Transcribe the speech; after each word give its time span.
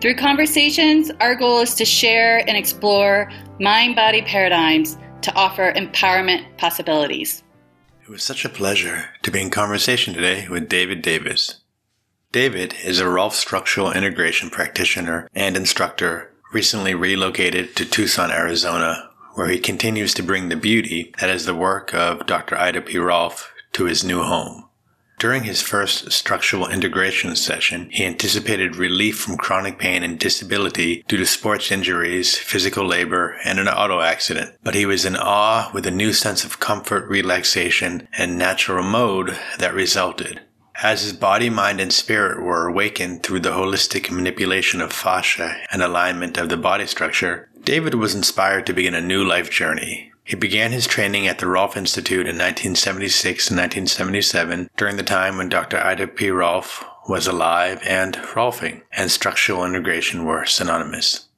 Through 0.00 0.14
conversations, 0.14 1.10
our 1.18 1.34
goal 1.34 1.58
is 1.58 1.74
to 1.74 1.84
share 1.84 2.38
and 2.48 2.56
explore 2.56 3.28
mind 3.58 3.96
body 3.96 4.22
paradigms 4.22 4.96
to 5.22 5.34
offer 5.34 5.72
empowerment 5.72 6.56
possibilities. 6.56 7.42
It 8.04 8.08
was 8.08 8.22
such 8.22 8.44
a 8.44 8.48
pleasure 8.48 9.06
to 9.24 9.32
be 9.32 9.40
in 9.40 9.50
conversation 9.50 10.14
today 10.14 10.46
with 10.48 10.68
David 10.68 11.02
Davis. 11.02 11.62
David 12.30 12.76
is 12.84 13.00
a 13.00 13.08
Rolf 13.08 13.34
structural 13.34 13.90
integration 13.90 14.50
practitioner 14.50 15.28
and 15.34 15.56
instructor 15.56 16.32
recently 16.52 16.94
relocated 16.94 17.74
to 17.74 17.84
Tucson, 17.84 18.30
Arizona, 18.30 19.10
where 19.34 19.48
he 19.48 19.58
continues 19.58 20.14
to 20.14 20.22
bring 20.22 20.48
the 20.48 20.56
beauty 20.56 21.12
that 21.20 21.28
is 21.28 21.44
the 21.44 21.56
work 21.56 21.92
of 21.92 22.24
Dr. 22.24 22.56
Ida 22.56 22.82
P. 22.82 22.98
Rolf 22.98 23.52
to 23.72 23.86
his 23.86 24.04
new 24.04 24.22
home. 24.22 24.67
During 25.18 25.42
his 25.42 25.60
first 25.60 26.12
structural 26.12 26.68
integration 26.68 27.34
session, 27.34 27.88
he 27.90 28.04
anticipated 28.04 28.76
relief 28.76 29.18
from 29.18 29.36
chronic 29.36 29.76
pain 29.76 30.04
and 30.04 30.16
disability 30.16 31.02
due 31.08 31.16
to 31.16 31.26
sports 31.26 31.72
injuries, 31.72 32.36
physical 32.36 32.86
labor, 32.86 33.36
and 33.44 33.58
an 33.58 33.66
auto 33.66 34.00
accident. 34.00 34.54
But 34.62 34.76
he 34.76 34.86
was 34.86 35.04
in 35.04 35.16
awe 35.16 35.72
with 35.74 35.86
a 35.86 35.90
new 35.90 36.12
sense 36.12 36.44
of 36.44 36.60
comfort, 36.60 37.08
relaxation, 37.08 38.06
and 38.16 38.38
natural 38.38 38.84
mode 38.84 39.36
that 39.58 39.74
resulted. 39.74 40.40
As 40.80 41.02
his 41.02 41.14
body, 41.14 41.50
mind, 41.50 41.80
and 41.80 41.92
spirit 41.92 42.40
were 42.40 42.68
awakened 42.68 43.24
through 43.24 43.40
the 43.40 43.50
holistic 43.50 44.12
manipulation 44.12 44.80
of 44.80 44.92
fascia 44.92 45.56
and 45.72 45.82
alignment 45.82 46.38
of 46.38 46.48
the 46.48 46.56
body 46.56 46.86
structure, 46.86 47.48
David 47.64 47.96
was 47.96 48.14
inspired 48.14 48.66
to 48.66 48.72
begin 48.72 48.94
a 48.94 49.00
new 49.00 49.24
life 49.24 49.50
journey. 49.50 50.12
He 50.28 50.36
began 50.36 50.72
his 50.72 50.86
training 50.86 51.26
at 51.26 51.38
the 51.38 51.46
Rolf 51.46 51.74
Institute 51.74 52.26
in 52.26 52.36
1976 52.36 53.48
and 53.48 53.56
1977 53.56 54.68
during 54.76 54.98
the 54.98 55.02
time 55.02 55.38
when 55.38 55.48
Dr. 55.48 55.78
Ida 55.78 56.06
P. 56.06 56.28
Rolf 56.28 56.84
was 57.08 57.26
alive 57.26 57.80
and 57.82 58.14
Rolfing 58.14 58.82
and 58.92 59.10
structural 59.10 59.64
integration 59.64 60.26
were 60.26 60.44
synonymous. 60.44 61.28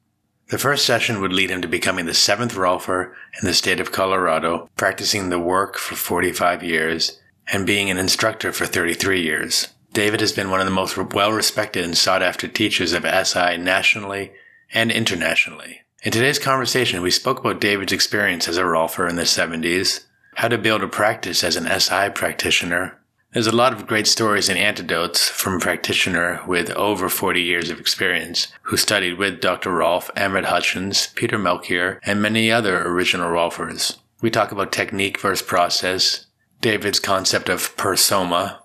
The 0.49 0.57
first 0.57 0.85
session 0.85 1.21
would 1.21 1.31
lead 1.31 1.51
him 1.51 1.61
to 1.61 1.69
becoming 1.69 2.05
the 2.05 2.13
seventh 2.13 2.55
Rolfer 2.55 3.13
in 3.41 3.47
the 3.47 3.53
state 3.53 3.79
of 3.79 3.93
Colorado, 3.93 4.69
practicing 4.75 5.29
the 5.29 5.39
work 5.39 5.77
for 5.77 5.95
45 5.95 6.61
years 6.61 7.17
and 7.47 7.65
being 7.65 7.89
an 7.89 7.97
instructor 7.97 8.51
for 8.51 8.65
33 8.65 9.21
years. 9.21 9.69
David 9.93 10.19
has 10.19 10.33
been 10.33 10.49
one 10.49 10.59
of 10.59 10.65
the 10.65 10.69
most 10.69 10.97
well 10.97 11.31
respected 11.31 11.85
and 11.85 11.97
sought 11.97 12.21
after 12.21 12.45
teachers 12.45 12.91
of 12.91 13.05
SI 13.05 13.55
nationally 13.55 14.33
and 14.73 14.91
internationally. 14.91 15.83
In 16.03 16.11
today's 16.11 16.39
conversation, 16.39 17.03
we 17.03 17.11
spoke 17.11 17.39
about 17.39 17.61
David's 17.61 17.93
experience 17.93 18.47
as 18.47 18.57
a 18.57 18.63
Rolfer 18.63 19.07
in 19.07 19.17
the 19.17 19.21
70s, 19.21 20.05
how 20.33 20.47
to 20.47 20.57
build 20.57 20.81
a 20.81 20.87
practice 20.87 21.43
as 21.43 21.55
an 21.55 21.67
SI 21.79 22.09
practitioner. 22.09 22.97
There's 23.33 23.45
a 23.45 23.55
lot 23.55 23.71
of 23.71 23.85
great 23.85 24.07
stories 24.07 24.49
and 24.49 24.57
anecdotes 24.57 25.29
from 25.29 25.57
a 25.57 25.59
practitioner 25.59 26.41
with 26.47 26.71
over 26.71 27.07
40 27.07 27.43
years 27.43 27.69
of 27.69 27.79
experience 27.79 28.47
who 28.63 28.77
studied 28.77 29.19
with 29.19 29.41
Dr. 29.41 29.71
Rolf, 29.71 30.09
Emmett 30.15 30.45
Hutchins, 30.45 31.09
Peter 31.13 31.37
Melchior, 31.37 31.99
and 32.03 32.19
many 32.19 32.51
other 32.51 32.81
original 32.81 33.29
Rolfers. 33.29 33.99
We 34.23 34.31
talk 34.31 34.51
about 34.51 34.71
technique 34.71 35.19
versus 35.19 35.45
process, 35.45 36.25
David's 36.61 36.99
concept 36.99 37.47
of 37.47 37.77
persona, 37.77 38.63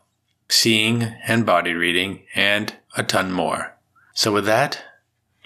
seeing 0.48 1.03
and 1.28 1.44
body 1.44 1.74
reading, 1.74 2.22
and 2.34 2.74
a 2.97 3.03
ton 3.03 3.30
more. 3.30 3.76
So 4.14 4.32
with 4.32 4.47
that, 4.47 4.82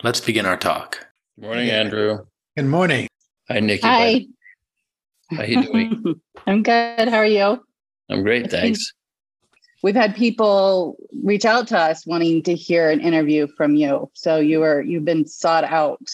let's 0.05 0.21
begin 0.21 0.47
our 0.47 0.57
talk. 0.57 1.10
Morning, 1.41 1.71
Andrew. 1.71 2.19
Good 2.55 2.67
morning. 2.67 3.09
Hi, 3.49 3.61
Nikki. 3.61 3.81
Hi. 3.81 4.27
How 5.31 5.39
are 5.39 5.47
you 5.47 5.63
doing? 5.63 6.21
I'm 6.47 6.63
good. 6.63 7.09
How 7.09 7.17
are 7.17 7.25
you? 7.25 7.65
I'm 8.11 8.23
great, 8.23 8.51
thanks. 8.51 8.93
We've 9.83 9.95
had 9.95 10.15
people 10.15 10.99
reach 11.23 11.47
out 11.47 11.67
to 11.69 11.79
us 11.79 12.07
wanting 12.07 12.43
to 12.43 12.55
hear 12.55 12.91
an 12.91 13.01
interview 13.01 13.47
from 13.57 13.75
you. 13.75 14.11
So 14.13 14.37
you 14.37 14.63
are 14.63 14.83
you've 14.83 15.07
been 15.07 15.27
sought 15.27 15.65
out 15.65 16.07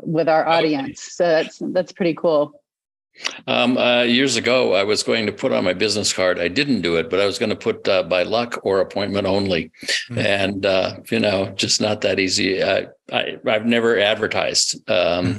with 0.00 0.30
our 0.30 0.48
oh. 0.48 0.52
audience. 0.52 1.02
So 1.02 1.24
that's 1.24 1.58
that's 1.60 1.92
pretty 1.92 2.14
cool. 2.14 2.52
Um, 3.46 3.76
uh, 3.78 4.02
years 4.02 4.36
ago, 4.36 4.74
I 4.74 4.84
was 4.84 5.02
going 5.02 5.26
to 5.26 5.32
put 5.32 5.52
on 5.52 5.64
my 5.64 5.72
business 5.72 6.12
card. 6.12 6.38
I 6.38 6.48
didn't 6.48 6.82
do 6.82 6.96
it, 6.96 7.10
but 7.10 7.20
I 7.20 7.26
was 7.26 7.38
going 7.38 7.50
to 7.50 7.56
put 7.56 7.86
uh, 7.88 8.02
by 8.02 8.22
luck 8.22 8.58
or 8.64 8.80
appointment 8.80 9.26
only, 9.26 9.70
mm-hmm. 10.10 10.18
and 10.18 10.66
uh, 10.66 10.96
you 11.10 11.20
know, 11.20 11.50
just 11.50 11.80
not 11.80 12.00
that 12.02 12.18
easy. 12.18 12.62
I, 12.62 12.88
I 13.12 13.38
have 13.46 13.66
never 13.66 13.98
advertised 13.98 14.74
um, 14.90 15.36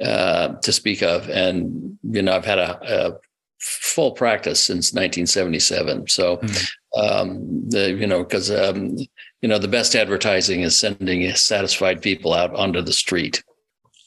mm-hmm. 0.00 0.60
to 0.60 0.72
speak 0.72 1.02
of, 1.02 1.28
and 1.28 1.98
you 2.02 2.22
know, 2.22 2.34
I've 2.34 2.44
had 2.44 2.58
a, 2.58 2.78
a 2.82 3.18
full 3.60 4.12
practice 4.12 4.64
since 4.64 4.92
1977. 4.92 6.08
So, 6.08 6.38
mm-hmm. 6.38 7.00
um, 7.00 7.68
the 7.68 7.92
you 7.92 8.06
know, 8.06 8.24
because 8.24 8.50
um, 8.50 8.96
you 9.42 9.48
know, 9.48 9.58
the 9.58 9.68
best 9.68 9.94
advertising 9.94 10.62
is 10.62 10.78
sending 10.78 11.30
satisfied 11.34 12.02
people 12.02 12.32
out 12.32 12.54
onto 12.54 12.82
the 12.82 12.92
street. 12.92 13.42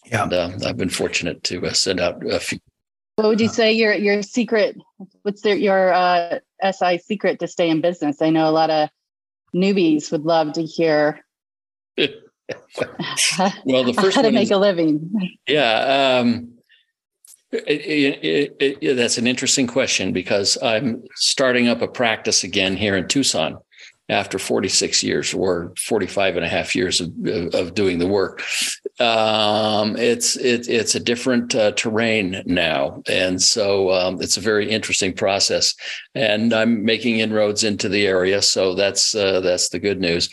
Yeah, 0.06 0.24
and, 0.24 0.34
uh, 0.34 0.52
I've 0.66 0.78
been 0.78 0.90
fortunate 0.90 1.44
to 1.44 1.66
uh, 1.68 1.74
send 1.74 2.00
out 2.00 2.26
a 2.26 2.40
few 2.40 2.60
what 3.22 3.30
would 3.30 3.42
you 3.42 3.50
say 3.50 3.72
your 3.72 3.94
your 3.94 4.24
secret? 4.24 4.78
What's 5.22 5.42
their, 5.42 5.56
your 5.56 5.94
uh, 5.94 6.40
SI 6.72 6.98
secret 6.98 7.40
to 7.40 7.48
stay 7.48 7.70
in 7.70 7.82
business? 7.82 8.22
I 8.22 8.30
know 8.30 8.50
a 8.50 8.52
lot 8.52 8.70
of 8.70 8.90
newbies 9.56 10.12
would 10.12 10.24
love 10.24 10.54
to 10.54 10.64
hear. 10.64 11.24
well, 11.98 13.84
the 13.84 13.94
first 14.00 14.16
how 14.16 14.24
to 14.24 14.32
make 14.32 14.44
is, 14.44 14.52
a 14.52 14.58
living. 14.58 15.38
Yeah, 15.48 16.20
um, 16.20 16.54
it, 17.52 18.56
it, 18.60 18.78
it, 18.82 18.96
that's 18.96 19.18
an 19.18 19.28
interesting 19.28 19.68
question 19.68 20.14
because 20.14 20.58
I'm 20.64 21.04
starting 21.16 21.68
up 21.68 21.82
a 21.82 21.88
practice 21.88 22.44
again 22.44 22.76
here 22.76 22.96
in 22.98 23.08
Tucson 23.08 23.60
after 24.10 24.38
46 24.38 25.04
years 25.04 25.34
or 25.34 25.74
45 25.78 26.36
and 26.36 26.46
a 26.46 26.50
half 26.50 26.76
years 26.76 27.00
of, 27.00 27.12
of 27.54 27.74
doing 27.74 27.98
the 27.98 28.08
work. 28.08 28.44
Um, 29.00 29.96
it's 29.96 30.36
it, 30.36 30.68
it's 30.68 30.96
a 30.96 31.00
different 31.00 31.56
uh, 31.56 31.72
terrain 31.72 32.44
now, 32.46 33.02
and 33.10 33.42
so 33.42 33.92
um, 33.92 34.22
it's 34.22 34.38
a 34.38 34.42
very 34.42 34.70
interesting 34.70 35.14
process. 35.14 35.74
And 36.14 36.54
I'm 36.54 36.84
making 36.84 37.20
inroads 37.20 37.64
into 37.64 37.90
the 37.90 38.06
area, 38.06 38.42
so 38.42 38.76
that's 38.76 39.16
uh, 39.16 39.40
that's 39.40 39.70
the 39.70 39.80
good 39.80 40.00
news. 40.00 40.30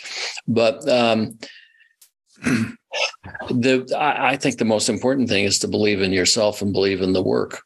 But 0.48 0.86
um, 0.88 1.38
the 2.42 3.94
I, 3.96 4.30
I 4.30 4.36
think 4.36 4.58
the 4.58 4.64
most 4.64 4.88
important 4.88 5.28
thing 5.28 5.44
is 5.44 5.60
to 5.60 5.68
believe 5.68 6.02
in 6.02 6.12
yourself 6.12 6.62
and 6.62 6.72
believe 6.72 7.00
in 7.00 7.12
the 7.12 7.22
work. 7.22 7.62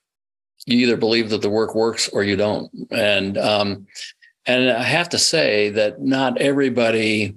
You 0.66 0.76
either 0.76 0.96
believe 0.96 1.30
that 1.30 1.42
the 1.42 1.50
work 1.50 1.74
works 1.74 2.08
or 2.10 2.22
you 2.22 2.36
don't, 2.36 2.70
and 2.92 3.36
um, 3.38 3.86
and 4.46 4.70
I 4.70 4.82
have 4.82 5.08
to 5.10 5.18
say 5.18 5.70
that 5.70 6.00
not 6.00 6.40
everybody 6.40 7.36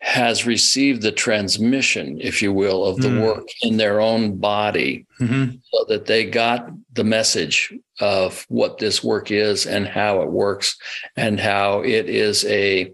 has 0.00 0.44
received 0.46 1.00
the 1.00 1.10
transmission, 1.10 2.20
if 2.20 2.42
you 2.42 2.52
will, 2.52 2.84
of 2.84 2.98
the 2.98 3.08
mm. 3.08 3.22
work 3.22 3.48
in 3.62 3.78
their 3.78 4.00
own 4.02 4.36
body 4.36 5.06
mm-hmm. 5.18 5.56
so 5.72 5.84
that 5.88 6.04
they 6.04 6.26
got 6.26 6.68
the 6.92 7.02
message 7.02 7.72
of 8.00 8.44
what 8.48 8.76
this 8.76 9.02
work 9.02 9.30
is 9.30 9.66
and 9.66 9.86
how 9.86 10.20
it 10.20 10.30
works 10.30 10.76
and 11.16 11.40
how 11.40 11.80
it 11.80 12.10
is 12.10 12.44
a 12.44 12.92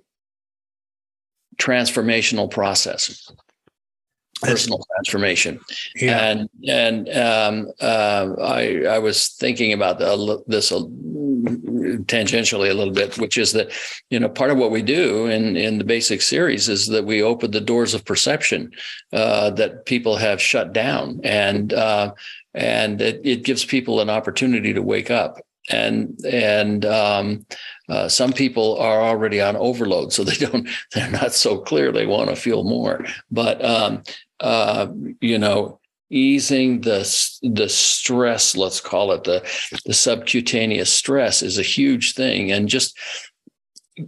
transformational 1.58 2.49
process 2.49 3.31
personal 4.40 4.82
transformation 4.94 5.60
yeah. 5.96 6.31
and 6.31 6.49
and 6.66 7.08
um, 7.10 7.70
uh, 7.81 8.34
I 8.40 8.84
I 8.84 8.99
was 8.99 9.28
thinking 9.28 9.72
about 9.72 9.99
the, 9.99 10.43
this 10.46 10.72
tangentially 12.06 12.70
a 12.70 12.75
little 12.75 12.92
bit, 12.92 13.19
which 13.19 13.38
is 13.38 13.52
that 13.52 13.70
you 14.10 14.20
know 14.20 14.28
part 14.28 14.50
of 14.50 14.58
what 14.58 14.70
we 14.70 14.82
do 14.82 15.26
in 15.26 15.56
in 15.56 15.78
the 15.78 15.84
basic 15.84 16.22
series 16.22 16.69
is 16.69 16.87
that 16.88 17.04
we 17.04 17.22
open 17.22 17.50
the 17.50 17.60
doors 17.60 17.94
of 17.94 18.04
perception 18.04 18.72
uh, 19.12 19.50
that 19.50 19.84
people 19.87 20.16
have 20.16 20.40
shut 20.40 20.72
down, 20.72 21.20
and 21.25 21.72
uh, 21.72 22.12
and 22.54 23.00
it, 23.00 23.20
it 23.25 23.44
gives 23.44 23.64
people 23.64 24.00
an 24.00 24.10
opportunity 24.10 24.72
to 24.72 24.82
wake 24.82 25.10
up 25.10 25.38
and 25.69 26.19
and 26.25 26.84
um, 26.84 27.46
uh, 27.88 28.08
some 28.08 28.32
people 28.32 28.78
are 28.78 29.00
already 29.00 29.40
on 29.40 29.56
overload, 29.56 30.12
so 30.12 30.25
they 30.25 30.34
don't 30.34 30.69
they're 30.94 31.10
not 31.10 31.32
so 31.32 31.58
clear 31.58 31.93
they 31.93 32.06
want 32.06 32.31
to 32.31 32.36
feel 32.36 32.64
more. 32.64 33.04
But 33.31 33.64
um, 33.64 34.02
uh, 34.40 34.88
you 35.20 35.38
know, 35.38 35.80
easing 36.10 36.80
the 36.80 37.00
the 37.42 37.68
stress 37.68 38.56
let's 38.56 38.80
call 38.80 39.12
it 39.12 39.24
the 39.24 39.40
the 39.86 39.94
subcutaneous 39.94 40.92
stress 40.92 41.42
is 41.42 41.58
a 41.58 41.62
huge 41.62 42.14
thing 42.14 42.50
and 42.50 42.68
just 42.68 42.98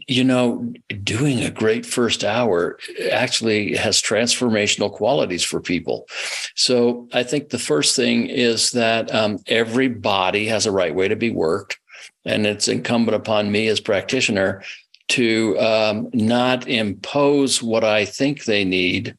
you 0.06 0.24
know, 0.24 0.72
doing 1.02 1.40
a 1.40 1.50
great 1.50 1.84
first 1.84 2.24
hour 2.24 2.78
actually 3.10 3.76
has 3.76 4.00
transformational 4.00 4.92
qualities 4.92 5.44
for 5.44 5.60
people. 5.60 6.06
So 6.54 7.08
I 7.12 7.22
think 7.22 7.48
the 7.48 7.58
first 7.58 7.96
thing 7.96 8.26
is 8.26 8.70
that 8.70 9.12
um, 9.14 9.38
every 9.46 9.88
body 9.88 10.46
has 10.46 10.66
a 10.66 10.72
right 10.72 10.94
way 10.94 11.08
to 11.08 11.16
be 11.16 11.30
worked. 11.30 11.78
And 12.24 12.46
it's 12.46 12.68
incumbent 12.68 13.16
upon 13.16 13.50
me 13.50 13.66
as 13.68 13.80
practitioner 13.80 14.62
to 15.08 15.58
um, 15.58 16.08
not 16.12 16.68
impose 16.68 17.62
what 17.62 17.84
I 17.84 18.04
think 18.04 18.44
they 18.44 18.64
need 18.64 19.16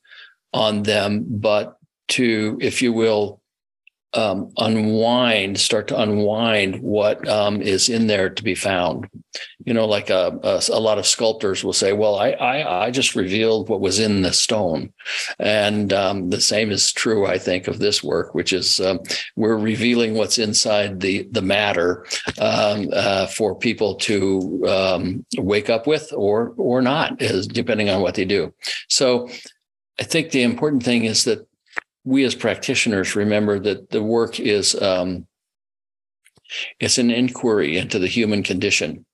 on 0.53 0.83
them, 0.83 1.25
but 1.27 1.77
to, 2.09 2.57
if 2.61 2.81
you 2.81 2.93
will, 2.93 3.41
um, 4.15 4.51
unwind, 4.57 5.59
start 5.59 5.87
to 5.87 5.99
unwind 5.99 6.81
what 6.81 7.27
um, 7.27 7.61
is 7.61 7.89
in 7.89 8.07
there 8.07 8.29
to 8.29 8.43
be 8.43 8.53
found. 8.53 9.07
You 9.65 9.73
know, 9.73 9.85
like 9.85 10.11
a, 10.11 10.37
a, 10.43 10.61
a, 10.71 10.79
lot 10.79 10.99
of 10.99 11.07
sculptors 11.07 11.63
will 11.63 11.73
say, 11.73 11.93
"Well, 11.93 12.15
I, 12.15 12.31
I, 12.31 12.85
I 12.85 12.91
just 12.91 13.15
revealed 13.15 13.69
what 13.69 13.81
was 13.81 13.99
in 13.99 14.21
the 14.21 14.31
stone," 14.31 14.93
and 15.39 15.91
um, 15.91 16.29
the 16.29 16.41
same 16.41 16.69
is 16.69 16.93
true, 16.93 17.25
I 17.25 17.39
think, 17.39 17.67
of 17.67 17.79
this 17.79 18.03
work, 18.03 18.35
which 18.35 18.53
is 18.53 18.79
um, 18.79 18.99
we're 19.35 19.57
revealing 19.57 20.13
what's 20.13 20.37
inside 20.37 20.99
the 20.99 21.27
the 21.31 21.41
matter 21.41 22.05
um, 22.39 22.89
uh, 22.93 23.25
for 23.27 23.55
people 23.55 23.95
to 23.95 24.63
um, 24.67 25.25
wake 25.39 25.71
up 25.71 25.87
with 25.87 26.13
or 26.13 26.53
or 26.57 26.83
not, 26.83 27.19
is 27.19 27.47
depending 27.47 27.89
on 27.89 28.01
what 28.01 28.13
they 28.13 28.25
do. 28.25 28.53
So, 28.89 29.27
I 29.99 30.03
think 30.03 30.29
the 30.29 30.43
important 30.43 30.83
thing 30.83 31.05
is 31.05 31.23
that 31.23 31.47
we 32.03 32.23
as 32.23 32.35
practitioners 32.35 33.15
remember 33.15 33.59
that 33.59 33.89
the 33.89 34.03
work 34.03 34.39
is 34.39 34.79
um, 34.81 35.27
it's 36.79 36.97
an 36.97 37.11
inquiry 37.11 37.77
into 37.77 37.99
the 37.99 38.07
human 38.07 38.43
condition 38.43 39.05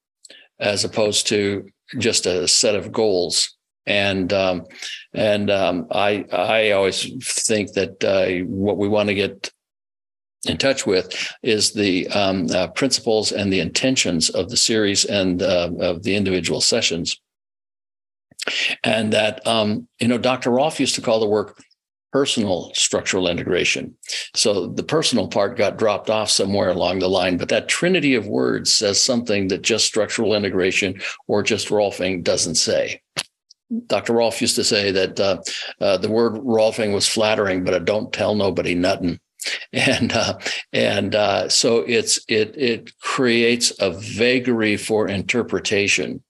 as 0.59 0.83
opposed 0.83 1.27
to 1.27 1.69
just 1.97 2.25
a 2.25 2.47
set 2.47 2.75
of 2.75 2.91
goals 2.91 3.55
and 3.89 4.31
um, 4.33 4.65
and 5.13 5.49
um, 5.49 5.87
I 5.91 6.25
I 6.31 6.71
always 6.71 7.11
think 7.25 7.73
that 7.73 8.03
uh, 8.03 8.45
what 8.45 8.77
we 8.77 8.87
want 8.87 9.09
to 9.09 9.15
get 9.15 9.51
in 10.47 10.57
touch 10.57 10.85
with 10.85 11.33
is 11.43 11.73
the 11.73 12.07
um, 12.09 12.47
uh, 12.51 12.67
principles 12.67 13.31
and 13.31 13.51
the 13.51 13.59
intentions 13.59 14.29
of 14.29 14.49
the 14.49 14.57
series 14.57 15.05
and 15.05 15.41
uh, 15.41 15.71
of 15.79 16.03
the 16.03 16.15
individual 16.15 16.61
sessions, 16.61 17.19
and 18.83 19.11
that 19.11 19.45
um, 19.47 19.87
you 19.99 20.07
know 20.07 20.19
Dr. 20.19 20.51
Rolf 20.51 20.79
used 20.79 20.95
to 20.95 21.01
call 21.01 21.19
the 21.19 21.27
work 21.27 21.59
personal 22.11 22.71
structural 22.73 23.27
integration. 23.27 23.95
So 24.35 24.67
the 24.67 24.83
personal 24.83 25.27
part 25.27 25.57
got 25.57 25.77
dropped 25.77 26.09
off 26.09 26.29
somewhere 26.29 26.69
along 26.69 26.99
the 26.99 27.09
line, 27.09 27.37
but 27.37 27.49
that 27.49 27.69
trinity 27.69 28.15
of 28.15 28.27
words 28.27 28.73
says 28.73 29.01
something 29.01 29.47
that 29.49 29.61
just 29.61 29.85
structural 29.85 30.33
integration 30.33 30.99
or 31.27 31.43
just 31.43 31.69
Rolfing 31.69 32.23
doesn't 32.23 32.55
say. 32.55 33.01
Dr. 33.87 34.13
Rolf 34.13 34.41
used 34.41 34.55
to 34.55 34.63
say 34.63 34.91
that 34.91 35.19
uh, 35.19 35.37
uh, 35.79 35.97
the 35.97 36.09
word 36.09 36.33
Rolfing 36.33 36.93
was 36.93 37.07
flattering, 37.07 37.63
but 37.63 37.75
it 37.75 37.85
don't 37.85 38.11
tell 38.11 38.35
nobody 38.35 38.75
nothing. 38.75 39.19
And 39.71 40.11
uh, 40.11 40.37
and 40.73 41.15
uh, 41.15 41.47
so 41.47 41.77
it's 41.87 42.19
it 42.27 42.57
it 42.57 42.91
creates 42.99 43.71
a 43.79 43.91
vagary 43.91 44.75
for 44.75 45.07
interpretation 45.07 46.21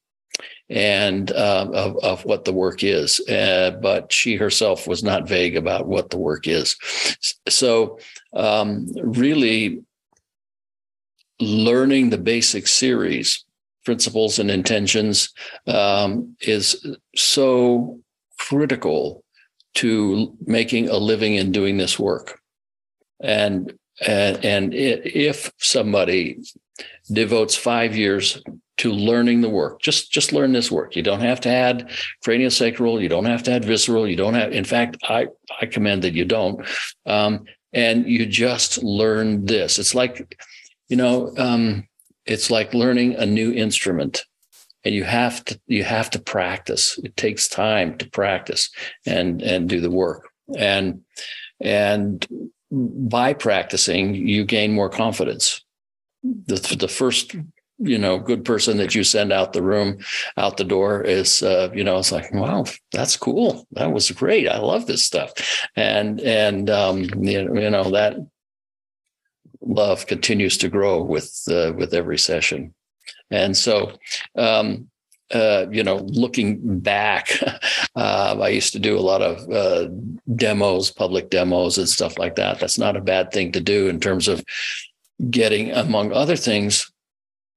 and 0.69 1.31
uh, 1.31 1.67
of, 1.73 1.97
of 2.03 2.25
what 2.25 2.45
the 2.45 2.53
work 2.53 2.83
is. 2.83 3.19
Uh, 3.27 3.71
but 3.81 4.11
she 4.13 4.35
herself 4.35 4.87
was 4.87 5.03
not 5.03 5.27
vague 5.27 5.55
about 5.55 5.87
what 5.87 6.09
the 6.09 6.17
work 6.17 6.47
is. 6.47 6.75
So, 7.47 7.99
um, 8.33 8.87
really, 9.01 9.83
learning 11.39 12.09
the 12.09 12.17
basic 12.17 12.67
series, 12.67 13.43
principles 13.85 14.39
and 14.39 14.51
intentions, 14.51 15.33
um, 15.67 16.35
is 16.41 16.85
so 17.15 17.99
critical 18.37 19.23
to 19.75 20.35
making 20.45 20.89
a 20.89 20.97
living 20.97 21.37
and 21.37 21.53
doing 21.53 21.77
this 21.77 21.97
work. 21.97 22.39
And 23.21 23.73
and, 24.05 24.45
and 24.45 24.73
if 24.73 25.51
somebody 25.57 26.39
devotes 27.11 27.55
five 27.55 27.95
years 27.95 28.41
to 28.79 28.91
learning 28.91 29.41
the 29.41 29.49
work. 29.49 29.81
Just 29.81 30.11
just 30.11 30.33
learn 30.33 30.53
this 30.53 30.71
work. 30.71 30.95
You 30.95 31.03
don't 31.03 31.19
have 31.19 31.41
to 31.41 31.49
add 31.49 31.89
craniosacral. 32.25 33.01
You 33.01 33.09
don't 33.09 33.25
have 33.25 33.43
to 33.43 33.51
add 33.51 33.65
visceral. 33.65 34.07
You 34.07 34.15
don't 34.15 34.33
have. 34.33 34.51
In 34.51 34.63
fact, 34.63 34.97
I 35.03 35.27
I 35.61 35.65
commend 35.65 36.01
that 36.03 36.13
you 36.13 36.25
don't. 36.25 36.65
Um, 37.05 37.45
and 37.73 38.07
you 38.07 38.25
just 38.25 38.81
learn 38.81 39.45
this. 39.45 39.77
It's 39.77 39.93
like, 39.93 40.35
you 40.87 40.95
know, 40.95 41.33
um, 41.37 41.87
it's 42.25 42.49
like 42.49 42.73
learning 42.73 43.15
a 43.15 43.25
new 43.25 43.51
instrument, 43.51 44.25
and 44.83 44.95
you 44.95 45.03
have 45.03 45.43
to 45.45 45.59
you 45.67 45.83
have 45.83 46.09
to 46.11 46.19
practice. 46.19 46.97
It 47.03 47.15
takes 47.17 47.47
time 47.47 47.97
to 47.97 48.09
practice 48.09 48.69
and 49.05 49.41
and 49.41 49.67
do 49.67 49.81
the 49.81 49.91
work. 49.91 50.29
And 50.57 51.01
and 51.59 52.25
by 52.71 53.33
practicing, 53.33 54.15
you 54.15 54.45
gain 54.45 54.71
more 54.71 54.89
confidence. 54.89 55.63
The, 56.23 56.77
the 56.77 56.87
first 56.87 57.35
you 57.79 57.97
know 57.97 58.19
good 58.19 58.43
person 58.45 58.77
that 58.77 58.93
you 58.93 59.03
send 59.03 59.31
out 59.31 59.53
the 59.53 59.63
room 59.63 59.97
out 60.37 60.57
the 60.57 60.63
door 60.63 61.01
is 61.01 61.41
uh, 61.41 61.69
you 61.73 61.83
know 61.83 61.97
it's 61.97 62.11
like 62.11 62.33
wow 62.33 62.65
that's 62.91 63.17
cool. 63.17 63.67
That 63.73 63.91
was 63.91 64.09
great. 64.11 64.47
I 64.47 64.57
love 64.57 64.87
this 64.87 65.05
stuff. 65.05 65.31
And 65.75 66.19
and 66.21 66.69
um, 66.69 67.03
you, 67.23 67.69
know, 67.69 67.91
that 67.91 68.17
love 69.61 70.07
continues 70.07 70.57
to 70.59 70.69
grow 70.69 71.01
with 71.01 71.43
uh, 71.49 71.73
with 71.75 71.93
every 71.93 72.17
session. 72.17 72.73
And 73.29 73.55
so 73.55 73.93
um, 74.35 74.89
uh, 75.31 75.67
you 75.69 75.83
know, 75.83 75.97
looking 75.97 76.79
back, 76.79 77.31
uh, 77.95 78.37
I 78.41 78.49
used 78.49 78.73
to 78.73 78.79
do 78.79 78.97
a 78.97 79.01
lot 79.01 79.21
of 79.21 79.49
uh, 79.51 79.87
demos, 80.35 80.89
public 80.89 81.29
demos, 81.29 81.77
and 81.77 81.87
stuff 81.87 82.17
like 82.17 82.35
that. 82.35 82.59
That's 82.59 82.79
not 82.79 82.97
a 82.97 83.01
bad 83.01 83.31
thing 83.31 83.51
to 83.51 83.61
do 83.61 83.87
in 83.87 83.99
terms 83.99 84.27
of 84.27 84.43
getting, 85.29 85.71
among 85.71 86.11
other 86.11 86.35
things, 86.35 86.91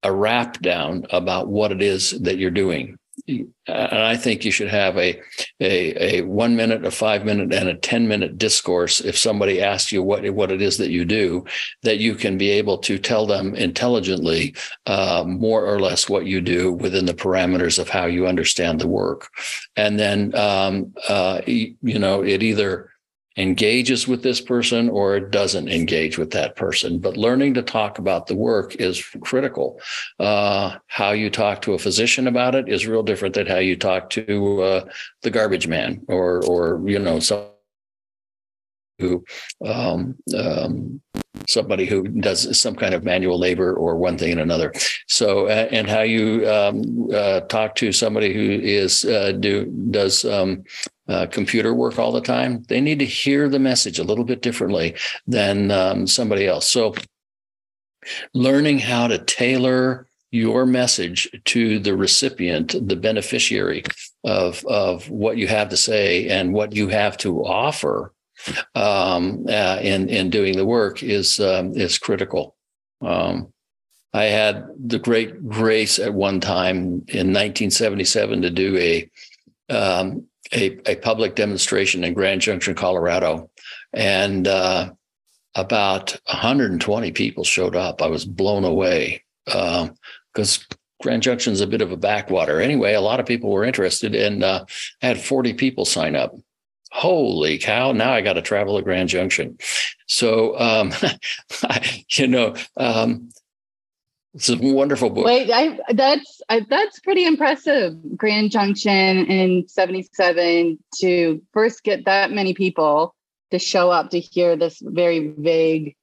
a 0.03 0.11
wrap 0.11 0.59
down 0.61 1.05
about 1.11 1.47
what 1.47 1.71
it 1.71 1.81
is 1.81 2.11
that 2.21 2.37
you're 2.37 2.51
doing. 2.51 2.97
And 3.27 3.53
I 3.67 4.17
think 4.17 4.43
you 4.43 4.51
should 4.51 4.67
have 4.67 4.97
a, 4.97 5.21
a, 5.61 6.17
a 6.17 6.21
one 6.23 6.55
minute, 6.57 6.83
a 6.83 6.91
five 6.91 7.23
minute, 7.23 7.53
and 7.53 7.69
a 7.69 7.75
10 7.75 8.07
minute 8.07 8.37
discourse. 8.37 8.99
If 8.99 9.17
somebody 9.17 9.61
asks 9.61 9.91
you 9.91 10.03
what, 10.03 10.29
what 10.33 10.51
it 10.51 10.61
is 10.61 10.77
that 10.79 10.89
you 10.89 11.05
do, 11.05 11.45
that 11.83 11.99
you 11.99 12.15
can 12.15 12.37
be 12.37 12.49
able 12.49 12.79
to 12.79 12.97
tell 12.97 13.25
them 13.25 13.55
intelligently 13.55 14.55
uh, 14.87 15.23
more 15.25 15.65
or 15.65 15.79
less 15.79 16.09
what 16.09 16.25
you 16.25 16.41
do 16.41 16.73
within 16.73 17.05
the 17.05 17.13
parameters 17.13 17.79
of 17.79 17.87
how 17.87 18.05
you 18.05 18.27
understand 18.27 18.81
the 18.81 18.87
work. 18.87 19.29
And 19.77 19.97
then, 19.97 20.35
um, 20.35 20.93
uh, 21.07 21.41
you 21.45 21.99
know, 21.99 22.23
it 22.23 22.43
either 22.43 22.89
engages 23.37 24.07
with 24.07 24.21
this 24.21 24.39
person 24.39 24.89
or 24.89 25.15
it 25.15 25.31
doesn't 25.31 25.67
engage 25.69 26.17
with 26.17 26.31
that 26.31 26.55
person. 26.55 26.99
But 26.99 27.17
learning 27.17 27.55
to 27.55 27.61
talk 27.63 27.97
about 27.97 28.27
the 28.27 28.35
work 28.35 28.75
is 28.75 29.03
critical. 29.21 29.79
Uh, 30.19 30.77
how 30.87 31.11
you 31.11 31.29
talk 31.29 31.61
to 31.63 31.73
a 31.73 31.79
physician 31.79 32.27
about 32.27 32.55
it 32.55 32.69
is 32.69 32.87
real 32.87 33.03
different 33.03 33.35
than 33.35 33.47
how 33.47 33.57
you 33.57 33.75
talk 33.75 34.09
to 34.11 34.61
uh, 34.61 34.85
the 35.23 35.31
garbage 35.31 35.67
man 35.67 36.01
or, 36.07 36.45
or 36.45 36.81
you 36.87 36.99
know, 36.99 37.19
some 37.19 37.47
who 38.99 39.23
um, 39.65 40.15
um, 40.37 41.01
somebody 41.47 41.85
who 41.85 42.07
does 42.07 42.59
some 42.59 42.75
kind 42.75 42.93
of 42.93 43.03
manual 43.03 43.39
labor 43.39 43.73
or 43.73 43.97
one 43.97 44.17
thing 44.17 44.31
and 44.31 44.41
another. 44.41 44.71
So, 45.07 45.47
uh, 45.47 45.67
and 45.71 45.89
how 45.89 46.01
you 46.01 46.47
um, 46.49 47.09
uh, 47.13 47.41
talk 47.41 47.75
to 47.75 47.91
somebody 47.91 48.33
who 48.33 48.63
is 48.63 49.03
uh, 49.03 49.33
do 49.33 49.65
does 49.91 50.25
um, 50.25 50.63
uh, 51.07 51.25
computer 51.27 51.73
work 51.73 51.99
all 51.99 52.11
the 52.11 52.21
time, 52.21 52.63
they 52.69 52.79
need 52.79 52.99
to 52.99 53.05
hear 53.05 53.49
the 53.49 53.59
message 53.59 53.99
a 53.99 54.03
little 54.03 54.23
bit 54.23 54.41
differently 54.41 54.95
than 55.27 55.71
um, 55.71 56.07
somebody 56.07 56.47
else. 56.47 56.69
So, 56.69 56.95
learning 58.33 58.79
how 58.79 59.07
to 59.07 59.17
tailor 59.17 60.07
your 60.31 60.65
message 60.65 61.29
to 61.45 61.77
the 61.79 61.95
recipient, 61.95 62.75
the 62.87 62.95
beneficiary 62.95 63.83
of, 64.23 64.65
of 64.65 65.09
what 65.09 65.37
you 65.37 65.47
have 65.47 65.69
to 65.69 65.77
say 65.77 66.27
and 66.27 66.53
what 66.53 66.73
you 66.73 66.87
have 66.87 67.17
to 67.17 67.45
offer 67.45 68.13
um, 68.73 69.45
uh, 69.47 69.79
in, 69.81 70.09
in 70.09 70.29
doing 70.29 70.57
the 70.57 70.65
work 70.65 71.03
is, 71.03 71.39
um, 71.39 71.73
is 71.73 71.99
critical. 71.99 72.55
Um, 73.01 73.53
I 74.13 74.25
had 74.25 74.67
the 74.77 74.99
great 74.99 75.47
grace 75.47 75.99
at 75.99 76.13
one 76.13 76.39
time 76.39 77.03
in 77.07 77.31
1977 77.31 78.41
to 78.41 78.49
do 78.49 78.77
a 78.77 79.09
um, 79.69 80.25
a, 80.53 80.79
a 80.85 80.95
public 80.97 81.35
demonstration 81.35 82.03
in 82.03 82.13
Grand 82.13 82.41
Junction, 82.41 82.75
Colorado, 82.75 83.49
and 83.93 84.47
uh, 84.47 84.91
about 85.55 86.17
120 86.27 87.11
people 87.11 87.43
showed 87.43 87.75
up. 87.75 88.01
I 88.01 88.07
was 88.07 88.25
blown 88.25 88.63
away 88.63 89.23
because 89.45 89.87
um, 90.39 90.77
Grand 91.01 91.23
Junction 91.23 91.53
is 91.53 91.61
a 91.61 91.67
bit 91.67 91.81
of 91.81 91.91
a 91.91 91.97
backwater. 91.97 92.61
Anyway, 92.61 92.93
a 92.93 93.01
lot 93.01 93.19
of 93.19 93.25
people 93.25 93.49
were 93.49 93.65
interested, 93.65 94.15
and 94.15 94.43
uh, 94.43 94.65
I 95.01 95.07
had 95.07 95.21
40 95.21 95.53
people 95.53 95.85
sign 95.85 96.15
up. 96.15 96.35
Holy 96.91 97.57
cow! 97.57 97.91
Now 97.91 98.13
I 98.13 98.21
got 98.21 98.33
to 98.33 98.41
travel 98.41 98.77
to 98.77 98.83
Grand 98.83 99.09
Junction. 99.09 99.57
So, 100.07 100.59
um, 100.59 100.93
you 102.11 102.27
know, 102.27 102.55
um, 102.77 103.29
It's 104.33 104.49
a 104.49 104.57
wonderful 104.57 105.11
book. 105.11 105.25
Wait, 105.25 105.51
I 105.51 105.79
that's 105.93 106.41
I, 106.49 106.65
that's 106.67 106.99
pretty 106.99 107.25
impressive. 107.25 107.95
Grand 108.17 108.49
Junction 108.49 109.25
in 109.27 109.67
'77 109.67 110.79
to 111.01 111.41
first 111.53 111.83
get 111.83 112.05
that 112.05 112.31
many 112.31 112.55
people 112.55 113.13
to 113.51 113.59
show 113.59 113.91
up 113.91 114.09
to 114.09 114.19
hear 114.19 114.55
this 114.55 114.81
very 114.83 115.33
vague 115.37 115.95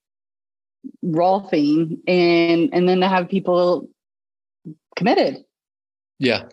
Rolfing, 1.05 1.99
and 2.07 2.71
and 2.73 2.89
then 2.89 3.01
to 3.01 3.09
have 3.09 3.29
people 3.29 3.89
committed. 4.97 5.45
Yeah. 6.19 6.49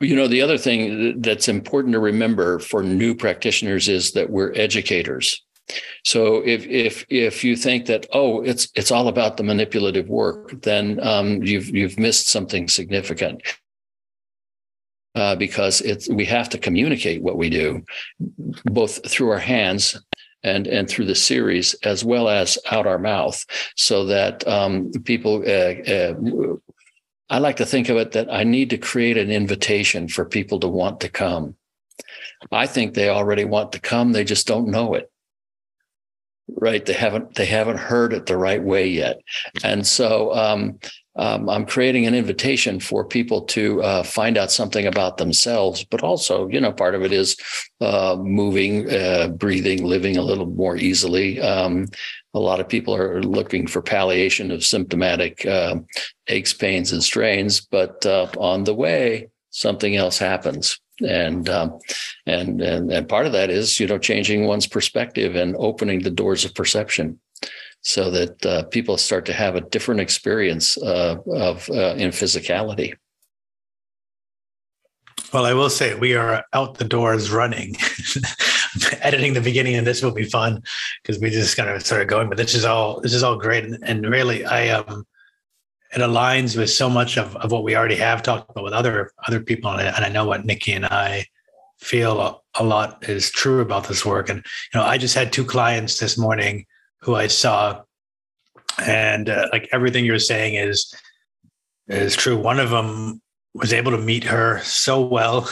You 0.00 0.16
know, 0.16 0.28
the 0.28 0.42
other 0.42 0.58
thing 0.58 1.20
that's 1.20 1.48
important 1.48 1.92
to 1.92 2.00
remember 2.00 2.58
for 2.58 2.82
new 2.82 3.14
practitioners 3.14 3.88
is 3.88 4.12
that 4.12 4.30
we're 4.30 4.52
educators. 4.54 5.42
So 6.04 6.42
if 6.44 6.66
if 6.66 7.06
if 7.08 7.42
you 7.42 7.56
think 7.56 7.86
that 7.86 8.06
oh 8.12 8.42
it's 8.42 8.68
it's 8.74 8.90
all 8.90 9.08
about 9.08 9.36
the 9.36 9.42
manipulative 9.42 10.08
work, 10.08 10.60
then 10.62 11.00
um, 11.00 11.42
you've 11.42 11.68
you've 11.68 11.98
missed 11.98 12.28
something 12.28 12.68
significant. 12.68 13.42
Uh, 15.16 15.36
because 15.36 15.80
it's 15.82 16.08
we 16.08 16.24
have 16.24 16.48
to 16.48 16.58
communicate 16.58 17.22
what 17.22 17.38
we 17.38 17.48
do, 17.48 17.84
both 18.64 19.08
through 19.08 19.30
our 19.30 19.38
hands 19.38 19.96
and 20.42 20.66
and 20.66 20.88
through 20.88 21.04
the 21.04 21.14
series 21.14 21.74
as 21.84 22.04
well 22.04 22.28
as 22.28 22.58
out 22.72 22.86
our 22.86 22.98
mouth, 22.98 23.44
so 23.76 24.04
that 24.06 24.46
um, 24.46 24.90
people. 25.04 25.42
Uh, 25.46 25.74
uh, 25.90 26.56
I 27.30 27.38
like 27.38 27.56
to 27.56 27.64
think 27.64 27.88
of 27.88 27.96
it 27.96 28.12
that 28.12 28.30
I 28.30 28.44
need 28.44 28.68
to 28.70 28.76
create 28.76 29.16
an 29.16 29.30
invitation 29.30 30.08
for 30.08 30.26
people 30.26 30.60
to 30.60 30.68
want 30.68 31.00
to 31.00 31.08
come. 31.08 31.56
I 32.52 32.66
think 32.66 32.92
they 32.92 33.08
already 33.08 33.46
want 33.46 33.72
to 33.72 33.80
come; 33.80 34.12
they 34.12 34.24
just 34.24 34.46
don't 34.46 34.68
know 34.68 34.94
it 34.94 35.10
right 36.48 36.84
they 36.86 36.92
haven't 36.92 37.34
they 37.34 37.46
haven't 37.46 37.78
heard 37.78 38.12
it 38.12 38.26
the 38.26 38.36
right 38.36 38.62
way 38.62 38.86
yet. 38.86 39.20
And 39.62 39.86
so 39.86 40.34
um, 40.34 40.78
um, 41.16 41.48
i'm 41.48 41.64
creating 41.64 42.06
an 42.06 42.14
invitation 42.14 42.80
for 42.80 43.04
people 43.04 43.42
to 43.42 43.82
uh, 43.82 44.02
find 44.02 44.36
out 44.36 44.50
something 44.50 44.86
about 44.86 45.16
themselves 45.16 45.84
but 45.84 46.02
also 46.02 46.48
you 46.48 46.60
know 46.60 46.72
part 46.72 46.94
of 46.94 47.02
it 47.02 47.12
is 47.12 47.36
uh, 47.80 48.16
moving 48.18 48.90
uh, 48.90 49.28
breathing 49.28 49.84
living 49.84 50.16
a 50.16 50.22
little 50.22 50.46
more 50.46 50.76
easily. 50.76 51.40
Um, 51.40 51.86
a 52.36 52.40
lot 52.40 52.58
of 52.58 52.68
people 52.68 52.96
are 52.96 53.22
looking 53.22 53.68
for 53.68 53.80
palliation 53.80 54.50
of 54.50 54.64
symptomatic 54.64 55.46
uh, 55.46 55.76
aches 56.28 56.52
pains 56.52 56.92
and 56.92 57.02
strains 57.02 57.60
but 57.60 58.04
uh, 58.06 58.26
on 58.38 58.64
the 58.64 58.74
way 58.74 59.28
something 59.50 59.94
else 59.94 60.18
happens 60.18 60.80
and 61.00 61.48
um, 61.48 61.78
and 62.26 62.60
and 62.60 62.92
and 62.92 63.08
part 63.08 63.26
of 63.26 63.32
that 63.32 63.50
is 63.50 63.80
you 63.80 63.86
know 63.86 63.98
changing 63.98 64.46
one's 64.46 64.66
perspective 64.66 65.34
and 65.34 65.56
opening 65.58 66.00
the 66.02 66.10
doors 66.10 66.44
of 66.44 66.54
perception 66.54 67.18
so 67.82 68.10
that 68.10 68.46
uh, 68.46 68.62
people 68.64 68.96
start 68.96 69.26
to 69.26 69.32
have 69.32 69.56
a 69.56 69.60
different 69.60 70.00
experience 70.00 70.78
uh, 70.78 71.16
of 71.32 71.68
uh, 71.70 71.94
in 71.96 72.10
physicality. 72.10 72.94
Well 75.32 75.46
i 75.46 75.52
will 75.52 75.70
say 75.70 75.94
we 75.94 76.14
are 76.14 76.44
out 76.52 76.78
the 76.78 76.84
doors 76.84 77.30
running. 77.30 77.74
Editing 79.00 79.34
the 79.34 79.40
beginning 79.40 79.76
of 79.76 79.84
this 79.84 80.02
will 80.02 80.12
be 80.12 80.24
fun 80.24 80.62
because 81.02 81.20
we 81.20 81.30
just 81.30 81.56
kind 81.56 81.68
of 81.68 81.84
started 81.84 82.08
going 82.08 82.28
but 82.28 82.38
this 82.38 82.54
is 82.54 82.64
all 82.64 83.00
this 83.00 83.12
is 83.12 83.22
all 83.22 83.36
great. 83.36 83.64
And, 83.82 84.08
really 84.08 84.44
i 84.44 84.68
um 84.68 85.04
it 85.94 86.00
aligns 86.00 86.56
with 86.56 86.70
so 86.70 86.90
much 86.90 87.16
of, 87.16 87.36
of 87.36 87.52
what 87.52 87.62
we 87.62 87.76
already 87.76 87.96
have 87.96 88.22
talked 88.22 88.50
about 88.50 88.64
with 88.64 88.72
other 88.72 89.12
other 89.26 89.40
people 89.40 89.70
and 89.70 89.80
I, 89.80 89.84
and 89.84 90.04
I 90.04 90.08
know 90.08 90.26
what 90.26 90.44
Nikki 90.44 90.72
and 90.72 90.86
I 90.86 91.26
feel 91.78 92.20
a, 92.20 92.38
a, 92.54 92.64
lot 92.64 93.08
is 93.08 93.30
true 93.30 93.60
about 93.60 93.88
this 93.88 94.04
work. 94.04 94.28
And 94.28 94.38
you 94.72 94.80
know 94.80 94.84
I 94.84 94.98
just 94.98 95.14
had 95.14 95.32
two 95.32 95.44
clients 95.44 95.98
this 95.98 96.18
morning 96.18 96.66
who 97.00 97.14
I 97.14 97.26
saw. 97.28 97.82
And 98.84 99.28
uh, 99.28 99.48
like 99.52 99.68
everything 99.72 100.04
you're 100.04 100.18
saying 100.18 100.54
is 100.54 100.92
is 101.86 102.16
true. 102.16 102.36
One 102.36 102.58
of 102.58 102.70
them 102.70 103.20
was 103.54 103.72
able 103.72 103.92
to 103.92 103.98
meet 103.98 104.24
her 104.24 104.60
so 104.62 105.00
well 105.00 105.48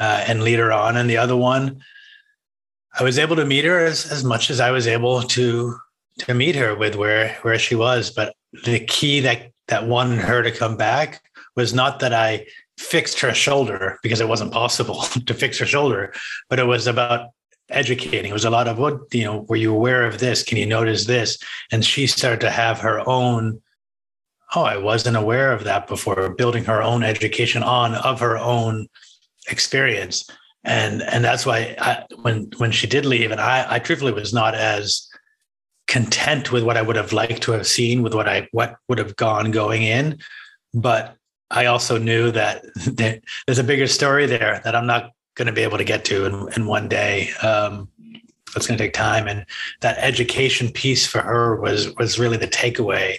uh, 0.00 0.24
and 0.26 0.42
lead 0.42 0.58
her 0.58 0.72
on. 0.72 0.96
And 0.96 1.08
the 1.08 1.18
other 1.18 1.36
one 1.36 1.80
I 2.98 3.04
was 3.04 3.18
able 3.18 3.36
to 3.36 3.44
meet 3.44 3.64
her 3.64 3.78
as, 3.84 4.10
as 4.10 4.24
much 4.24 4.50
as 4.50 4.58
I 4.58 4.72
was 4.72 4.88
able 4.88 5.22
to 5.22 5.76
to 6.20 6.34
meet 6.34 6.56
her 6.56 6.74
with 6.74 6.96
where 6.96 7.36
where 7.42 7.58
she 7.58 7.76
was. 7.76 8.10
But 8.10 8.34
the 8.64 8.80
key 8.80 9.20
that 9.20 9.52
that 9.68 9.86
wanted 9.86 10.18
her 10.20 10.42
to 10.42 10.50
come 10.50 10.76
back 10.76 11.22
was 11.56 11.72
not 11.72 12.00
that 12.00 12.12
I 12.12 12.46
fixed 12.78 13.20
her 13.20 13.34
shoulder 13.34 13.98
because 14.02 14.20
it 14.20 14.28
wasn't 14.28 14.52
possible 14.52 15.02
to 15.26 15.34
fix 15.34 15.58
her 15.58 15.66
shoulder, 15.66 16.12
but 16.48 16.58
it 16.58 16.66
was 16.66 16.86
about 16.86 17.30
educating. 17.70 18.30
It 18.30 18.34
was 18.34 18.44
a 18.44 18.50
lot 18.50 18.68
of 18.68 18.78
what, 18.78 19.12
you 19.12 19.24
know, 19.24 19.44
were 19.48 19.56
you 19.56 19.74
aware 19.74 20.06
of 20.06 20.18
this? 20.18 20.42
Can 20.42 20.58
you 20.58 20.66
notice 20.66 21.04
this? 21.04 21.38
And 21.70 21.84
she 21.84 22.06
started 22.06 22.40
to 22.40 22.50
have 22.50 22.80
her 22.80 23.06
own, 23.06 23.60
oh, 24.54 24.62
I 24.62 24.78
wasn't 24.78 25.16
aware 25.16 25.52
of 25.52 25.64
that 25.64 25.86
before, 25.86 26.30
building 26.30 26.64
her 26.64 26.82
own 26.82 27.02
education 27.02 27.62
on 27.62 27.94
of 27.94 28.20
her 28.20 28.38
own 28.38 28.88
experience. 29.48 30.28
And 30.64 31.02
and 31.02 31.24
that's 31.24 31.46
why 31.46 31.76
I, 31.78 32.04
when 32.22 32.50
when 32.58 32.72
she 32.72 32.86
did 32.86 33.06
leave, 33.06 33.30
and 33.30 33.40
I, 33.40 33.74
I 33.74 33.78
truthfully 33.78 34.12
was 34.12 34.34
not 34.34 34.54
as 34.54 35.07
content 35.88 36.52
with 36.52 36.62
what 36.62 36.76
I 36.76 36.82
would 36.82 36.96
have 36.96 37.12
liked 37.12 37.42
to 37.42 37.52
have 37.52 37.66
seen, 37.66 38.02
with 38.02 38.14
what 38.14 38.28
I 38.28 38.48
what 38.52 38.76
would 38.88 38.98
have 38.98 39.16
gone 39.16 39.50
going 39.50 39.82
in. 39.82 40.18
But 40.74 41.16
I 41.50 41.66
also 41.66 41.98
knew 41.98 42.30
that 42.30 42.64
there's 43.46 43.58
a 43.58 43.64
bigger 43.64 43.88
story 43.88 44.26
there 44.26 44.60
that 44.64 44.76
I'm 44.76 44.86
not 44.86 45.12
going 45.34 45.46
to 45.46 45.52
be 45.52 45.62
able 45.62 45.78
to 45.78 45.84
get 45.84 46.04
to 46.06 46.26
in, 46.26 46.52
in 46.54 46.66
one 46.66 46.88
day. 46.88 47.30
Um, 47.42 47.88
it's 48.56 48.66
going 48.66 48.78
to 48.78 48.84
take 48.84 48.94
time, 48.94 49.28
and 49.28 49.44
that 49.80 49.98
education 49.98 50.70
piece 50.70 51.06
for 51.06 51.20
her 51.20 51.56
was 51.56 51.94
was 51.96 52.18
really 52.18 52.36
the 52.36 52.46
takeaway. 52.46 53.18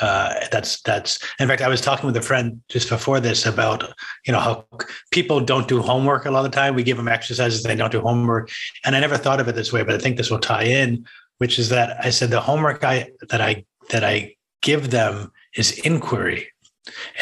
Uh, 0.00 0.32
that's 0.50 0.80
that's. 0.82 1.18
In 1.38 1.48
fact, 1.48 1.60
I 1.60 1.68
was 1.68 1.80
talking 1.80 2.06
with 2.06 2.16
a 2.16 2.22
friend 2.22 2.60
just 2.68 2.88
before 2.88 3.20
this 3.20 3.46
about 3.46 3.82
you 4.26 4.32
know 4.32 4.38
how 4.38 4.64
people 5.10 5.40
don't 5.40 5.68
do 5.68 5.82
homework 5.82 6.24
a 6.24 6.30
lot 6.30 6.44
of 6.44 6.50
the 6.50 6.56
time. 6.56 6.74
We 6.74 6.84
give 6.84 6.96
them 6.96 7.08
exercises, 7.08 7.62
they 7.62 7.74
don't 7.74 7.92
do 7.92 8.00
homework, 8.00 8.50
and 8.84 8.96
I 8.96 9.00
never 9.00 9.16
thought 9.16 9.40
of 9.40 9.48
it 9.48 9.54
this 9.54 9.72
way, 9.72 9.82
but 9.82 9.94
I 9.94 9.98
think 9.98 10.16
this 10.16 10.30
will 10.30 10.38
tie 10.38 10.64
in 10.64 11.04
which 11.40 11.58
is 11.58 11.70
that 11.70 11.96
I 12.04 12.10
said 12.10 12.30
the 12.30 12.40
homework 12.40 12.84
I 12.84 13.10
that 13.30 13.40
I 13.40 13.64
that 13.88 14.04
I 14.04 14.36
give 14.60 14.90
them 14.90 15.32
is 15.56 15.78
inquiry. 15.80 16.48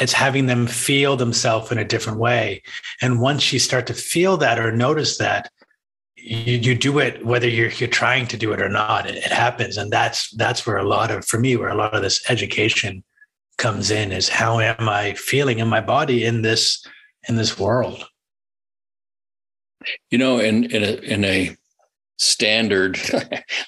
It's 0.01 0.13
having 0.13 0.47
them 0.47 0.67
feel 0.67 1.17
themselves 1.17 1.71
in 1.71 1.79
a 1.79 1.85
different 1.85 2.19
way. 2.19 2.63
And 3.01 3.21
once 3.21 3.53
you 3.53 3.61
start 3.61 3.87
to 3.87 3.95
feel 3.95 4.37
that 4.39 4.59
or 4.59 4.73
notice 4.73 5.19
that, 5.19 5.51
you, 6.17 6.57
you 6.57 6.75
do 6.75 6.99
it 6.99 7.25
whether 7.25 7.49
you're 7.49 7.71
you're 7.71 7.89
trying 7.89 8.27
to 8.27 8.37
do 8.37 8.53
it 8.53 8.61
or 8.61 8.69
not. 8.69 9.09
It, 9.09 9.17
it 9.17 9.33
happens, 9.33 9.77
and 9.77 9.89
that's 9.93 10.35
that's 10.37 10.67
where 10.67 10.79
a 10.79 10.89
lot 10.89 11.13
of 11.13 11.25
for 11.25 11.39
me 11.39 11.57
where 11.57 11.69
a 11.69 11.77
lot 11.77 11.95
of 11.95 12.03
this 12.03 12.29
education 12.29 13.05
comes 13.57 13.93
in 13.93 14.11
is 14.11 14.29
how 14.29 14.59
am 14.59 14.89
I 14.89 15.15
feeling 15.15 15.61
in 15.61 15.69
my 15.69 15.81
body 15.81 16.25
in 16.25 16.43
this 16.43 16.85
in 17.29 17.37
this 17.37 17.57
world. 17.57 18.05
You 20.11 20.19
know, 20.19 20.41
in 20.41 20.65
in 20.65 20.83
a 20.83 20.93
in 21.03 21.25
a 21.25 21.57
standard, 22.19 22.99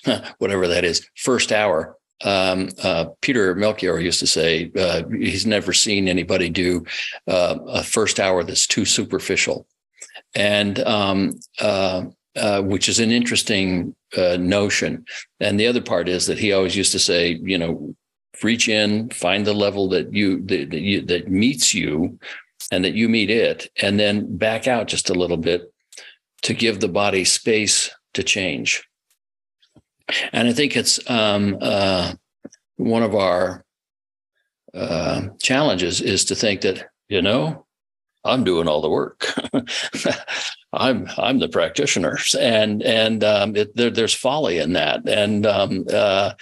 whatever 0.39 0.69
that 0.69 0.85
is, 0.85 1.07
first 1.17 1.53
hour. 1.53 1.97
Um, 2.23 2.69
uh, 2.83 3.07
Peter 3.23 3.55
Melchior 3.55 3.99
used 3.99 4.21
to 4.21 4.27
say 4.27 4.71
uh, 4.79 5.05
he's 5.09 5.47
never 5.47 5.73
seen 5.73 6.07
anybody 6.07 6.51
do 6.51 6.85
uh, 7.27 7.59
a 7.67 7.83
first 7.83 8.21
hour 8.21 8.45
that's 8.45 8.67
too 8.67 8.85
superficial, 8.85 9.67
and 10.35 10.79
um, 10.81 11.41
uh, 11.61 12.05
uh, 12.37 12.61
which 12.63 12.89
is 12.89 13.01
an 13.01 13.11
interesting 13.11 13.95
uh, 14.17 14.37
notion. 14.39 15.05
And 15.41 15.59
the 15.59 15.67
other 15.67 15.81
part 15.81 16.09
is 16.09 16.27
that 16.27 16.39
he 16.39 16.53
always 16.53 16.77
used 16.77 16.93
to 16.93 16.99
say, 16.99 17.39
you 17.43 17.57
know, 17.57 17.95
reach 18.43 18.69
in, 18.69 19.09
find 19.11 19.47
the 19.47 19.55
level 19.55 19.89
that 19.89 20.13
you 20.13 20.43
that, 20.47 20.71
that, 20.71 20.81
you, 20.81 21.01
that 21.03 21.31
meets 21.31 21.73
you, 21.73 22.19
and 22.71 22.85
that 22.85 22.95
you 22.95 23.09
meet 23.09 23.31
it, 23.31 23.71
and 23.81 23.99
then 23.99 24.37
back 24.37 24.69
out 24.69 24.89
just 24.89 25.09
a 25.09 25.15
little 25.15 25.39
bit 25.39 25.73
to 26.43 26.55
give 26.55 26.81
the 26.81 26.89
body 26.89 27.25
space 27.25 27.91
to 28.15 28.23
change. 28.23 28.83
And 30.33 30.49
I 30.49 30.53
think 30.53 30.77
it's 30.77 30.99
um, 31.11 31.59
uh, 31.61 32.15
one 32.77 33.03
of 33.03 33.15
our 33.15 33.65
uh, 34.75 35.29
challenges 35.41 36.01
is 36.01 36.25
to 36.27 36.35
think 36.35 36.63
that, 36.63 36.87
you 37.09 37.23
know, 37.23 37.67
I'm 38.25 38.45
doing 38.45 38.69
all 38.69 38.83
the 38.83 38.91
work. 38.91 39.27
I'm 40.73 41.09
I'm 41.17 41.39
the 41.39 41.49
practitioner, 41.49 42.19
and 42.39 42.83
and 42.83 43.25
um, 43.25 43.57
it, 43.57 43.75
there, 43.75 43.91
there's 43.91 44.15
folly 44.15 44.59
in 44.59 44.75
that, 44.75 45.09
and 45.09 45.47
um, 45.47 45.87
uh, 45.93 46.33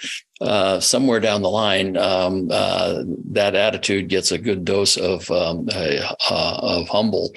uh, 0.41 0.79
somewhere 0.79 1.19
down 1.19 1.41
the 1.41 1.49
line, 1.49 1.97
um, 1.97 2.49
uh, 2.51 3.03
that 3.31 3.55
attitude 3.55 4.07
gets 4.07 4.31
a 4.31 4.37
good 4.37 4.63
dose 4.63 4.95
of 4.97 5.29
um, 5.31 5.67
uh, 5.73 6.13
of 6.29 6.87
humble, 6.87 7.31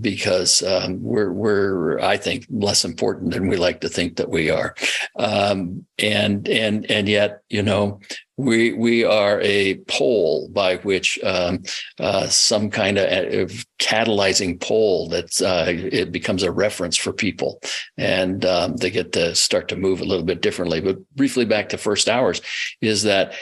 because 0.00 0.62
um, 0.62 1.02
we're 1.02 1.32
we're 1.32 2.00
I 2.00 2.16
think 2.16 2.46
less 2.50 2.84
important 2.84 3.32
than 3.32 3.48
we 3.48 3.56
like 3.56 3.80
to 3.82 3.88
think 3.88 4.16
that 4.16 4.30
we 4.30 4.50
are, 4.50 4.74
um, 5.16 5.84
and 5.98 6.48
and 6.48 6.90
and 6.90 7.08
yet 7.08 7.42
you 7.48 7.62
know 7.62 8.00
we 8.38 8.72
we 8.72 9.04
are 9.04 9.40
a 9.42 9.74
pole 9.88 10.48
by 10.48 10.76
which 10.76 11.18
um, 11.24 11.60
uh, 11.98 12.28
some 12.28 12.70
kind 12.70 12.96
of 12.96 13.66
catalyzing 13.80 14.60
pole 14.60 15.08
that 15.08 15.42
uh, 15.42 15.64
it 15.68 16.12
becomes 16.12 16.44
a 16.44 16.52
reference 16.52 16.96
for 16.96 17.12
people, 17.12 17.60
and 17.98 18.46
um, 18.46 18.76
they 18.76 18.90
get 18.90 19.12
to 19.12 19.34
start 19.34 19.68
to 19.68 19.76
move 19.76 20.00
a 20.00 20.04
little 20.04 20.24
bit 20.24 20.40
differently. 20.40 20.80
But 20.80 20.98
briefly 21.16 21.44
back 21.44 21.68
to 21.70 21.78
first 21.78 22.08
hours, 22.08 22.40
is 22.80 23.02
that 23.02 23.34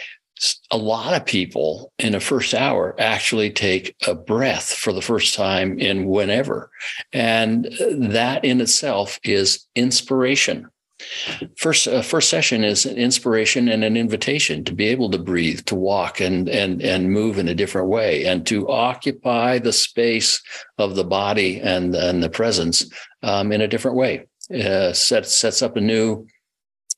a 0.71 0.79
lot 0.79 1.15
of 1.15 1.27
people 1.27 1.93
in 1.99 2.13
the 2.13 2.21
first 2.21 2.55
hour 2.55 2.95
actually 2.99 3.51
take 3.51 3.95
a 4.07 4.15
breath 4.15 4.73
for 4.73 4.93
the 4.93 5.03
first 5.03 5.35
time 5.35 5.79
in 5.79 6.07
whenever. 6.07 6.71
And 7.13 7.69
that 7.91 8.45
in 8.45 8.61
itself 8.61 9.19
is 9.25 9.67
inspiration. 9.75 10.69
First, 11.57 11.89
uh, 11.89 12.03
first 12.03 12.29
session 12.29 12.65
is 12.65 12.87
an 12.87 12.97
inspiration 12.97 13.69
and 13.69 13.85
an 13.85 13.97
invitation 13.97 14.65
to 14.65 14.75
be 14.75 14.87
able 14.87 15.11
to 15.11 15.19
breathe, 15.19 15.61
to 15.67 15.75
walk, 15.75 16.21
and 16.21 16.49
and 16.49 16.83
and 16.83 17.11
move 17.11 17.39
in 17.39 17.49
a 17.49 17.55
different 17.55 17.89
way, 17.89 18.27
and 18.27 18.47
to 18.47 18.69
occupy 18.69 19.59
the 19.59 19.73
space 19.73 20.43
of 20.79 20.95
the 20.97 21.05
body 21.05 21.61
and 21.61 21.95
and 21.95 22.23
the 22.23 22.31
presence 22.31 22.89
um, 23.23 23.53
in 23.53 23.61
a 23.61 23.69
different 23.69 23.97
way. 23.97 24.27
Uh, 24.53 24.93
sets 24.93 25.37
sets 25.37 25.63
up 25.63 25.77
a 25.77 25.81
new 25.81 26.27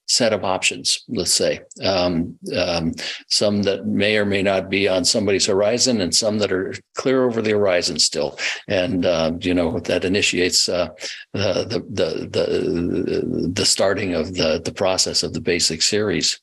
set 0.08 0.32
of 0.32 0.44
options, 0.44 1.04
let's 1.08 1.32
say. 1.32 1.60
Um, 1.84 2.38
um, 2.56 2.94
some 3.28 3.62
that 3.62 3.86
may 3.86 4.16
or 4.16 4.24
may 4.24 4.42
not 4.42 4.70
be 4.70 4.88
on 4.88 5.04
somebody's 5.04 5.46
horizon, 5.46 6.00
and 6.00 6.14
some 6.14 6.38
that 6.38 6.50
are 6.50 6.74
clear 6.96 7.24
over 7.24 7.42
the 7.42 7.50
horizon 7.50 7.98
still. 7.98 8.38
And 8.66 9.04
uh, 9.06 9.32
you 9.40 9.54
know 9.54 9.78
that 9.80 10.04
initiates 10.04 10.68
uh, 10.68 10.88
the, 11.32 11.84
the 11.90 12.28
the 12.30 13.50
the 13.52 13.66
starting 13.66 14.14
of 14.14 14.34
the 14.34 14.60
the 14.64 14.72
process 14.72 15.22
of 15.22 15.34
the 15.34 15.40
basic 15.40 15.82
series. 15.82 16.40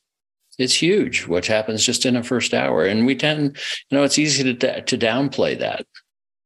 It's 0.58 0.74
huge 0.74 1.26
what 1.26 1.44
happens 1.44 1.84
just 1.84 2.06
in 2.06 2.16
a 2.16 2.22
first 2.22 2.54
hour, 2.54 2.84
and 2.84 3.04
we 3.04 3.14
tend, 3.14 3.58
you 3.90 3.98
know, 3.98 4.04
it's 4.04 4.18
easy 4.18 4.54
to 4.54 4.82
to 4.82 4.98
downplay 4.98 5.58
that, 5.58 5.86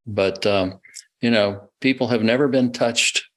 but 0.07 0.45
um, 0.47 0.81
you 1.21 1.31
know, 1.31 1.69
people 1.81 2.09
have 2.09 2.23
never 2.23 2.49
been 2.49 2.73
touched 2.73 3.30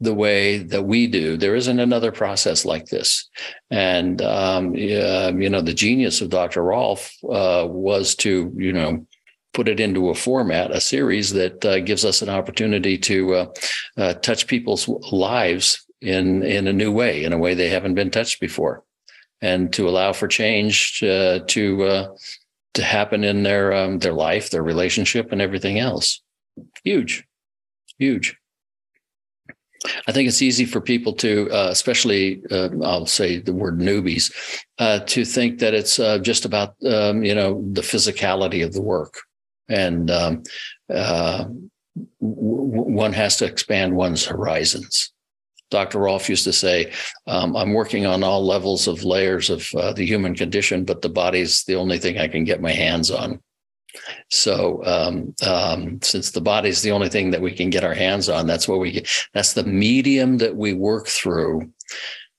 the 0.00 0.14
way 0.14 0.58
that 0.58 0.84
we 0.84 1.06
do. 1.06 1.36
There 1.36 1.54
isn't 1.54 1.78
another 1.78 2.10
process 2.10 2.64
like 2.64 2.86
this. 2.86 3.28
And, 3.70 4.22
um, 4.22 4.70
uh, 4.70 5.32
you 5.36 5.50
know, 5.50 5.60
the 5.60 5.74
genius 5.74 6.20
of 6.20 6.30
Dr. 6.30 6.62
Rolf 6.62 7.12
uh, 7.24 7.66
was 7.68 8.14
to, 8.16 8.52
you 8.56 8.72
know, 8.72 9.06
put 9.52 9.68
it 9.68 9.78
into 9.78 10.08
a 10.08 10.14
format, 10.14 10.70
a 10.70 10.80
series 10.80 11.32
that 11.32 11.64
uh, 11.64 11.80
gives 11.80 12.04
us 12.04 12.22
an 12.22 12.30
opportunity 12.30 12.96
to 12.96 13.34
uh, 13.34 13.46
uh, 13.98 14.14
touch 14.14 14.46
people's 14.46 14.88
lives 15.12 15.84
in, 16.00 16.42
in 16.44 16.66
a 16.66 16.72
new 16.72 16.90
way, 16.90 17.24
in 17.24 17.32
a 17.32 17.38
way 17.38 17.52
they 17.52 17.68
haven't 17.68 17.94
been 17.94 18.10
touched 18.10 18.40
before, 18.40 18.84
and 19.42 19.70
to 19.74 19.86
allow 19.86 20.14
for 20.14 20.28
change 20.28 21.02
uh, 21.02 21.40
to, 21.46 22.08
to 22.72 22.82
happen 22.82 23.22
in 23.22 23.42
their, 23.42 23.74
um, 23.74 23.98
their 23.98 24.14
life, 24.14 24.48
their 24.48 24.62
relationship, 24.62 25.30
and 25.30 25.42
everything 25.42 25.78
else. 25.78 26.22
Huge, 26.84 27.24
huge. 27.98 28.39
I 30.06 30.12
think 30.12 30.28
it's 30.28 30.42
easy 30.42 30.66
for 30.66 30.80
people 30.80 31.14
to, 31.14 31.48
uh, 31.50 31.68
especially 31.70 32.42
uh, 32.50 32.68
I'll 32.82 33.06
say 33.06 33.38
the 33.38 33.54
word 33.54 33.78
newbies, 33.78 34.32
uh, 34.78 35.00
to 35.00 35.24
think 35.24 35.58
that 35.60 35.72
it's 35.72 35.98
uh, 35.98 36.18
just 36.18 36.44
about 36.44 36.74
um, 36.84 37.22
you 37.22 37.34
know 37.34 37.64
the 37.72 37.80
physicality 37.80 38.64
of 38.64 38.72
the 38.72 38.82
work, 38.82 39.14
and 39.68 40.10
um, 40.10 40.42
uh, 40.92 41.44
w- 41.44 41.62
one 42.20 43.14
has 43.14 43.38
to 43.38 43.46
expand 43.46 43.96
one's 43.96 44.26
horizons. 44.26 45.12
Dr. 45.70 46.00
Rolf 46.00 46.28
used 46.28 46.44
to 46.44 46.52
say, 46.52 46.92
um, 47.26 47.56
"I'm 47.56 47.72
working 47.72 48.04
on 48.04 48.22
all 48.22 48.44
levels 48.44 48.86
of 48.86 49.04
layers 49.04 49.48
of 49.48 49.66
uh, 49.74 49.94
the 49.94 50.04
human 50.04 50.34
condition, 50.34 50.84
but 50.84 51.00
the 51.00 51.08
body's 51.08 51.64
the 51.64 51.76
only 51.76 51.98
thing 51.98 52.18
I 52.18 52.28
can 52.28 52.44
get 52.44 52.60
my 52.60 52.72
hands 52.72 53.10
on." 53.10 53.40
So, 54.30 54.84
um, 54.84 55.34
um, 55.46 56.00
since 56.02 56.30
the 56.30 56.40
body 56.40 56.68
is 56.68 56.82
the 56.82 56.92
only 56.92 57.08
thing 57.08 57.30
that 57.30 57.40
we 57.40 57.52
can 57.52 57.70
get 57.70 57.84
our 57.84 57.94
hands 57.94 58.28
on, 58.28 58.46
that's 58.46 58.68
what 58.68 58.80
we 58.80 58.92
get. 58.92 59.08
That's 59.34 59.54
the 59.54 59.64
medium 59.64 60.38
that 60.38 60.56
we 60.56 60.72
work 60.72 61.08
through 61.08 61.72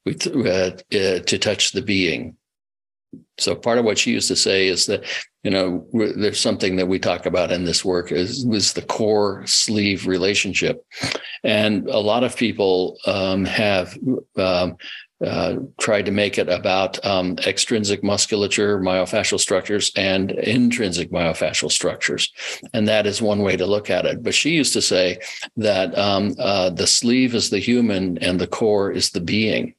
with, 0.05 0.27
uh, 0.27 0.71
uh, 0.97 1.19
to 1.19 1.37
touch 1.37 1.71
the 1.71 1.81
being. 1.81 2.35
So, 3.37 3.55
part 3.55 3.77
of 3.77 3.85
what 3.85 3.97
she 3.97 4.11
used 4.11 4.29
to 4.29 4.35
say 4.35 4.67
is 4.67 4.85
that 4.85 5.03
you 5.43 5.51
know 5.51 5.87
there's 5.93 6.39
something 6.39 6.75
that 6.77 6.87
we 6.87 6.99
talk 6.99 7.25
about 7.25 7.51
in 7.51 7.65
this 7.65 7.83
work 7.83 8.11
is 8.11 8.45
was 8.45 8.73
the 8.73 8.83
core 8.83 9.43
sleeve 9.45 10.07
relationship, 10.07 10.85
and 11.43 11.89
a 11.89 11.99
lot 11.99 12.23
of 12.23 12.37
people 12.37 12.97
um, 13.05 13.43
have 13.45 13.97
um, 14.37 14.77
uh, 15.25 15.55
tried 15.79 16.05
to 16.05 16.11
make 16.11 16.37
it 16.37 16.49
about 16.49 17.03
um, 17.05 17.37
extrinsic 17.45 18.03
musculature, 18.03 18.79
myofascial 18.79 19.39
structures, 19.39 19.91
and 19.95 20.31
intrinsic 20.31 21.11
myofascial 21.11 21.71
structures. 21.71 22.31
And 22.73 22.87
that 22.87 23.05
is 23.05 23.21
one 23.21 23.41
way 23.41 23.55
to 23.57 23.65
look 23.65 23.89
at 23.89 24.05
it. 24.05 24.23
But 24.23 24.33
she 24.33 24.51
used 24.51 24.73
to 24.73 24.81
say 24.81 25.19
that 25.57 25.97
um, 25.97 26.35
uh, 26.39 26.71
the 26.71 26.87
sleeve 26.87 27.35
is 27.35 27.49
the 27.49 27.59
human 27.59 28.17
and 28.17 28.39
the 28.39 28.47
core 28.47 28.91
is 28.91 29.11
the 29.11 29.21
being. 29.21 29.75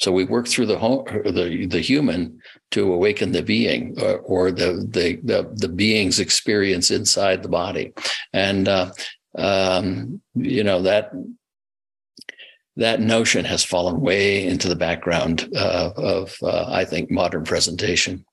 So 0.00 0.10
we 0.10 0.24
work 0.24 0.48
through 0.48 0.66
the 0.66 0.78
the, 0.78 1.66
the 1.66 1.80
human 1.80 2.40
to 2.70 2.90
awaken 2.92 3.32
the 3.32 3.42
being 3.42 4.00
or, 4.00 4.18
or 4.20 4.50
the, 4.50 4.86
the, 4.88 5.20
the 5.22 5.50
the 5.54 5.68
being's 5.68 6.18
experience 6.18 6.90
inside 6.90 7.42
the 7.42 7.50
body, 7.50 7.92
and 8.32 8.66
uh, 8.66 8.92
um, 9.36 10.22
you 10.34 10.64
know 10.64 10.80
that 10.82 11.12
that 12.80 12.98
notion 12.98 13.44
has 13.44 13.62
fallen 13.62 14.00
way 14.00 14.46
into 14.46 14.66
the 14.66 14.74
background 14.74 15.46
uh, 15.54 15.92
of, 15.96 16.34
uh, 16.42 16.64
I 16.66 16.86
think, 16.86 17.10
modern 17.10 17.44
presentation, 17.44 18.24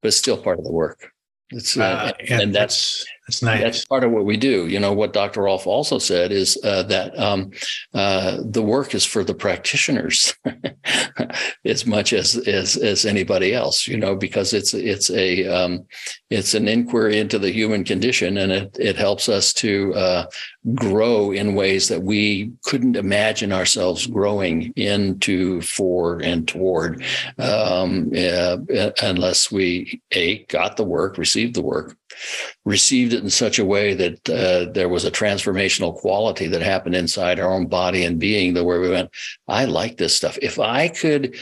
but 0.00 0.08
it's 0.08 0.16
still 0.16 0.40
part 0.40 0.60
of 0.60 0.64
the 0.64 0.72
work. 0.72 1.10
It's, 1.50 1.76
uh, 1.76 1.82
uh 1.82 2.12
yeah, 2.22 2.40
and 2.40 2.54
that's 2.54 3.04
that's 3.26 3.42
nice. 3.42 3.60
That's 3.60 3.84
part 3.84 4.04
of 4.04 4.12
what 4.12 4.24
we 4.24 4.36
do. 4.36 4.68
You 4.68 4.78
know, 4.78 4.92
what 4.92 5.12
Dr. 5.12 5.42
Rolf 5.42 5.66
also 5.66 5.98
said 5.98 6.30
is 6.30 6.56
uh, 6.62 6.84
that 6.84 7.18
um, 7.18 7.50
uh, 7.92 8.38
the 8.44 8.62
work 8.62 8.94
is 8.94 9.04
for 9.04 9.24
the 9.24 9.34
practitioners 9.34 10.32
as 11.64 11.86
much 11.86 12.12
as, 12.12 12.36
as 12.46 12.76
as 12.76 13.04
anybody 13.04 13.52
else. 13.52 13.88
You 13.88 13.96
know, 13.96 14.14
because 14.14 14.52
it's 14.52 14.74
it's 14.74 15.10
a 15.10 15.44
um, 15.48 15.86
it's 16.30 16.54
an 16.54 16.68
inquiry 16.68 17.18
into 17.18 17.40
the 17.40 17.50
human 17.50 17.82
condition, 17.82 18.38
and 18.38 18.52
it 18.52 18.76
it 18.78 18.96
helps 18.96 19.28
us 19.28 19.52
to 19.54 19.92
uh, 19.94 20.26
grow 20.74 21.30
in 21.30 21.54
ways 21.54 21.88
that 21.88 22.02
we 22.02 22.52
couldn't 22.64 22.96
imagine 22.96 23.52
ourselves 23.52 24.06
growing 24.06 24.72
into, 24.76 25.60
for, 25.62 26.18
and 26.20 26.48
toward, 26.48 27.02
um, 27.38 28.10
uh, 28.16 28.56
unless 29.02 29.50
we 29.50 30.00
a 30.12 30.44
got 30.44 30.76
the 30.76 30.84
work, 30.84 31.18
received 31.18 31.54
the 31.54 31.62
work, 31.62 31.96
received 32.64 33.12
it 33.12 33.22
in 33.22 33.30
such 33.30 33.58
a 33.58 33.64
way 33.64 33.94
that 33.94 34.28
uh, 34.28 34.70
there 34.72 34.88
was 34.88 35.04
a 35.04 35.10
transformational 35.10 35.94
quality 35.94 36.46
that 36.48 36.62
happened 36.62 36.94
inside 36.94 37.40
our 37.40 37.52
own 37.52 37.66
body 37.66 38.04
and 38.04 38.18
being 38.18 38.54
that 38.54 38.64
where 38.64 38.80
we 38.80 38.90
went, 38.90 39.10
I 39.48 39.64
like 39.64 39.96
this 39.96 40.16
stuff. 40.16 40.38
If 40.42 40.58
I 40.58 40.88
could, 40.88 41.36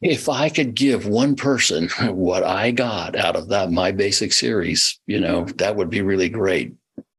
if 0.00 0.28
I 0.28 0.48
could 0.48 0.74
give 0.74 1.06
one 1.06 1.34
person 1.34 1.88
what 2.00 2.42
I 2.42 2.70
got 2.70 3.16
out 3.16 3.36
of 3.36 3.48
that, 3.48 3.70
my 3.70 3.92
basic 3.92 4.32
series, 4.32 5.00
you 5.06 5.20
know, 5.20 5.44
that 5.56 5.76
would 5.76 5.90
be 5.90 6.02
really 6.02 6.28
great. 6.28 6.74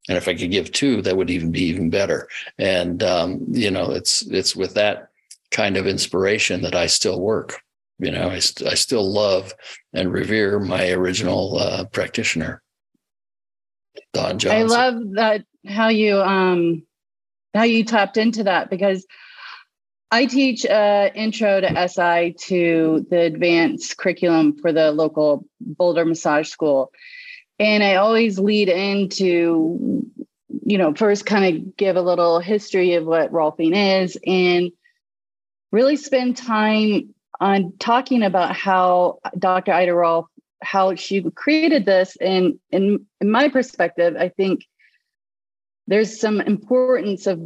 And 0.07 0.17
if 0.17 0.27
I 0.27 0.33
could 0.33 0.49
give 0.49 0.71
two, 0.71 1.01
that 1.03 1.15
would 1.15 1.29
even 1.29 1.51
be 1.51 1.63
even 1.65 1.89
better. 1.89 2.27
And, 2.57 3.03
um, 3.03 3.45
you 3.49 3.69
know, 3.69 3.91
it's, 3.91 4.23
it's 4.27 4.55
with 4.55 4.73
that 4.73 5.09
kind 5.51 5.77
of 5.77 5.87
inspiration 5.87 6.61
that 6.61 6.75
I 6.75 6.87
still 6.87 7.19
work 7.19 7.61
you 7.99 8.11
know, 8.11 8.29
I, 8.29 8.39
st- 8.39 8.69
I 8.69 8.75
still 8.75 9.11
love 9.11 9.53
and 9.93 10.11
revere 10.11 10.59
my 10.59 10.91
original 10.91 11.57
uh, 11.57 11.85
practitioner, 11.85 12.61
Don 14.13 14.39
Johnson. 14.39 14.51
I 14.51 14.63
love 14.63 15.01
that 15.15 15.45
how 15.67 15.89
you 15.89 16.17
um 16.21 16.83
how 17.53 17.63
you 17.63 17.83
tapped 17.83 18.15
into 18.15 18.45
that 18.45 18.69
because 18.69 19.05
I 20.11 20.25
teach 20.25 20.65
uh, 20.65 21.09
intro 21.13 21.61
to 21.61 21.87
SI 21.87 22.35
to 22.47 23.05
the 23.09 23.19
advanced 23.19 23.97
curriculum 23.97 24.57
for 24.57 24.71
the 24.71 24.91
local 24.91 25.45
Boulder 25.59 26.05
Massage 26.05 26.49
School, 26.49 26.91
and 27.59 27.83
I 27.83 27.95
always 27.95 28.39
lead 28.39 28.69
into 28.69 30.09
you 30.63 30.77
know 30.77 30.93
first 30.93 31.25
kind 31.25 31.57
of 31.57 31.75
give 31.75 31.97
a 31.97 32.01
little 32.01 32.39
history 32.39 32.93
of 32.93 33.05
what 33.05 33.33
Rolfing 33.33 34.03
is 34.03 34.17
and 34.25 34.71
really 35.71 35.97
spend 35.97 36.37
time 36.37 37.13
on 37.39 37.73
talking 37.79 38.23
about 38.23 38.55
how 38.55 39.19
Dr. 39.37 39.71
Ida 39.71 39.93
Rolf, 39.93 40.27
how 40.61 40.95
she 40.95 41.21
created 41.31 41.85
this. 41.85 42.17
And 42.19 42.59
in, 42.71 43.05
in 43.21 43.31
my 43.31 43.49
perspective, 43.49 44.15
I 44.17 44.29
think 44.29 44.65
there's 45.87 46.19
some 46.19 46.41
importance 46.41 47.27
of 47.27 47.41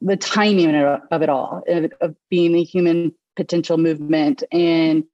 the 0.00 0.16
timing 0.16 0.74
of 0.74 1.22
it 1.22 1.28
all, 1.28 1.62
of, 2.00 2.16
being 2.30 2.56
a 2.56 2.64
human 2.64 3.14
potential 3.36 3.76
movement 3.76 4.42
and 4.50 5.04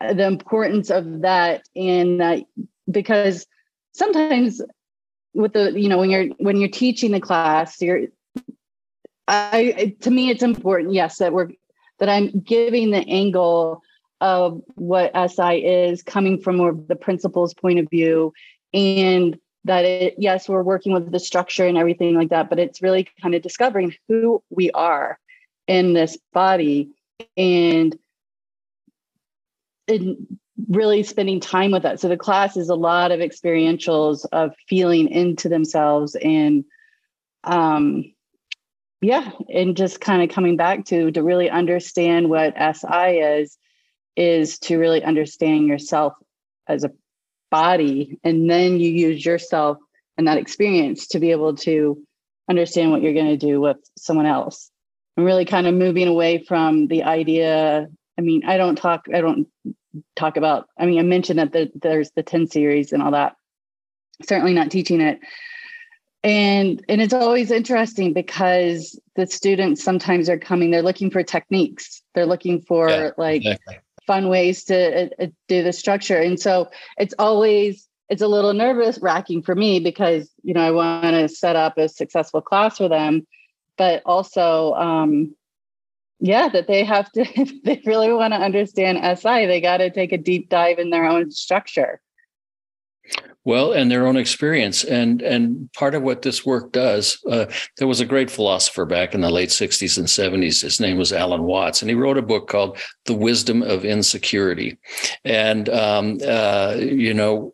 the 0.00 0.26
importance 0.26 0.90
of 0.90 1.22
that 1.22 1.62
And 1.74 2.20
that 2.20 2.44
because 2.90 3.46
sometimes 3.92 4.62
with 5.34 5.52
the 5.52 5.78
you 5.78 5.88
know 5.88 5.98
when 5.98 6.10
you're 6.10 6.26
when 6.38 6.58
you're 6.58 6.68
teaching 6.68 7.12
the 7.12 7.20
class 7.20 7.80
you're 7.80 8.06
I 9.28 9.96
to 10.00 10.10
me 10.10 10.30
it's 10.30 10.42
important 10.42 10.94
yes 10.94 11.18
that 11.18 11.32
we're 11.32 11.48
that 11.98 12.08
I'm 12.08 12.40
giving 12.40 12.90
the 12.90 13.06
angle 13.08 13.82
of 14.20 14.62
what 14.74 15.12
SI 15.30 15.64
is 15.64 16.02
coming 16.02 16.40
from 16.40 16.56
more 16.56 16.72
the 16.72 16.96
principal's 16.96 17.54
point 17.54 17.78
of 17.78 17.90
view 17.90 18.32
and 18.72 19.38
that 19.64 19.84
it 19.84 20.14
yes 20.16 20.48
we're 20.48 20.62
working 20.62 20.92
with 20.92 21.12
the 21.12 21.20
structure 21.20 21.66
and 21.66 21.76
everything 21.76 22.14
like 22.14 22.30
that 22.30 22.48
but 22.48 22.58
it's 22.58 22.80
really 22.80 23.08
kind 23.20 23.34
of 23.34 23.42
discovering 23.42 23.94
who 24.08 24.42
we 24.48 24.70
are 24.70 25.18
in 25.66 25.92
this 25.92 26.16
body 26.32 26.88
and 27.36 27.98
in 29.86 30.38
really 30.68 31.02
spending 31.02 31.40
time 31.40 31.70
with 31.70 31.82
that. 31.82 32.00
So 32.00 32.08
the 32.08 32.16
class 32.16 32.56
is 32.56 32.68
a 32.68 32.74
lot 32.74 33.12
of 33.12 33.20
experientials 33.20 34.24
of 34.32 34.54
feeling 34.68 35.08
into 35.08 35.48
themselves 35.48 36.14
and 36.16 36.64
um 37.44 38.12
yeah, 39.00 39.30
and 39.52 39.76
just 39.76 40.00
kind 40.00 40.22
of 40.22 40.34
coming 40.34 40.56
back 40.56 40.86
to 40.86 41.10
to 41.10 41.22
really 41.22 41.50
understand 41.50 42.30
what 42.30 42.54
SI 42.56 43.18
is 43.18 43.58
is 44.16 44.58
to 44.60 44.78
really 44.78 45.04
understand 45.04 45.68
yourself 45.68 46.14
as 46.66 46.84
a 46.84 46.90
body 47.50 48.18
and 48.24 48.50
then 48.50 48.80
you 48.80 48.90
use 48.90 49.24
yourself 49.24 49.78
and 50.16 50.26
that 50.26 50.38
experience 50.38 51.08
to 51.08 51.20
be 51.20 51.30
able 51.30 51.54
to 51.54 52.02
understand 52.48 52.90
what 52.90 53.02
you're 53.02 53.12
going 53.12 53.26
to 53.26 53.36
do 53.36 53.60
with 53.60 53.76
someone 53.98 54.26
else. 54.26 54.70
And 55.16 55.26
really 55.26 55.44
kind 55.44 55.66
of 55.66 55.74
moving 55.74 56.08
away 56.08 56.44
from 56.44 56.88
the 56.88 57.04
idea 57.04 57.88
i 58.18 58.20
mean 58.20 58.44
i 58.46 58.56
don't 58.56 58.76
talk 58.76 59.06
i 59.14 59.20
don't 59.20 59.46
talk 60.14 60.36
about 60.36 60.68
i 60.78 60.84
mean 60.86 60.98
i 60.98 61.02
mentioned 61.02 61.38
that 61.38 61.52
the, 61.52 61.70
there's 61.74 62.10
the 62.16 62.22
10 62.22 62.48
series 62.48 62.92
and 62.92 63.02
all 63.02 63.12
that. 63.12 63.36
Certainly 64.22 64.54
not 64.54 64.70
teaching 64.70 65.00
it 65.00 65.20
and 66.26 66.84
and 66.88 67.00
it's 67.00 67.14
always 67.14 67.52
interesting 67.52 68.12
because 68.12 68.98
the 69.14 69.28
students 69.28 69.82
sometimes 69.82 70.28
are 70.28 70.38
coming 70.38 70.72
they're 70.72 70.82
looking 70.82 71.10
for 71.10 71.22
techniques. 71.22 72.02
They're 72.14 72.26
looking 72.26 72.62
for 72.62 72.88
yeah, 72.88 73.10
like 73.16 73.44
exactly. 73.44 73.78
fun 74.08 74.28
ways 74.28 74.64
to 74.64 75.04
uh, 75.04 75.08
uh, 75.22 75.26
do 75.46 75.62
the 75.62 75.72
structure. 75.72 76.18
And 76.18 76.38
so 76.38 76.68
it's 76.98 77.14
always 77.20 77.88
it's 78.08 78.22
a 78.22 78.28
little 78.28 78.54
nervous 78.54 78.98
wracking 79.00 79.42
for 79.42 79.54
me 79.54 79.78
because 79.80 80.28
you 80.42 80.54
know 80.54 80.60
i 80.60 80.70
want 80.70 81.02
to 81.02 81.28
set 81.28 81.56
up 81.56 81.76
a 81.76 81.88
successful 81.88 82.40
class 82.40 82.78
for 82.78 82.88
them 82.88 83.26
but 83.76 84.00
also 84.06 84.74
um 84.74 85.34
yeah 86.20 86.48
that 86.48 86.68
they 86.68 86.84
have 86.84 87.10
to 87.10 87.22
if 87.40 87.62
they 87.64 87.82
really 87.84 88.12
want 88.12 88.32
to 88.32 88.38
understand 88.38 88.98
si 89.18 89.46
they 89.46 89.60
got 89.60 89.78
to 89.78 89.90
take 89.90 90.12
a 90.12 90.18
deep 90.18 90.48
dive 90.48 90.78
in 90.78 90.90
their 90.90 91.04
own 91.04 91.32
structure 91.32 92.00
well, 93.46 93.72
and 93.72 93.90
their 93.90 94.08
own 94.08 94.16
experience, 94.16 94.82
and 94.82 95.22
and 95.22 95.72
part 95.72 95.94
of 95.94 96.02
what 96.02 96.22
this 96.22 96.44
work 96.44 96.72
does. 96.72 97.16
Uh, 97.30 97.46
there 97.78 97.86
was 97.86 98.00
a 98.00 98.04
great 98.04 98.28
philosopher 98.28 98.84
back 98.84 99.14
in 99.14 99.20
the 99.20 99.30
late 99.30 99.50
'60s 99.50 99.96
and 99.96 100.08
'70s. 100.08 100.62
His 100.62 100.80
name 100.80 100.98
was 100.98 101.12
Alan 101.12 101.44
Watts, 101.44 101.80
and 101.80 101.88
he 101.88 101.94
wrote 101.94 102.18
a 102.18 102.22
book 102.22 102.48
called 102.48 102.76
"The 103.04 103.14
Wisdom 103.14 103.62
of 103.62 103.84
Insecurity." 103.84 104.76
And 105.24 105.68
um, 105.68 106.18
uh, 106.26 106.74
you 106.76 107.14
know, 107.14 107.52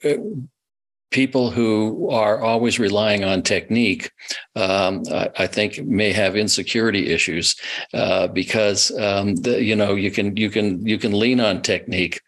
people 1.11 1.51
who 1.51 2.09
are 2.11 2.41
always 2.41 2.79
relying 2.79 3.23
on 3.23 3.43
technique, 3.43 4.11
um, 4.57 5.03
I, 5.13 5.29
I, 5.41 5.47
think 5.47 5.79
may 5.85 6.11
have 6.13 6.37
insecurity 6.37 7.11
issues 7.11 7.55
uh, 7.93 8.29
because 8.29 8.91
um, 8.99 9.37
the, 9.37 9.63
you 9.63 9.77
know 9.77 9.95
you 9.95 10.11
can 10.11 10.39
you 10.39 10.49
can 10.49 10.87
you 10.87 10.97
can 10.97 11.13
lean 11.13 11.39
on 11.39 11.61
technique, 11.61 12.23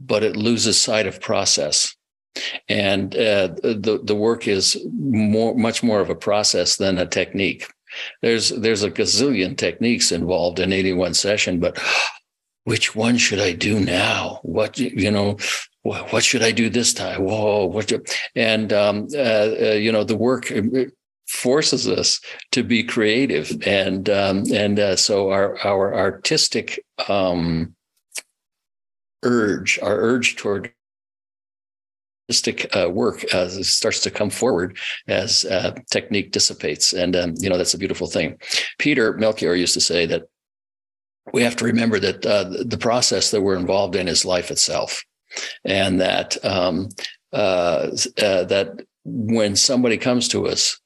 but 0.00 0.22
it 0.22 0.36
loses 0.36 0.80
sight 0.80 1.08
of 1.08 1.20
process. 1.20 1.92
And 2.68 3.14
uh, 3.14 3.48
the 3.62 4.00
the 4.02 4.14
work 4.14 4.48
is 4.48 4.76
more 4.92 5.54
much 5.54 5.82
more 5.82 6.00
of 6.00 6.10
a 6.10 6.14
process 6.14 6.76
than 6.76 6.98
a 6.98 7.06
technique. 7.06 7.66
There's 8.22 8.50
there's 8.50 8.82
a 8.82 8.90
gazillion 8.90 9.56
techniques 9.56 10.12
involved 10.12 10.58
in 10.58 10.72
81 10.72 11.14
session, 11.14 11.60
but 11.60 11.78
which 12.64 12.96
one 12.96 13.16
should 13.16 13.40
I 13.40 13.52
do 13.52 13.80
now? 13.80 14.40
What 14.42 14.78
you 14.78 15.10
know, 15.10 15.38
what 15.82 16.24
should 16.24 16.42
I 16.42 16.50
do 16.50 16.68
this 16.68 16.92
time? 16.92 17.22
Whoa, 17.22 17.66
what? 17.66 17.88
Do, 17.88 18.02
and 18.34 18.72
um, 18.72 19.06
uh, 19.14 19.18
uh, 19.18 19.78
you 19.78 19.92
know, 19.92 20.04
the 20.04 20.16
work 20.16 20.52
forces 21.28 21.88
us 21.88 22.20
to 22.52 22.62
be 22.62 22.82
creative, 22.82 23.56
and 23.66 24.10
um, 24.10 24.44
and 24.52 24.78
uh, 24.78 24.96
so 24.96 25.30
our 25.30 25.58
our 25.64 25.94
artistic 25.94 26.84
um, 27.08 27.74
urge, 29.22 29.78
our 29.80 29.96
urge 29.96 30.36
toward 30.36 30.72
artistic 32.28 32.74
uh, 32.76 32.90
work 32.90 33.24
uh, 33.32 33.48
starts 33.48 34.00
to 34.00 34.10
come 34.10 34.30
forward 34.30 34.76
as 35.06 35.44
uh, 35.44 35.72
technique 35.90 36.32
dissipates. 36.32 36.92
And, 36.92 37.14
um, 37.14 37.34
you 37.38 37.48
know, 37.48 37.56
that's 37.56 37.74
a 37.74 37.78
beautiful 37.78 38.08
thing. 38.08 38.38
Peter 38.78 39.12
Melchior 39.12 39.54
used 39.54 39.74
to 39.74 39.80
say 39.80 40.06
that 40.06 40.24
we 41.32 41.42
have 41.42 41.56
to 41.56 41.64
remember 41.64 42.00
that 42.00 42.26
uh, 42.26 42.44
the 42.64 42.78
process 42.78 43.30
that 43.30 43.42
we're 43.42 43.56
involved 43.56 43.94
in 43.94 44.08
is 44.08 44.24
life 44.24 44.50
itself. 44.50 45.04
And 45.64 46.00
that, 46.00 46.36
um, 46.44 46.88
uh, 47.32 47.90
uh, 48.18 48.44
that 48.44 48.80
when 49.04 49.54
somebody 49.54 49.96
comes 49.96 50.28
to 50.28 50.48
us 50.48 50.80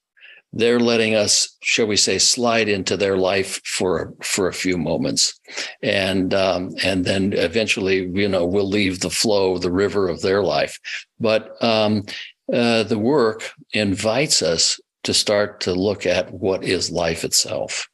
they're 0.52 0.80
letting 0.80 1.14
us, 1.14 1.56
shall 1.62 1.86
we 1.86 1.96
say, 1.96 2.18
slide 2.18 2.68
into 2.68 2.96
their 2.96 3.16
life 3.16 3.60
for 3.64 4.14
for 4.22 4.48
a 4.48 4.52
few 4.52 4.76
moments, 4.76 5.38
and 5.82 6.34
um, 6.34 6.74
and 6.82 7.04
then 7.04 7.32
eventually, 7.34 8.10
you 8.12 8.28
know, 8.28 8.44
we'll 8.44 8.68
leave 8.68 9.00
the 9.00 9.10
flow, 9.10 9.58
the 9.58 9.70
river 9.70 10.08
of 10.08 10.22
their 10.22 10.42
life. 10.42 10.78
But 11.20 11.62
um, 11.62 12.02
uh, 12.52 12.82
the 12.82 12.98
work 12.98 13.52
invites 13.72 14.42
us 14.42 14.80
to 15.04 15.14
start 15.14 15.60
to 15.60 15.72
look 15.72 16.04
at 16.04 16.32
what 16.32 16.64
is 16.64 16.90
life 16.90 17.24
itself. 17.24 17.88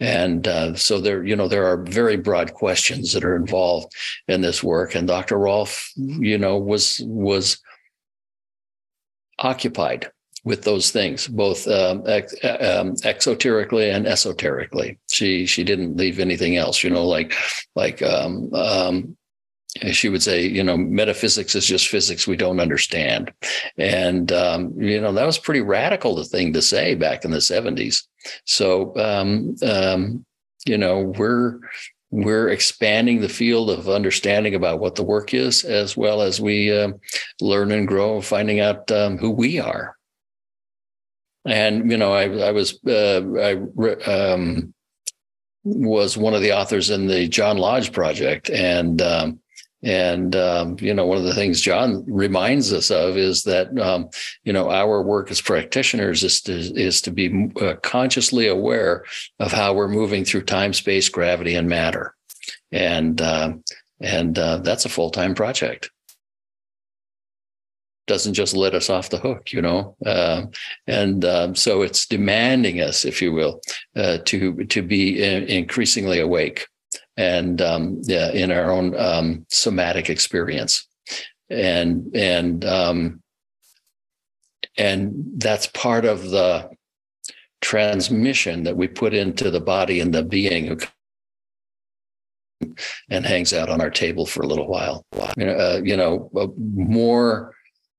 And 0.00 0.46
uh, 0.46 0.74
so 0.74 1.00
there, 1.00 1.24
you 1.24 1.36
know, 1.36 1.48
there 1.48 1.66
are 1.66 1.82
very 1.84 2.16
broad 2.16 2.54
questions 2.54 3.12
that 3.12 3.24
are 3.24 3.36
involved 3.36 3.92
in 4.28 4.40
this 4.40 4.62
work. 4.62 4.94
And 4.94 5.06
Dr. 5.06 5.38
Rolf, 5.38 5.90
you 5.96 6.38
know, 6.38 6.58
was 6.58 7.00
was 7.04 7.58
occupied 9.38 10.10
with 10.44 10.62
those 10.62 10.90
things, 10.90 11.26
both 11.26 11.66
um, 11.66 12.02
ex- 12.06 12.34
um, 12.44 12.94
exoterically 12.96 13.92
and 13.92 14.06
esoterically. 14.06 14.98
She 15.10 15.46
she 15.46 15.64
didn't 15.64 15.96
leave 15.96 16.18
anything 16.18 16.56
else. 16.56 16.84
You 16.84 16.90
know, 16.90 17.06
like 17.06 17.34
like 17.74 18.02
um, 18.02 18.52
um, 18.54 19.16
she 19.90 20.08
would 20.08 20.22
say, 20.22 20.46
you 20.46 20.62
know, 20.62 20.76
metaphysics 20.76 21.54
is 21.54 21.66
just 21.66 21.88
physics 21.88 22.26
we 22.26 22.36
don't 22.36 22.60
understand, 22.60 23.32
and 23.78 24.30
um, 24.32 24.72
you 24.80 25.00
know 25.00 25.12
that 25.12 25.26
was 25.26 25.38
pretty 25.38 25.62
radical 25.62 26.14
the 26.14 26.24
thing 26.24 26.52
to 26.52 26.62
say 26.62 26.94
back 26.94 27.24
in 27.24 27.30
the 27.30 27.40
seventies. 27.40 28.06
So 28.44 28.94
um, 28.96 29.56
you 30.66 30.78
know 30.78 31.12
we're 31.18 31.58
we're 32.10 32.48
expanding 32.50 33.20
the 33.20 33.28
field 33.28 33.70
of 33.70 33.88
understanding 33.88 34.54
about 34.54 34.78
what 34.78 34.94
the 34.94 35.02
work 35.02 35.34
is, 35.34 35.64
as 35.64 35.96
well 35.96 36.22
as 36.22 36.40
we 36.40 36.70
uh, 36.70 36.92
learn 37.40 37.72
and 37.72 37.88
grow, 37.88 38.20
finding 38.20 38.60
out 38.60 38.88
um, 38.92 39.18
who 39.18 39.30
we 39.30 39.58
are. 39.58 39.93
And 41.46 41.90
you 41.90 41.96
know, 41.96 42.12
I 42.12 42.24
I 42.24 42.52
was 42.52 42.78
uh, 42.86 43.22
I 43.38 43.52
um, 44.10 44.74
was 45.64 46.16
one 46.16 46.34
of 46.34 46.42
the 46.42 46.52
authors 46.52 46.90
in 46.90 47.06
the 47.06 47.28
John 47.28 47.58
Lodge 47.58 47.92
project, 47.92 48.48
and 48.50 49.00
um, 49.02 49.40
and 49.82 50.34
um, 50.34 50.76
you 50.80 50.94
know, 50.94 51.04
one 51.04 51.18
of 51.18 51.24
the 51.24 51.34
things 51.34 51.60
John 51.60 52.04
reminds 52.06 52.72
us 52.72 52.90
of 52.90 53.18
is 53.18 53.42
that 53.42 53.78
um, 53.78 54.08
you 54.44 54.52
know 54.52 54.70
our 54.70 55.02
work 55.02 55.30
as 55.30 55.42
practitioners 55.42 56.22
is 56.22 56.40
to 56.42 56.54
is 56.54 57.02
to 57.02 57.10
be 57.10 57.50
uh, 57.60 57.74
consciously 57.82 58.46
aware 58.46 59.04
of 59.38 59.52
how 59.52 59.74
we're 59.74 59.88
moving 59.88 60.24
through 60.24 60.42
time, 60.42 60.72
space, 60.72 61.10
gravity, 61.10 61.56
and 61.56 61.68
matter, 61.68 62.14
and 62.72 63.20
uh, 63.20 63.52
and 64.00 64.38
uh, 64.38 64.58
that's 64.58 64.86
a 64.86 64.90
full 64.90 65.10
time 65.10 65.34
project 65.34 65.90
doesn't 68.06 68.34
just 68.34 68.54
let 68.54 68.74
us 68.74 68.90
off 68.90 69.10
the 69.10 69.18
hook, 69.18 69.52
you 69.52 69.62
know. 69.62 69.96
Uh, 70.04 70.42
and 70.86 71.24
um, 71.24 71.54
so 71.54 71.82
it's 71.82 72.06
demanding 72.06 72.80
us, 72.80 73.04
if 73.04 73.22
you 73.22 73.32
will, 73.32 73.60
uh, 73.96 74.18
to 74.26 74.64
to 74.64 74.82
be 74.82 75.22
increasingly 75.22 76.20
awake 76.20 76.66
and 77.16 77.62
um, 77.62 78.00
yeah, 78.02 78.30
in 78.30 78.50
our 78.50 78.72
own 78.72 78.96
um, 78.96 79.46
somatic 79.48 80.10
experience, 80.10 80.86
and 81.48 82.14
and 82.14 82.64
um, 82.64 83.22
and 84.76 85.14
that's 85.36 85.66
part 85.68 86.04
of 86.04 86.30
the 86.30 86.70
transmission 87.60 88.64
that 88.64 88.76
we 88.76 88.88
put 88.88 89.14
into 89.14 89.50
the 89.50 89.60
body 89.60 90.00
and 90.00 90.12
the 90.12 90.22
being 90.22 90.66
who 90.66 90.78
and 93.10 93.26
hangs 93.26 93.52
out 93.52 93.68
on 93.68 93.80
our 93.80 93.90
table 93.90 94.26
for 94.26 94.42
a 94.42 94.46
little 94.46 94.66
while. 94.66 95.04
Uh, 95.16 95.80
you 95.82 95.96
know, 95.96 96.30
uh, 96.36 96.46
more 96.56 97.53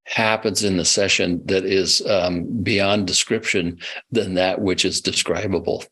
happens 0.06 0.63
in 0.63 0.78
the 0.78 0.86
session 0.86 1.41
that 1.46 1.65
is 1.65 2.06
um, 2.08 2.46
beyond 2.63 3.08
description 3.08 3.80
than 4.12 4.36
that 4.36 4.62
which 4.62 4.86
is 4.86 5.02
describable. 5.02 5.84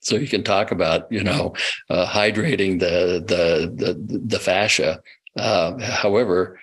So 0.00 0.16
you 0.16 0.28
can 0.28 0.42
talk 0.42 0.70
about, 0.70 1.10
you 1.10 1.22
know, 1.22 1.54
uh, 1.88 2.06
hydrating 2.06 2.80
the 2.80 3.22
the 3.26 3.70
the, 3.74 4.18
the 4.26 4.38
fascia. 4.38 5.00
Uh, 5.36 5.78
however, 5.78 6.58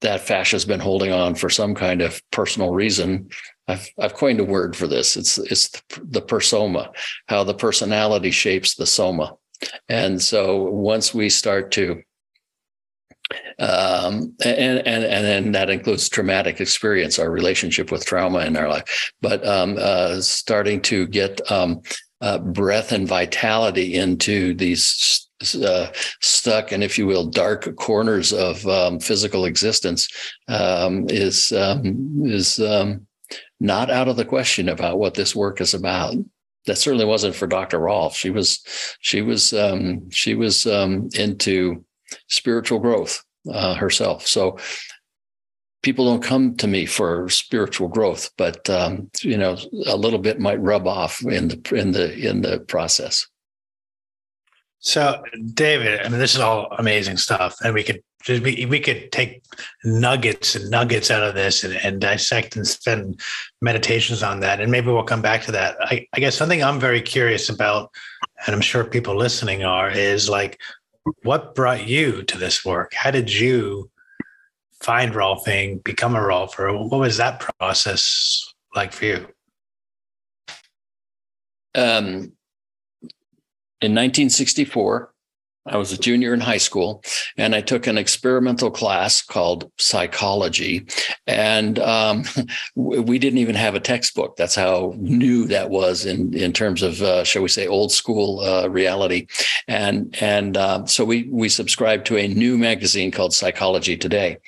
that 0.00 0.20
fascia 0.20 0.56
has 0.56 0.64
been 0.64 0.80
holding 0.80 1.12
on 1.12 1.34
for 1.34 1.50
some 1.50 1.74
kind 1.74 2.00
of 2.00 2.22
personal 2.30 2.72
reason. 2.72 3.28
I've 3.68 3.88
I've 3.98 4.14
coined 4.14 4.40
a 4.40 4.44
word 4.44 4.76
for 4.76 4.86
this. 4.86 5.16
It's 5.16 5.38
it's 5.38 5.70
the 6.02 6.22
persona, 6.22 6.90
how 7.28 7.44
the 7.44 7.54
personality 7.54 8.30
shapes 8.30 8.74
the 8.74 8.86
soma. 8.86 9.34
And 9.88 10.20
so 10.22 10.64
once 10.64 11.14
we 11.14 11.28
start 11.30 11.70
to 11.72 12.02
um, 13.58 14.34
and 14.44 14.86
and 14.86 15.04
and 15.04 15.24
then 15.24 15.52
that 15.52 15.70
includes 15.70 16.08
traumatic 16.08 16.60
experience, 16.60 17.18
our 17.18 17.30
relationship 17.30 17.90
with 17.90 18.04
trauma 18.04 18.40
in 18.40 18.56
our 18.56 18.68
life. 18.68 19.12
But 19.20 19.46
um, 19.46 19.76
uh, 19.78 20.20
starting 20.20 20.80
to 20.82 21.06
get 21.06 21.40
um, 21.50 21.82
uh, 22.20 22.38
breath 22.38 22.92
and 22.92 23.08
vitality 23.08 23.94
into 23.94 24.54
these 24.54 25.28
uh, 25.62 25.88
stuck 26.22 26.72
and, 26.72 26.82
if 26.82 26.98
you 26.98 27.06
will, 27.06 27.26
dark 27.26 27.74
corners 27.76 28.32
of 28.32 28.66
um, 28.66 28.98
physical 29.00 29.44
existence 29.44 30.08
um, 30.48 31.06
is 31.08 31.52
um, 31.52 32.22
is 32.24 32.58
not 33.58 33.90
out 33.90 34.08
of 34.08 34.16
the 34.16 34.24
question 34.24 34.68
about 34.68 34.98
what 34.98 35.14
this 35.14 35.34
work 35.34 35.60
is 35.60 35.74
about. 35.74 36.14
That 36.66 36.78
certainly 36.78 37.04
wasn't 37.04 37.36
for 37.36 37.46
Dr. 37.46 37.78
Rolf. 37.78 38.16
She 38.16 38.30
was 38.30 38.60
she 39.00 39.22
was 39.22 39.52
um, 39.52 40.10
she 40.10 40.34
was 40.34 40.66
um, 40.66 41.08
into 41.14 41.84
spiritual 42.28 42.78
growth 42.78 43.22
uh, 43.52 43.74
herself. 43.74 44.26
So 44.26 44.58
people 45.82 46.04
don't 46.04 46.22
come 46.22 46.56
to 46.56 46.66
me 46.66 46.86
for 46.86 47.28
spiritual 47.28 47.88
growth, 47.88 48.30
but 48.36 48.68
you 49.22 49.36
know 49.36 49.56
a 49.86 49.96
little 49.96 50.18
bit 50.18 50.40
might 50.40 50.60
rub 50.60 50.86
off 50.86 51.22
in 51.22 51.48
the 51.48 51.74
in 51.74 51.92
the 51.92 52.28
in 52.28 52.42
the 52.42 52.60
process. 52.60 53.26
So, 54.86 55.22
David, 55.54 56.00
I 56.00 56.08
mean, 56.08 56.20
this 56.20 56.34
is 56.34 56.40
all 56.40 56.68
amazing 56.78 57.16
stuff, 57.16 57.56
and 57.64 57.74
we 57.74 57.82
could 57.82 58.02
we, 58.28 58.66
we 58.66 58.80
could 58.80 59.10
take 59.10 59.42
nuggets 59.84 60.54
and 60.54 60.70
nuggets 60.70 61.10
out 61.10 61.22
of 61.22 61.34
this 61.34 61.64
and, 61.64 61.74
and 61.74 62.00
dissect 62.00 62.56
and 62.56 62.66
spend 62.66 63.20
meditations 63.60 64.22
on 64.22 64.40
that, 64.40 64.60
and 64.60 64.70
maybe 64.70 64.88
we'll 64.88 65.02
come 65.02 65.22
back 65.22 65.42
to 65.42 65.52
that. 65.52 65.76
I, 65.80 66.06
I 66.12 66.20
guess 66.20 66.36
something 66.36 66.62
I'm 66.62 66.80
very 66.80 67.00
curious 67.00 67.48
about, 67.48 67.90
and 68.46 68.54
I'm 68.54 68.60
sure 68.60 68.84
people 68.84 69.16
listening 69.16 69.64
are, 69.64 69.90
is 69.90 70.28
like, 70.28 70.60
what 71.22 71.54
brought 71.54 71.86
you 71.86 72.22
to 72.24 72.38
this 72.38 72.64
work? 72.64 72.94
How 72.94 73.10
did 73.10 73.32
you 73.32 73.90
find 74.80 75.12
Rolfing, 75.12 75.82
become 75.84 76.16
a 76.16 76.20
Rolfer? 76.20 76.88
What 76.88 77.00
was 77.00 77.16
that 77.16 77.40
process 77.58 78.54
like 78.74 78.92
for 78.92 79.04
you? 79.04 79.28
Um, 81.74 82.32
in 83.82 83.92
1964, 83.92 85.12
I 85.66 85.76
was 85.76 85.92
a 85.92 85.98
junior 85.98 86.32
in 86.32 86.40
high 86.40 86.58
school, 86.58 87.02
and 87.36 87.54
I 87.54 87.60
took 87.60 87.86
an 87.86 87.98
experimental 87.98 88.70
class 88.70 89.22
called 89.22 89.70
psychology. 89.78 90.86
And 91.26 91.78
um, 91.78 92.24
we 92.74 93.18
didn't 93.18 93.38
even 93.38 93.54
have 93.54 93.74
a 93.74 93.80
textbook. 93.80 94.36
That's 94.36 94.54
how 94.54 94.94
new 94.96 95.46
that 95.46 95.70
was 95.70 96.06
in, 96.06 96.34
in 96.34 96.52
terms 96.52 96.82
of, 96.82 97.02
uh, 97.02 97.24
shall 97.24 97.42
we 97.42 97.48
say, 97.48 97.66
old 97.66 97.92
school 97.92 98.40
uh, 98.40 98.68
reality. 98.68 99.26
And 99.68 100.16
and 100.20 100.56
uh, 100.56 100.86
so 100.86 101.04
we 101.04 101.28
we 101.30 101.48
subscribed 101.48 102.06
to 102.06 102.16
a 102.16 102.28
new 102.28 102.56
magazine 102.56 103.10
called 103.10 103.34
Psychology 103.34 103.96
Today 103.96 104.38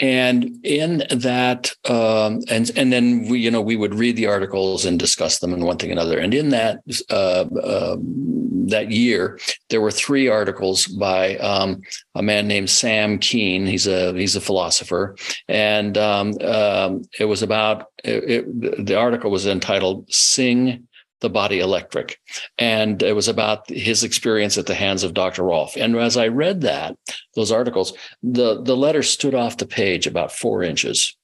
and 0.00 0.58
in 0.64 1.04
that 1.10 1.72
um, 1.88 2.40
and 2.48 2.70
and 2.76 2.92
then 2.92 3.28
we 3.28 3.38
you 3.40 3.50
know 3.50 3.60
we 3.60 3.76
would 3.76 3.94
read 3.94 4.16
the 4.16 4.26
articles 4.26 4.84
and 4.84 4.98
discuss 4.98 5.38
them 5.38 5.52
and 5.52 5.64
one 5.64 5.76
thing 5.76 5.92
another. 5.92 6.18
And 6.18 6.32
in 6.32 6.48
that 6.50 6.80
uh, 7.10 7.44
uh, 7.62 7.96
that 8.00 8.90
year 8.90 9.38
there 9.68 9.80
were 9.80 9.90
three 9.90 10.28
articles 10.28 10.86
by 10.86 11.36
um, 11.36 11.82
a 12.14 12.22
man 12.22 12.48
named 12.48 12.70
Sam 12.70 13.18
Keen. 13.18 13.66
He's 13.66 13.86
a 13.86 14.14
he's 14.14 14.36
a 14.36 14.40
philosopher. 14.40 15.16
And 15.48 15.98
um, 15.98 16.32
um 16.40 17.02
it 17.18 17.26
was 17.26 17.42
about 17.42 17.86
it, 18.02 18.24
it, 18.30 18.86
the 18.86 18.96
article 18.96 19.30
was 19.30 19.46
entitled 19.46 20.12
sing 20.12 20.88
the 21.20 21.30
body 21.30 21.60
electric. 21.60 22.18
And 22.58 23.02
it 23.02 23.14
was 23.14 23.28
about 23.28 23.68
his 23.68 24.04
experience 24.04 24.58
at 24.58 24.66
the 24.66 24.74
hands 24.74 25.04
of 25.04 25.14
Dr. 25.14 25.44
rolf 25.44 25.76
And 25.76 25.96
as 25.96 26.16
I 26.16 26.28
read 26.28 26.62
that, 26.62 26.96
those 27.34 27.52
articles, 27.52 27.92
the, 28.22 28.62
the 28.62 28.76
letter 28.76 29.02
stood 29.02 29.34
off 29.34 29.58
the 29.58 29.66
page 29.66 30.06
about 30.06 30.32
four 30.32 30.62
inches. 30.62 31.16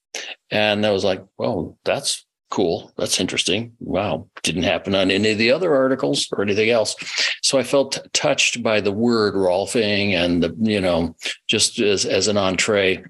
And 0.51 0.87
I 0.87 0.91
was 0.91 1.05
like, 1.05 1.25
well, 1.39 1.79
that's 1.85 2.25
cool. 2.51 2.93
That's 2.97 3.21
interesting. 3.21 3.73
Wow. 3.81 4.29
Didn't 4.43 4.63
happen 4.63 4.95
on 4.95 5.11
any 5.11 5.33
of 5.33 5.39
the 5.39 5.51
other 5.51 5.75
articles 5.75 6.29
or 6.33 6.43
anything 6.43 6.71
else. 6.71 6.95
So 7.43 7.59
I 7.59 7.63
felt 7.63 8.07
touched 8.13 8.63
by 8.63 8.81
the 8.81 8.93
word 8.93 9.35
Rolfing 9.35 10.13
and 10.13 10.43
the, 10.43 10.57
you 10.61 10.81
know, 10.81 11.17
just 11.49 11.81
as, 11.81 12.07
as 12.07 12.29
an 12.29 12.37
entree 12.37 13.05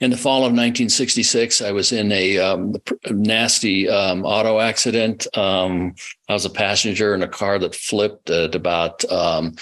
in 0.00 0.10
the 0.10 0.16
fall 0.16 0.38
of 0.38 0.52
1966, 0.52 1.60
I 1.60 1.72
was 1.72 1.90
in 1.90 2.12
a 2.12 2.38
um, 2.38 2.76
nasty 3.10 3.88
um, 3.88 4.24
auto 4.24 4.60
accident. 4.60 5.26
Um, 5.36 5.94
I 6.28 6.34
was 6.34 6.44
a 6.44 6.50
passenger 6.50 7.14
in 7.14 7.22
a 7.22 7.28
car 7.28 7.58
that 7.58 7.74
flipped 7.74 8.30
at 8.30 8.54
about, 8.54 9.04
um, 9.10 9.56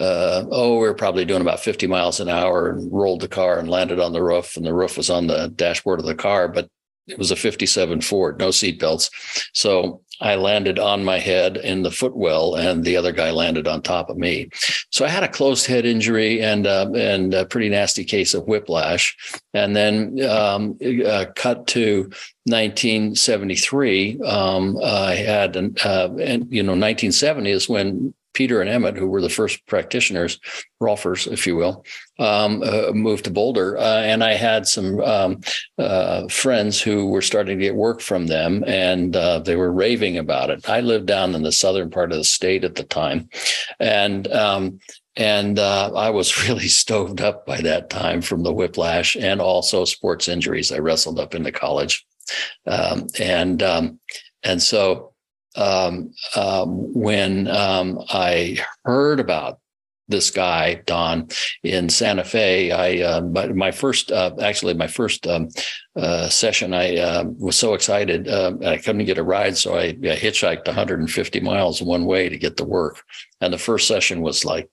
uh, 0.00 0.44
oh, 0.50 0.74
we 0.74 0.86
were 0.86 0.94
probably 0.94 1.26
doing 1.26 1.42
about 1.42 1.60
50 1.60 1.86
miles 1.88 2.20
an 2.20 2.30
hour 2.30 2.70
and 2.70 2.90
rolled 2.90 3.20
the 3.20 3.28
car 3.28 3.58
and 3.58 3.68
landed 3.68 4.00
on 4.00 4.12
the 4.12 4.22
roof. 4.22 4.56
And 4.56 4.64
the 4.64 4.74
roof 4.74 4.96
was 4.96 5.10
on 5.10 5.26
the 5.26 5.48
dashboard 5.48 6.00
of 6.00 6.06
the 6.06 6.14
car, 6.14 6.48
but 6.48 6.70
it 7.06 7.18
was 7.18 7.30
a 7.30 7.36
57 7.36 8.00
Ford, 8.00 8.38
no 8.38 8.48
seatbelts. 8.48 9.10
So 9.52 10.00
I 10.22 10.36
landed 10.36 10.78
on 10.78 11.04
my 11.04 11.18
head 11.18 11.56
in 11.56 11.82
the 11.82 11.90
footwell, 11.90 12.54
and 12.54 12.84
the 12.84 12.96
other 12.96 13.12
guy 13.12 13.30
landed 13.30 13.66
on 13.66 13.82
top 13.82 14.08
of 14.08 14.16
me. 14.16 14.48
So 14.90 15.04
I 15.04 15.08
had 15.08 15.24
a 15.24 15.28
closed 15.28 15.66
head 15.66 15.84
injury 15.84 16.40
and 16.40 16.66
uh, 16.66 16.90
and 16.94 17.34
a 17.34 17.44
pretty 17.44 17.68
nasty 17.68 18.04
case 18.04 18.32
of 18.32 18.46
whiplash. 18.46 19.16
And 19.52 19.76
then 19.76 20.22
um, 20.24 20.78
uh, 21.06 21.26
cut 21.34 21.66
to 21.68 22.02
1973. 22.44 24.20
Um, 24.22 24.78
I 24.82 25.14
had, 25.14 25.56
an, 25.56 25.76
uh, 25.84 26.08
and 26.20 26.46
you 26.50 26.62
know, 26.62 26.72
1970 26.72 27.50
is 27.50 27.68
when 27.68 28.14
Peter 28.32 28.60
and 28.60 28.70
Emmett, 28.70 28.96
who 28.96 29.06
were 29.06 29.20
the 29.20 29.28
first 29.28 29.64
practitioners, 29.66 30.38
Rolfers, 30.80 31.30
if 31.30 31.46
you 31.46 31.56
will, 31.56 31.84
um, 32.18 32.62
uh, 32.62 32.92
moved 32.92 33.24
to 33.24 33.30
Boulder. 33.30 33.78
Uh, 33.78 34.02
and 34.02 34.24
I 34.24 34.34
had 34.34 34.66
some 34.66 35.00
um, 35.00 35.40
uh, 35.78 36.28
friends 36.28 36.80
who 36.80 37.06
were 37.08 37.22
starting 37.22 37.58
to 37.58 37.64
get 37.64 37.74
work 37.74 38.00
from 38.00 38.26
them, 38.26 38.64
and 38.66 39.14
uh, 39.14 39.38
they 39.40 39.56
were 39.56 39.72
raving 39.72 40.18
about 40.18 40.50
it. 40.50 40.68
I 40.68 40.80
lived 40.80 41.06
down 41.06 41.34
in 41.34 41.42
the 41.42 41.52
southern 41.52 41.90
part 41.90 42.12
of 42.12 42.18
the 42.18 42.24
state 42.24 42.64
at 42.64 42.74
the 42.74 42.84
time. 42.84 43.28
And 43.78 44.30
um, 44.32 44.78
and 45.16 45.58
uh, 45.58 45.92
I 45.94 46.10
was 46.10 46.48
really 46.48 46.68
stoved 46.68 47.20
up 47.20 47.46
by 47.46 47.60
that 47.60 47.90
time 47.90 48.22
from 48.22 48.42
the 48.42 48.52
whiplash 48.52 49.16
and 49.16 49.40
also 49.40 49.84
sports 49.84 50.28
injuries. 50.28 50.72
I 50.72 50.78
wrestled 50.78 51.20
up 51.20 51.34
into 51.34 51.52
college, 51.52 52.06
um, 52.66 53.06
and 53.18 53.62
um, 53.62 54.00
and 54.42 54.62
so 54.62 55.11
um, 55.56 56.12
um, 56.36 56.92
when 56.92 57.48
um, 57.48 57.98
I 58.08 58.58
heard 58.84 59.20
about 59.20 59.58
this 60.08 60.30
guy 60.30 60.74
Don 60.86 61.28
in 61.62 61.88
Santa 61.88 62.24
Fe. 62.24 62.70
I 62.70 63.02
uh, 63.02 63.20
my 63.54 63.72
first 63.72 64.12
uh, 64.12 64.34
actually 64.40 64.74
my 64.74 64.86
first 64.86 65.26
um, 65.26 65.48
uh, 65.96 66.28
session. 66.28 66.74
I 66.74 66.96
uh, 66.96 67.24
was 67.38 67.56
so 67.56 67.74
excited. 67.74 68.28
I 68.28 68.78
couldn't 68.78 69.06
get 69.06 69.18
a 69.18 69.24
ride, 69.24 69.56
so 69.56 69.74
I, 69.76 69.86
I, 69.86 70.16
hitchhiked 70.16 70.66
150 70.66 71.40
miles 71.40 71.82
one 71.82 72.04
way 72.04 72.28
to 72.28 72.38
get 72.38 72.56
to 72.58 72.64
work. 72.64 73.02
And 73.40 73.52
the 73.52 73.58
first 73.58 73.88
session 73.88 74.20
was 74.20 74.44
like 74.44 74.70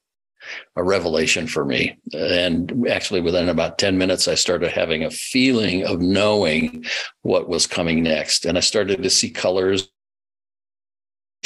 a 0.75 0.83
revelation 0.83 1.47
for 1.47 1.65
me. 1.65 1.97
And 2.13 2.87
actually, 2.89 3.21
within 3.21 3.49
about 3.49 3.77
10 3.77 3.97
minutes, 3.97 4.27
I 4.27 4.35
started 4.35 4.71
having 4.71 5.03
a 5.03 5.11
feeling 5.11 5.85
of 5.85 6.01
knowing 6.01 6.85
what 7.21 7.49
was 7.49 7.67
coming 7.67 8.03
next, 8.03 8.45
and 8.45 8.57
I 8.57 8.61
started 8.61 9.03
to 9.03 9.09
see 9.09 9.29
colors 9.29 9.89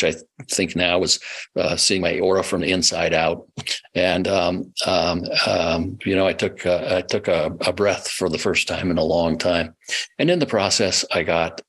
I 0.02 0.14
think 0.50 0.76
now 0.76 1.04
is 1.04 1.20
uh, 1.56 1.76
seeing 1.76 2.02
my 2.02 2.20
aura 2.20 2.44
from 2.44 2.62
the 2.62 2.72
inside 2.72 3.14
out. 3.14 3.48
And 3.94 4.28
um, 4.28 4.74
um, 4.88 5.24
um, 5.46 6.00
you 6.06 6.16
know, 6.16 6.26
I 6.26 6.34
took 6.34 6.66
uh, 6.66 6.96
I 6.98 7.02
took 7.02 7.28
a, 7.28 7.56
a, 7.62 7.74
breath 7.74 8.10
for 8.10 8.30
the 8.30 8.40
first 8.40 8.68
time 8.68 8.90
in 8.90 8.98
a 8.98 9.04
long 9.04 9.38
time, 9.38 9.76
and 10.18 10.30
in 10.30 10.40
the 10.40 10.46
process, 10.46 11.06
I 11.12 11.24
got 11.24 11.62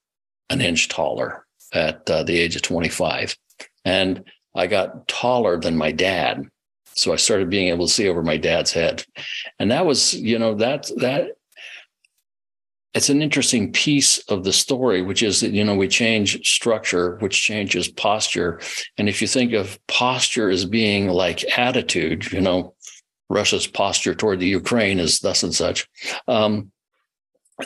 an 0.51 0.61
inch 0.61 0.89
taller 0.89 1.45
at 1.73 2.09
uh, 2.09 2.23
the 2.23 2.39
age 2.39 2.57
of 2.57 2.63
25, 2.63 3.37
and 3.85 4.25
I 4.55 4.67
got 4.67 5.09
taller 5.09 5.59
than 5.59 5.77
my 5.77 5.93
dad. 5.93 6.45
So 6.97 7.13
I 7.13 7.17
started 7.17 7.51
being 7.51 7.69
able 7.69 7.87
to 7.87 7.93
see 7.93 8.09
over 8.09 8.23
my 8.23 8.37
dad's 8.37 8.73
head, 8.73 9.05
and 9.59 9.71
that 9.71 9.85
was, 9.85 10.15
you 10.15 10.39
know, 10.39 10.55
that 10.55 10.91
that 10.97 11.33
it's 12.95 13.09
an 13.09 13.23
interesting 13.23 13.73
piece 13.73 14.19
of 14.29 14.45
the 14.45 14.53
story, 14.53 15.03
which 15.03 15.23
is 15.23 15.41
that, 15.41 15.51
you 15.51 15.65
know, 15.65 15.75
we 15.75 15.89
change 15.89 16.47
structure, 16.49 17.17
which 17.19 17.43
changes 17.43 17.89
posture. 17.89 18.61
And 18.99 19.09
if 19.09 19.21
you 19.21 19.27
think 19.27 19.53
of 19.53 19.79
posture 19.89 20.49
as 20.49 20.65
being 20.65 21.09
like 21.09 21.45
attitude, 21.59 22.31
you 22.33 22.41
know, 22.41 22.75
Russia's 23.29 23.67
posture 23.67 24.15
toward 24.15 24.39
the 24.39 24.47
Ukraine 24.47 25.01
is 25.01 25.21
thus 25.21 25.43
and 25.43 25.55
such. 25.55 25.89
Um, 26.29 26.71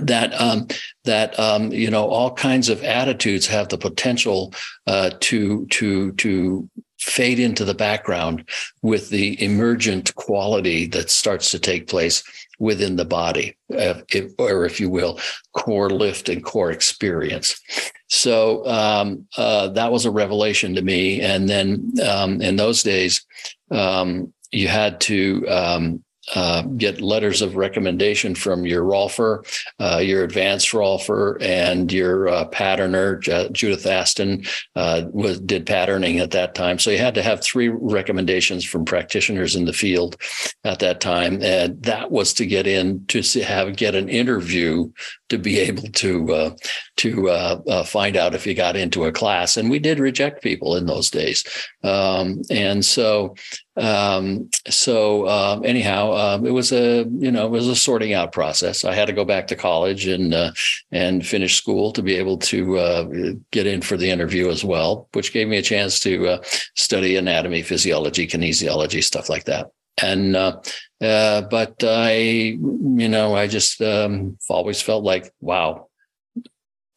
that 0.00 0.38
um, 0.38 0.68
that 1.04 1.38
um, 1.40 1.72
you 1.72 1.90
know 1.90 2.06
all 2.08 2.34
kinds 2.34 2.68
of 2.68 2.84
attitudes 2.84 3.46
have 3.46 3.68
the 3.68 3.78
potential 3.78 4.52
uh, 4.86 5.10
to 5.20 5.66
to 5.66 6.12
to 6.12 6.68
fade 6.98 7.38
into 7.38 7.64
the 7.64 7.74
background 7.74 8.46
with 8.82 9.08
the 9.08 9.42
emergent 9.42 10.14
quality 10.14 10.86
that 10.86 11.08
starts 11.08 11.50
to 11.50 11.58
take 11.58 11.86
place 11.86 12.22
within 12.58 12.96
the 12.96 13.04
body, 13.04 13.56
uh, 13.72 14.00
if, 14.10 14.32
or 14.38 14.64
if 14.64 14.80
you 14.80 14.90
will, 14.90 15.18
core 15.52 15.90
lift 15.90 16.28
and 16.28 16.44
core 16.44 16.70
experience. 16.70 17.60
So 18.08 18.66
um, 18.66 19.26
uh, 19.36 19.68
that 19.68 19.92
was 19.92 20.04
a 20.04 20.10
revelation 20.10 20.74
to 20.74 20.82
me. 20.82 21.20
And 21.20 21.48
then 21.48 21.92
um, 22.06 22.40
in 22.42 22.56
those 22.56 22.82
days, 22.82 23.24
um, 23.70 24.32
you 24.50 24.68
had 24.68 25.00
to 25.02 25.46
um, 25.48 26.04
uh, 26.34 26.62
get 26.62 27.00
letters 27.00 27.42
of 27.42 27.56
recommendation 27.56 28.34
from 28.34 28.66
your 28.66 28.84
Rolfer, 28.84 29.44
uh, 29.80 29.98
your 29.98 30.24
advanced 30.24 30.72
Rolfer, 30.72 31.40
and 31.42 31.92
your 31.92 32.28
uh, 32.28 32.48
patterner. 32.48 33.20
J- 33.20 33.48
Judith 33.52 33.86
Aston 33.86 34.44
uh, 34.76 35.02
was 35.12 35.40
did 35.40 35.66
patterning 35.66 36.18
at 36.18 36.32
that 36.32 36.54
time, 36.54 36.78
so 36.78 36.90
you 36.90 36.98
had 36.98 37.14
to 37.14 37.22
have 37.22 37.42
three 37.42 37.68
recommendations 37.68 38.64
from 38.64 38.84
practitioners 38.84 39.56
in 39.56 39.64
the 39.64 39.72
field 39.72 40.16
at 40.64 40.80
that 40.80 41.00
time, 41.00 41.42
and 41.42 41.82
that 41.82 42.10
was 42.10 42.32
to 42.34 42.46
get 42.46 42.66
in 42.66 43.04
to 43.06 43.22
have 43.42 43.76
get 43.76 43.94
an 43.94 44.08
interview 44.08 44.90
to 45.28 45.38
be 45.38 45.58
able 45.58 45.82
to 45.82 46.32
uh, 46.32 46.50
to 46.96 47.28
uh, 47.30 47.84
find 47.84 48.16
out 48.16 48.34
if 48.34 48.46
you 48.46 48.54
got 48.54 48.76
into 48.76 49.04
a 49.04 49.12
class. 49.12 49.56
And 49.56 49.70
we 49.70 49.78
did 49.78 49.98
reject 49.98 50.42
people 50.42 50.76
in 50.76 50.86
those 50.86 51.10
days, 51.10 51.44
um, 51.82 52.42
and 52.50 52.84
so 52.84 53.34
um, 53.78 54.50
so 54.68 55.24
uh, 55.24 55.60
anyhow, 55.64 56.12
um, 56.12 56.46
it 56.46 56.50
was 56.50 56.72
a 56.72 57.06
you 57.18 57.30
know 57.30 57.46
it 57.46 57.50
was 57.50 57.68
a 57.68 57.76
sorting 57.76 58.12
out 58.12 58.32
process. 58.32 58.84
I 58.84 58.94
had 58.94 59.06
to 59.06 59.12
go 59.12 59.24
back 59.24 59.46
to 59.48 59.56
college 59.56 60.06
and 60.06 60.34
uh, 60.34 60.52
and 60.90 61.24
finish 61.24 61.56
school 61.56 61.92
to 61.92 62.02
be 62.02 62.16
able 62.16 62.38
to 62.38 62.78
uh, 62.78 63.04
get 63.52 63.66
in 63.66 63.80
for 63.82 63.96
the 63.96 64.10
interview 64.10 64.48
as 64.48 64.64
well, 64.64 65.08
which 65.12 65.32
gave 65.32 65.48
me 65.48 65.58
a 65.58 65.62
chance 65.62 66.00
to 66.00 66.28
uh, 66.28 66.42
study 66.74 67.16
anatomy, 67.16 67.62
physiology, 67.62 68.26
kinesiology, 68.26 69.02
stuff 69.02 69.28
like 69.28 69.44
that. 69.44 69.70
And 70.02 70.36
uh, 70.36 70.60
uh, 71.00 71.42
but 71.42 71.82
I 71.82 72.16
you 72.18 73.08
know 73.08 73.34
I 73.34 73.46
just 73.46 73.80
um, 73.80 74.38
always 74.48 74.80
felt 74.82 75.04
like 75.04 75.32
wow 75.40 75.88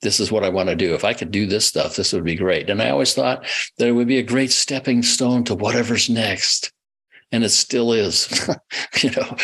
this 0.01 0.19
is 0.19 0.31
what 0.31 0.43
I 0.43 0.49
want 0.49 0.69
to 0.69 0.75
do. 0.75 0.93
If 0.93 1.03
I 1.03 1.13
could 1.13 1.31
do 1.31 1.45
this 1.45 1.65
stuff, 1.65 1.95
this 1.95 2.13
would 2.13 2.23
be 2.23 2.35
great. 2.35 2.69
And 2.69 2.81
I 2.81 2.89
always 2.89 3.13
thought 3.13 3.45
that 3.77 3.87
it 3.87 3.91
would 3.91 4.07
be 4.07 4.17
a 4.17 4.23
great 4.23 4.51
stepping 4.51 5.03
stone 5.03 5.43
to 5.45 5.55
whatever's 5.55 6.09
next. 6.09 6.71
And 7.33 7.45
it 7.45 7.49
still 7.49 7.93
is. 7.93 8.27
you 9.01 9.11
know, 9.11 9.35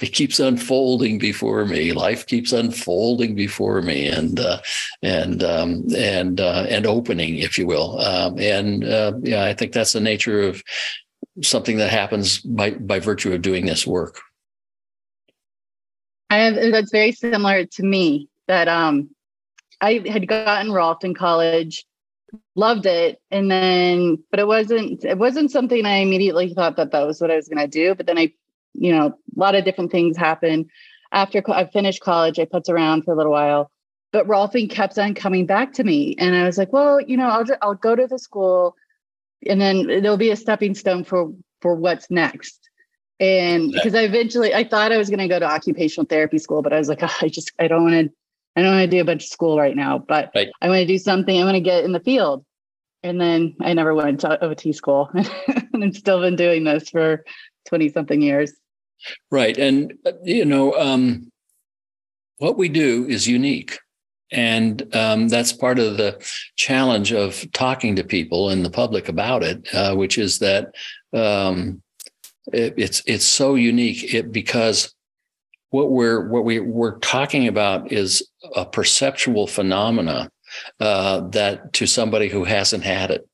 it 0.00 0.12
keeps 0.12 0.38
unfolding 0.38 1.18
before 1.18 1.64
me. 1.64 1.92
Life 1.92 2.26
keeps 2.26 2.52
unfolding 2.52 3.34
before 3.34 3.82
me, 3.82 4.06
and 4.06 4.38
uh, 4.38 4.60
and 5.02 5.42
um, 5.42 5.84
and 5.96 6.40
uh, 6.40 6.66
and 6.68 6.86
opening, 6.86 7.38
if 7.38 7.58
you 7.58 7.66
will. 7.66 7.98
Um, 7.98 8.38
and 8.38 8.84
uh, 8.84 9.14
yeah, 9.22 9.42
I 9.44 9.54
think 9.54 9.72
that's 9.72 9.92
the 9.92 10.00
nature 10.00 10.40
of 10.42 10.62
something 11.40 11.78
that 11.78 11.90
happens 11.90 12.38
by 12.40 12.70
by 12.70 12.98
virtue 12.98 13.32
of 13.32 13.42
doing 13.42 13.66
this 13.66 13.86
work. 13.86 14.20
I 16.30 16.38
have 16.38 16.54
that's 16.54 16.90
very 16.90 17.12
similar 17.12 17.64
to 17.64 17.82
me. 17.82 18.28
That 18.48 18.68
um, 18.68 19.10
I 19.80 20.02
had 20.06 20.26
gotten 20.28 20.72
Rolfed 20.72 21.04
in 21.04 21.14
college, 21.14 21.84
loved 22.54 22.86
it, 22.86 23.20
and 23.30 23.50
then 23.50 24.18
but 24.30 24.40
it 24.40 24.46
wasn't 24.46 25.04
it 25.04 25.18
wasn't 25.18 25.50
something 25.50 25.86
I 25.86 25.96
immediately 25.96 26.52
thought 26.52 26.76
that 26.76 26.90
that 26.92 27.06
was 27.06 27.20
what 27.20 27.30
I 27.30 27.36
was 27.36 27.48
going 27.48 27.58
to 27.58 27.68
do. 27.68 27.94
But 27.94 28.06
then 28.06 28.18
I, 28.18 28.32
you 28.74 28.92
know, 28.92 29.06
a 29.06 29.14
lot 29.36 29.54
of 29.54 29.64
different 29.64 29.92
things 29.92 30.16
happened 30.16 30.70
after 31.12 31.42
I 31.50 31.66
finished 31.66 32.00
college. 32.00 32.38
I 32.38 32.44
putz 32.44 32.68
around 32.68 33.04
for 33.04 33.12
a 33.12 33.16
little 33.16 33.32
while, 33.32 33.70
but 34.12 34.26
Rolfing 34.26 34.70
kept 34.70 34.98
on 34.98 35.14
coming 35.14 35.46
back 35.46 35.72
to 35.74 35.84
me, 35.84 36.14
and 36.18 36.34
I 36.34 36.44
was 36.44 36.58
like, 36.58 36.72
well, 36.72 37.00
you 37.00 37.16
know, 37.16 37.28
I'll 37.28 37.44
just, 37.44 37.58
I'll 37.62 37.74
go 37.74 37.94
to 37.94 38.06
the 38.06 38.18
school, 38.18 38.74
and 39.48 39.60
then 39.60 39.86
there'll 39.86 40.16
be 40.16 40.30
a 40.30 40.36
stepping 40.36 40.74
stone 40.74 41.04
for 41.04 41.32
for 41.60 41.74
what's 41.74 42.10
next 42.10 42.62
and 43.22 43.70
because 43.70 43.94
I 43.94 44.02
eventually 44.02 44.52
I 44.52 44.64
thought 44.64 44.90
I 44.90 44.98
was 44.98 45.08
going 45.08 45.20
to 45.20 45.28
go 45.28 45.38
to 45.38 45.44
occupational 45.44 46.06
therapy 46.06 46.38
school, 46.38 46.60
but 46.60 46.72
I 46.72 46.78
was 46.78 46.88
like, 46.88 47.02
oh, 47.02 47.16
I 47.22 47.28
just 47.28 47.52
I 47.58 47.68
don't 47.68 47.84
want 47.84 47.94
to 47.94 48.12
I 48.56 48.62
don't 48.62 48.74
want 48.74 48.90
to 48.90 48.96
do 48.96 49.00
a 49.00 49.04
bunch 49.04 49.22
of 49.22 49.28
school 49.28 49.56
right 49.56 49.76
now, 49.76 49.98
but 49.98 50.30
right. 50.34 50.50
I 50.60 50.68
want 50.68 50.80
to 50.80 50.86
do 50.86 50.98
something. 50.98 51.40
I 51.40 51.44
want 51.44 51.54
to 51.54 51.60
get 51.60 51.84
in 51.84 51.92
the 51.92 52.00
field. 52.00 52.44
And 53.04 53.20
then 53.20 53.56
I 53.60 53.74
never 53.74 53.94
went 53.94 54.20
to 54.20 54.44
OT 54.44 54.72
school 54.72 55.10
and 55.14 55.84
I've 55.84 55.96
still 55.96 56.20
been 56.20 56.36
doing 56.36 56.64
this 56.64 56.88
for 56.88 57.24
20 57.66 57.88
something 57.88 58.20
years. 58.20 58.52
Right. 59.30 59.56
And, 59.56 59.94
uh, 60.06 60.12
you 60.22 60.44
know, 60.44 60.74
um, 60.74 61.32
what 62.38 62.56
we 62.56 62.68
do 62.68 63.06
is 63.08 63.26
unique. 63.26 63.78
And 64.32 64.94
um, 64.94 65.28
that's 65.28 65.52
part 65.52 65.78
of 65.78 65.98
the 65.98 66.18
challenge 66.56 67.12
of 67.12 67.46
talking 67.52 67.96
to 67.96 68.04
people 68.04 68.50
in 68.50 68.62
the 68.62 68.70
public 68.70 69.08
about 69.08 69.42
it, 69.42 69.68
uh, 69.74 69.94
which 69.94 70.18
is 70.18 70.38
that 70.38 70.74
um, 71.12 71.82
it, 72.52 72.74
it's 72.76 73.02
it's 73.06 73.26
so 73.26 73.54
unique. 73.54 74.14
It, 74.14 74.32
because 74.32 74.94
what 75.70 75.90
we're 75.90 76.28
what 76.28 76.44
we 76.44 76.60
we're 76.60 76.98
talking 76.98 77.46
about 77.46 77.92
is 77.92 78.26
a 78.56 78.64
perceptual 78.64 79.46
phenomena 79.46 80.30
uh, 80.80 81.20
that 81.28 81.72
to 81.74 81.86
somebody 81.86 82.28
who 82.28 82.44
hasn't 82.44 82.84
had 82.84 83.10
it. 83.10 83.28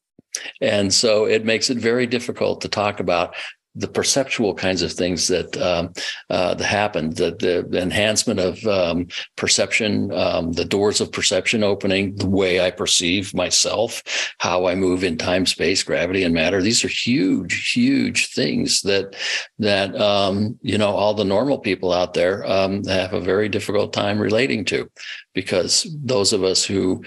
And 0.60 0.92
so 0.92 1.24
it 1.24 1.44
makes 1.44 1.70
it 1.70 1.78
very 1.78 2.06
difficult 2.06 2.60
to 2.60 2.68
talk 2.68 3.00
about 3.00 3.34
the 3.74 3.88
perceptual 3.88 4.54
kinds 4.54 4.82
of 4.82 4.92
things 4.92 5.28
that 5.28 5.56
um, 5.56 5.92
uh, 6.30 6.54
that 6.54 6.64
happen, 6.64 7.10
the, 7.10 7.36
the 7.70 7.80
enhancement 7.80 8.40
of 8.40 8.64
um, 8.66 9.06
perception, 9.36 10.12
um, 10.12 10.52
the 10.52 10.64
doors 10.64 11.00
of 11.00 11.12
perception 11.12 11.62
opening, 11.62 12.16
the 12.16 12.28
way 12.28 12.60
I 12.60 12.70
perceive 12.70 13.34
myself, 13.34 14.02
how 14.38 14.66
I 14.66 14.74
move 14.74 15.04
in 15.04 15.16
time, 15.16 15.46
space, 15.46 15.82
gravity, 15.82 16.24
and 16.24 16.34
matter. 16.34 16.60
These 16.60 16.84
are 16.84 16.88
huge, 16.88 17.70
huge 17.72 18.32
things 18.32 18.82
that 18.82 19.14
that 19.58 19.94
um, 20.00 20.58
you 20.62 20.78
know 20.78 20.90
all 20.90 21.14
the 21.14 21.24
normal 21.24 21.58
people 21.58 21.92
out 21.92 22.14
there 22.14 22.44
um, 22.46 22.84
have 22.84 23.12
a 23.12 23.20
very 23.20 23.48
difficult 23.48 23.92
time 23.92 24.18
relating 24.18 24.64
to, 24.66 24.90
because 25.34 25.86
those 26.02 26.32
of 26.32 26.42
us 26.42 26.64
who 26.64 27.04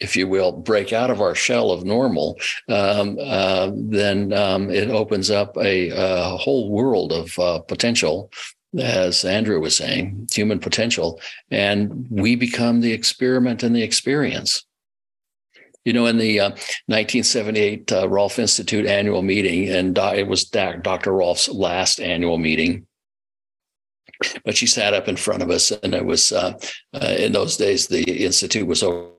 if 0.00 0.16
you 0.16 0.28
will, 0.28 0.52
break 0.52 0.92
out 0.92 1.10
of 1.10 1.20
our 1.20 1.34
shell 1.34 1.70
of 1.70 1.84
normal, 1.84 2.38
um, 2.68 3.18
uh, 3.20 3.70
then 3.74 4.32
um, 4.32 4.70
it 4.70 4.90
opens 4.90 5.30
up 5.30 5.56
a, 5.56 5.90
a 5.90 6.36
whole 6.36 6.70
world 6.70 7.12
of 7.12 7.38
uh, 7.38 7.58
potential, 7.60 8.30
as 8.78 9.24
Andrew 9.24 9.60
was 9.60 9.76
saying, 9.76 10.28
human 10.32 10.60
potential, 10.60 11.20
and 11.50 12.06
we 12.10 12.36
become 12.36 12.80
the 12.80 12.92
experiment 12.92 13.62
and 13.62 13.74
the 13.74 13.82
experience. 13.82 14.64
You 15.84 15.94
know, 15.94 16.06
in 16.06 16.18
the 16.18 16.40
uh, 16.40 16.50
1978 16.86 17.92
uh, 17.92 18.08
Rolf 18.08 18.38
Institute 18.38 18.84
annual 18.84 19.22
meeting, 19.22 19.68
and 19.70 19.96
it 19.96 20.28
was 20.28 20.44
Dr. 20.44 21.12
Rolf's 21.12 21.48
last 21.48 21.98
annual 21.98 22.36
meeting, 22.36 22.86
but 24.44 24.56
she 24.56 24.66
sat 24.66 24.94
up 24.94 25.08
in 25.08 25.16
front 25.16 25.42
of 25.42 25.50
us, 25.50 25.70
and 25.70 25.94
it 25.94 26.04
was 26.04 26.30
uh, 26.30 26.58
uh, 26.92 27.14
in 27.18 27.32
those 27.32 27.56
days 27.56 27.86
the 27.86 28.24
institute 28.24 28.66
was 28.66 28.82
over 28.82 29.12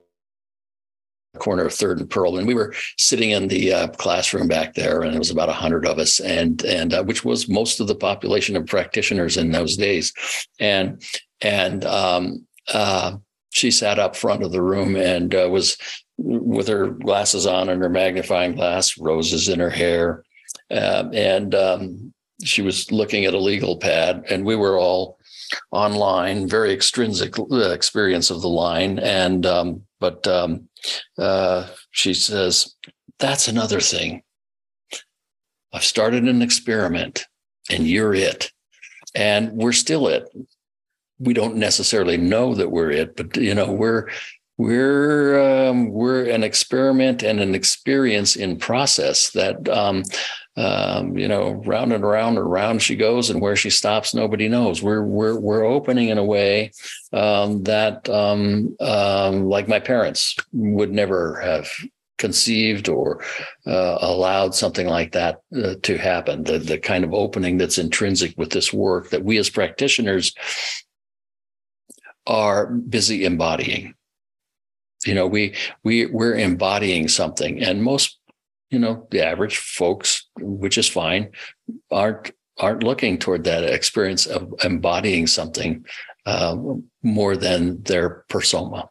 corner 1.38 1.64
of 1.64 1.72
Third 1.72 2.00
and 2.00 2.10
Pearl, 2.10 2.38
and 2.38 2.46
we 2.46 2.54
were 2.54 2.74
sitting 2.98 3.30
in 3.30 3.48
the 3.48 3.72
uh, 3.72 3.88
classroom 3.88 4.48
back 4.48 4.74
there, 4.74 5.02
and 5.02 5.14
it 5.14 5.18
was 5.18 5.30
about 5.30 5.48
a 5.48 5.52
hundred 5.52 5.86
of 5.86 5.98
us, 5.98 6.20
and 6.20 6.64
and 6.64 6.92
uh, 6.92 7.04
which 7.04 7.24
was 7.24 7.48
most 7.48 7.80
of 7.80 7.86
the 7.86 7.94
population 7.94 8.56
of 8.56 8.66
practitioners 8.66 9.36
in 9.36 9.52
those 9.52 9.76
days, 9.76 10.12
and 10.58 11.02
and 11.40 11.84
um, 11.84 12.46
uh, 12.72 13.16
she 13.50 13.70
sat 13.70 13.98
up 13.98 14.16
front 14.16 14.42
of 14.42 14.52
the 14.52 14.62
room 14.62 14.96
and 14.96 15.34
uh, 15.34 15.48
was 15.50 15.76
with 16.18 16.68
her 16.68 16.88
glasses 16.88 17.46
on 17.46 17.68
and 17.68 17.82
her 17.82 17.88
magnifying 17.88 18.54
glass, 18.54 18.98
roses 18.98 19.48
in 19.48 19.60
her 19.60 19.70
hair, 19.70 20.24
um, 20.70 21.14
and 21.14 21.54
um, 21.54 22.12
she 22.42 22.62
was 22.62 22.90
looking 22.90 23.24
at 23.24 23.34
a 23.34 23.38
legal 23.38 23.76
pad, 23.76 24.24
and 24.30 24.44
we 24.44 24.56
were 24.56 24.78
all 24.78 25.16
online, 25.70 26.48
very 26.48 26.72
extrinsic 26.72 27.38
uh, 27.38 27.70
experience 27.70 28.30
of 28.30 28.42
the 28.42 28.48
line, 28.48 28.98
and 28.98 29.46
um, 29.46 29.82
but 30.00 30.26
um, 30.26 30.68
uh, 31.18 31.68
she 31.90 32.14
says, 32.14 32.74
That's 33.18 33.48
another 33.48 33.80
thing. 33.80 34.22
I've 35.72 35.84
started 35.84 36.24
an 36.24 36.42
experiment 36.42 37.26
and 37.70 37.86
you're 37.86 38.14
it. 38.14 38.50
And 39.14 39.52
we're 39.52 39.72
still 39.72 40.08
it. 40.08 40.28
We 41.18 41.34
don't 41.34 41.56
necessarily 41.56 42.16
know 42.16 42.54
that 42.54 42.70
we're 42.70 42.90
it, 42.90 43.16
but 43.16 43.36
you 43.36 43.54
know, 43.54 43.70
we're 43.70 44.08
we're 44.56 45.68
um, 45.68 45.90
we're 45.90 46.24
an 46.24 46.44
experiment 46.44 47.22
and 47.22 47.40
an 47.40 47.54
experience 47.54 48.36
in 48.36 48.58
process 48.58 49.30
that 49.30 49.68
um, 49.68 50.02
um, 50.56 51.16
you 51.16 51.28
know 51.28 51.52
round 51.64 51.92
and 51.92 52.04
around 52.04 52.36
and 52.36 52.46
around 52.46 52.82
she 52.82 52.96
goes 52.96 53.30
and 53.30 53.40
where 53.40 53.56
she 53.56 53.70
stops 53.70 54.14
nobody 54.14 54.48
knows. 54.48 54.82
We're 54.82 55.04
we're 55.04 55.38
we're 55.38 55.64
opening 55.64 56.08
in 56.08 56.18
a 56.18 56.24
way 56.24 56.72
um, 57.12 57.62
that 57.64 58.08
um, 58.08 58.76
um, 58.80 59.44
like 59.44 59.68
my 59.68 59.80
parents 59.80 60.36
would 60.52 60.92
never 60.92 61.40
have 61.40 61.68
conceived 62.18 62.88
or 62.88 63.22
uh, 63.66 63.98
allowed 64.00 64.54
something 64.54 64.86
like 64.86 65.12
that 65.12 65.40
uh, 65.56 65.74
to 65.82 65.96
happen. 65.96 66.44
The 66.44 66.58
the 66.58 66.78
kind 66.78 67.04
of 67.04 67.14
opening 67.14 67.58
that's 67.58 67.78
intrinsic 67.78 68.34
with 68.36 68.50
this 68.50 68.72
work 68.72 69.10
that 69.10 69.24
we 69.24 69.38
as 69.38 69.50
practitioners 69.50 70.34
are 72.26 72.66
busy 72.66 73.24
embodying. 73.24 73.94
You 75.06 75.14
know 75.14 75.26
we 75.26 75.54
we 75.82 76.06
we're 76.06 76.34
embodying 76.34 77.08
something. 77.08 77.62
And 77.62 77.82
most 77.82 78.19
you 78.70 78.78
know 78.78 79.06
the 79.10 79.24
average 79.24 79.58
folks 79.58 80.28
which 80.38 80.78
is 80.78 80.88
fine 80.88 81.30
aren't 81.90 82.32
aren't 82.58 82.82
looking 82.82 83.18
toward 83.18 83.44
that 83.44 83.64
experience 83.64 84.26
of 84.26 84.52
embodying 84.64 85.26
something 85.26 85.84
uh, 86.26 86.56
more 87.02 87.36
than 87.36 87.82
their 87.82 88.24
persona 88.28 88.88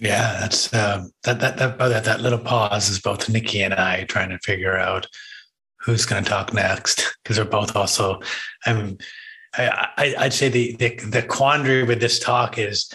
yeah 0.00 0.38
that's 0.40 0.72
um, 0.74 1.10
that, 1.24 1.40
that 1.40 1.56
that 1.56 1.78
that 1.78 2.04
that 2.04 2.20
little 2.20 2.38
pause 2.38 2.88
is 2.88 3.00
both 3.00 3.28
nikki 3.28 3.62
and 3.62 3.74
i 3.74 4.04
trying 4.04 4.30
to 4.30 4.38
figure 4.38 4.76
out 4.76 5.06
who's 5.84 6.06
going 6.06 6.22
to 6.22 6.30
talk 6.30 6.52
next 6.54 7.16
because 7.22 7.36
they're 7.36 7.44
both 7.44 7.76
also. 7.76 8.20
I'm. 8.66 8.98
I, 9.54 10.14
I 10.18 10.22
would 10.22 10.32
say 10.32 10.48
the, 10.48 10.76
the 10.76 10.96
the 11.10 11.22
quandary 11.22 11.82
with 11.84 12.00
this 12.00 12.18
talk 12.18 12.56
is 12.56 12.90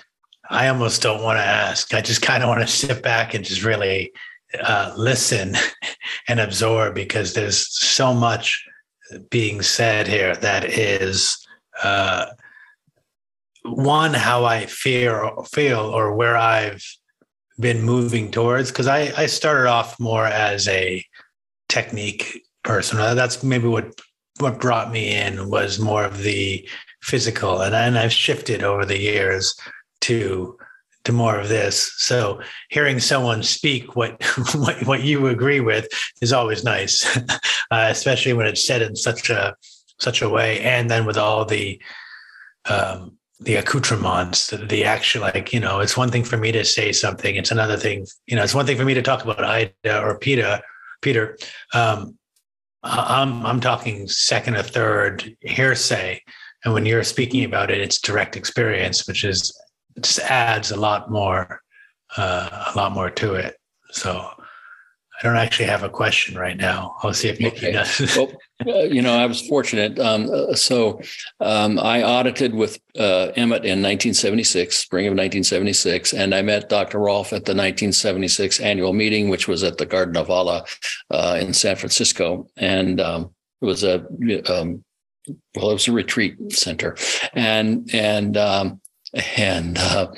I 0.50 0.70
almost 0.70 1.04
don't 1.04 1.22
want 1.22 1.38
to 1.38 1.44
ask. 1.44 1.94
I 1.94 2.02
just 2.02 2.24
kind 2.24 2.42
of 2.42 2.50
want 2.50 2.62
to 2.62 2.68
sit 2.68 3.04
back 3.04 3.36
and 3.36 3.46
just 3.46 3.64
really 3.64 4.12
uh, 4.60 4.94
listen 4.98 5.56
and 6.28 6.40
absorb 6.40 6.96
because 6.96 7.34
there's 7.34 7.68
so 7.80 8.14
much 8.14 8.66
being 9.30 9.62
said 9.62 10.08
here 10.08 10.36
that 10.36 10.66
is 10.66 11.38
uh, 11.84 12.28
one 13.64 14.14
how 14.14 14.46
I 14.46 14.66
fear 14.66 15.30
feel 15.52 15.80
or 15.80 16.16
where 16.16 16.38
I've 16.38 16.84
been 17.60 17.82
moving 17.82 18.32
towards 18.32 18.72
because 18.72 18.88
I, 18.88 19.12
I 19.18 19.26
started 19.26 19.68
off 19.68 20.00
more 20.00 20.26
as 20.26 20.68
a 20.68 21.04
technique 21.70 22.44
person. 22.64 22.98
That's 22.98 23.44
maybe 23.44 23.68
what 23.68 23.92
what 24.40 24.60
brought 24.60 24.92
me 24.92 25.16
in 25.16 25.50
was 25.50 25.80
more 25.80 26.04
of 26.04 26.20
the 26.20 26.68
physical, 27.02 27.62
and 27.62 27.74
and 27.74 27.98
I've 27.98 28.14
shifted 28.14 28.64
over 28.64 28.86
the 28.86 29.00
years 29.00 29.56
to 30.02 30.58
to 31.08 31.14
more 31.14 31.40
of 31.40 31.50
this. 31.50 31.94
So 31.98 32.40
hearing 32.70 33.00
someone 33.00 33.42
speak 33.42 33.96
what 33.96 34.22
what, 34.56 34.86
what 34.86 35.04
you 35.04 35.28
agree 35.28 35.60
with 35.60 35.88
is 36.22 36.32
always 36.32 36.64
nice, 36.64 37.18
uh, 37.72 37.88
especially 37.90 38.34
when 38.34 38.46
it's 38.46 38.66
said 38.66 38.82
in 38.82 38.96
such 38.96 39.30
a 39.30 39.56
such 40.00 40.22
a 40.22 40.30
way, 40.30 40.62
and 40.62 40.92
then 40.92 41.06
with 41.06 41.18
all 41.18 41.44
the 41.46 41.82
um, 42.70 43.18
the 43.40 43.56
accoutrements, 43.56 44.50
the, 44.50 44.58
the 44.58 44.84
actual 44.84 45.22
like 45.22 45.54
you 45.54 45.60
know, 45.60 45.80
it's 45.80 45.98
one 45.98 46.12
thing 46.12 46.24
for 46.24 46.38
me 46.38 46.52
to 46.52 46.64
say 46.64 46.92
something. 46.92 47.36
It's 47.36 47.52
another 47.52 47.78
thing, 47.78 48.06
you 48.28 48.36
know, 48.36 48.44
it's 48.44 48.56
one 48.56 48.66
thing 48.66 48.78
for 48.78 48.86
me 48.86 48.94
to 48.94 49.02
talk 49.02 49.24
about 49.24 49.44
Ida 49.44 50.02
or 50.02 50.20
Peter. 50.20 50.62
Peter, 51.02 51.38
um, 51.74 52.18
I'm 52.84 53.46
I'm 53.46 53.60
talking 53.60 54.08
second 54.08 54.56
or 54.56 54.64
third 54.64 55.36
hearsay, 55.42 56.22
and 56.66 56.74
when 56.74 56.86
you're 56.86 57.04
speaking 57.04 57.44
about 57.44 57.72
it, 57.72 57.80
it's 57.80 58.02
direct 58.02 58.36
experience, 58.36 59.08
which 59.08 59.24
is 59.24 59.58
just 60.02 60.20
adds 60.20 60.72
a 60.72 60.80
lot 60.80 61.12
more, 61.12 61.62
uh, 62.18 62.72
a 62.74 62.78
lot 62.78 62.92
more 62.92 63.10
to 63.10 63.36
it. 63.36 63.56
So 63.92 64.30
I 65.20 65.24
don't 65.24 65.36
actually 65.36 65.66
have 65.66 65.82
a 65.82 65.90
question 65.90 66.38
right 66.38 66.56
now. 66.56 66.96
I'll 67.02 67.14
see 67.14 67.28
if 67.28 67.40
Nikki 67.40 67.68
okay. 67.68 67.72
does. 67.72 68.16
well, 68.18 68.32
uh, 68.68 68.84
you 68.84 69.02
know, 69.02 69.16
I 69.16 69.26
was 69.26 69.42
fortunate. 69.48 69.98
Um, 69.98 70.30
uh, 70.32 70.54
so 70.54 71.02
um, 71.40 71.80
I 71.80 72.04
audited 72.04 72.54
with 72.54 72.80
uh, 73.00 73.32
Emmett 73.36 73.66
in 73.66 73.82
1976, 73.82 74.78
spring 74.78 75.08
of 75.08 75.12
1976, 75.12 76.14
and 76.14 76.36
I 76.36 76.44
met 76.44 76.70
Dr. 76.70 77.00
Rolf 77.00 77.28
at 77.28 77.46
the 77.46 77.56
1976 77.56 78.60
annual 78.60 78.94
meeting, 78.94 79.30
which 79.30 79.48
was 79.48 79.64
at 79.64 79.80
the 79.80 79.88
Garden 79.88 80.18
of 80.18 80.30
Allah 80.30 80.66
uh, 81.10 81.40
in 81.42 81.52
San 81.52 81.78
Francisco, 81.78 82.48
and 82.56 83.02
um, 83.02 83.32
it 83.62 83.66
was 83.66 83.84
a 83.84 84.06
um, 84.50 84.84
well, 85.56 85.72
it 85.72 85.74
was 85.74 85.88
a 85.88 85.92
retreat 85.92 86.36
center, 86.52 86.96
and 87.34 87.90
and 87.92 88.38
um, 88.38 88.82
and 89.14 89.78
uh, 89.78 90.12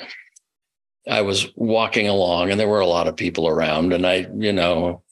I 1.08 1.22
was 1.22 1.48
walking 1.56 2.08
along, 2.08 2.50
and 2.50 2.58
there 2.58 2.68
were 2.68 2.80
a 2.80 2.86
lot 2.86 3.08
of 3.08 3.16
people 3.16 3.48
around, 3.48 3.92
and 3.92 4.06
I, 4.06 4.26
you 4.36 4.52
know, 4.52 5.02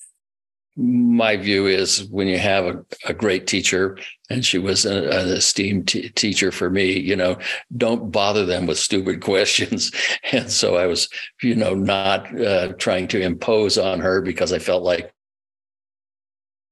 my 0.78 1.36
view 1.36 1.66
is 1.66 2.04
when 2.04 2.28
you 2.28 2.38
have 2.38 2.64
a, 2.66 2.84
a 3.06 3.12
great 3.12 3.48
teacher, 3.48 3.98
and 4.30 4.44
she 4.44 4.58
was 4.58 4.84
an, 4.84 4.96
an 4.96 5.28
esteemed 5.28 5.88
t- 5.88 6.08
teacher 6.10 6.52
for 6.52 6.70
me, 6.70 6.98
you 6.98 7.16
know, 7.16 7.36
don't 7.76 8.12
bother 8.12 8.46
them 8.46 8.66
with 8.66 8.78
stupid 8.78 9.20
questions. 9.22 9.90
And 10.30 10.50
so 10.50 10.76
I 10.76 10.86
was, 10.86 11.08
you 11.42 11.56
know, 11.56 11.74
not 11.74 12.40
uh, 12.40 12.74
trying 12.74 13.08
to 13.08 13.20
impose 13.20 13.76
on 13.76 13.98
her 14.00 14.20
because 14.20 14.52
I 14.52 14.60
felt 14.60 14.84
like 14.84 15.12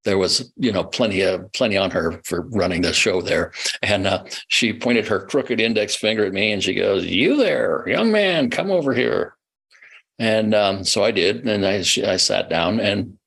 there 0.06 0.16
was 0.16 0.50
you 0.56 0.72
know 0.72 0.84
plenty 0.84 1.20
of 1.20 1.52
plenty 1.52 1.76
on 1.76 1.90
her 1.90 2.20
for 2.24 2.42
running 2.52 2.80
the 2.80 2.94
show 2.94 3.20
there. 3.20 3.52
And 3.82 4.06
uh, 4.06 4.24
she 4.48 4.72
pointed 4.72 5.06
her 5.08 5.26
crooked 5.26 5.60
index 5.60 5.94
finger 5.94 6.24
at 6.24 6.32
me 6.32 6.52
and 6.52 6.62
she 6.62 6.72
goes 6.72 7.04
you 7.04 7.36
there 7.36 7.84
young 7.86 8.10
man 8.10 8.48
come 8.48 8.70
over 8.70 8.94
here. 8.94 9.34
And 10.18 10.54
um, 10.54 10.84
so 10.84 11.04
i 11.04 11.10
did. 11.10 11.46
And 11.46 11.66
I, 11.66 11.84
I 12.10 12.16
sat 12.16 12.48
down 12.48 12.80
and 12.80 13.18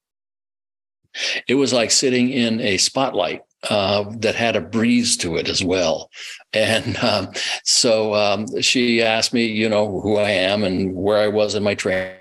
it 1.48 1.56
was 1.56 1.74
like 1.74 1.92
sitting 1.92 2.30
in 2.30 2.62
a 2.62 2.78
spotlight 2.78 3.42
uh, 3.70 4.06
that 4.20 4.36
had 4.36 4.56
a 4.56 4.62
breeze 4.62 5.18
to 5.18 5.36
it 5.36 5.50
as 5.50 5.64
well. 5.64 6.10
And 6.54 6.98
um, 6.98 7.30
so 7.64 8.16
um, 8.16 8.62
she 8.62 9.04
asked 9.04 9.34
me, 9.34 9.46
you 9.46 9.68
know, 9.68 10.00
who 10.00 10.16
I 10.16 10.32
am 10.32 10.64
and 10.64 10.96
where 10.96 11.20
I 11.20 11.28
was 11.28 11.56
in 11.56 11.62
my 11.62 11.76
training 11.76 12.18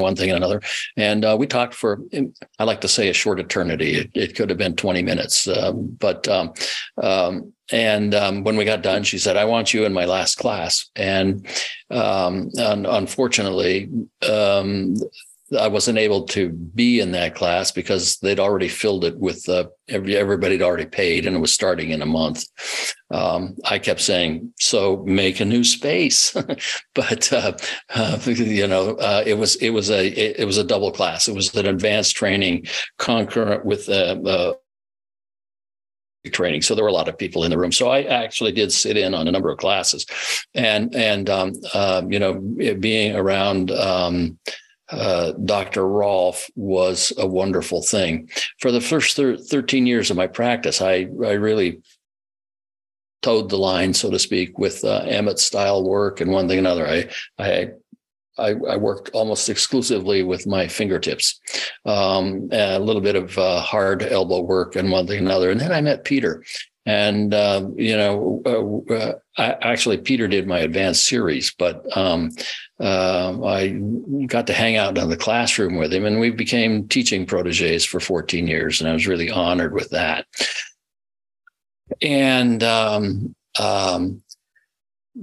one 0.00 0.16
thing 0.16 0.30
and 0.30 0.36
another. 0.36 0.60
And 0.96 1.24
uh, 1.24 1.36
we 1.38 1.46
talked 1.46 1.74
for, 1.74 2.00
I 2.58 2.64
like 2.64 2.80
to 2.82 2.88
say, 2.88 3.08
a 3.08 3.14
short 3.14 3.40
eternity. 3.40 3.96
It, 3.96 4.10
it 4.14 4.36
could 4.36 4.48
have 4.50 4.58
been 4.58 4.76
20 4.76 5.02
minutes. 5.02 5.46
Um, 5.46 5.96
but, 5.98 6.26
um, 6.28 6.52
um, 7.02 7.52
and 7.72 8.14
um, 8.14 8.42
when 8.42 8.56
we 8.56 8.64
got 8.64 8.82
done, 8.82 9.04
she 9.04 9.18
said, 9.18 9.36
I 9.36 9.44
want 9.44 9.72
you 9.72 9.84
in 9.84 9.92
my 9.92 10.04
last 10.04 10.36
class. 10.36 10.90
And, 10.96 11.46
um, 11.90 12.50
and 12.56 12.86
unfortunately, 12.86 13.88
um, 14.28 14.96
I 15.58 15.68
wasn't 15.68 15.98
able 15.98 16.24
to 16.28 16.50
be 16.50 17.00
in 17.00 17.12
that 17.12 17.34
class 17.34 17.72
because 17.72 18.18
they'd 18.18 18.38
already 18.38 18.68
filled 18.68 19.04
it 19.04 19.18
with 19.18 19.48
uh, 19.48 19.64
every, 19.88 20.16
everybody 20.16 20.54
had 20.54 20.62
already 20.62 20.86
paid 20.86 21.26
and 21.26 21.34
it 21.34 21.40
was 21.40 21.52
starting 21.52 21.90
in 21.90 22.02
a 22.02 22.06
month. 22.06 22.44
Um, 23.10 23.56
I 23.64 23.80
kept 23.80 24.00
saying, 24.00 24.52
so 24.58 25.02
make 25.06 25.40
a 25.40 25.44
new 25.44 25.64
space, 25.64 26.32
but 26.94 27.32
uh, 27.32 27.56
uh, 27.94 28.18
you 28.26 28.66
know, 28.66 28.94
uh, 28.96 29.24
it 29.26 29.34
was 29.34 29.56
it 29.56 29.70
was 29.70 29.90
a 29.90 30.06
it, 30.06 30.40
it, 30.40 30.44
was 30.44 30.58
a 30.58 30.64
double 30.64 30.92
class. 30.92 31.26
It 31.26 31.34
was 31.34 31.54
an 31.56 31.66
advanced 31.66 32.14
training 32.14 32.66
concurrent 32.98 33.64
with 33.64 33.88
uh, 33.88 34.16
uh, 34.24 34.52
training. 36.28 36.62
So 36.62 36.74
there 36.74 36.84
were 36.84 36.90
a 36.90 36.92
lot 36.92 37.08
of 37.08 37.18
people 37.18 37.42
in 37.42 37.50
the 37.50 37.58
room. 37.58 37.72
So 37.72 37.88
I 37.88 38.02
actually 38.02 38.52
did 38.52 38.70
sit 38.70 38.96
in 38.96 39.14
on 39.14 39.26
a 39.26 39.32
number 39.32 39.50
of 39.50 39.58
classes, 39.58 40.06
and 40.54 40.94
and 40.94 41.28
um, 41.28 41.52
um 41.74 42.12
you 42.12 42.20
know, 42.20 42.34
being 42.34 43.16
around. 43.16 43.72
Uh, 44.90 45.32
Dr. 45.44 45.86
Rolf 45.86 46.50
was 46.56 47.12
a 47.18 47.26
wonderful 47.26 47.82
thing. 47.82 48.28
For 48.58 48.72
the 48.72 48.80
first 48.80 49.16
thir- 49.16 49.36
13 49.36 49.86
years 49.86 50.10
of 50.10 50.16
my 50.16 50.26
practice, 50.26 50.80
I, 50.80 51.08
I 51.24 51.32
really 51.32 51.80
toed 53.22 53.48
the 53.48 53.58
line, 53.58 53.94
so 53.94 54.10
to 54.10 54.18
speak, 54.18 54.58
with 54.58 54.84
uh, 54.84 55.02
Emmett 55.06 55.38
style 55.38 55.84
work 55.84 56.20
and 56.20 56.30
one 56.30 56.48
thing 56.48 56.58
another. 56.58 56.86
I, 56.86 57.08
I, 57.38 57.70
I, 58.38 58.50
I 58.50 58.76
worked 58.76 59.10
almost 59.10 59.48
exclusively 59.48 60.22
with 60.22 60.46
my 60.46 60.66
fingertips, 60.66 61.38
um, 61.84 62.48
a 62.52 62.78
little 62.78 63.02
bit 63.02 63.16
of 63.16 63.36
uh, 63.36 63.60
hard 63.60 64.02
elbow 64.02 64.40
work 64.40 64.76
and 64.76 64.90
one 64.90 65.06
thing 65.06 65.18
another. 65.18 65.50
And 65.50 65.60
then 65.60 65.72
I 65.72 65.80
met 65.80 66.04
Peter, 66.04 66.42
and 66.86 67.34
uh, 67.34 67.68
you 67.76 67.96
know, 67.96 68.42
uh, 68.46 68.94
uh, 68.94 69.12
I, 69.36 69.56
actually, 69.60 69.98
Peter 69.98 70.26
did 70.26 70.46
my 70.46 70.60
advanced 70.60 71.06
series, 71.06 71.54
but 71.58 71.84
um, 71.96 72.30
uh, 72.80 73.38
I 73.44 73.68
got 74.26 74.46
to 74.46 74.54
hang 74.54 74.76
out 74.76 74.96
in 74.96 75.10
the 75.10 75.16
classroom 75.16 75.76
with 75.76 75.92
him, 75.92 76.06
and 76.06 76.18
we 76.18 76.30
became 76.30 76.88
teaching 76.88 77.26
proteges 77.26 77.84
for 77.84 78.00
14 78.00 78.46
years, 78.46 78.80
and 78.80 78.88
I 78.88 78.94
was 78.94 79.06
really 79.06 79.30
honored 79.30 79.74
with 79.74 79.90
that. 79.90 80.26
And 82.00 82.62
um, 82.62 83.34
um, 83.58 84.22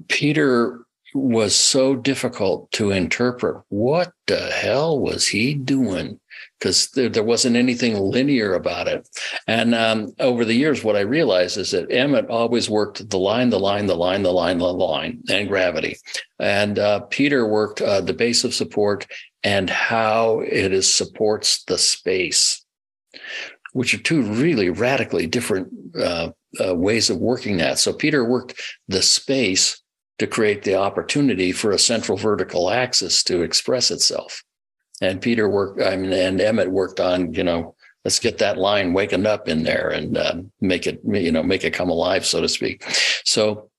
Peter 0.08 0.82
was 1.14 1.56
so 1.56 1.96
difficult 1.96 2.72
to 2.74 2.92
interpret. 2.92 3.64
What 3.70 4.12
the 4.28 4.52
hell 4.52 5.00
was 5.00 5.28
he 5.28 5.56
doing? 5.56 6.20
Because 6.60 6.90
there, 6.92 7.10
there, 7.10 7.24
wasn't 7.24 7.56
anything 7.56 7.96
linear 7.96 8.54
about 8.56 8.88
it. 8.88 9.08
And 9.48 9.76
um, 9.76 10.14
over 10.20 10.44
the 10.44 10.54
years, 10.54 10.84
what 10.84 10.96
I 10.96 11.02
realized 11.02 11.58
is 11.58 11.72
that 11.72 11.92
Emmett 11.92 12.30
always 12.30 12.70
worked 12.70 13.10
the 13.10 13.20
line, 13.20 13.50
the 13.50 13.60
line, 13.60 13.86
the 13.86 13.96
line, 13.96 14.24
the 14.24 14.32
line, 14.32 14.58
the 14.58 14.74
line, 14.74 15.22
and 15.30 15.48
gravity. 15.48 15.98
And 16.40 16.80
uh, 16.80 17.02
Peter 17.02 17.48
worked 17.48 17.82
uh, 17.82 18.02
the 18.02 18.14
base 18.14 18.44
of 18.44 18.54
support 18.54 19.08
and 19.44 19.70
how 19.70 20.40
it 20.40 20.74
is 20.74 20.94
supports 20.94 21.64
the 21.66 21.78
space, 21.78 22.66
which 23.74 23.94
are 23.94 24.00
two 24.00 24.22
really 24.24 24.70
radically 24.70 25.28
different 25.28 25.68
uh, 26.00 26.30
uh 26.66 26.74
ways 26.74 27.10
of 27.10 27.18
working 27.18 27.58
that. 27.58 27.78
So 27.78 27.94
Peter 27.94 28.26
worked 28.26 28.60
the 28.88 29.02
space 29.02 29.82
to 30.18 30.26
create 30.26 30.64
the 30.64 30.76
opportunity 30.76 31.52
for 31.52 31.72
a 31.72 31.78
central 31.78 32.18
vertical 32.18 32.72
axis 32.72 33.24
to 33.24 33.44
express 33.44 33.92
itself 33.92 34.44
and 35.02 35.22
Peter 35.22 35.50
worked, 35.50 35.82
I 35.82 35.96
mean, 35.96 36.14
and 36.14 36.42
Emmett 36.42 36.72
worked 36.72 37.00
on, 37.00 37.34
you 37.34 37.44
know, 37.44 37.76
let's 38.04 38.20
get 38.20 38.38
that 38.40 38.58
line 38.58 38.94
waking 38.94 39.26
up 39.26 39.48
in 39.48 39.64
there 39.64 39.90
and 39.90 40.18
uh, 40.18 40.36
make 40.62 40.88
it, 40.88 41.02
you 41.06 41.32
know, 41.32 41.44
make 41.44 41.64
it 41.64 41.74
come 41.74 41.90
alive, 41.90 42.26
so 42.26 42.42
to 42.42 42.50
speak. 42.50 42.84
So, 43.26 43.70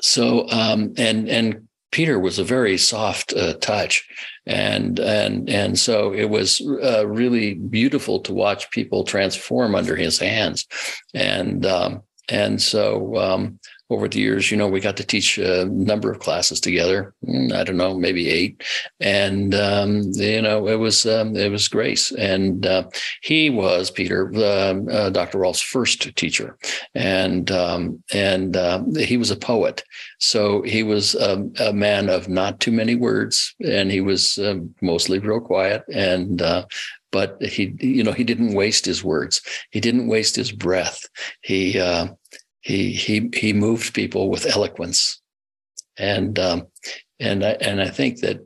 so, 0.00 0.48
um, 0.50 0.94
and, 0.96 1.28
and 1.28 1.68
Peter 1.90 2.18
was 2.18 2.38
a 2.38 2.44
very 2.44 2.76
soft 2.76 3.32
uh, 3.32 3.54
touch, 3.54 4.06
and 4.46 4.98
and 4.98 5.48
and 5.48 5.78
so 5.78 6.12
it 6.12 6.26
was 6.26 6.60
uh, 6.60 7.06
really 7.06 7.54
beautiful 7.54 8.20
to 8.20 8.34
watch 8.34 8.70
people 8.70 9.04
transform 9.04 9.74
under 9.74 9.96
his 9.96 10.18
hands, 10.18 10.66
and 11.14 11.64
um, 11.64 12.02
and 12.28 12.60
so 12.60 13.16
um, 13.16 13.58
over 13.90 14.06
the 14.06 14.18
years, 14.18 14.50
you 14.50 14.56
know, 14.56 14.68
we 14.68 14.80
got 14.80 14.96
to 14.98 15.04
teach 15.04 15.38
a 15.38 15.64
number 15.64 16.10
of 16.10 16.18
classes 16.18 16.60
together. 16.60 17.14
Mm, 17.26 17.52
I 17.52 17.64
don't 17.64 17.78
know, 17.78 17.94
maybe 17.94 18.28
eight, 18.28 18.62
and 19.00 19.54
um, 19.54 20.02
you 20.14 20.42
know, 20.42 20.68
it 20.68 20.76
was 20.76 21.06
um, 21.06 21.34
it 21.34 21.50
was 21.50 21.68
Grace, 21.68 22.12
and 22.12 22.66
uh, 22.66 22.84
he 23.22 23.48
was 23.48 23.90
Peter, 23.90 24.30
uh, 24.36 25.10
Dr. 25.10 25.38
Rolf's 25.38 25.62
first 25.62 26.14
teacher, 26.16 26.58
and 26.94 27.50
um, 27.50 28.02
and 28.12 28.56
um, 28.56 28.94
he 28.94 29.16
was 29.16 29.30
a 29.30 29.36
poet, 29.36 29.82
so 30.18 30.62
he 30.62 30.82
was 30.82 31.14
a, 31.14 31.48
a, 31.60 31.72
man 31.72 32.10
of 32.10 32.28
not 32.28 32.60
too 32.60 32.72
many 32.72 32.94
words, 32.94 33.54
and 33.64 33.90
he 33.90 34.00
was 34.00 34.36
um, 34.38 34.74
mostly 34.82 35.18
real 35.18 35.40
quiet, 35.40 35.82
and 35.92 36.42
uh, 36.42 36.66
but 37.10 37.40
he 37.42 37.74
you 37.80 38.04
know 38.04 38.12
he 38.12 38.24
didn't 38.24 38.52
waste 38.52 38.84
his 38.84 39.02
words. 39.02 39.40
He 39.70 39.80
didn't 39.80 40.08
waste 40.08 40.36
his 40.36 40.52
breath. 40.52 41.06
He 41.40 41.80
uh, 41.80 42.08
he 42.60 42.92
he 42.92 43.30
he 43.34 43.52
moved 43.52 43.94
people 43.94 44.28
with 44.28 44.46
eloquence 44.46 45.20
and 45.96 46.38
um, 46.38 46.66
and 47.20 47.44
I, 47.44 47.50
and 47.60 47.80
I 47.80 47.88
think 47.88 48.20
that 48.20 48.40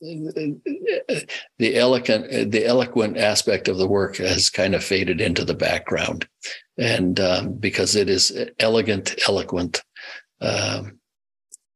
the 0.00 1.76
eloquent 1.76 2.50
the 2.50 2.64
eloquent 2.66 3.16
aspect 3.16 3.68
of 3.68 3.78
the 3.78 3.88
work 3.88 4.16
has 4.16 4.50
kind 4.50 4.74
of 4.74 4.84
faded 4.84 5.20
into 5.20 5.44
the 5.44 5.54
background 5.54 6.28
and 6.76 7.18
um, 7.20 7.54
because 7.54 7.96
it 7.96 8.08
is 8.08 8.36
elegant 8.58 9.14
eloquent 9.26 9.82
um, 10.40 10.98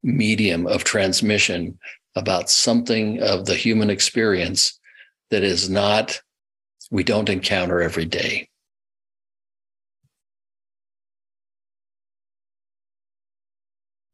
medium 0.02 0.66
of 0.66 0.84
transmission 0.84 1.78
about 2.16 2.50
something 2.50 3.22
of 3.22 3.46
the 3.46 3.54
human 3.54 3.90
experience 3.90 4.78
that 5.30 5.42
is 5.42 5.70
not 5.70 6.20
we 6.90 7.04
don't 7.04 7.28
encounter 7.28 7.80
every 7.82 8.06
day. 8.06 8.48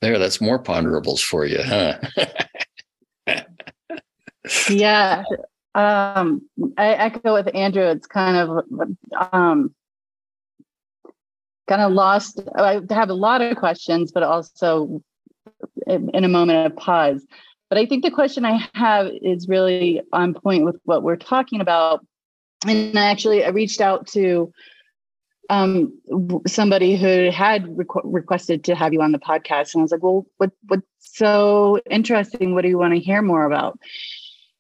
There, 0.05 0.19
that's 0.19 0.39
more 0.39 0.63
ponderables 0.63 1.21
for 1.21 1.47
you, 1.47 1.63
huh? 1.63 1.99
yeah. 4.71 5.25
Um, 5.75 6.43
I 6.77 6.89
echo 6.89 7.33
with 7.33 7.55
Andrew. 7.55 7.85
It's 7.85 8.07
kind 8.07 8.37
of 8.37 8.65
um, 9.33 9.75
kind 11.67 11.81
of 11.81 11.93
lost. 11.93 12.39
I 12.55 12.83
have 12.91 13.09
a 13.09 13.15
lot 13.15 13.41
of 13.41 13.57
questions, 13.57 14.13
but 14.13 14.23
also 14.23 15.03
in 15.87 16.25
a 16.25 16.29
moment 16.29 16.67
of 16.67 16.77
pause. 16.77 17.27
But 17.71 17.79
I 17.79 17.87
think 17.87 18.05
the 18.05 18.11
question 18.11 18.45
I 18.45 18.69
have 18.75 19.09
is 19.23 19.49
really 19.49 20.03
on 20.13 20.35
point 20.35 20.67
with 20.67 20.77
what 20.85 21.03
we're 21.03 21.17
talking 21.17 21.63
about 21.63 22.05
and 22.67 22.99
I 22.99 23.07
actually 23.11 23.45
I 23.45 23.49
reached 23.49 23.81
out 23.81 24.07
to 24.09 24.53
um, 25.51 25.93
somebody 26.47 26.97
who 26.97 27.31
had 27.31 27.65
requ- 27.65 28.03
requested 28.05 28.65
to 28.65 28.75
have 28.75 28.93
you 28.93 29.03
on 29.03 29.13
the 29.13 29.19
podcast, 29.19 29.75
and 29.75 29.81
I 29.81 29.83
was 29.83 29.93
like, 29.93 30.03
"Well, 30.03 30.27
what 30.39 30.51
what's 30.67 30.87
so 30.99 31.81
interesting? 31.91 32.55
What 32.55 32.63
do 32.63 32.69
you 32.69 32.79
want 32.79 32.95
to 32.95 33.01
hear 33.01 33.23
more 33.23 33.45
about?" 33.45 33.79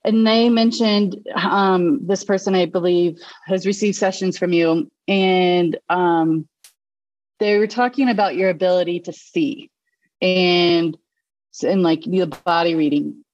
And 0.04 0.26
they 0.26 0.50
mentioned 0.50 1.16
um, 1.34 2.06
this 2.06 2.24
person, 2.24 2.54
I 2.54 2.66
believe, 2.66 3.18
has 3.46 3.66
received 3.66 3.96
sessions 3.96 4.36
from 4.36 4.52
you, 4.52 4.90
and 5.08 5.78
um, 5.88 6.46
they 7.38 7.58
were 7.58 7.66
talking 7.66 8.10
about 8.10 8.36
your 8.36 8.50
ability 8.50 9.00
to 9.00 9.12
see, 9.12 9.70
and 10.20 10.96
and 11.62 11.82
like 11.82 12.02
the 12.02 12.26
body 12.44 12.74
reading. 12.74 13.24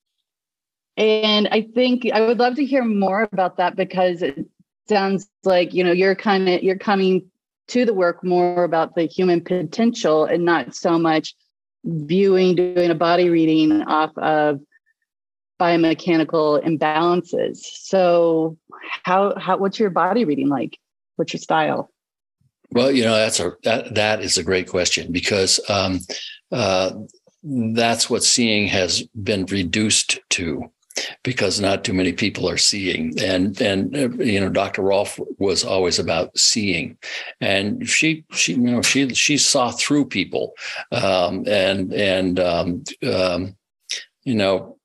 And 0.96 1.48
I 1.50 1.62
think 1.62 2.06
I 2.12 2.20
would 2.20 2.38
love 2.38 2.56
to 2.56 2.64
hear 2.64 2.84
more 2.84 3.28
about 3.32 3.56
that 3.56 3.74
because 3.74 4.22
it 4.22 4.46
sounds 4.88 5.28
like 5.44 5.74
you 5.74 5.82
know 5.82 5.92
you're 5.92 6.14
kind 6.14 6.48
of 6.48 6.62
you're 6.62 6.78
coming 6.78 7.30
to 7.70 7.84
the 7.84 7.94
work 7.94 8.24
more 8.24 8.64
about 8.64 8.94
the 8.94 9.04
human 9.04 9.40
potential 9.40 10.24
and 10.24 10.44
not 10.44 10.74
so 10.74 10.98
much 10.98 11.34
viewing 11.84 12.54
doing 12.54 12.90
a 12.90 12.94
body 12.94 13.28
reading 13.28 13.82
off 13.82 14.16
of 14.18 14.60
biomechanical 15.60 16.64
imbalances. 16.64 17.58
So 17.58 18.56
how 19.04 19.34
how 19.38 19.58
what's 19.58 19.78
your 19.78 19.90
body 19.90 20.24
reading 20.24 20.48
like? 20.48 20.78
What's 21.16 21.32
your 21.32 21.40
style? 21.40 21.90
Well 22.72 22.90
you 22.90 23.04
know 23.04 23.14
that's 23.14 23.40
a 23.40 23.52
that, 23.64 23.94
that 23.94 24.22
is 24.22 24.38
a 24.38 24.42
great 24.42 24.68
question 24.68 25.12
because 25.12 25.60
um, 25.68 26.00
uh, 26.50 26.92
that's 27.42 28.10
what 28.10 28.24
seeing 28.24 28.66
has 28.68 29.02
been 29.14 29.46
reduced 29.46 30.20
to 30.30 30.70
because 31.22 31.60
not 31.60 31.84
too 31.84 31.92
many 31.92 32.12
people 32.12 32.48
are 32.48 32.56
seeing. 32.56 33.18
And 33.20 33.60
and 33.60 33.96
uh, 33.96 34.08
you 34.22 34.40
know, 34.40 34.48
Dr. 34.48 34.82
Rolf 34.82 35.18
was 35.38 35.64
always 35.64 35.98
about 35.98 36.36
seeing, 36.36 36.96
and 37.40 37.88
she 37.88 38.24
she 38.32 38.54
you 38.54 38.58
know 38.58 38.82
she 38.82 39.08
she 39.14 39.38
saw 39.38 39.70
through 39.70 40.06
people, 40.06 40.54
um, 40.92 41.44
and 41.46 41.92
and 41.92 42.40
um, 42.40 42.84
um, 43.02 43.56
you 44.24 44.34
know 44.34 44.76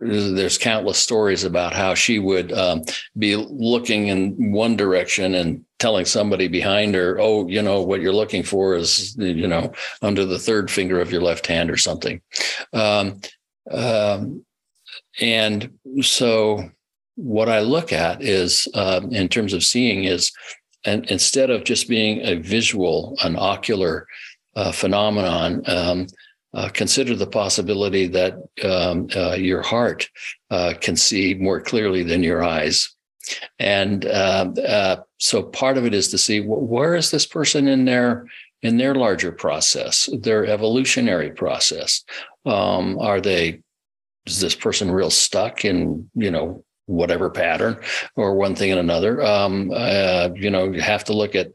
there's 0.00 0.58
countless 0.58 0.98
stories 0.98 1.42
about 1.42 1.74
how 1.74 1.92
she 1.94 2.20
would 2.20 2.52
um, 2.52 2.82
be 3.18 3.34
looking 3.34 4.06
in 4.06 4.52
one 4.52 4.76
direction 4.76 5.34
and 5.34 5.64
telling 5.80 6.04
somebody 6.04 6.46
behind 6.46 6.94
her, 6.94 7.18
"Oh, 7.20 7.48
you 7.48 7.62
know 7.62 7.82
what 7.82 8.00
you're 8.00 8.12
looking 8.12 8.42
for 8.42 8.76
is 8.76 9.16
you 9.16 9.48
know 9.48 9.72
under 10.02 10.24
the 10.24 10.38
third 10.38 10.70
finger 10.70 11.00
of 11.00 11.10
your 11.10 11.22
left 11.22 11.46
hand 11.46 11.70
or 11.70 11.76
something." 11.76 12.20
Um, 12.72 13.20
um, 13.70 14.44
and 15.20 15.70
so 16.02 16.70
what 17.16 17.48
I 17.48 17.60
look 17.60 17.92
at 17.92 18.22
is, 18.22 18.68
um, 18.74 19.12
in 19.12 19.28
terms 19.28 19.52
of 19.52 19.64
seeing, 19.64 20.04
is 20.04 20.32
and 20.84 21.04
instead 21.10 21.50
of 21.50 21.64
just 21.64 21.88
being 21.88 22.24
a 22.24 22.36
visual, 22.36 23.16
an 23.22 23.36
ocular 23.36 24.06
uh, 24.54 24.72
phenomenon, 24.72 25.62
um, 25.66 26.06
uh, 26.54 26.68
consider 26.70 27.14
the 27.14 27.26
possibility 27.26 28.06
that 28.06 28.34
um, 28.64 29.08
uh, 29.14 29.34
your 29.34 29.62
heart 29.62 30.08
uh, 30.50 30.74
can 30.80 30.96
see 30.96 31.34
more 31.34 31.60
clearly 31.60 32.02
than 32.02 32.22
your 32.22 32.42
eyes. 32.42 32.94
And 33.58 34.06
um, 34.06 34.54
uh, 34.66 34.96
so 35.18 35.42
part 35.42 35.76
of 35.76 35.84
it 35.84 35.92
is 35.92 36.08
to 36.08 36.18
see 36.18 36.40
where 36.40 36.94
is 36.94 37.10
this 37.10 37.26
person 37.26 37.68
in 37.68 37.84
their 37.84 38.26
in 38.62 38.76
their 38.76 38.94
larger 38.94 39.30
process, 39.30 40.08
their 40.20 40.44
evolutionary 40.46 41.30
process. 41.30 42.02
Um, 42.44 42.98
are 42.98 43.20
they 43.20 43.60
is 44.28 44.40
this 44.40 44.54
person 44.54 44.90
real 44.90 45.10
stuck 45.10 45.64
in 45.64 46.08
you 46.14 46.30
know 46.30 46.64
whatever 46.86 47.28
pattern 47.28 47.78
or 48.16 48.34
one 48.34 48.54
thing 48.54 48.70
and 48.70 48.80
another? 48.80 49.22
Um, 49.22 49.70
uh, 49.74 50.30
you 50.34 50.50
know 50.50 50.70
you 50.72 50.80
have 50.80 51.04
to 51.04 51.12
look 51.12 51.34
at 51.34 51.52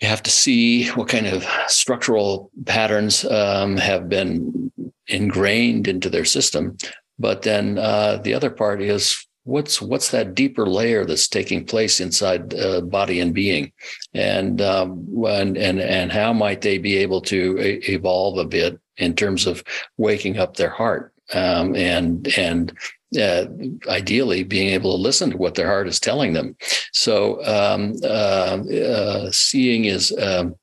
you 0.00 0.08
have 0.08 0.22
to 0.22 0.30
see 0.30 0.88
what 0.88 1.08
kind 1.08 1.26
of 1.26 1.44
structural 1.68 2.50
patterns 2.64 3.24
um, 3.26 3.76
have 3.76 4.08
been 4.08 4.72
ingrained 5.06 5.88
into 5.88 6.08
their 6.08 6.24
system. 6.24 6.76
But 7.18 7.42
then 7.42 7.76
uh, 7.76 8.16
the 8.16 8.32
other 8.32 8.50
part 8.50 8.80
is 8.80 9.26
what's 9.44 9.82
what's 9.82 10.10
that 10.10 10.34
deeper 10.34 10.66
layer 10.66 11.04
that's 11.04 11.28
taking 11.28 11.66
place 11.66 12.00
inside 12.00 12.54
uh, 12.54 12.80
body 12.80 13.20
and 13.20 13.34
being? 13.34 13.72
And 14.14 14.62
um, 14.62 15.06
and 15.26 15.58
and 15.58 15.80
and 15.80 16.10
how 16.10 16.32
might 16.32 16.62
they 16.62 16.78
be 16.78 16.96
able 16.96 17.20
to 17.22 17.56
evolve 17.58 18.38
a 18.38 18.46
bit 18.46 18.80
in 19.00 19.14
terms 19.14 19.46
of 19.46 19.64
waking 19.96 20.38
up 20.38 20.56
their 20.56 20.70
heart 20.70 21.12
um, 21.34 21.74
and 21.76 22.28
and 22.36 22.72
uh, 23.20 23.46
ideally 23.88 24.44
being 24.44 24.68
able 24.68 24.96
to 24.96 25.02
listen 25.02 25.30
to 25.30 25.36
what 25.36 25.54
their 25.54 25.66
heart 25.66 25.88
is 25.88 25.98
telling 25.98 26.32
them. 26.32 26.56
So 26.92 27.44
um, 27.44 27.94
uh, 28.04 28.58
uh, 28.62 29.30
seeing 29.32 29.86
is 29.86 30.16
um, 30.18 30.54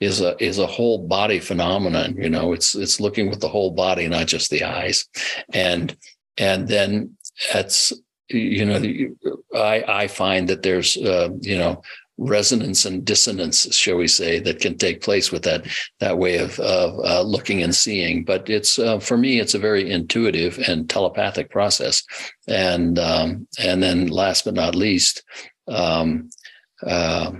is 0.00 0.20
a 0.20 0.40
is 0.42 0.58
a 0.58 0.66
whole 0.66 1.06
body 1.06 1.40
phenomenon. 1.40 2.16
You 2.16 2.30
know, 2.30 2.52
it's 2.52 2.74
it's 2.74 3.00
looking 3.00 3.28
with 3.28 3.40
the 3.40 3.48
whole 3.48 3.72
body, 3.72 4.08
not 4.08 4.26
just 4.26 4.50
the 4.50 4.64
eyes, 4.64 5.06
and 5.52 5.96
and 6.38 6.68
then 6.68 7.16
it's 7.54 7.92
you 8.28 8.64
know 8.64 8.80
I 9.54 9.84
I 10.02 10.06
find 10.06 10.48
that 10.48 10.62
there's 10.62 10.96
uh, 10.96 11.30
you 11.40 11.58
know 11.58 11.82
resonance 12.18 12.84
and 12.84 13.04
dissonance, 13.04 13.74
shall 13.74 13.96
we 13.96 14.08
say, 14.08 14.38
that 14.40 14.60
can 14.60 14.76
take 14.76 15.02
place 15.02 15.30
with 15.30 15.42
that 15.42 15.66
that 16.00 16.18
way 16.18 16.38
of, 16.38 16.58
of 16.60 16.98
uh, 17.04 17.22
looking 17.22 17.62
and 17.62 17.74
seeing. 17.74 18.24
But 18.24 18.48
it's 18.48 18.78
uh, 18.78 18.98
for 18.98 19.16
me, 19.16 19.40
it's 19.40 19.54
a 19.54 19.58
very 19.58 19.90
intuitive 19.90 20.58
and 20.66 20.88
telepathic 20.88 21.50
process. 21.50 22.02
And 22.48 22.98
um, 22.98 23.46
and 23.58 23.82
then 23.82 24.08
last 24.08 24.44
but 24.44 24.54
not 24.54 24.74
least, 24.74 25.22
um, 25.68 26.30
uh, 26.86 27.32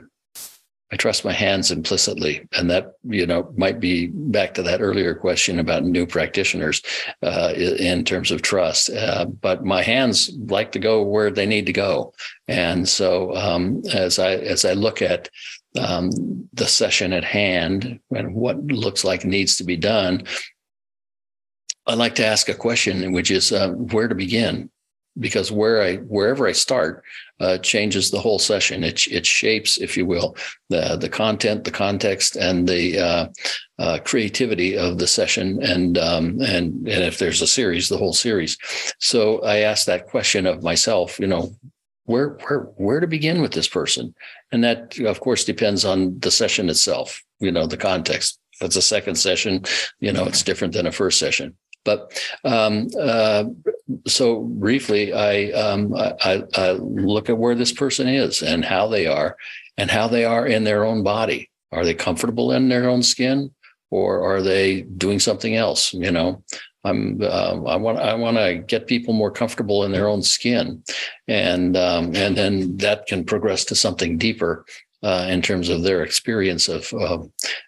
I 0.93 0.97
trust 0.97 1.25
my 1.25 1.33
hands 1.33 1.73
implicitly, 1.73 2.47
and 2.57 2.71
that 2.71 2.93
you 3.03 3.27
know 3.27 3.53
might 3.57 3.81
be 3.81 4.07
back 4.07 4.55
to 4.55 4.63
that 4.63 4.81
earlier 4.81 5.15
question 5.15 5.59
about 5.59 5.83
new 5.83 6.07
practitioners 6.07 6.81
uh, 7.23 7.53
in 7.57 8.05
terms 8.05 8.31
of 8.31 8.43
trust. 8.43 8.91
Uh, 8.91 9.25
but 9.25 9.65
my 9.65 9.83
hands 9.83 10.31
like 10.47 10.71
to 10.73 10.79
go 10.79 11.03
where 11.03 11.31
they 11.31 11.47
need 11.47 11.67
to 11.67 11.73
go, 11.73 12.15
and 12.47 12.89
so 12.89 13.35
um, 13.35 13.83
as 13.93 14.21
I 14.21 14.35
as 14.35 14.65
I 14.65 14.75
look 14.75 15.03
at 15.03 15.29
um, 15.77 16.11
the 16.53 16.69
session 16.69 17.13
at 17.13 17.25
hand 17.25 17.99
and 18.15 18.35
what 18.35 18.65
looks 18.67 19.03
like 19.03 19.25
needs 19.25 19.57
to 19.57 19.65
be 19.65 19.77
done, 19.77 20.23
I 21.87 21.95
like 21.95 22.15
to 22.17 22.27
ask 22.27 22.49
a 22.49 22.55
question, 22.55 23.13
which 23.13 23.33
is 23.33 23.53
uh, 23.53 23.71
where 23.71 24.07
to 24.07 24.15
begin? 24.15 24.71
Because 25.19 25.51
where 25.51 25.83
I 25.83 25.97
wherever 25.97 26.47
I 26.47 26.53
start 26.53 27.03
uh, 27.41 27.59
changes 27.59 28.11
the 28.11 28.21
whole 28.21 28.39
session. 28.39 28.85
It 28.85 29.07
it 29.09 29.27
shapes, 29.27 29.79
if 29.79 29.97
you 29.97 30.07
will, 30.07 30.37
the 30.69 30.97
the 30.97 31.09
content, 31.09 31.65
the 31.65 31.71
context, 31.71 32.37
and 32.37 32.69
the 32.69 32.99
uh, 32.99 33.27
uh, 33.79 33.99
creativity 34.05 34.77
of 34.77 34.99
the 34.99 35.07
session, 35.07 35.63
and 35.63 35.99
um, 35.99 36.41
and 36.41 36.89
and 36.89 37.05
if 37.05 37.19
there's 37.19 37.43
a 37.43 37.47
series, 37.47 37.89
the 37.89 37.99
whole 37.99 38.15
series. 38.15 38.57
So 39.01 39.43
I 39.43 39.59
asked 39.59 39.87
that 39.87 40.07
question 40.07 40.47
of 40.47 40.63
myself. 40.63 41.19
You 41.21 41.27
know, 41.27 41.55
where 42.05 42.39
where 42.47 42.61
where 42.77 43.01
to 43.01 43.07
begin 43.07 43.43
with 43.43 43.53
this 43.53 43.69
person, 43.69 44.15
and 44.53 44.65
that 44.65 44.99
of 45.01 45.21
course 45.21 45.45
depends 45.45 45.85
on 45.85 46.19
the 46.21 46.31
session 46.31 46.69
itself. 46.71 47.23
You 47.41 47.53
know, 47.53 47.67
the 47.67 47.77
context. 47.77 48.39
If 48.53 48.69
it's 48.69 48.77
a 48.77 48.83
second 48.83 49.17
session, 49.17 49.65
you 50.01 50.13
know, 50.13 50.25
it's 50.25 50.43
different 50.43 50.73
than 50.73 50.87
a 50.87 50.93
first 50.93 51.19
session. 51.19 51.55
But 51.87 52.21
um, 52.45 52.89
uh, 53.01 53.45
so 54.07 54.43
briefly, 54.43 55.15
I, 55.15 55.53
um, 55.53 55.95
I, 55.95 56.43
I 56.55 56.73
look 56.73 57.31
at 57.31 57.39
where 57.39 57.55
this 57.55 57.73
person 57.73 58.09
is 58.09 58.43
and 58.43 58.65
how 58.65 58.89
they 58.89 59.07
are, 59.07 59.37
and 59.79 59.91
how 59.91 60.09
they 60.09 60.27
are 60.27 60.47
in 60.47 60.65
their 60.65 60.85
own 60.85 61.03
body. 61.03 61.49
Are 61.73 61.85
they 61.85 61.95
comfortable 61.95 62.53
in 62.53 62.69
their 62.69 62.89
own 62.89 63.03
skin, 63.03 63.51
or 63.91 64.23
are 64.23 64.43
they 64.43 64.83
doing 64.83 65.21
something 65.21 65.57
else? 65.57 65.95
You 65.95 66.11
know, 66.11 66.43
I'm 66.85 67.21
uh, 67.23 67.63
I 67.67 67.77
want 67.77 67.99
I 67.99 68.15
want 68.15 68.37
to 68.37 68.63
get 68.67 68.87
people 68.87 69.15
more 69.15 69.31
comfortable 69.31 69.85
in 69.85 69.93
their 69.93 70.09
own 70.09 70.23
skin, 70.23 70.83
and 71.29 71.77
um, 71.77 72.15
and 72.15 72.37
then 72.37 72.77
that 72.79 73.07
can 73.07 73.25
progress 73.25 73.65
to 73.67 73.75
something 73.75 74.19
deeper 74.19 74.65
uh, 75.03 75.27
in 75.29 75.43
terms 75.43 75.69
of 75.69 75.83
their 75.83 76.03
experience 76.03 76.69
of 76.69 76.93
uh, 76.95 77.19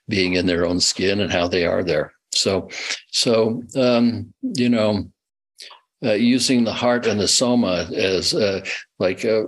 being 0.08 0.34
in 0.34 0.46
their 0.46 0.66
own 0.66 0.80
skin 0.80 1.20
and 1.20 1.32
how 1.32 1.48
they 1.48 1.64
are 1.64 1.82
there. 1.82 2.12
So, 2.38 2.68
so 3.10 3.62
um, 3.76 4.32
you 4.42 4.68
know, 4.68 5.10
uh, 6.04 6.12
using 6.12 6.64
the 6.64 6.72
heart 6.72 7.06
and 7.06 7.18
the 7.20 7.28
soma 7.28 7.88
as 7.94 8.32
uh, 8.32 8.64
like 8.98 9.24
uh, 9.24 9.42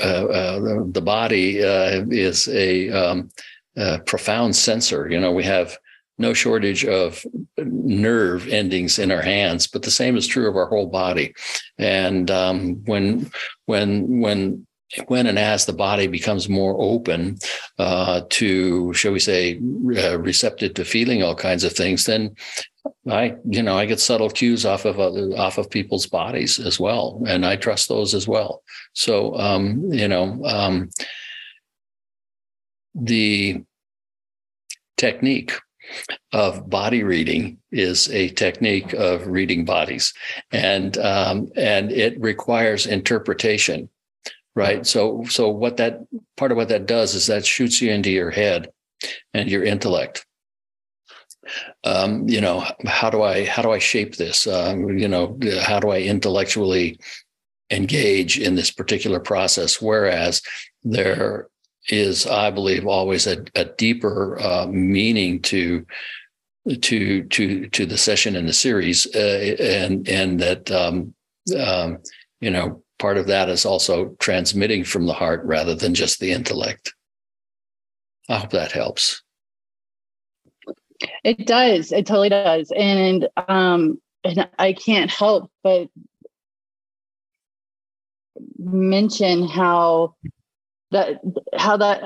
uh, 0.00 0.24
uh 0.24 0.84
the 0.90 1.02
body 1.04 1.62
uh, 1.62 2.04
is 2.10 2.48
a, 2.48 2.90
um, 2.90 3.30
profound 4.06 4.56
sensor. 4.56 5.08
You 5.10 5.20
know, 5.20 5.32
we 5.32 5.44
have 5.44 5.76
no 6.18 6.34
shortage 6.34 6.84
of 6.84 7.24
nerve 7.56 8.46
endings 8.48 8.98
in 8.98 9.10
our 9.10 9.22
hands, 9.22 9.66
but 9.66 9.82
the 9.82 9.90
same 9.90 10.16
is 10.16 10.26
true 10.26 10.48
of 10.48 10.56
our 10.56 10.66
whole 10.66 10.86
body. 10.86 11.34
And 11.78 12.30
um, 12.30 12.84
when 12.84 13.30
when 13.66 14.20
when 14.20 14.66
when 15.06 15.26
and 15.26 15.38
as 15.38 15.66
the 15.66 15.72
body 15.72 16.06
becomes 16.06 16.48
more 16.48 16.74
open 16.78 17.38
uh, 17.78 18.22
to, 18.30 18.92
shall 18.94 19.12
we 19.12 19.20
say, 19.20 19.60
uh, 19.96 20.18
receptive 20.18 20.74
to 20.74 20.84
feeling 20.84 21.22
all 21.22 21.34
kinds 21.34 21.64
of 21.64 21.72
things, 21.72 22.04
then 22.04 22.34
I, 23.08 23.36
you 23.44 23.62
know, 23.62 23.76
I 23.76 23.86
get 23.86 24.00
subtle 24.00 24.30
cues 24.30 24.64
off 24.66 24.84
of 24.84 24.98
uh, 24.98 25.36
off 25.36 25.58
of 25.58 25.70
people's 25.70 26.06
bodies 26.06 26.58
as 26.58 26.80
well, 26.80 27.22
and 27.26 27.44
I 27.44 27.56
trust 27.56 27.88
those 27.88 28.14
as 28.14 28.26
well. 28.26 28.62
So, 28.94 29.36
um, 29.38 29.92
you 29.92 30.08
know, 30.08 30.42
um, 30.44 30.90
the 32.94 33.62
technique 34.96 35.52
of 36.32 36.68
body 36.68 37.02
reading 37.02 37.58
is 37.70 38.08
a 38.10 38.28
technique 38.30 38.92
of 38.92 39.26
reading 39.26 39.64
bodies, 39.64 40.12
and 40.52 40.96
um, 40.98 41.48
and 41.56 41.92
it 41.92 42.20
requires 42.20 42.86
interpretation 42.86 43.88
right? 44.54 44.86
So 44.86 45.24
so 45.28 45.48
what 45.48 45.76
that 45.78 46.00
part 46.36 46.52
of 46.52 46.56
what 46.56 46.68
that 46.68 46.86
does 46.86 47.14
is 47.14 47.26
that 47.26 47.46
shoots 47.46 47.80
you 47.80 47.90
into 47.90 48.10
your 48.10 48.30
head 48.30 48.70
and 49.34 49.50
your 49.50 49.64
intellect. 49.64 50.26
Um, 51.84 52.28
you 52.28 52.40
know 52.40 52.64
how 52.86 53.10
do 53.10 53.22
i 53.22 53.44
how 53.44 53.62
do 53.62 53.70
i 53.70 53.78
shape 53.78 54.16
this? 54.16 54.46
Um, 54.46 54.98
you 54.98 55.08
know 55.08 55.38
how 55.62 55.80
do 55.80 55.90
i 55.90 56.00
intellectually 56.00 57.00
engage 57.70 58.38
in 58.38 58.54
this 58.54 58.70
particular 58.70 59.20
process? 59.20 59.80
Whereas 59.80 60.42
there 60.82 61.48
is 61.88 62.26
i 62.26 62.50
believe 62.50 62.86
always 62.86 63.26
a, 63.26 63.42
a 63.54 63.64
deeper 63.64 64.38
uh, 64.40 64.66
meaning 64.66 65.40
to 65.40 65.84
to 66.82 67.24
to 67.24 67.68
to 67.68 67.86
the 67.86 67.96
session 67.96 68.36
in 68.36 68.46
the 68.46 68.52
series 68.52 69.06
uh, 69.14 69.56
and 69.58 70.08
and 70.08 70.40
that 70.40 70.70
um, 70.70 71.14
um, 71.58 71.98
you 72.40 72.50
know 72.50 72.82
part 73.00 73.16
of 73.16 73.26
that 73.26 73.48
is 73.48 73.66
also 73.66 74.14
transmitting 74.20 74.84
from 74.84 75.06
the 75.06 75.12
heart 75.12 75.42
rather 75.44 75.74
than 75.74 75.94
just 75.94 76.20
the 76.20 76.30
intellect. 76.30 76.94
I 78.28 78.38
hope 78.38 78.50
that 78.50 78.70
helps. 78.70 79.22
It 81.24 81.46
does. 81.46 81.90
It 81.90 82.06
totally 82.06 82.28
does. 82.28 82.72
And 82.76 83.28
um 83.48 84.00
and 84.22 84.48
I 84.58 84.74
can't 84.74 85.10
help 85.10 85.50
but 85.64 85.88
mention 88.58 89.48
how 89.48 90.14
that 90.90 91.20
how 91.56 91.78
that 91.78 92.02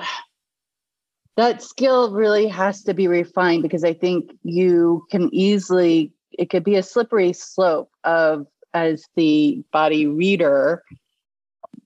that 1.36 1.62
skill 1.62 2.12
really 2.12 2.46
has 2.46 2.84
to 2.84 2.94
be 2.94 3.08
refined 3.08 3.62
because 3.62 3.82
I 3.82 3.92
think 3.92 4.30
you 4.44 5.04
can 5.10 5.28
easily 5.34 6.12
it 6.32 6.50
could 6.50 6.64
be 6.64 6.76
a 6.76 6.82
slippery 6.82 7.32
slope 7.32 7.90
of 8.04 8.46
as 8.74 9.04
the 9.16 9.62
body 9.72 10.06
reader 10.06 10.82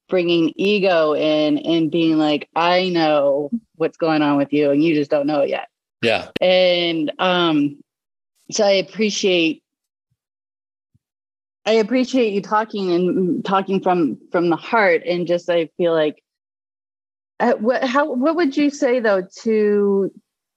bringing 0.08 0.52
ego 0.56 1.14
in 1.14 1.58
and 1.58 1.90
being 1.90 2.18
like 2.18 2.48
i 2.56 2.88
know 2.88 3.50
what's 3.76 3.98
going 3.98 4.22
on 4.22 4.36
with 4.36 4.52
you 4.52 4.70
and 4.70 4.82
you 4.82 4.94
just 4.94 5.10
don't 5.10 5.26
know 5.26 5.40
it 5.42 5.50
yet. 5.50 5.68
Yeah. 6.02 6.28
And 6.40 7.12
um 7.18 7.82
so 8.50 8.64
i 8.64 8.72
appreciate 8.72 9.62
i 11.66 11.72
appreciate 11.72 12.32
you 12.32 12.40
talking 12.40 12.90
and 12.90 13.44
talking 13.44 13.80
from 13.80 14.18
from 14.32 14.48
the 14.48 14.56
heart 14.56 15.02
and 15.04 15.26
just 15.26 15.50
i 15.50 15.68
feel 15.76 15.92
like 15.92 16.22
uh, 17.40 17.52
what 17.54 17.84
how 17.84 18.12
what 18.12 18.36
would 18.36 18.56
you 18.56 18.70
say 18.70 19.00
though 19.00 19.22
to 19.42 20.10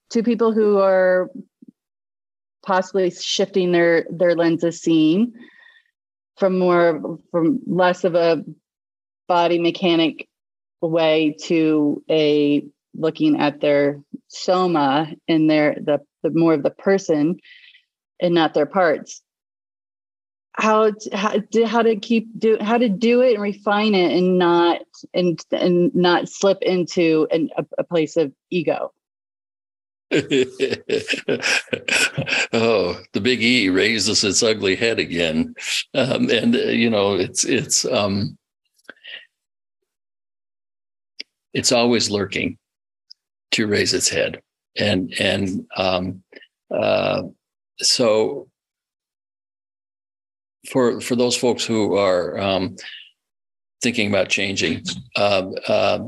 to 0.09 0.23
people 0.23 0.51
who 0.51 0.79
are 0.79 1.29
possibly 2.65 3.11
shifting 3.11 3.71
their 3.71 4.05
their 4.09 4.36
lens 4.36 4.63
of 4.63 4.73
seeing 4.73 5.34
from 6.41 6.57
more 6.57 7.19
from 7.29 7.59
less 7.67 8.03
of 8.03 8.15
a 8.15 8.43
body 9.27 9.59
mechanic 9.59 10.27
way 10.81 11.35
to 11.39 12.03
a 12.09 12.65
looking 12.95 13.39
at 13.39 13.61
their 13.61 14.01
soma 14.27 15.13
and 15.27 15.47
their 15.47 15.75
the, 15.75 15.99
the 16.23 16.31
more 16.31 16.55
of 16.55 16.63
the 16.63 16.71
person 16.71 17.37
and 18.19 18.33
not 18.33 18.55
their 18.55 18.65
parts. 18.65 19.21
How 20.53 20.89
to, 20.89 21.15
how, 21.15 21.35
to, 21.51 21.67
how 21.67 21.83
to 21.83 21.95
keep 21.95 22.27
do 22.39 22.57
how 22.59 22.79
to 22.79 22.89
do 22.89 23.21
it 23.21 23.35
and 23.35 23.43
refine 23.43 23.93
it 23.93 24.11
and 24.11 24.39
not 24.39 24.81
and 25.13 25.39
and 25.51 25.93
not 25.93 26.27
slip 26.27 26.57
into 26.63 27.27
an, 27.29 27.51
a, 27.55 27.65
a 27.77 27.83
place 27.83 28.17
of 28.17 28.33
ego 28.49 28.91
oh, 32.53 32.99
the 33.14 33.22
big 33.22 33.41
E 33.41 33.70
raises 33.70 34.24
its 34.26 34.43
ugly 34.43 34.76
head 34.76 34.99
again, 34.99 35.55
um, 35.93 36.30
and 36.30 36.53
uh, 36.55 36.59
you 36.59 36.89
know 36.89 37.14
it's 37.14 37.45
it's 37.45 37.86
um, 37.86 38.38
it's 41.53 41.72
always 41.72 42.12
lurking 42.12 42.57
to 43.51 43.68
raise 43.68 43.93
its 43.93 44.09
head, 44.09 44.41
and 44.78 45.14
and 45.18 45.66
um, 45.78 46.22
uh, 46.76 47.24
so 47.78 48.49
for 50.70 50.99
for 50.99 51.16
those 51.16 51.38
folks 51.38 51.64
who 51.64 51.95
are 51.95 52.38
um, 52.38 52.76
thinking 53.82 54.09
about 54.09 54.28
changing, 54.28 54.84
uh, 55.16 55.99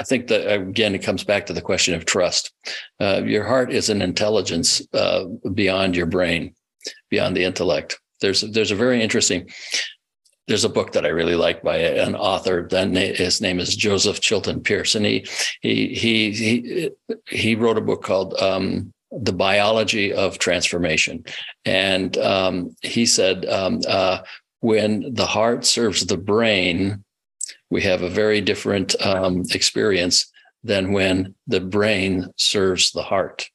I 0.00 0.02
think 0.02 0.28
that 0.28 0.50
again, 0.50 0.94
it 0.94 1.02
comes 1.02 1.24
back 1.24 1.44
to 1.46 1.52
the 1.52 1.60
question 1.60 1.94
of 1.94 2.06
trust. 2.06 2.52
Uh, 2.98 3.20
your 3.22 3.44
heart 3.44 3.70
is 3.70 3.90
an 3.90 4.00
intelligence 4.00 4.80
uh, 4.94 5.26
beyond 5.52 5.94
your 5.94 6.06
brain, 6.06 6.54
beyond 7.10 7.36
the 7.36 7.44
intellect. 7.44 8.00
There's 8.22 8.40
there's 8.40 8.70
a 8.70 8.76
very 8.76 9.02
interesting. 9.02 9.50
There's 10.48 10.64
a 10.64 10.70
book 10.70 10.92
that 10.92 11.04
I 11.04 11.10
really 11.10 11.36
like 11.36 11.62
by 11.62 11.76
an 11.76 12.16
author. 12.16 12.66
Then 12.68 12.96
his 12.96 13.42
name 13.42 13.60
is 13.60 13.76
Joseph 13.76 14.20
Chilton 14.20 14.62
Pearson. 14.62 15.04
He 15.04 15.26
he 15.60 15.92
he 15.92 16.32
he 16.32 16.90
he 17.28 17.54
wrote 17.54 17.76
a 17.76 17.82
book 17.82 18.02
called 18.02 18.34
um, 18.40 18.92
"The 19.12 19.34
Biology 19.34 20.14
of 20.14 20.38
Transformation," 20.38 21.24
and 21.66 22.16
um, 22.16 22.74
he 22.80 23.04
said 23.04 23.44
um, 23.44 23.80
uh, 23.86 24.20
when 24.60 25.12
the 25.12 25.26
heart 25.26 25.66
serves 25.66 26.06
the 26.06 26.16
brain, 26.16 27.04
we 27.70 27.82
have 27.82 28.02
a 28.02 28.10
very 28.10 28.40
different 28.40 29.00
um, 29.04 29.44
experience 29.52 30.30
than 30.62 30.92
when 30.92 31.34
the 31.46 31.60
brain 31.60 32.26
serves 32.36 32.92
the 32.92 33.02
heart. 33.02 33.48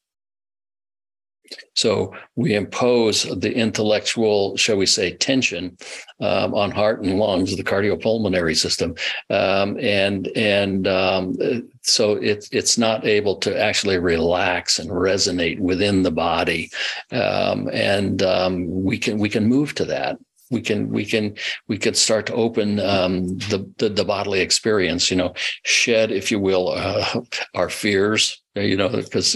So 1.75 2.15
we 2.35 2.55
impose 2.55 3.23
the 3.23 3.53
intellectual, 3.53 4.57
shall 4.57 4.77
we 4.77 4.87
say, 4.87 5.13
tension 5.13 5.77
um, 6.19 6.55
on 6.55 6.71
heart 6.71 7.03
and 7.03 7.19
lungs, 7.19 7.55
the 7.55 7.63
cardiopulmonary 7.63 8.57
system, 8.57 8.95
um, 9.29 9.77
and 9.79 10.27
and 10.35 10.87
um, 10.87 11.35
so 11.83 12.13
it's 12.13 12.49
it's 12.51 12.79
not 12.79 13.05
able 13.05 13.35
to 13.37 13.61
actually 13.61 13.99
relax 13.99 14.79
and 14.79 14.89
resonate 14.89 15.59
within 15.59 16.01
the 16.01 16.11
body, 16.11 16.71
um, 17.11 17.69
and 17.71 18.23
um, 18.23 18.83
we 18.83 18.97
can 18.97 19.19
we 19.19 19.29
can 19.29 19.45
move 19.45 19.75
to 19.75 19.85
that 19.85 20.17
we 20.51 20.61
can 20.61 20.89
we 20.89 21.05
can 21.05 21.35
we 21.67 21.77
could 21.77 21.97
start 21.97 22.25
to 22.27 22.33
open 22.33 22.79
um, 22.79 23.37
the, 23.49 23.69
the, 23.77 23.89
the 23.89 24.05
bodily 24.05 24.41
experience 24.41 25.09
you 25.09 25.17
know 25.17 25.33
shed 25.63 26.11
if 26.11 26.31
you 26.31 26.39
will 26.39 26.73
uh, 26.75 27.21
our 27.55 27.69
fears 27.69 28.41
you 28.55 28.77
know 28.77 28.89
because 28.89 29.35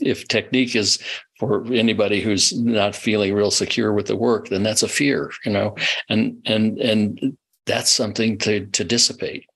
if, 0.00 0.26
technique 0.28 0.74
is 0.74 0.98
for 1.38 1.64
anybody 1.72 2.20
who's 2.20 2.56
not 2.58 2.96
feeling 2.96 3.34
real 3.34 3.50
secure 3.50 3.92
with 3.92 4.06
the 4.06 4.16
work 4.16 4.48
then 4.48 4.62
that's 4.62 4.82
a 4.82 4.88
fear 4.88 5.30
you 5.44 5.52
know 5.52 5.74
and 6.08 6.36
and 6.46 6.78
and 6.78 7.36
that's 7.66 7.90
something 7.90 8.38
to 8.38 8.66
to 8.66 8.84
dissipate 8.84 9.46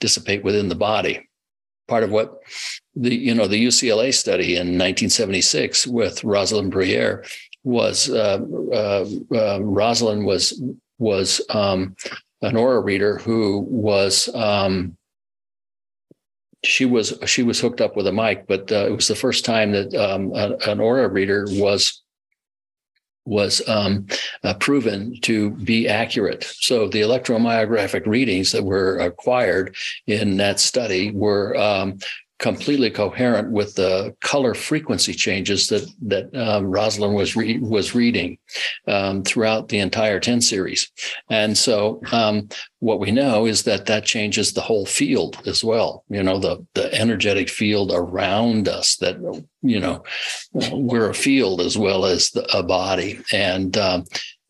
dissipate 0.00 0.44
within 0.44 0.68
the 0.68 0.74
body. 0.74 1.28
Part 1.88 2.04
of 2.04 2.10
what 2.10 2.38
the 2.94 3.14
you 3.14 3.34
know 3.34 3.46
the 3.46 3.64
UCLA 3.66 4.14
study 4.14 4.54
in 4.54 4.78
1976 4.78 5.86
with 5.86 6.22
Rosalind 6.24 6.72
Bruyere 6.72 7.26
was 7.64 8.10
uh, 8.10 8.40
uh, 8.72 9.06
uh, 9.34 9.62
Rosalind 9.62 10.24
was 10.24 10.60
was 10.98 11.40
um, 11.50 11.96
an 12.42 12.56
aura 12.56 12.80
reader 12.80 13.18
who 13.18 13.60
was 13.68 14.28
um, 14.34 14.96
she 16.64 16.84
was 16.84 17.18
she 17.26 17.42
was 17.42 17.60
hooked 17.60 17.80
up 17.80 17.96
with 17.96 18.06
a 18.06 18.12
mic, 18.12 18.46
but 18.46 18.70
uh, 18.70 18.86
it 18.86 18.92
was 18.92 19.08
the 19.08 19.14
first 19.14 19.44
time 19.44 19.72
that 19.72 19.94
um, 19.94 20.32
an 20.34 20.80
aura 20.80 21.08
reader 21.08 21.46
was 21.50 22.02
was 23.24 23.66
um, 23.68 24.06
uh, 24.42 24.54
proven 24.54 25.20
to 25.20 25.50
be 25.50 25.88
accurate. 25.88 26.44
So 26.58 26.88
the 26.88 27.02
electromyographic 27.02 28.06
readings 28.06 28.50
that 28.52 28.64
were 28.64 28.98
acquired 28.98 29.76
in 30.06 30.36
that 30.38 30.58
study 30.58 31.12
were 31.12 31.56
um, 31.56 31.98
completely 32.42 32.90
coherent 32.90 33.52
with 33.52 33.76
the 33.76 34.14
color 34.20 34.52
frequency 34.52 35.14
changes 35.14 35.68
that 35.68 35.88
that 36.02 36.34
um, 36.36 36.66
Rosalind 36.66 37.14
was 37.14 37.36
re- 37.36 37.58
was 37.58 37.94
reading 37.94 38.36
um, 38.88 39.22
throughout 39.22 39.68
the 39.68 39.78
entire 39.78 40.18
10 40.18 40.40
series. 40.40 40.90
And 41.30 41.56
so 41.56 42.02
um, 42.10 42.48
what 42.80 42.98
we 42.98 43.12
know 43.12 43.46
is 43.46 43.62
that 43.62 43.86
that 43.86 44.04
changes 44.04 44.52
the 44.52 44.60
whole 44.60 44.86
field 44.86 45.40
as 45.46 45.62
well. 45.62 46.04
You 46.08 46.24
know, 46.24 46.38
the 46.38 46.66
the 46.74 46.92
energetic 46.92 47.48
field 47.48 47.92
around 47.94 48.68
us 48.68 48.96
that 48.96 49.16
you 49.62 49.78
know 49.78 50.02
we're 50.72 51.10
a 51.10 51.14
field 51.14 51.60
as 51.60 51.78
well 51.78 52.04
as 52.04 52.30
the, 52.32 52.44
a 52.58 52.64
body 52.64 53.20
and 53.32 53.78
um, 53.78 54.04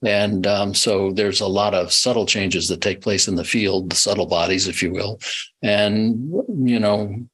and 0.04 0.46
um, 0.46 0.74
so 0.74 1.12
there's 1.12 1.40
a 1.40 1.46
lot 1.46 1.74
of 1.74 1.92
subtle 1.92 2.26
changes 2.26 2.68
that 2.68 2.80
take 2.80 3.02
place 3.02 3.28
in 3.28 3.36
the 3.36 3.44
field, 3.44 3.90
the 3.90 3.96
subtle 3.96 4.26
bodies, 4.26 4.66
if 4.66 4.82
you 4.82 4.90
will. 4.90 5.20
And, 5.62 6.32
you 6.68 6.80
know, 6.80 7.24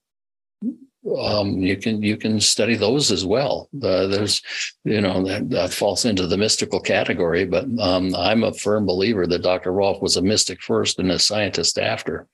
um, 1.16 1.58
you 1.58 1.76
can 1.76 2.02
you 2.02 2.16
can 2.16 2.40
study 2.40 2.76
those 2.76 3.10
as 3.10 3.24
well. 3.24 3.68
There's 3.72 4.42
you 4.84 5.00
know 5.00 5.24
that, 5.24 5.50
that, 5.50 5.72
falls 5.72 6.04
into 6.04 6.26
the 6.26 6.36
mystical 6.36 6.80
category, 6.80 7.44
but 7.44 7.64
um, 7.80 8.14
I'm 8.14 8.44
a 8.44 8.52
firm 8.52 8.86
believer 8.86 9.26
that 9.26 9.42
Dr. 9.42 9.72
Rolf 9.72 10.02
was 10.02 10.16
a 10.16 10.22
mystic 10.22 10.62
first 10.62 10.98
and 10.98 11.10
a 11.10 11.18
scientist 11.18 11.78
after. 11.78 12.26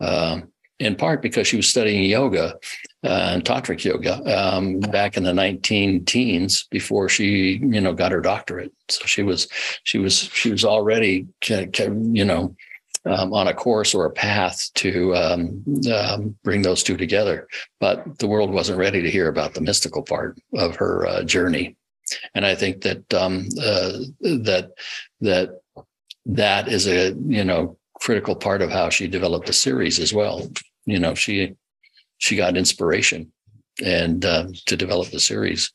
Uh, 0.00 0.40
in 0.78 0.94
part 0.94 1.22
because 1.22 1.46
she 1.46 1.56
was 1.56 1.68
studying 1.68 2.04
yoga 2.04 2.54
uh, 3.02 3.30
and 3.32 3.44
tantric 3.44 3.82
yoga 3.82 4.20
um, 4.38 4.78
back 4.80 5.16
in 5.16 5.22
the 5.22 5.32
19 5.32 6.04
teens 6.04 6.66
before 6.70 7.08
she 7.08 7.58
you 7.62 7.80
know 7.80 7.94
got 7.94 8.12
her 8.12 8.20
doctorate 8.20 8.72
so 8.90 9.06
she 9.06 9.22
was 9.22 9.48
she 9.84 9.98
was 9.98 10.18
she 10.18 10.50
was 10.50 10.64
already 10.64 11.26
you 11.48 12.24
know 12.24 12.54
um, 13.06 13.32
on 13.32 13.48
a 13.48 13.54
course 13.54 13.94
or 13.94 14.06
a 14.06 14.10
path 14.10 14.70
to 14.74 15.14
um, 15.14 15.64
um, 15.92 16.36
bring 16.42 16.62
those 16.62 16.82
two 16.82 16.96
together. 16.96 17.48
But 17.80 18.18
the 18.18 18.26
world 18.26 18.50
wasn't 18.50 18.78
ready 18.78 19.02
to 19.02 19.10
hear 19.10 19.28
about 19.28 19.54
the 19.54 19.60
mystical 19.60 20.02
part 20.02 20.38
of 20.54 20.76
her 20.76 21.06
uh, 21.06 21.22
journey, 21.22 21.76
and 22.34 22.44
I 22.44 22.54
think 22.54 22.82
that 22.82 23.14
um, 23.14 23.48
uh, 23.60 23.92
that 24.20 24.70
that 25.20 25.60
that 26.26 26.68
is 26.68 26.86
a 26.86 27.14
you 27.26 27.44
know 27.44 27.78
critical 28.00 28.36
part 28.36 28.62
of 28.62 28.70
how 28.70 28.90
she 28.90 29.06
developed 29.06 29.46
the 29.46 29.52
series 29.52 29.98
as 29.98 30.12
well. 30.12 30.48
You 30.84 30.98
know, 30.98 31.14
she 31.14 31.54
she 32.18 32.36
got 32.36 32.56
inspiration 32.56 33.32
and 33.84 34.24
uh, 34.24 34.48
to 34.66 34.76
develop 34.76 35.08
the 35.08 35.20
series. 35.20 35.72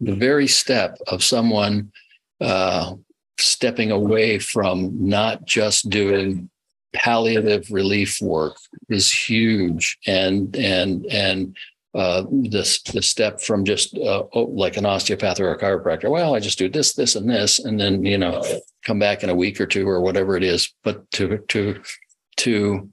The 0.00 0.14
very 0.14 0.46
step 0.46 0.96
of 1.08 1.22
someone 1.22 1.92
uh, 2.40 2.94
stepping 3.40 3.90
away 3.90 4.38
from 4.38 5.08
not 5.08 5.44
just 5.44 5.90
doing 5.90 6.50
palliative 6.92 7.70
relief 7.70 8.20
work 8.20 8.56
is 8.88 9.12
huge 9.12 9.96
and 10.06 10.56
and 10.56 11.06
and 11.06 11.56
uh, 11.94 12.24
this 12.30 12.82
the 12.82 13.02
step 13.02 13.40
from 13.40 13.64
just 13.64 13.96
uh, 13.98 14.22
oh, 14.32 14.42
like 14.44 14.76
an 14.76 14.86
osteopath 14.86 15.40
or 15.40 15.52
a 15.52 15.58
chiropractor. 15.58 16.08
Well, 16.08 16.36
I 16.36 16.40
just 16.40 16.58
do 16.58 16.68
this, 16.68 16.92
this, 16.92 17.16
and 17.16 17.28
this, 17.28 17.58
and 17.58 17.80
then 17.80 18.04
you 18.04 18.16
know 18.16 18.44
come 18.84 18.98
back 19.00 19.24
in 19.24 19.30
a 19.30 19.34
week 19.34 19.60
or 19.60 19.66
two 19.66 19.88
or 19.88 20.00
whatever 20.00 20.36
it 20.36 20.44
is. 20.44 20.72
But 20.84 21.10
to 21.12 21.38
to 21.48 21.82
to 22.38 22.88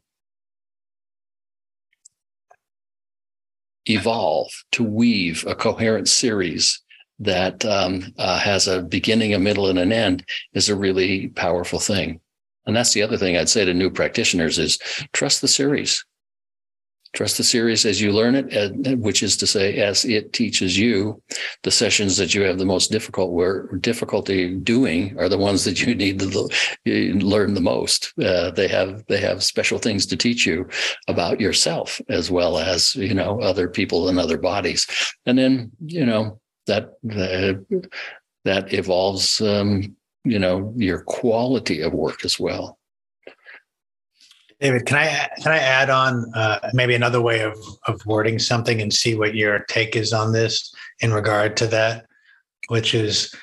evolve, 3.86 4.50
to 4.74 4.84
weave 4.84 5.46
a 5.48 5.54
coherent 5.54 6.08
series 6.08 6.82
that 7.20 7.66
um, 7.66 8.14
uh, 8.18 8.40
has 8.40 8.68
a 8.68 8.84
beginning, 8.84 9.34
a 9.34 9.40
middle, 9.40 9.68
and 9.68 9.80
an 9.80 9.92
end 9.92 10.26
is 10.54 10.70
a 10.70 10.76
really 10.76 11.30
powerful 11.30 11.80
thing. 11.80 12.20
And 12.66 12.76
that's 12.76 12.94
the 12.94 13.02
other 13.02 13.18
thing 13.18 13.38
I'd 13.38 13.50
say 13.50 13.66
to 13.66 13.74
new 13.74 13.90
practitioners 13.90 14.60
is 14.60 14.78
trust 15.14 15.42
the 15.42 15.48
series. 15.48 16.06
Trust 17.16 17.38
the 17.38 17.44
series 17.44 17.86
as 17.86 18.02
you 18.02 18.12
learn 18.12 18.36
it, 18.36 19.00
which 19.00 19.24
is 19.24 19.38
to 19.38 19.48
say, 19.48 19.78
as 19.78 20.04
it 20.04 20.34
teaches 20.34 20.78
you, 20.78 21.24
the 21.64 21.72
sessions 21.72 22.18
that 22.18 22.36
you 22.36 22.42
have 22.42 22.60
the 22.60 22.66
most 22.66 22.92
difficult 22.92 23.82
difficulty 23.82 24.56
doing 24.56 25.18
are 25.18 25.30
the 25.30 25.38
ones 25.38 25.64
that 25.64 25.82
you 25.82 25.96
need 25.96 26.20
to 26.20 26.50
learn 26.86 27.54
the 27.54 27.62
most. 27.62 28.14
Uh, 28.22 28.52
they 28.52 28.68
have 28.68 29.04
they 29.08 29.20
have 29.20 29.42
special 29.42 29.80
things 29.80 30.06
to 30.06 30.18
teach 30.18 30.46
you 30.46 30.68
about 31.08 31.40
yourself 31.40 32.02
as 32.10 32.30
well 32.30 32.58
as 32.58 32.94
you 32.96 33.14
know 33.14 33.40
other 33.40 33.70
people 33.70 34.10
and 34.10 34.20
other 34.20 34.38
bodies. 34.38 34.86
And 35.26 35.40
then 35.40 35.72
you 35.80 36.06
know 36.06 36.40
that 36.68 36.94
that, 38.44 38.74
evolves 38.74 39.42
um, 39.42 39.96
you 40.24 40.40
know 40.40 40.74
your 40.76 41.02
quality 41.02 41.82
of 41.82 41.94
work 41.94 42.24
as 42.24 42.40
well. 42.40 42.78
David 44.60 44.86
can 44.88 44.98
i 44.98 45.30
can 45.42 45.52
i 45.52 45.58
add 45.58 45.90
on 45.92 46.32
uh, 46.34 46.70
maybe 46.74 46.96
another 46.96 47.22
way 47.22 47.42
of 47.42 47.58
of 47.88 48.04
wording 48.06 48.40
something 48.40 48.82
and 48.82 48.92
see 48.92 49.16
what 49.16 49.36
your 49.36 49.60
take 49.70 49.96
is 49.96 50.14
on 50.14 50.34
this 50.34 50.74
in 51.00 51.14
regard 51.14 51.56
to 51.58 51.68
that 51.68 52.06
which 52.70 52.96
is 52.96 53.34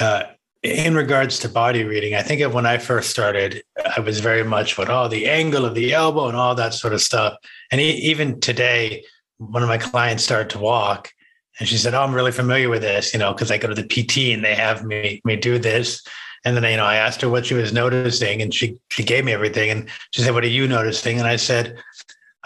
uh, 0.00 0.22
in 0.62 0.94
regards 0.94 1.38
to 1.40 1.48
body 1.50 1.84
reading 1.84 2.14
i 2.14 2.22
think 2.22 2.40
of 2.40 2.54
when 2.54 2.64
i 2.64 2.78
first 2.78 3.10
started 3.10 3.62
i 3.94 4.00
was 4.00 4.20
very 4.20 4.44
much 4.44 4.78
what 4.78 4.88
oh 4.88 5.08
the 5.08 5.28
angle 5.28 5.66
of 5.66 5.74
the 5.74 5.92
elbow 5.92 6.28
and 6.28 6.38
all 6.38 6.54
that 6.54 6.72
sort 6.72 6.94
of 6.94 7.02
stuff. 7.02 7.36
And 7.70 7.78
even 7.78 8.40
today 8.40 9.04
one 9.50 9.62
of 9.62 9.68
my 9.68 9.78
clients 9.78 10.24
started 10.24 10.50
to 10.50 10.58
walk 10.58 11.10
and 11.58 11.68
she 11.68 11.76
said, 11.76 11.94
"Oh, 11.94 12.02
I'm 12.02 12.14
really 12.14 12.32
familiar 12.32 12.68
with 12.68 12.82
this, 12.82 13.12
you 13.12 13.18
know, 13.18 13.32
because 13.32 13.50
I 13.50 13.58
go 13.58 13.68
to 13.68 13.74
the 13.74 13.84
PT 13.86 14.32
and 14.32 14.44
they 14.44 14.54
have 14.54 14.84
me 14.84 15.20
me 15.24 15.36
do 15.36 15.58
this." 15.58 16.02
And 16.44 16.56
then 16.56 16.64
you 16.64 16.76
know, 16.76 16.84
I 16.84 16.96
asked 16.96 17.20
her 17.22 17.28
what 17.28 17.46
she 17.46 17.54
was 17.54 17.72
noticing, 17.72 18.42
and 18.42 18.52
she 18.52 18.78
she 18.90 19.02
gave 19.02 19.24
me 19.24 19.32
everything. 19.32 19.70
And 19.70 19.88
she 20.12 20.22
said, 20.22 20.34
"What 20.34 20.44
are 20.44 20.48
you 20.48 20.66
noticing?" 20.66 21.18
And 21.18 21.28
I 21.28 21.36
said, 21.36 21.76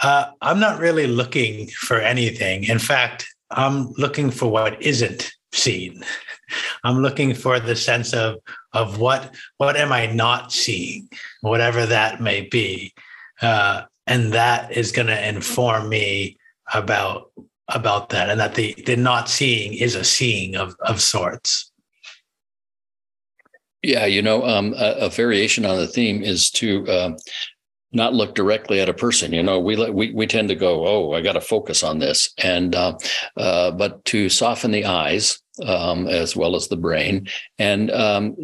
uh, 0.03 0.27
"I'm 0.43 0.61
not 0.61 0.81
really 0.81 1.07
looking 1.07 1.69
for 1.69 2.01
anything. 2.01 2.65
In 2.65 2.79
fact, 2.79 3.27
I'm 3.51 3.93
looking 3.93 4.31
for 4.31 4.51
what 4.51 4.81
isn't 4.83 5.33
seen. 5.53 6.03
I'm 6.85 7.03
looking 7.03 7.35
for 7.35 7.59
the 7.59 7.77
sense 7.77 8.13
of 8.13 8.37
of 8.73 8.99
what 8.99 9.35
what 9.59 9.77
am 9.77 9.93
I 9.93 10.07
not 10.07 10.53
seeing, 10.53 11.09
whatever 11.41 11.87
that 11.87 12.21
may 12.21 12.43
be, 12.43 12.93
uh, 13.43 13.83
and 14.07 14.33
that 14.33 14.77
is 14.77 14.93
going 14.93 15.09
to 15.09 15.29
inform 15.29 15.89
me 15.89 16.39
about 16.73 17.31
about 17.69 18.11
that 18.11 18.31
and 18.31 18.39
that 18.41 18.55
the 18.55 18.75
the 18.87 18.97
not 18.97 19.29
seeing 19.29 19.75
is 19.75 19.95
a 19.95 20.05
seeing 20.05 20.57
of 20.57 20.77
of 20.81 21.01
sorts. 21.01 21.73
Yeah 23.83 24.07
you 24.07 24.23
know 24.23 24.45
um, 24.47 24.75
a, 24.77 24.93
a, 25.01 25.09
variation 25.11 25.65
on 25.65 25.77
the 25.77 25.87
theme 25.87 26.23
is 26.23 26.51
to 26.53 26.89
um, 26.89 27.17
not 27.93 28.15
look 28.15 28.35
directly 28.35 28.81
at 28.81 28.89
a 28.89 28.95
person 28.95 29.33
you 29.33 29.43
know 29.43 29.61
we 29.61 29.77
we, 29.91 30.13
we 30.13 30.27
tend 30.27 30.49
to 30.49 30.55
go 30.55 30.87
oh 30.87 31.13
i 31.13 31.21
got 31.21 31.33
to 31.33 31.41
focus 31.41 31.83
on 31.83 31.99
this 31.99 32.33
and 32.43 32.75
uh, 32.75 32.97
uh, 33.37 33.71
but 33.71 34.05
to 34.05 34.29
soften 34.29 34.71
the 34.71 34.85
eyes 34.85 35.41
um, 35.65 36.07
as 36.09 36.37
well 36.37 36.57
as 36.57 36.69
the 36.69 36.77
brain 36.77 37.27
and 37.59 37.91
um, 37.93 38.37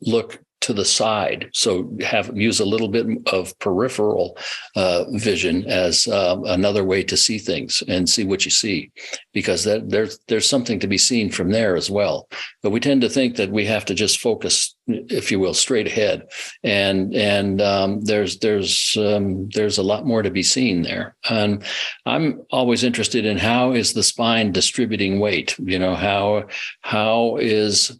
look 0.00 0.40
to 0.60 0.72
the 0.72 0.84
side. 0.84 1.50
So 1.52 1.90
have 2.04 2.36
use 2.36 2.60
a 2.60 2.64
little 2.64 2.88
bit 2.88 3.06
of 3.32 3.56
peripheral 3.58 4.36
uh, 4.74 5.04
vision 5.12 5.64
as 5.66 6.08
um, 6.08 6.44
another 6.44 6.84
way 6.84 7.02
to 7.04 7.16
see 7.16 7.38
things 7.38 7.82
and 7.88 8.08
see 8.08 8.24
what 8.24 8.44
you 8.44 8.50
see, 8.50 8.90
because 9.32 9.64
that, 9.64 9.90
there's 9.90 10.18
there's 10.28 10.48
something 10.48 10.80
to 10.80 10.86
be 10.86 10.98
seen 10.98 11.30
from 11.30 11.50
there 11.50 11.76
as 11.76 11.90
well. 11.90 12.28
But 12.62 12.70
we 12.70 12.80
tend 12.80 13.02
to 13.02 13.08
think 13.08 13.36
that 13.36 13.50
we 13.50 13.66
have 13.66 13.84
to 13.86 13.94
just 13.94 14.20
focus, 14.20 14.74
if 14.86 15.30
you 15.30 15.38
will, 15.38 15.54
straight 15.54 15.86
ahead, 15.86 16.28
and 16.62 17.14
and 17.14 17.60
um, 17.60 18.00
there's 18.00 18.38
there's 18.38 18.96
um, 18.98 19.48
there's 19.50 19.78
a 19.78 19.82
lot 19.82 20.06
more 20.06 20.22
to 20.22 20.30
be 20.30 20.42
seen 20.42 20.82
there. 20.82 21.16
And 21.28 21.62
I'm 22.06 22.42
always 22.50 22.82
interested 22.82 23.24
in 23.24 23.38
how 23.38 23.72
is 23.72 23.92
the 23.92 24.02
spine 24.02 24.52
distributing 24.52 25.20
weight. 25.20 25.56
You 25.58 25.78
know 25.78 25.94
how 25.94 26.44
how 26.80 27.36
is 27.36 27.98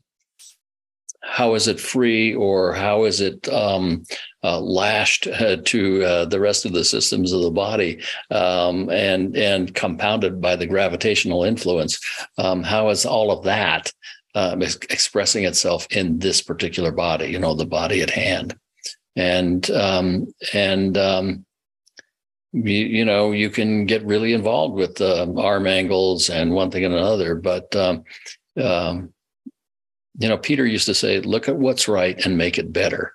how 1.26 1.54
is 1.54 1.66
it 1.66 1.80
free 1.80 2.34
or 2.34 2.72
how 2.72 3.04
is 3.04 3.20
it 3.20 3.48
um, 3.48 4.04
uh, 4.44 4.60
lashed 4.60 5.26
uh, 5.26 5.56
to 5.64 6.04
uh, 6.04 6.24
the 6.24 6.38
rest 6.38 6.64
of 6.64 6.72
the 6.72 6.84
systems 6.84 7.32
of 7.32 7.42
the 7.42 7.50
body 7.50 8.00
um, 8.30 8.88
and 8.90 9.36
and 9.36 9.74
compounded 9.74 10.40
by 10.40 10.54
the 10.54 10.66
gravitational 10.66 11.44
influence? 11.44 11.98
Um, 12.38 12.62
how 12.62 12.88
is 12.90 13.04
all 13.04 13.30
of 13.30 13.44
that 13.44 13.92
um, 14.34 14.62
expressing 14.62 15.44
itself 15.44 15.86
in 15.90 16.18
this 16.18 16.40
particular 16.40 16.92
body 16.92 17.26
you 17.26 17.38
know 17.38 17.54
the 17.54 17.66
body 17.66 18.02
at 18.02 18.10
hand? 18.10 18.56
And 19.16 19.68
um, 19.70 20.32
and 20.52 20.96
um, 20.96 21.44
you, 22.52 22.86
you, 22.86 23.04
know 23.04 23.32
you 23.32 23.50
can 23.50 23.84
get 23.86 24.06
really 24.06 24.32
involved 24.32 24.76
with 24.76 25.00
arm 25.02 25.66
angles 25.66 26.30
and 26.30 26.52
one 26.52 26.70
thing 26.70 26.84
and 26.84 26.94
another 26.94 27.34
but 27.34 27.74
you 30.18 30.28
know, 30.28 30.38
Peter 30.38 30.66
used 30.66 30.86
to 30.86 30.94
say, 30.94 31.20
look 31.20 31.48
at 31.48 31.56
what's 31.56 31.88
right 31.88 32.24
and 32.24 32.38
make 32.38 32.58
it 32.58 32.72
better, 32.72 33.14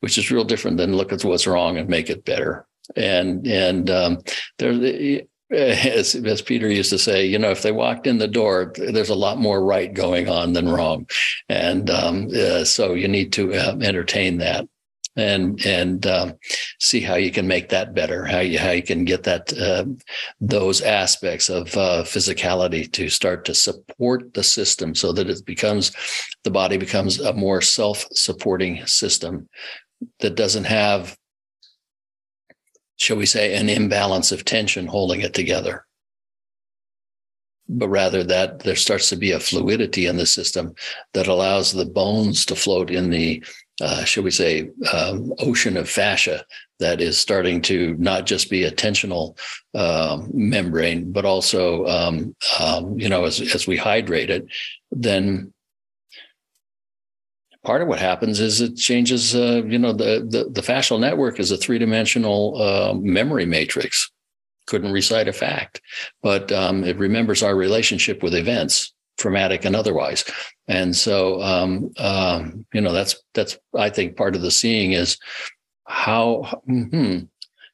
which 0.00 0.18
is 0.18 0.30
real 0.30 0.44
different 0.44 0.76
than 0.76 0.96
look 0.96 1.12
at 1.12 1.24
what's 1.24 1.46
wrong 1.46 1.76
and 1.76 1.88
make 1.88 2.10
it 2.10 2.24
better. 2.24 2.66
And, 2.96 3.46
and, 3.46 3.90
um, 3.90 4.18
there, 4.58 5.22
as, 5.50 6.14
as 6.14 6.42
Peter 6.42 6.68
used 6.68 6.90
to 6.90 6.98
say, 6.98 7.26
you 7.26 7.38
know, 7.38 7.50
if 7.50 7.62
they 7.62 7.72
walked 7.72 8.06
in 8.06 8.18
the 8.18 8.28
door, 8.28 8.72
there's 8.76 9.08
a 9.08 9.14
lot 9.14 9.38
more 9.38 9.64
right 9.64 9.92
going 9.92 10.28
on 10.28 10.52
than 10.52 10.68
wrong. 10.68 11.08
And, 11.48 11.88
um, 11.90 12.28
uh, 12.34 12.64
so 12.64 12.94
you 12.94 13.08
need 13.08 13.32
to 13.34 13.54
uh, 13.54 13.76
entertain 13.80 14.38
that 14.38 14.68
and 15.18 15.64
and 15.66 16.06
um, 16.06 16.34
see 16.80 17.00
how 17.00 17.16
you 17.16 17.30
can 17.30 17.46
make 17.46 17.68
that 17.68 17.94
better, 17.94 18.24
how 18.24 18.38
you 18.38 18.58
how 18.58 18.70
you 18.70 18.82
can 18.82 19.04
get 19.04 19.24
that 19.24 19.52
uh, 19.58 19.84
those 20.40 20.80
aspects 20.80 21.48
of 21.48 21.76
uh, 21.76 22.04
physicality 22.04 22.90
to 22.92 23.08
start 23.08 23.44
to 23.44 23.54
support 23.54 24.32
the 24.34 24.42
system, 24.42 24.94
so 24.94 25.12
that 25.12 25.28
it 25.28 25.44
becomes 25.44 25.92
the 26.44 26.50
body 26.50 26.76
becomes 26.76 27.20
a 27.20 27.32
more 27.32 27.60
self-supporting 27.60 28.86
system 28.86 29.48
that 30.20 30.36
doesn't 30.36 30.64
have, 30.64 31.16
shall 32.96 33.16
we 33.16 33.26
say, 33.26 33.56
an 33.56 33.68
imbalance 33.68 34.30
of 34.30 34.44
tension 34.44 34.86
holding 34.86 35.20
it 35.20 35.34
together. 35.34 35.84
But 37.68 37.88
rather 37.88 38.24
that 38.24 38.60
there 38.60 38.76
starts 38.76 39.08
to 39.10 39.16
be 39.16 39.32
a 39.32 39.40
fluidity 39.40 40.06
in 40.06 40.16
the 40.16 40.26
system 40.26 40.74
that 41.12 41.26
allows 41.26 41.72
the 41.72 41.84
bones 41.84 42.46
to 42.46 42.54
float 42.54 42.90
in 42.90 43.10
the 43.10 43.42
uh, 43.80 44.04
shall 44.04 44.24
we 44.24 44.30
say, 44.30 44.70
um, 44.92 45.32
ocean 45.38 45.76
of 45.76 45.88
fascia 45.88 46.44
that 46.80 47.00
is 47.00 47.18
starting 47.18 47.60
to 47.62 47.94
not 47.98 48.26
just 48.26 48.50
be 48.50 48.64
a 48.64 48.70
tensional 48.70 49.38
um, 49.74 50.30
membrane, 50.32 51.12
but 51.12 51.24
also, 51.24 51.86
um, 51.86 52.34
um, 52.60 52.98
you 52.98 53.08
know, 53.08 53.24
as, 53.24 53.40
as 53.54 53.66
we 53.66 53.76
hydrate 53.76 54.30
it, 54.30 54.46
then 54.90 55.52
part 57.64 57.82
of 57.82 57.88
what 57.88 57.98
happens 57.98 58.40
is 58.40 58.60
it 58.60 58.76
changes, 58.76 59.34
uh, 59.34 59.62
you 59.66 59.78
know, 59.78 59.92
the, 59.92 60.26
the, 60.28 60.48
the 60.50 60.62
fascial 60.62 60.98
network 60.98 61.38
is 61.38 61.50
a 61.50 61.56
three 61.56 61.78
dimensional 61.78 62.60
uh, 62.60 62.94
memory 62.94 63.46
matrix. 63.46 64.10
Couldn't 64.66 64.92
recite 64.92 65.28
a 65.28 65.32
fact, 65.32 65.80
but 66.22 66.52
um, 66.52 66.84
it 66.84 66.98
remembers 66.98 67.42
our 67.42 67.56
relationship 67.56 68.22
with 68.22 68.34
events 68.34 68.92
traumatic 69.18 69.64
and 69.64 69.76
otherwise. 69.76 70.24
And 70.66 70.96
so, 70.96 71.42
um, 71.42 71.90
um, 71.98 72.66
you 72.72 72.80
know, 72.80 72.92
that's 72.92 73.22
that's 73.34 73.58
I 73.76 73.90
think 73.90 74.16
part 74.16 74.36
of 74.36 74.42
the 74.42 74.50
seeing 74.50 74.92
is 74.92 75.18
how 75.86 76.60
hmm, 76.66 77.20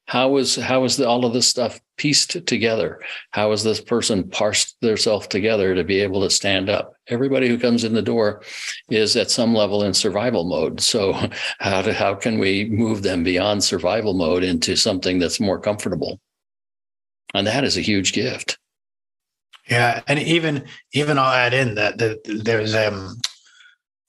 how 0.06 0.36
is 0.36 0.56
how 0.56 0.84
is 0.84 0.96
the, 0.96 1.08
all 1.08 1.24
of 1.24 1.32
this 1.32 1.48
stuff 1.48 1.80
pieced 1.96 2.46
together? 2.46 3.00
How 3.30 3.52
is 3.52 3.62
this 3.62 3.80
person 3.80 4.28
parsed 4.28 4.76
themselves 4.80 5.26
together 5.28 5.74
to 5.74 5.84
be 5.84 6.00
able 6.00 6.22
to 6.22 6.30
stand 6.30 6.68
up? 6.68 6.94
Everybody 7.06 7.48
who 7.48 7.58
comes 7.58 7.84
in 7.84 7.94
the 7.94 8.02
door 8.02 8.42
is 8.90 9.16
at 9.16 9.30
some 9.30 9.54
level 9.54 9.82
in 9.84 9.94
survival 9.94 10.44
mode. 10.44 10.80
So 10.80 11.12
how 11.58 11.82
to, 11.82 11.92
how 11.92 12.14
can 12.14 12.38
we 12.38 12.68
move 12.68 13.02
them 13.02 13.22
beyond 13.22 13.64
survival 13.64 14.14
mode 14.14 14.42
into 14.42 14.76
something 14.76 15.18
that's 15.18 15.40
more 15.40 15.60
comfortable? 15.60 16.20
And 17.32 17.46
that 17.46 17.64
is 17.64 17.76
a 17.76 17.82
huge 17.82 18.12
gift. 18.12 18.58
Yeah, 19.68 20.02
and 20.06 20.18
even 20.18 20.66
even 20.92 21.18
I'll 21.18 21.32
add 21.32 21.54
in 21.54 21.74
that 21.76 21.98
the, 21.98 22.20
there's 22.24 22.74
um 22.74 23.16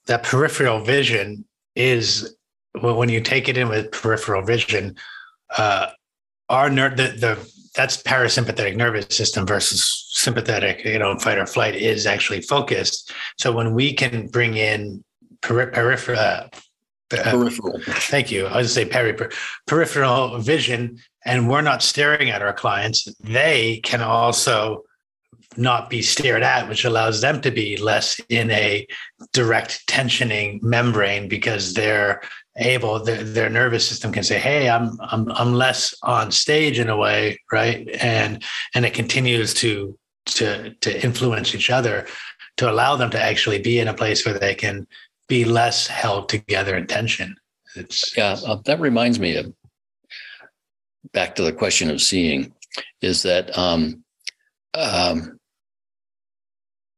that 0.07 0.23
peripheral 0.23 0.81
vision 0.81 1.45
is 1.75 2.35
when 2.81 3.09
you 3.09 3.21
take 3.21 3.47
it 3.47 3.57
in 3.57 3.69
with 3.69 3.91
peripheral 3.91 4.43
vision, 4.43 4.95
uh, 5.57 5.87
our 6.49 6.69
nerve 6.69 6.97
the, 6.97 7.07
the 7.07 7.51
that's 7.75 8.01
parasympathetic 8.01 8.75
nervous 8.75 9.15
system 9.15 9.45
versus 9.45 10.07
sympathetic, 10.09 10.83
you 10.85 10.99
know, 10.99 11.17
fight 11.19 11.37
or 11.37 11.45
flight 11.45 11.75
is 11.75 12.05
actually 12.05 12.41
focused. 12.41 13.11
So 13.37 13.51
when 13.51 13.73
we 13.73 13.93
can 13.93 14.27
bring 14.27 14.55
in 14.55 15.03
peri- 15.41 15.71
peripheral. 15.71 16.19
Uh, 16.19 16.47
peripheral. 17.09 17.79
Thank 17.85 18.31
you. 18.31 18.47
I 18.47 18.57
was 18.57 18.73
say 18.73 18.85
peri- 18.85 19.29
peripheral 19.67 20.39
vision, 20.39 20.99
and 21.25 21.49
we're 21.49 21.61
not 21.61 21.83
staring 21.83 22.29
at 22.29 22.41
our 22.41 22.53
clients. 22.53 23.07
They 23.19 23.81
can 23.83 24.01
also 24.01 24.83
not 25.57 25.89
be 25.89 26.01
stared 26.01 26.43
at, 26.43 26.67
which 26.69 26.85
allows 26.85 27.21
them 27.21 27.41
to 27.41 27.51
be 27.51 27.77
less 27.77 28.19
in 28.29 28.51
a 28.51 28.85
direct 29.33 29.87
tensioning 29.87 30.61
membrane 30.61 31.27
because 31.27 31.73
they're 31.73 32.21
able 32.57 33.03
their, 33.03 33.21
their 33.21 33.49
nervous 33.49 33.85
system 33.85 34.13
can 34.13 34.23
say 34.23 34.39
hey 34.39 34.69
i'm 34.69 34.97
i'm 35.01 35.29
i'm 35.33 35.53
less 35.53 35.93
on 36.03 36.31
stage 36.31 36.79
in 36.79 36.87
a 36.87 36.95
way 36.95 37.37
right? 37.51 37.87
And 38.01 38.43
and 38.73 38.85
it 38.85 38.93
continues 38.93 39.53
to 39.55 39.97
to 40.27 40.73
to 40.81 41.03
influence 41.03 41.55
each 41.55 41.69
other 41.69 42.07
to 42.57 42.69
allow 42.69 42.95
them 42.95 43.09
to 43.11 43.21
actually 43.21 43.59
be 43.59 43.79
in 43.79 43.87
a 43.87 43.93
place 43.93 44.25
where 44.25 44.37
they 44.37 44.55
can 44.55 44.87
be 45.27 45.45
less 45.45 45.87
held 45.87 46.29
together 46.29 46.75
in 46.75 46.87
tension. 46.87 47.35
It's 47.75 48.15
yeah 48.17 48.37
uh, 48.45 48.57
that 48.65 48.79
reminds 48.79 49.19
me 49.19 49.37
of 49.37 49.53
back 51.13 51.35
to 51.35 51.43
the 51.43 51.53
question 51.53 51.89
of 51.89 52.01
seeing 52.01 52.53
is 53.01 53.23
that 53.23 53.57
um 53.57 54.03
um 54.73 55.34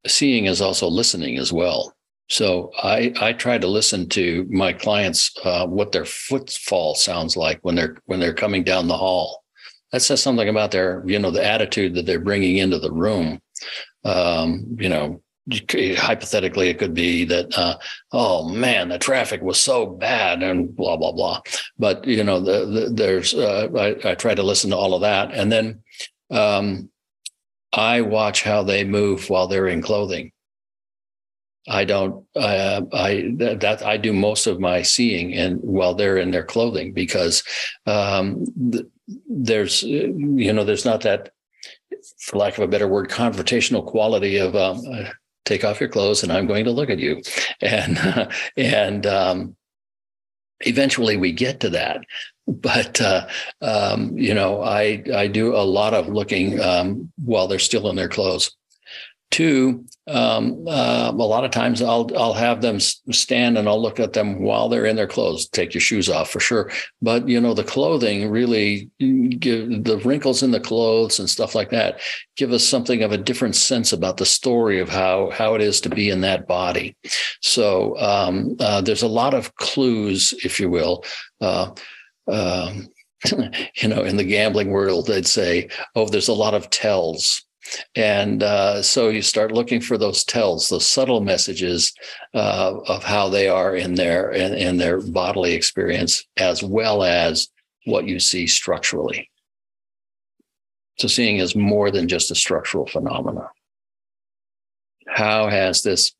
seeing 0.07 0.45
is 0.45 0.61
also 0.61 0.87
listening 0.87 1.37
as 1.37 1.51
well. 1.53 1.93
So 2.29 2.71
I 2.81 3.13
I 3.19 3.33
try 3.33 3.57
to 3.57 3.67
listen 3.67 4.09
to 4.09 4.45
my 4.49 4.73
clients 4.73 5.31
uh, 5.43 5.65
what 5.65 5.91
their 5.91 6.05
footfall 6.05 6.95
sounds 6.95 7.37
like 7.37 7.59
when 7.61 7.75
they're 7.75 7.97
when 8.05 8.19
they're 8.19 8.33
coming 8.33 8.63
down 8.63 8.87
the 8.87 8.97
hall. 8.97 9.43
That 9.91 10.01
says 10.01 10.21
something 10.21 10.49
about 10.49 10.71
their 10.71 11.03
you 11.05 11.19
know 11.19 11.31
the 11.31 11.45
attitude 11.45 11.95
that 11.95 12.05
they're 12.05 12.19
bringing 12.19 12.57
into 12.57 12.79
the 12.79 12.91
room. 12.91 13.39
Um, 14.03 14.77
you 14.77 14.89
know, 14.89 15.21
hypothetically 15.49 16.67
it 16.67 16.79
could 16.79 16.93
be 16.93 17.23
that 17.25 17.57
uh, 17.57 17.77
oh 18.11 18.49
man 18.49 18.89
the 18.89 18.99
traffic 18.99 19.41
was 19.41 19.59
so 19.59 19.85
bad 19.85 20.43
and 20.43 20.75
blah 20.75 20.97
blah 20.97 21.13
blah. 21.13 21.41
But 21.79 22.05
you 22.05 22.25
know 22.25 22.41
the, 22.41 22.65
the 22.65 22.89
there's 22.93 23.33
uh, 23.33 23.69
I, 23.77 24.11
I 24.11 24.15
try 24.15 24.35
to 24.35 24.43
listen 24.43 24.71
to 24.71 24.77
all 24.77 24.93
of 24.93 25.01
that 25.01 25.33
and 25.33 25.51
then. 25.51 25.83
Um, 26.29 26.89
I 27.73 28.01
watch 28.01 28.43
how 28.43 28.63
they 28.63 28.83
move 28.83 29.29
while 29.29 29.47
they're 29.47 29.67
in 29.67 29.81
clothing. 29.81 30.31
I 31.67 31.83
don't. 31.83 32.25
Uh, 32.35 32.81
I 32.93 33.33
that 33.37 33.83
I 33.85 33.97
do 33.97 34.13
most 34.13 34.47
of 34.47 34.59
my 34.59 34.81
seeing 34.81 35.33
and 35.33 35.59
while 35.61 35.93
they're 35.93 36.17
in 36.17 36.31
their 36.31 36.45
clothing 36.45 36.93
because 36.93 37.43
um, 37.85 38.45
there's 39.27 39.83
you 39.83 40.53
know 40.53 40.63
there's 40.63 40.85
not 40.85 41.01
that, 41.01 41.31
for 42.19 42.37
lack 42.37 42.57
of 42.57 42.63
a 42.63 42.67
better 42.67 42.87
word, 42.87 43.09
confrontational 43.09 43.85
quality 43.85 44.37
of 44.37 44.55
um, 44.55 44.81
uh, 44.89 45.09
take 45.43 45.65
off 45.65 45.81
your 45.81 45.89
clothes 45.89 46.23
and 46.23 46.31
I'm 46.31 46.47
going 46.47 46.65
to 46.65 46.71
look 46.71 46.89
at 46.89 46.99
you, 46.99 47.21
and 47.59 48.31
and 48.57 49.05
um, 49.05 49.57
eventually 50.61 51.17
we 51.17 51.33
get 51.33 51.59
to 51.61 51.69
that 51.71 51.99
but 52.47 52.99
uh, 53.01 53.27
um, 53.61 54.17
you 54.17 54.33
know, 54.33 54.61
I 54.61 55.03
I 55.13 55.27
do 55.27 55.55
a 55.55 55.63
lot 55.65 55.93
of 55.93 56.07
looking 56.07 56.59
um, 56.59 57.11
while 57.23 57.47
they're 57.47 57.59
still 57.59 57.89
in 57.89 57.95
their 57.95 58.09
clothes. 58.09 58.55
Two, 59.29 59.83
um, 60.07 60.65
uh, 60.69 61.11
a 61.11 61.11
lot 61.11 61.43
of 61.43 61.51
times 61.51 61.81
I'll 61.81 62.09
I'll 62.17 62.33
have 62.33 62.61
them 62.61 62.79
stand 62.79 63.57
and 63.57 63.67
I'll 63.67 63.81
look 63.81 63.99
at 63.99 64.13
them 64.13 64.41
while 64.41 64.69
they're 64.69 64.85
in 64.85 64.95
their 64.95 65.07
clothes. 65.07 65.49
Take 65.49 65.73
your 65.73 65.81
shoes 65.81 66.09
off 66.09 66.29
for 66.31 66.39
sure, 66.39 66.71
but 67.01 67.27
you 67.27 67.41
know 67.41 67.53
the 67.53 67.65
clothing 67.65 68.29
really 68.29 68.89
give 68.99 69.83
the 69.83 70.01
wrinkles 70.05 70.43
in 70.43 70.51
the 70.51 70.61
clothes 70.61 71.19
and 71.19 71.29
stuff 71.29 71.55
like 71.55 71.71
that 71.71 71.99
give 72.37 72.53
us 72.53 72.63
something 72.63 73.03
of 73.03 73.11
a 73.11 73.17
different 73.17 73.55
sense 73.55 73.91
about 73.91 74.17
the 74.17 74.25
story 74.25 74.79
of 74.79 74.87
how 74.87 75.29
how 75.31 75.55
it 75.55 75.61
is 75.61 75.81
to 75.81 75.89
be 75.89 76.09
in 76.09 76.21
that 76.21 76.47
body. 76.47 76.95
So 77.41 77.97
um, 77.99 78.55
uh, 78.59 78.79
there's 78.81 79.03
a 79.03 79.07
lot 79.09 79.33
of 79.33 79.55
clues, 79.55 80.33
if 80.43 80.59
you 80.59 80.69
will. 80.69 81.03
Uh, 81.41 81.71
um, 82.27 82.87
you 83.81 83.87
know, 83.87 84.03
in 84.03 84.17
the 84.17 84.23
gambling 84.23 84.69
world, 84.69 85.07
they'd 85.07 85.27
say, 85.27 85.69
oh, 85.95 86.07
there's 86.07 86.27
a 86.27 86.33
lot 86.33 86.53
of 86.53 86.69
tells. 86.69 87.43
And 87.95 88.43
uh, 88.43 88.81
so 88.81 89.09
you 89.09 89.21
start 89.21 89.51
looking 89.51 89.81
for 89.81 89.97
those 89.97 90.23
tells, 90.23 90.69
those 90.69 90.87
subtle 90.87 91.21
messages 91.21 91.93
uh, 92.33 92.75
of 92.87 93.03
how 93.03 93.27
they 93.29 93.49
are 93.49 93.75
in 93.75 93.95
their 93.95 94.31
in, 94.31 94.53
in 94.53 94.77
their 94.77 95.01
bodily 95.01 95.53
experience, 95.53 96.23
as 96.37 96.63
well 96.63 97.03
as 97.03 97.49
what 97.85 98.07
you 98.07 98.19
see 98.19 98.47
structurally. 98.47 99.29
So 100.99 101.07
seeing 101.07 101.37
is 101.37 101.55
more 101.55 101.91
than 101.91 102.07
just 102.07 102.31
a 102.31 102.35
structural 102.35 102.87
phenomena. 102.87 103.49
How 105.07 105.47
has 105.47 105.83
this 105.83 106.13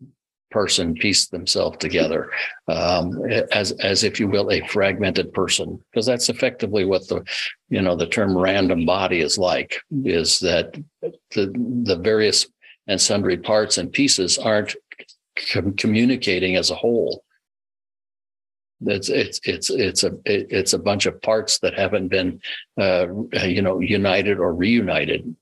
person 0.58 0.95
piece 0.95 1.28
themselves 1.28 1.78
together 1.78 2.32
um, 2.68 3.24
as 3.51 3.74
as 3.74 4.03
if 4.03 4.20
you 4.20 4.28
will 4.28 4.49
a 4.51 4.66
fragmented 4.68 5.32
person. 5.32 5.80
Because 5.91 6.08
that's 6.08 6.30
effectively 6.30 6.84
what 6.84 7.08
the 7.08 7.24
you 7.70 7.82
know 7.84 7.95
the 7.95 8.08
term 8.08 8.36
random 8.36 8.84
body 8.84 9.20
is 9.22 9.38
like 9.38 9.80
is 10.03 10.39
that 10.39 10.76
the 11.36 11.45
the 11.89 11.97
various 11.97 12.47
and 12.88 12.99
sundry 12.99 13.38
parts 13.38 13.78
and 13.78 13.91
pieces 13.91 14.39
aren't 14.39 14.76
com- 15.51 15.76
communicating 15.76 16.55
as 16.55 16.72
a 16.72 16.76
whole. 16.84 17.24
It's 18.82 19.10
it's 19.10 19.39
it's 19.43 19.70
it's 19.70 20.03
a 20.03 20.12
it's 20.26 20.74
a 20.74 20.80
bunch 20.89 21.05
of 21.05 21.22
parts 21.22 21.60
that 21.60 21.78
haven't 21.84 22.08
been 22.08 22.41
uh, 22.82 23.05
you 23.55 23.62
know 23.62 23.80
united 23.80 24.39
or 24.39 24.55
reunited 24.55 25.36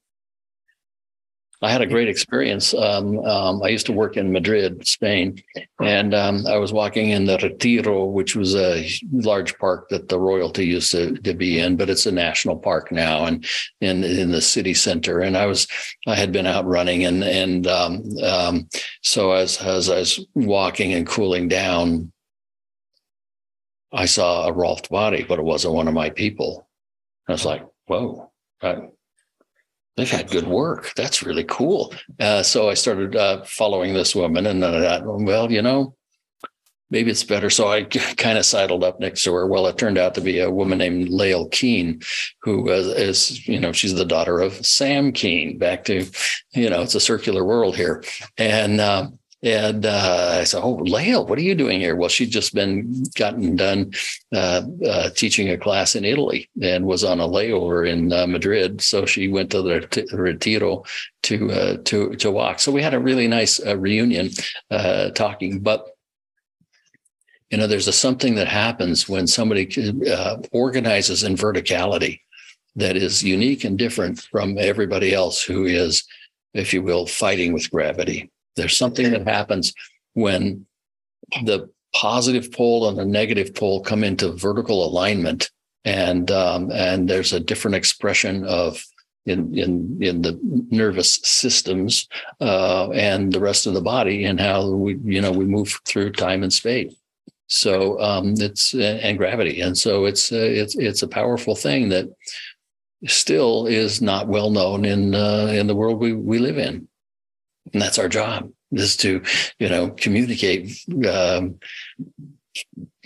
I 1.66 1.72
had 1.72 1.82
a 1.82 1.88
great 1.88 2.08
experience. 2.08 2.76
Um, 2.76 3.18
um, 3.26 3.64
I 3.64 3.70
used 3.70 3.88
to 3.88 3.92
work 3.92 4.18
in 4.18 4.32
Madrid, 4.32 4.86
Spain, 4.88 5.42
and 5.82 6.14
um, 6.14 6.46
I 6.46 6.58
was 6.58 6.72
walking 6.72 7.10
in 7.10 7.26
the 7.26 7.40
Retiro, 7.42 8.06
which 8.06 8.36
was 8.36 8.56
a 8.56 8.88
large 9.12 9.58
park 9.58 9.90
that 9.90 10.08
the 10.08 10.20
royalty 10.20 10.68
used 10.68 10.92
to, 10.92 11.16
to 11.16 11.34
be 11.34 11.60
in, 11.60 11.76
but 11.76 11.90
it's 11.90 12.06
a 12.06 12.12
national 12.12 12.58
park 12.58 12.92
now, 12.92 13.26
and 13.26 13.48
in 13.82 14.04
in 14.04 14.30
the 14.30 14.42
city 14.42 14.76
center. 14.76 15.22
And 15.22 15.36
I 15.36 15.48
was, 15.48 15.68
I 16.06 16.14
had 16.14 16.32
been 16.32 16.46
out 16.46 16.68
running, 16.68 17.04
and 17.04 17.24
and 17.24 17.66
um, 17.66 18.04
um, 18.24 18.70
so 19.02 19.32
as 19.32 19.58
as 19.58 19.90
I 19.90 19.98
was 19.98 20.24
walking 20.36 20.94
and 20.94 21.08
cooling 21.08 21.48
down, 21.48 22.12
I 23.92 24.06
saw 24.06 24.46
a 24.46 24.54
Rolf 24.54 24.88
body, 24.90 25.26
but 25.28 25.40
it 25.40 25.46
wasn't 25.46 25.74
one 25.74 25.88
of 25.88 25.96
my 25.96 26.12
people. 26.12 26.70
I 27.28 27.32
was 27.32 27.46
like, 27.46 27.66
whoa. 27.88 28.32
I, 28.62 28.90
they've 29.96 30.10
had 30.10 30.30
good 30.30 30.48
work. 30.48 30.94
That's 30.96 31.24
really 31.24 31.46
cool. 31.46 31.94
Uh, 32.20 32.44
so 32.44 32.70
I 32.70 32.74
started 32.74 33.16
uh, 33.16 33.44
following 33.46 33.94
this 33.94 34.16
woman, 34.16 34.46
and 34.46 34.62
then 34.62 34.74
I 34.74 34.82
thought, 34.82 35.06
well, 35.06 35.52
you 35.52 35.62
know, 35.62 35.96
maybe 36.90 37.12
it's 37.12 37.24
better. 37.24 37.50
So 37.50 37.68
I 37.68 37.84
kind 38.18 38.38
of 38.38 38.46
sidled 38.46 38.84
up 38.84 39.00
next 39.00 39.24
to 39.24 39.34
her. 39.34 39.48
Well, 39.48 39.68
it 39.68 39.78
turned 39.78 39.98
out 39.98 40.16
to 40.16 40.22
be 40.22 40.40
a 40.40 40.52
woman 40.52 40.78
named 40.78 41.10
Lael 41.10 41.48
Keen, 41.50 42.02
who 42.42 42.70
is, 42.70 42.88
is, 42.88 43.48
you 43.48 43.60
know, 43.60 43.72
she's 43.72 43.96
the 43.96 44.06
daughter 44.06 44.40
of 44.40 44.66
Sam 44.66 45.12
Keen. 45.12 45.58
Back 45.58 45.86
to, 45.86 46.06
you 46.54 46.70
know, 46.70 46.82
it's 46.82 46.96
a 46.96 47.00
circular 47.00 47.46
world 47.46 47.76
here, 47.76 48.04
and. 48.38 48.82
Uh, 48.82 49.08
and 49.46 49.86
uh, 49.86 50.38
I 50.40 50.44
said, 50.44 50.62
"Oh, 50.64 50.78
Lael, 50.78 51.28
what 51.28 51.38
are 51.38 51.44
you 51.44 51.54
doing 51.54 51.80
here?" 51.80 51.96
Well, 51.96 52.10
she'd 52.10 52.32
just 52.32 52.56
been 52.56 53.04
gotten 53.16 53.56
done 53.56 53.92
uh, 54.34 54.64
uh, 54.84 55.10
teaching 55.12 55.50
a 55.50 55.58
class 55.58 55.96
in 55.96 56.04
Italy 56.04 56.50
and 56.64 56.86
was 56.86 57.04
on 57.04 57.20
a 57.20 57.28
layover 57.28 57.88
in 57.88 58.12
uh, 58.12 58.26
Madrid, 58.26 58.82
so 58.82 59.06
she 59.06 59.28
went 59.28 59.52
to 59.52 59.62
the 59.62 60.08
Retiro 60.14 60.84
to 61.24 61.52
uh, 61.52 61.78
to 61.86 62.16
to 62.16 62.32
walk. 62.32 62.60
So 62.60 62.72
we 62.72 62.82
had 62.82 62.96
a 62.96 63.00
really 63.00 63.28
nice 63.28 63.64
uh, 63.64 63.78
reunion 63.78 64.32
talking. 65.14 65.60
But 65.60 65.92
you 67.52 67.60
know, 67.60 67.68
there's 67.68 67.88
a 67.88 67.94
something 67.94 68.34
that 68.36 68.48
happens 68.48 69.08
when 69.08 69.28
somebody 69.28 69.70
organizes 70.54 71.24
in 71.24 71.36
verticality 71.36 72.22
that 72.76 72.98
is 72.98 73.24
unique 73.24 73.64
and 73.64 73.78
different 73.78 74.22
from 74.22 74.58
everybody 74.58 75.14
else 75.14 75.44
who 75.44 75.66
is, 75.66 76.04
if 76.56 76.74
you 76.74 76.82
will, 76.82 77.06
fighting 77.06 77.54
with 77.54 77.70
gravity 77.70 78.32
there's 78.56 78.78
something 78.78 79.12
that 79.12 79.28
happens 79.28 79.74
when 80.14 80.66
the 81.44 81.70
positive 81.94 82.52
pole 82.52 82.90
and 82.90 82.98
the 82.98 83.06
negative 83.06 83.56
pole 83.56 83.82
come 83.82 84.04
into 84.04 84.34
vertical 84.34 84.86
alignment, 84.86 85.50
and 85.84 86.30
um, 86.32 86.72
and 86.72 87.10
there's 87.10 87.34
a 87.34 87.40
different 87.40 87.76
expression 87.76 88.46
of 88.46 88.84
in 89.26 89.58
in 89.58 89.98
in 90.02 90.22
the 90.22 90.40
nervous 90.72 91.20
systems 91.24 92.08
uh, 92.42 92.90
and 92.92 93.32
the 93.32 93.40
rest 93.40 93.66
of 93.66 93.74
the 93.74 93.82
body 93.82 94.26
and 94.26 94.40
how 94.40 94.70
we 94.70 94.98
you 95.04 95.22
know 95.22 95.32
we 95.32 95.46
move 95.46 95.80
through 95.86 96.12
time 96.12 96.44
and 96.44 96.54
space. 96.54 96.94
So 97.48 98.00
um, 98.02 98.34
it's 98.38 98.74
and 98.74 99.18
gravity, 99.18 99.62
and 99.62 99.78
so 99.78 100.06
it's 100.06 100.32
uh, 100.32 100.38
it's 100.38 100.76
it's 100.76 101.04
a 101.04 101.08
powerful 101.08 101.56
thing 101.56 101.90
that 101.90 102.08
still 103.08 103.68
is 103.68 104.02
not 104.02 104.28
well 104.28 104.50
known 104.50 104.84
in 104.84 105.14
uh, 105.14 105.48
in 105.48 105.68
the 105.68 105.76
world 105.76 106.00
we 106.00 106.14
we 106.14 106.40
live 106.40 106.58
in 106.58 106.88
and 107.74 107.82
that's 107.82 108.00
our 108.00 108.10
job 108.10 108.50
is 108.72 108.98
to 108.98 109.22
you 109.60 109.70
know 109.70 109.90
communicate 109.92 110.78
um, 111.10 111.60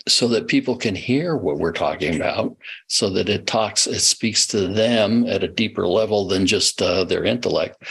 so 0.08 0.28
that 0.28 0.48
people 0.48 0.76
can 0.76 0.96
hear 0.96 1.36
what 1.36 1.58
we're 1.58 1.72
talking 1.72 2.16
about 2.16 2.56
so 2.88 3.10
that 3.10 3.30
it 3.30 3.48
talks 3.48 3.88
it 3.88 4.00
speaks 4.00 4.48
to 4.48 4.68
them 4.68 5.26
at 5.28 5.44
a 5.44 5.48
deeper 5.48 5.88
level 5.88 6.28
than 6.28 6.46
just 6.46 6.82
uh, 6.82 7.04
their 7.04 7.24
intellect. 7.24 7.84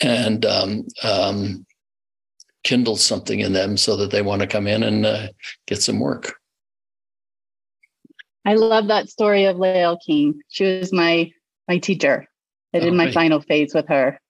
And 0.00 0.46
um, 0.46 0.86
um, 1.02 1.66
kindles 2.62 3.02
something 3.02 3.40
in 3.40 3.52
them 3.52 3.76
so 3.76 3.96
that 3.96 4.10
they 4.10 4.22
want 4.22 4.42
to 4.42 4.46
come 4.46 4.66
in 4.66 4.84
and 4.84 5.04
uh, 5.04 5.28
get 5.66 5.82
some 5.82 5.98
work. 5.98 6.36
I 8.44 8.54
love 8.54 8.88
that 8.88 9.08
story 9.08 9.44
of 9.44 9.58
Lael 9.58 9.98
Keen. 10.04 10.40
She 10.48 10.64
was 10.78 10.92
my 10.92 11.30
my 11.66 11.78
teacher. 11.78 12.26
I 12.72 12.78
did 12.78 12.92
oh, 12.92 12.96
my 12.96 13.06
right. 13.06 13.14
final 13.14 13.40
phase 13.40 13.74
with 13.74 13.88
her 13.88 14.20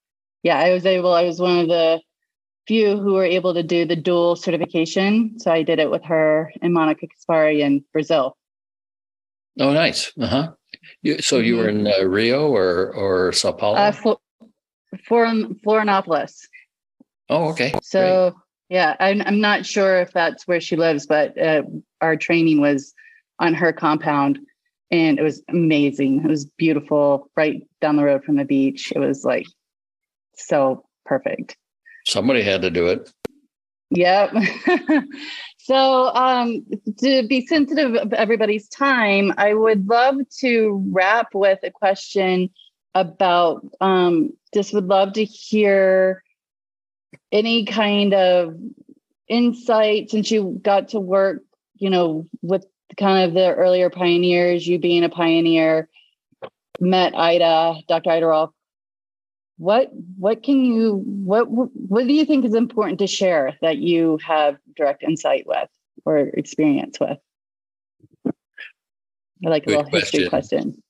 yeah, 0.48 0.58
I 0.58 0.72
was 0.72 0.86
able, 0.86 1.12
I 1.12 1.24
was 1.24 1.38
one 1.38 1.58
of 1.58 1.68
the 1.68 2.00
few 2.66 2.96
who 2.96 3.12
were 3.12 3.24
able 3.24 3.52
to 3.52 3.62
do 3.62 3.84
the 3.84 3.94
dual 3.96 4.34
certification. 4.34 5.38
So 5.38 5.52
I 5.52 5.62
did 5.62 5.78
it 5.78 5.90
with 5.90 6.02
her 6.04 6.50
and 6.62 6.72
Monica 6.72 7.06
Caspari 7.06 7.60
in 7.60 7.84
Brazil. 7.92 8.34
Oh, 9.60 9.74
nice. 9.74 10.10
Uh 10.18 10.26
huh. 10.26 10.52
So 11.20 11.38
you 11.38 11.58
were 11.58 11.68
in 11.68 11.86
uh, 11.86 12.04
Rio 12.04 12.48
or 12.48 12.94
or 12.94 13.32
Sao 13.32 13.52
Paulo? 13.52 13.76
Uh, 13.76 13.92
for, 13.92 14.18
Florianopolis. 15.10 16.48
Oh, 17.28 17.48
okay. 17.50 17.74
So 17.82 18.30
Great. 18.30 18.78
yeah, 18.78 18.96
I'm 19.00 19.20
I'm 19.20 19.40
not 19.42 19.66
sure 19.66 20.00
if 20.00 20.12
that's 20.12 20.48
where 20.48 20.62
she 20.62 20.76
lives, 20.76 21.06
but 21.06 21.36
uh, 21.36 21.62
our 22.00 22.16
training 22.16 22.62
was 22.62 22.94
on 23.38 23.52
her 23.52 23.72
compound, 23.72 24.38
and 24.90 25.18
it 25.18 25.22
was 25.22 25.42
amazing. 25.50 26.24
It 26.24 26.28
was 26.28 26.46
beautiful, 26.46 27.30
right 27.36 27.62
down 27.82 27.96
the 27.96 28.04
road 28.04 28.24
from 28.24 28.36
the 28.36 28.46
beach. 28.46 28.92
It 28.96 28.98
was 28.98 29.24
like 29.24 29.46
so 30.46 30.84
perfect. 31.04 31.56
Somebody 32.06 32.42
had 32.42 32.62
to 32.62 32.70
do 32.70 32.86
it. 32.86 33.12
Yep. 33.90 34.34
so, 35.58 36.14
um, 36.14 36.66
to 36.98 37.26
be 37.26 37.46
sensitive 37.46 37.94
of 37.94 38.12
everybody's 38.12 38.68
time, 38.68 39.32
I 39.38 39.54
would 39.54 39.88
love 39.88 40.16
to 40.40 40.84
wrap 40.90 41.28
with 41.34 41.58
a 41.62 41.70
question 41.70 42.50
about 42.94 43.66
um, 43.80 44.32
just 44.52 44.74
would 44.74 44.86
love 44.86 45.14
to 45.14 45.24
hear 45.24 46.22
any 47.32 47.64
kind 47.64 48.14
of 48.14 48.54
insight 49.28 50.10
since 50.10 50.30
you 50.30 50.58
got 50.62 50.88
to 50.88 51.00
work, 51.00 51.42
you 51.76 51.90
know, 51.90 52.26
with 52.42 52.66
kind 52.96 53.28
of 53.28 53.34
the 53.34 53.54
earlier 53.54 53.90
pioneers, 53.90 54.66
you 54.66 54.78
being 54.78 55.04
a 55.04 55.08
pioneer, 55.08 55.88
met 56.80 57.14
Ida, 57.14 57.80
Dr. 57.88 58.10
Ida 58.10 58.26
Rolf 58.26 58.50
what 59.58 59.90
what 60.16 60.42
can 60.42 60.64
you 60.64 61.02
what 61.04 61.46
what 61.50 62.06
do 62.06 62.12
you 62.12 62.24
think 62.24 62.44
is 62.44 62.54
important 62.54 63.00
to 63.00 63.06
share 63.06 63.56
that 63.60 63.78
you 63.78 64.18
have 64.24 64.56
direct 64.76 65.02
insight 65.02 65.44
with 65.46 65.68
or 66.04 66.18
experience 66.18 66.98
with? 67.00 67.18
I 69.44 69.48
like 69.48 69.64
a 69.64 69.66
Good 69.66 69.76
little 69.76 69.90
question. 69.90 70.20
history 70.20 70.28
question. 70.28 70.82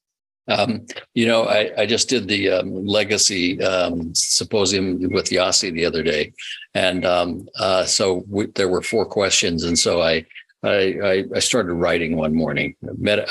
um, 0.48 0.86
you 1.14 1.26
know, 1.26 1.44
I, 1.44 1.72
I 1.78 1.86
just 1.86 2.08
did 2.08 2.28
the 2.28 2.50
um, 2.50 2.86
legacy 2.86 3.60
um, 3.62 4.14
symposium 4.14 4.98
with 5.12 5.26
IASI 5.26 5.72
the 5.72 5.84
other 5.84 6.02
day, 6.02 6.32
and 6.74 7.04
um, 7.04 7.48
uh, 7.58 7.84
so 7.84 8.24
we, 8.28 8.46
there 8.54 8.68
were 8.68 8.82
four 8.82 9.04
questions, 9.04 9.64
and 9.64 9.78
so 9.78 10.02
I 10.02 10.26
I, 10.62 11.24
I 11.34 11.38
started 11.38 11.74
writing 11.74 12.16
one 12.16 12.34
morning. 12.34 12.76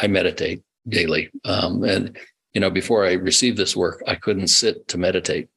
I 0.01 0.07
meditate 0.07 0.63
daily, 0.87 1.29
um, 1.45 1.83
and 1.83 2.17
you 2.57 2.61
know, 2.61 2.71
before 2.71 3.05
I 3.05 3.11
received 3.11 3.55
this 3.55 3.75
work, 3.75 4.01
I 4.07 4.15
couldn't 4.15 4.47
sit 4.47 4.87
to 4.87 4.97
meditate. 4.97 5.47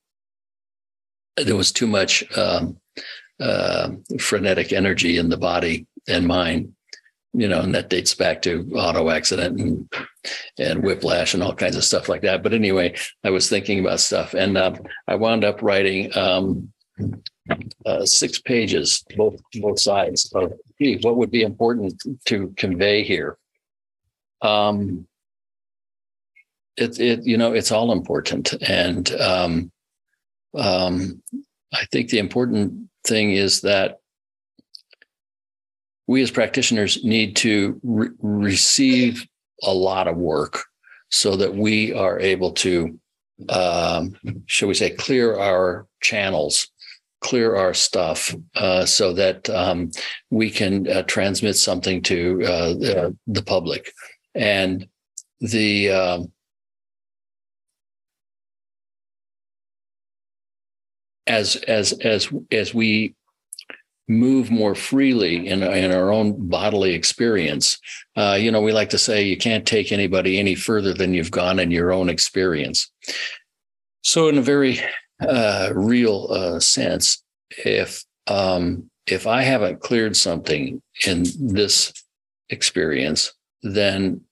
There 1.39 1.57
was 1.57 1.73
too 1.73 1.87
much 1.87 2.23
um, 2.37 2.77
uh, 3.41 3.93
frenetic 4.19 4.71
energy 4.75 5.17
in 5.17 5.31
the 5.31 5.39
body 5.39 5.87
and 6.07 6.27
mind, 6.27 6.75
you 7.33 7.49
know, 7.49 7.63
and 7.63 7.75
that 7.75 7.89
dates 7.89 8.15
back 8.15 8.43
to 8.43 8.71
auto 8.75 9.09
accident 9.09 9.59
and 9.59 9.91
and 10.59 10.83
whiplash 10.83 11.33
and 11.33 11.43
all 11.43 11.55
kinds 11.55 11.77
of 11.77 11.85
stuff 11.85 12.11
like 12.11 12.21
that. 12.21 12.43
But 12.43 12.53
anyway, 12.53 12.95
I 13.25 13.31
was 13.31 13.49
thinking 13.49 13.81
about 13.81 14.01
stuff, 14.01 14.35
and 14.35 14.59
uh, 14.59 14.75
I 15.09 15.15
wound 15.15 15.43
up 15.43 15.63
writing 15.63 16.15
um, 16.19 16.71
uh, 17.87 18.05
six 18.05 18.43
pages, 18.43 19.03
both 19.17 19.41
both 19.55 19.81
sides 19.81 20.31
of 20.35 20.53
gee, 20.79 20.99
what 21.01 21.17
would 21.17 21.31
be 21.31 21.45
important 21.45 21.95
to 22.27 22.53
convey 22.59 23.05
here. 23.05 23.39
Um, 24.43 25.07
it, 26.77 26.99
it 27.01 27.25
you 27.25 27.37
know 27.37 27.53
it's 27.53 27.73
all 27.73 27.93
important 27.93 28.53
and 28.63 29.13
um, 29.21 29.71
um, 30.57 31.23
i 31.73 31.85
think 31.93 32.11
the 32.11 32.19
important 32.19 32.89
thing 33.07 33.33
is 33.33 33.61
that 33.61 33.99
we 36.07 36.23
as 36.23 36.31
practitioners 36.31 37.05
need 37.05 37.37
to 37.37 37.79
re- 37.83 38.11
receive 38.21 39.27
a 39.63 39.73
lot 39.73 40.09
of 40.09 40.17
work 40.17 40.65
so 41.11 41.37
that 41.37 41.55
we 41.55 41.93
are 41.93 42.19
able 42.19 42.53
to 42.53 42.99
um, 43.49 44.17
shall 44.47 44.69
we 44.69 44.75
say 44.75 44.91
clear 44.91 45.39
our 45.39 45.87
channels 46.01 46.69
clear 47.21 47.55
our 47.55 47.75
stuff 47.75 48.35
uh, 48.57 48.85
so 48.85 49.13
that 49.13 49.49
um, 49.51 49.91
we 50.31 50.51
can 50.51 50.89
uh, 50.89 51.03
transmit 51.03 51.57
something 51.57 52.03
to 52.03 52.43
uh, 52.45 52.69
the, 52.75 53.17
the, 53.27 53.43
public. 53.43 53.93
And 54.35 54.87
the 55.41 55.91
as 61.27 61.57
as 61.57 61.93
as 61.93 62.29
as 62.51 62.75
we 62.75 63.15
move 64.11 64.51
more 64.51 64.75
freely 64.75 65.47
in, 65.47 65.63
in 65.63 65.93
our 65.93 66.13
own 66.13 66.49
bodily 66.49 66.95
experience. 66.95 67.79
Uh, 68.17 68.37
you 68.39 68.51
know, 68.51 68.61
we 68.61 68.73
like 68.73 68.91
to 68.91 68.99
say 68.99 69.23
you 69.23 69.37
can't 69.37 69.65
take 69.65 69.93
anybody 69.93 70.39
any 70.39 70.57
further 70.57 70.93
than 70.93 71.15
you've 71.15 71.31
gone 71.31 71.61
in 71.61 71.71
your 71.71 71.93
own 71.93 72.09
experience. 72.09 72.91
So, 74.03 74.29
in 74.29 74.37
a 74.37 74.43
very 74.43 74.81
uh, 75.21 75.71
real 75.75 76.27
uh, 76.31 76.59
sense, 76.59 77.23
if 77.65 78.05
um, 78.27 78.91
if 79.07 79.27
I 79.27 79.43
haven't 79.43 79.81
cleared 79.81 80.17
something 80.17 80.83
in 81.07 81.25
this 81.39 81.93
experience, 82.49 83.33
then 83.63 84.23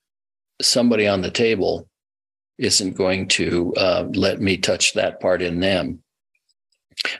somebody 0.61 1.07
on 1.07 1.21
the 1.21 1.31
table 1.31 1.89
isn't 2.59 2.97
going 2.97 3.29
to 3.29 3.73
uh, 3.77 4.09
let 4.15 4.41
me 4.41 4.57
touch 4.57 4.95
that 4.95 5.21
part 5.21 5.43
in 5.43 5.61
them. 5.61 6.03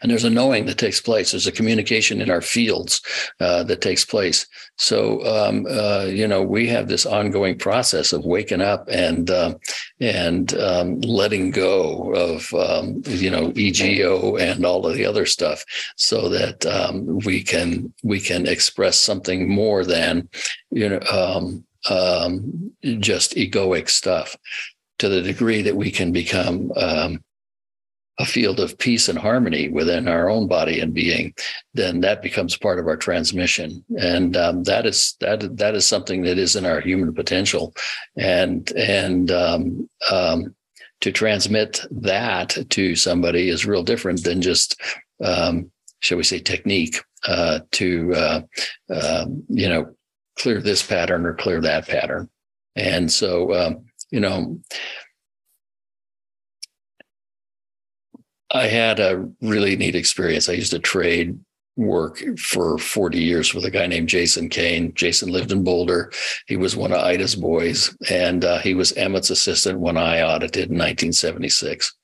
And 0.03 0.11
there's 0.11 0.25
a 0.25 0.31
knowing 0.31 0.67
that 0.67 0.79
takes 0.79 1.01
place. 1.01 1.31
There's 1.31 1.47
a 1.47 1.53
communication 1.53 2.21
in 2.21 2.31
our 2.31 2.41
fields 2.41 3.01
uh, 3.41 3.65
that 3.65 3.81
takes 3.81 4.05
place. 4.05 4.47
So 4.77 5.25
um, 5.27 5.67
uh, 5.69 6.07
you 6.09 6.27
know 6.27 6.43
we 6.43 6.67
have 6.69 6.89
this 6.89 7.07
ongoing 7.07 7.59
process 7.59 8.13
of 8.13 8.25
waking 8.25 8.61
up 8.61 8.89
and 8.91 9.31
uh, 9.31 9.55
and 10.01 10.55
um, 10.59 11.01
letting 11.01 11.51
go 11.51 12.13
of 12.15 12.53
um, 12.55 13.03
you 13.07 13.31
know 13.31 13.53
ego 13.57 14.37
and 14.37 14.65
all 14.65 14.87
of 14.87 14.95
the 14.95 15.05
other 15.05 15.27
stuff, 15.27 15.65
so 15.97 16.29
that 16.29 16.67
um, 16.67 17.19
we 17.25 17.43
can 17.43 17.93
we 18.03 18.21
can 18.21 18.47
express 18.47 19.01
something 19.01 19.49
more 19.49 19.85
than 19.85 20.29
you 20.71 20.89
know 20.89 21.01
um, 21.11 21.65
um, 21.91 22.73
just 23.01 23.35
egoic 23.35 23.89
stuff. 23.89 24.37
To 24.99 25.09
the 25.09 25.23
degree 25.23 25.63
that 25.63 25.77
we 25.77 25.93
can 25.93 26.11
become 26.11 26.73
a 28.19 28.25
field 28.25 28.59
of 28.59 28.77
peace 28.79 29.09
and 29.09 29.19
harmony 29.19 29.69
within 29.69 30.09
our 30.09 30.29
own 30.29 30.49
body 30.49 30.81
and 30.81 30.93
being, 30.93 31.33
then 31.75 32.01
that 32.01 32.21
becomes 32.21 32.57
part 32.57 32.79
of 32.79 32.87
our 32.87 32.97
transmission, 32.97 33.85
and 33.99 34.37
um, 34.37 34.65
that 34.65 34.87
is 34.87 35.17
that 35.21 35.57
that 35.57 35.75
is 35.75 35.87
something 35.87 36.23
that 36.23 36.39
is 36.39 36.57
in 36.57 36.67
our 36.67 36.81
human 36.81 37.15
potential, 37.15 37.75
and 38.17 38.73
and 38.73 39.31
um, 39.31 39.89
um, 40.11 40.55
to 41.01 41.13
transmit 41.13 41.81
that 41.91 42.57
to 42.71 42.97
somebody 42.97 43.49
is 43.49 43.67
real 43.67 43.85
different 43.85 44.25
than 44.25 44.43
just, 44.43 44.81
um, 45.25 45.71
shall 46.01 46.19
we 46.19 46.25
say, 46.25 46.41
technique 46.41 47.01
uh, 47.27 47.61
to 47.71 48.13
uh, 48.15 48.41
uh, 48.93 49.27
you 49.49 49.69
know 49.69 49.95
clear 50.37 50.61
this 50.61 50.83
pattern 50.85 51.25
or 51.25 51.35
clear 51.35 51.61
that 51.61 51.87
pattern, 51.87 52.29
and 52.75 53.13
so 53.13 53.55
um, 53.55 53.85
you 54.11 54.19
know 54.19 54.59
I 58.51 58.67
had 58.67 58.99
a 58.99 59.29
really 59.43 59.77
neat 59.77 59.95
experience. 59.95 60.49
I 60.49 60.55
used 60.55 60.73
to 60.73 60.79
trade 60.79 61.39
work 61.79 62.21
for 62.39 62.77
40 62.77 63.19
years 63.19 63.55
with 63.55 63.65
a 63.65 63.71
guy 63.71 63.87
named 63.87 64.09
Jason 64.09 64.49
Kane. 64.49 64.93
Jason 64.95 65.31
lived 65.31 65.53
in 65.53 65.63
Boulder. 65.63 66.11
He 66.47 66.57
was 66.57 66.77
one 66.77 66.93
of 66.93 66.99
Ida's 66.99 67.37
boys, 67.37 67.97
and 68.11 68.45
uh, 68.45 68.59
he 68.59 68.75
was 68.75 68.93
Emmett's 68.93 69.31
assistant 69.31 69.79
when 69.79 69.97
I 69.97 70.23
audited 70.23 70.71
in 70.71 70.77
1976. 70.77 71.95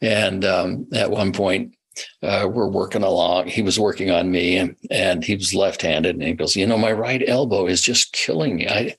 And 0.00 0.44
um, 0.46 0.86
at 0.94 1.10
one 1.10 1.32
point, 1.32 1.74
uh, 2.22 2.48
we're 2.50 2.70
working 2.70 3.02
along. 3.02 3.48
He 3.48 3.60
was 3.60 3.78
working 3.78 4.10
on 4.10 4.30
me, 4.30 4.56
and, 4.56 4.76
and 4.90 5.22
he 5.22 5.34
was 5.34 5.54
left-handed. 5.54 6.14
And 6.14 6.24
he 6.24 6.32
goes, 6.32 6.56
"You 6.56 6.66
know, 6.66 6.78
my 6.78 6.92
right 6.92 7.22
elbow 7.26 7.66
is 7.66 7.82
just 7.82 8.12
killing 8.12 8.56
me. 8.56 8.68
I, 8.68 8.96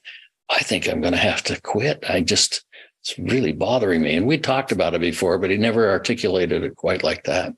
I 0.50 0.60
think 0.60 0.88
I'm 0.88 1.02
going 1.02 1.14
to 1.14 1.20
have 1.20 1.44
to 1.44 1.60
quit. 1.62 2.04
I 2.08 2.22
just." 2.22 2.66
It's 3.10 3.32
really 3.32 3.52
bothering 3.52 4.02
me. 4.02 4.16
And 4.16 4.28
we 4.28 4.38
talked 4.38 4.72
about 4.72 4.94
it 4.94 5.02
before, 5.02 5.38
but 5.38 5.50
he 5.50 5.58
never 5.58 5.90
articulated 5.90 6.64
it 6.64 6.76
quite 6.76 7.04
like 7.04 7.24
that. 7.24 7.54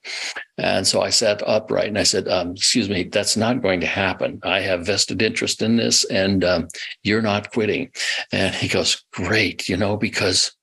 And 0.58 0.86
so 0.88 1.02
I 1.02 1.10
sat 1.10 1.45
upright 1.47 1.88
and 1.88 1.97
I 1.97 2.04
said, 2.04 2.28
um, 2.28 2.52
Excuse 2.52 2.89
me, 2.89 3.04
that's 3.04 3.36
not 3.36 3.62
going 3.62 3.82
to 3.82 3.88
happen. 3.88 4.39
I 4.43 4.62
have 4.62 4.86
vested 4.86 5.22
interest 5.22 5.62
in 5.62 5.78
this 5.78 6.04
and 6.06 6.43
um, 6.43 6.68
you're 7.04 7.22
not 7.22 7.52
quitting. 7.52 7.91
And 8.32 8.54
he 8.54 8.68
goes, 8.68 9.04
Great, 9.12 9.68
you 9.68 9.78
know, 9.78 9.97
because 9.97 10.56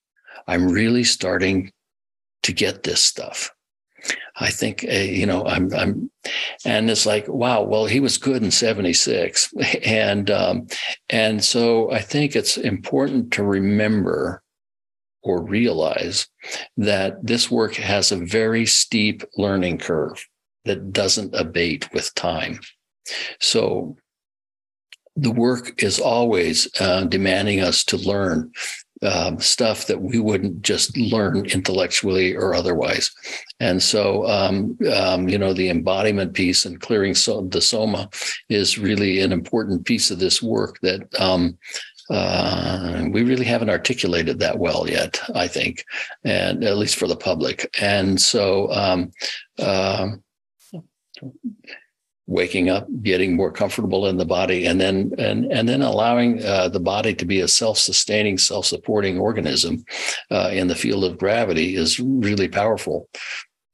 I'm 0.47 0.69
really 0.69 1.05
starting 1.05 1.73
to 2.45 2.53
get 2.53 2.83
this 2.83 3.03
stuff. 3.03 3.51
I 4.37 4.51
think 4.51 4.85
uh, 4.89 4.95
you 4.95 5.27
know 5.27 5.45
I'm 5.45 5.75
I'm, 5.75 6.11
and 6.65 6.89
it's 6.89 7.05
like 7.05 7.27
wow. 7.27 7.63
Well, 7.63 7.87
he 7.87 7.99
was 7.99 8.17
good 8.17 8.45
in 8.45 8.53
'76, 8.53 9.53
and 9.85 10.31
um, 10.31 10.69
and 11.11 11.45
so 11.45 11.91
I 11.91 12.01
think 12.01 12.37
it's 12.37 12.57
important 12.57 13.33
to 13.33 13.43
remember 13.43 14.43
or 15.29 15.43
realize 15.43 16.27
that 16.77 17.15
this 17.23 17.51
work 17.51 17.75
has 17.75 18.11
a 18.11 18.17
very 18.17 18.65
steep 18.67 19.23
learning 19.37 19.79
curve 19.79 20.27
that 20.65 20.93
doesn't 20.93 21.35
abate 21.35 21.89
with 21.93 22.15
time. 22.15 22.59
So 23.41 23.97
the 25.17 25.33
work 25.33 25.83
is 25.83 25.99
always 25.99 26.69
uh, 26.81 27.05
demanding 27.05 27.61
us 27.61 27.85
to 27.85 27.97
learn 27.97 28.53
um, 29.03 29.39
stuff 29.39 29.87
that 29.87 30.01
we 30.01 30.19
wouldn't 30.19 30.63
just 30.63 30.97
learn 30.97 31.47
intellectually 31.47 32.35
or 32.35 32.55
otherwise. 32.55 33.11
And 33.61 33.83
so, 33.83 34.27
um, 34.27 34.77
um, 34.93 35.29
you 35.29 35.39
know, 35.39 35.53
the 35.53 35.69
embodiment 35.71 36.35
piece 36.35 36.65
and 36.65 36.81
clearing 36.81 37.15
so- 37.15 37.43
the 37.43 37.61
soma 37.61 38.09
is 38.49 38.79
really 38.79 39.21
an 39.21 39.33
important 39.33 39.85
piece 39.85 40.11
of 40.11 40.19
this 40.19 40.43
work 40.43 40.79
that 40.83 41.01
um, 41.21 41.59
uh, 42.11 43.07
we 43.11 43.23
really 43.23 43.45
haven't 43.45 43.71
articulated 43.71 44.39
that 44.39 44.59
well 44.59 44.89
yet, 44.89 45.21
I 45.35 45.49
think, 45.49 45.85
and 46.25 46.65
at 46.65 46.79
least 46.79 46.97
for 46.97 47.07
the 47.07 47.17
public. 47.17 47.69
And 47.81 48.21
so, 48.21 48.73
um, 48.73 49.13
uh, 49.59 50.09
waking 52.27 52.69
up, 52.69 52.87
getting 53.03 53.35
more 53.35 53.51
comfortable 53.51 54.07
in 54.07 54.17
the 54.17 54.25
body, 54.25 54.67
and 54.67 54.81
then 54.81 55.13
and 55.19 55.51
and 55.53 55.69
then 55.69 55.83
allowing 55.83 56.45
uh, 56.45 56.69
the 56.69 56.81
body 56.81 57.15
to 57.15 57.25
be 57.27 57.41
a 57.41 57.49
self-sustaining, 57.49 58.39
self-supporting 58.39 59.19
organism 59.19 59.85
uh, 60.31 60.51
in 60.53 60.69
the 60.69 60.77
field 60.77 61.05
of 61.05 61.19
gravity 61.19 61.77
is 61.77 62.01
really 62.01 62.49
powerful. 62.49 63.09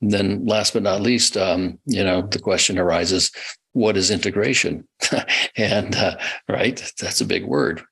And 0.01 0.11
then, 0.11 0.45
last 0.45 0.73
but 0.73 0.83
not 0.83 1.01
least, 1.03 1.37
um, 1.37 1.79
you 1.87 2.03
know, 2.03 2.23
the 2.23 2.41
question 2.41 2.79
arises: 2.79 3.31
What 3.73 3.97
is 3.97 4.11
integration? 4.11 4.89
and 5.57 5.95
uh, 5.95 6.17
right, 6.49 6.93
that's 6.99 7.21
a 7.21 7.27
big 7.27 7.45
word 7.45 7.83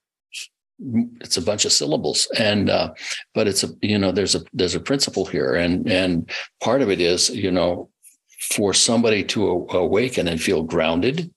it's 0.79 1.37
a 1.37 1.41
bunch 1.41 1.65
of 1.65 1.71
syllables. 1.71 2.27
And 2.37 2.69
uh, 2.69 2.93
but 3.33 3.47
it's 3.47 3.63
a 3.63 3.69
you 3.81 3.97
know 3.97 4.11
there's 4.11 4.35
a 4.35 4.43
there's 4.53 4.75
a 4.75 4.79
principle 4.79 5.25
here. 5.25 5.53
And 5.55 5.89
and 5.89 6.29
part 6.61 6.81
of 6.81 6.89
it 6.89 7.01
is 7.01 7.29
you 7.29 7.51
know 7.51 7.89
for 8.51 8.73
somebody 8.73 9.23
to 9.23 9.67
awaken 9.71 10.27
and 10.27 10.41
feel 10.41 10.63
grounded 10.63 11.31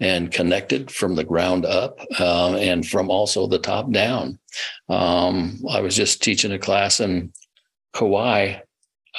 and 0.00 0.30
connected 0.30 0.90
from 0.90 1.14
the 1.14 1.24
ground 1.24 1.64
up 1.66 1.98
uh, 2.20 2.54
and 2.54 2.86
from 2.86 3.10
also 3.10 3.46
the 3.46 3.58
top 3.58 3.90
down. 3.90 4.38
Um, 4.88 5.58
i 5.70 5.80
was 5.80 5.96
just 5.96 6.22
teaching 6.22 6.52
a 6.52 6.58
class 6.58 7.00
in 7.00 7.32
kauai 7.92 8.60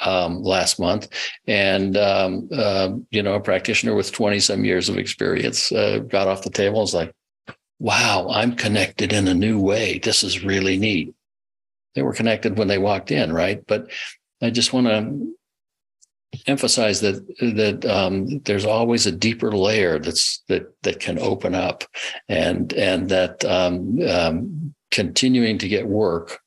um, 0.04 0.42
last 0.42 0.80
month, 0.80 1.08
and 1.48 1.98
um, 1.98 2.50
uh, 2.52 2.92
you 3.12 3.22
know, 3.22 3.36
a 3.36 3.40
practitioner 3.40 3.96
with 3.96 4.12
twenty 4.12 4.40
some 4.40 4.66
years 4.66 4.90
of 4.90 4.98
experience 4.98 5.72
uh, 5.72 6.00
got 6.00 6.28
off 6.28 6.44
the 6.44 6.50
table 6.50 6.78
and 6.78 6.82
was 6.82 6.94
like, 6.94 7.14
wow, 7.80 8.28
I'm 8.30 8.56
connected 8.56 9.14
in 9.14 9.28
a 9.28 9.34
new 9.34 9.60
way. 9.60 10.00
This 10.00 10.24
is 10.24 10.44
really 10.44 10.78
neat. 10.78 11.14
They 11.96 12.02
were 12.02 12.14
connected 12.14 12.58
when 12.58 12.68
they 12.68 12.78
walked 12.78 13.12
in, 13.12 13.32
right? 13.32 13.66
But 13.68 13.92
I 14.42 14.50
just 14.50 14.74
want 14.74 14.88
to 14.88 15.34
emphasize 16.48 17.02
that 17.02 17.26
that 17.40 17.86
um, 17.86 18.40
there's 18.40 18.66
always 18.66 19.06
a 19.06 19.12
deeper 19.12 19.52
layer 19.52 20.00
that's 20.00 20.44
that 20.48 20.74
that 20.84 21.00
can 21.00 21.20
open 21.20 21.56
up, 21.56 21.84
and 22.28 22.74
and 22.74 23.10
that 23.10 23.46
um, 23.46 24.00
um, 24.08 24.74
continuing 24.92 25.58
to 25.60 25.68
get 25.68 25.88
work 25.88 26.40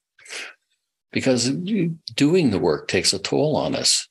because 1.12 1.51
doing 2.15 2.51
the 2.51 2.59
work 2.59 2.89
takes 2.89 3.12
a 3.12 3.19
toll 3.19 3.57
on 3.57 3.74
us, 3.74 4.09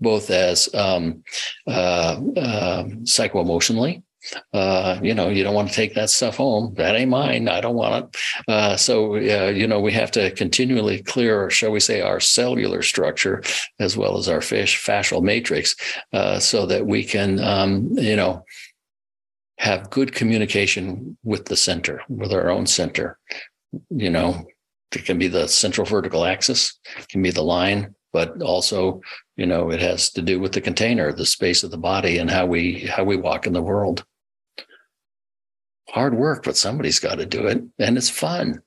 both 0.00 0.30
as 0.30 0.72
um, 0.74 1.22
uh, 1.66 2.20
uh, 2.36 2.84
psycho-emotionally 3.04 4.02
uh, 4.52 4.98
you 5.02 5.14
know, 5.14 5.28
you 5.28 5.42
don't 5.42 5.54
want 5.54 5.68
to 5.68 5.74
take 5.74 5.94
that 5.94 6.10
stuff 6.10 6.36
home. 6.36 6.74
That 6.74 6.94
ain't 6.94 7.10
mine. 7.10 7.48
I 7.48 7.60
don't 7.60 7.74
want 7.74 8.04
it. 8.04 8.20
Uh, 8.48 8.76
so, 8.76 9.14
uh, 9.16 9.50
you 9.50 9.66
know, 9.66 9.80
we 9.80 9.92
have 9.92 10.10
to 10.12 10.30
continually 10.32 11.02
clear, 11.02 11.50
shall 11.50 11.70
we 11.70 11.80
say, 11.80 12.00
our 12.00 12.20
cellular 12.20 12.82
structure 12.82 13.42
as 13.78 13.96
well 13.96 14.16
as 14.18 14.28
our 14.28 14.40
fish 14.40 14.82
fascial 14.84 15.22
matrix, 15.22 15.74
uh, 16.12 16.38
so 16.38 16.66
that 16.66 16.86
we 16.86 17.04
can, 17.04 17.40
um, 17.40 17.88
you 17.92 18.16
know, 18.16 18.44
have 19.58 19.90
good 19.90 20.12
communication 20.12 21.16
with 21.22 21.44
the 21.46 21.56
center, 21.56 22.02
with 22.08 22.32
our 22.32 22.50
own 22.50 22.66
center. 22.66 23.18
You 23.90 24.10
know, 24.10 24.44
it 24.94 25.04
can 25.04 25.18
be 25.18 25.28
the 25.28 25.46
central 25.46 25.86
vertical 25.86 26.24
axis, 26.24 26.78
can 27.08 27.22
be 27.22 27.30
the 27.30 27.42
line, 27.42 27.94
but 28.12 28.42
also, 28.42 29.00
you 29.36 29.46
know, 29.46 29.70
it 29.70 29.80
has 29.80 30.10
to 30.10 30.22
do 30.22 30.38
with 30.38 30.52
the 30.52 30.60
container, 30.60 31.12
the 31.12 31.24
space 31.24 31.62
of 31.62 31.70
the 31.70 31.78
body, 31.78 32.18
and 32.18 32.30
how 32.30 32.44
we 32.46 32.80
how 32.80 33.04
we 33.04 33.16
walk 33.16 33.46
in 33.46 33.52
the 33.52 33.62
world. 33.62 34.04
Hard 35.92 36.14
work, 36.14 36.44
but 36.44 36.56
somebody's 36.56 36.98
got 36.98 37.16
to 37.16 37.26
do 37.26 37.46
it, 37.46 37.62
and 37.78 37.98
it's 37.98 38.08
fun. 38.08 38.62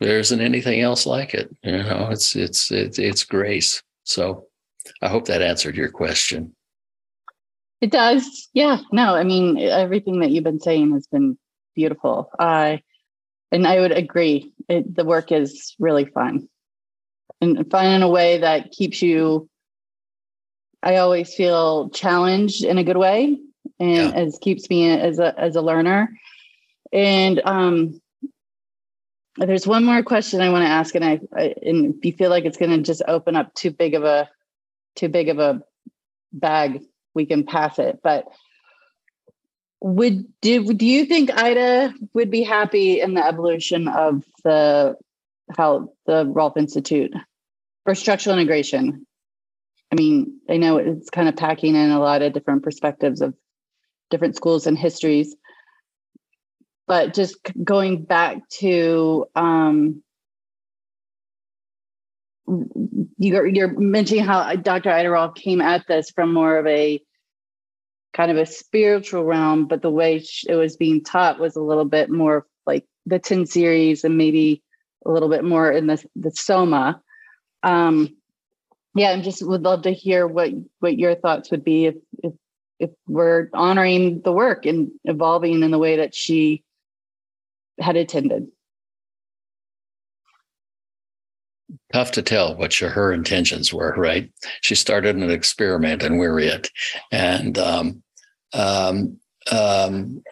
There 0.00 0.18
isn't 0.18 0.40
anything 0.40 0.80
else 0.80 1.06
like 1.06 1.32
it. 1.32 1.48
You 1.62 1.78
know, 1.78 2.08
it's 2.10 2.36
it's 2.36 2.70
it's, 2.70 2.98
it's 2.98 3.24
grace. 3.24 3.82
So, 4.04 4.48
I 5.00 5.08
hope 5.08 5.24
that 5.26 5.40
answered 5.40 5.76
your 5.76 5.88
question. 5.88 6.54
It 7.80 7.90
does. 7.90 8.50
Yeah. 8.52 8.80
No, 8.92 9.14
I 9.14 9.24
mean, 9.24 9.58
everything 9.58 10.20
that 10.20 10.30
you've 10.30 10.44
been 10.44 10.60
saying 10.60 10.92
has 10.92 11.06
been 11.06 11.38
beautiful. 11.74 12.30
Uh, 12.38 12.76
and 13.50 13.66
I 13.66 13.80
would 13.80 13.92
agree. 13.92 14.52
It, 14.68 14.94
the 14.94 15.04
work 15.04 15.32
is 15.32 15.74
really 15.78 16.04
fun 16.04 16.48
and 17.40 17.70
fun 17.70 17.86
in 17.86 18.02
a 18.02 18.08
way 18.08 18.38
that 18.38 18.72
keeps 18.72 19.00
you. 19.00 19.48
I 20.82 20.96
always 20.96 21.34
feel 21.34 21.88
challenged 21.90 22.64
in 22.64 22.76
a 22.76 22.84
good 22.84 22.98
way, 22.98 23.38
and 23.78 23.90
yeah. 23.90 24.10
as 24.10 24.38
keeps 24.40 24.68
me 24.70 24.90
as 24.90 25.18
a 25.18 25.38
as 25.38 25.56
a 25.56 25.62
learner. 25.62 26.08
And 26.92 27.40
um, 27.44 28.00
there's 29.36 29.66
one 29.66 29.84
more 29.84 30.02
question 30.02 30.40
I 30.40 30.50
want 30.50 30.64
to 30.64 30.70
ask, 30.70 30.94
and 30.94 31.04
I, 31.04 31.20
I 31.36 31.54
and 31.62 31.94
if 31.94 32.04
you 32.04 32.12
feel 32.12 32.30
like 32.30 32.44
it's 32.44 32.56
going 32.56 32.70
to 32.70 32.82
just 32.82 33.02
open 33.08 33.36
up 33.36 33.54
too 33.54 33.70
big 33.70 33.94
of 33.94 34.04
a 34.04 34.28
too 34.94 35.08
big 35.08 35.28
of 35.28 35.38
a 35.38 35.62
bag, 36.32 36.82
we 37.14 37.26
can 37.26 37.44
pass 37.44 37.78
it. 37.78 38.00
But 38.02 38.26
would 39.80 40.26
do 40.40 40.72
do 40.72 40.86
you 40.86 41.04
think 41.04 41.36
Ida 41.36 41.92
would 42.14 42.30
be 42.30 42.42
happy 42.42 43.00
in 43.00 43.14
the 43.14 43.26
evolution 43.26 43.88
of 43.88 44.24
the 44.44 44.96
how 45.56 45.90
the 46.06 46.26
Rolf 46.26 46.56
Institute 46.56 47.12
for 47.84 47.94
structural 47.94 48.38
integration? 48.38 49.06
I 49.92 49.96
mean, 49.96 50.40
I 50.48 50.56
know 50.56 50.78
it's 50.78 51.10
kind 51.10 51.28
of 51.28 51.36
packing 51.36 51.76
in 51.76 51.90
a 51.90 52.00
lot 52.00 52.22
of 52.22 52.32
different 52.32 52.62
perspectives 52.62 53.20
of 53.20 53.34
different 54.10 54.36
schools 54.36 54.66
and 54.66 54.78
histories, 54.78 55.34
but 56.86 57.14
just 57.14 57.36
going 57.62 58.04
back 58.04 58.48
to 58.60 59.26
um, 59.34 60.02
you're, 63.18 63.46
you're 63.46 63.78
mentioning 63.78 64.24
how 64.24 64.54
Dr. 64.56 64.90
Ida 64.90 65.32
came 65.34 65.60
at 65.60 65.86
this 65.86 66.10
from 66.10 66.32
more 66.32 66.58
of 66.58 66.66
a 66.66 67.00
kind 68.12 68.30
of 68.30 68.36
a 68.36 68.46
spiritual 68.46 69.24
realm, 69.24 69.66
but 69.66 69.82
the 69.82 69.90
way 69.90 70.22
it 70.48 70.54
was 70.54 70.76
being 70.76 71.02
taught 71.02 71.40
was 71.40 71.56
a 71.56 71.62
little 71.62 71.84
bit 71.84 72.10
more 72.10 72.46
like 72.66 72.86
the 73.06 73.18
10 73.18 73.46
series 73.46 74.04
and 74.04 74.16
maybe 74.16 74.62
a 75.04 75.10
little 75.10 75.28
bit 75.28 75.44
more 75.44 75.70
in 75.72 75.86
the, 75.86 76.02
the 76.14 76.30
soma. 76.30 77.00
Um, 77.62 78.16
yeah, 78.94 79.10
I 79.10 79.20
just 79.20 79.44
would 79.44 79.62
love 79.62 79.82
to 79.82 79.90
hear 79.90 80.26
what 80.26 80.50
what 80.78 80.96
your 80.96 81.16
thoughts 81.16 81.50
would 81.50 81.64
be 81.64 81.86
if 81.86 81.96
if 82.22 82.32
if 82.84 82.90
we're 83.06 83.48
honoring 83.54 84.20
the 84.22 84.32
work 84.32 84.66
and 84.66 84.90
evolving 85.04 85.62
in 85.62 85.70
the 85.70 85.78
way 85.78 85.96
that 85.96 86.14
she 86.14 86.62
had 87.80 87.96
attended. 87.96 88.48
Tough 91.92 92.12
to 92.12 92.22
tell 92.22 92.56
what 92.56 92.74
her 92.74 93.12
intentions 93.12 93.72
were, 93.72 93.94
right? 93.96 94.30
She 94.60 94.74
started 94.74 95.16
an 95.16 95.30
experiment 95.30 96.02
and 96.02 96.18
we're 96.18 96.38
it. 96.40 96.68
And 97.10 97.58
um, 97.58 98.02
um, 98.52 99.18
um, 99.50 100.22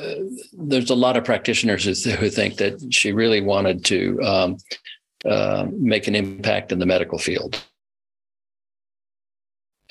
uh, 0.00 0.14
there's 0.52 0.90
a 0.90 0.94
lot 0.94 1.16
of 1.16 1.24
practitioners 1.24 1.84
who, 1.84 2.12
who, 2.12 2.30
think 2.30 2.56
that 2.56 2.80
she 2.90 3.12
really 3.12 3.42
wanted 3.42 3.84
to 3.84 4.18
um, 4.22 4.56
uh, 5.26 5.66
make 5.70 6.06
an 6.06 6.14
impact 6.14 6.72
in 6.72 6.78
the 6.78 6.86
medical 6.86 7.18
field. 7.18 7.62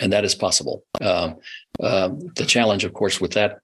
And 0.02 0.11
that 0.14 0.26
is 0.26 0.36
possible. 0.36 0.84
Uh, 0.99 1.34
the 1.80 2.45
challenge, 2.48 2.84
of 2.84 2.94
course, 2.94 3.22
with 3.22 3.34
that 3.34 3.60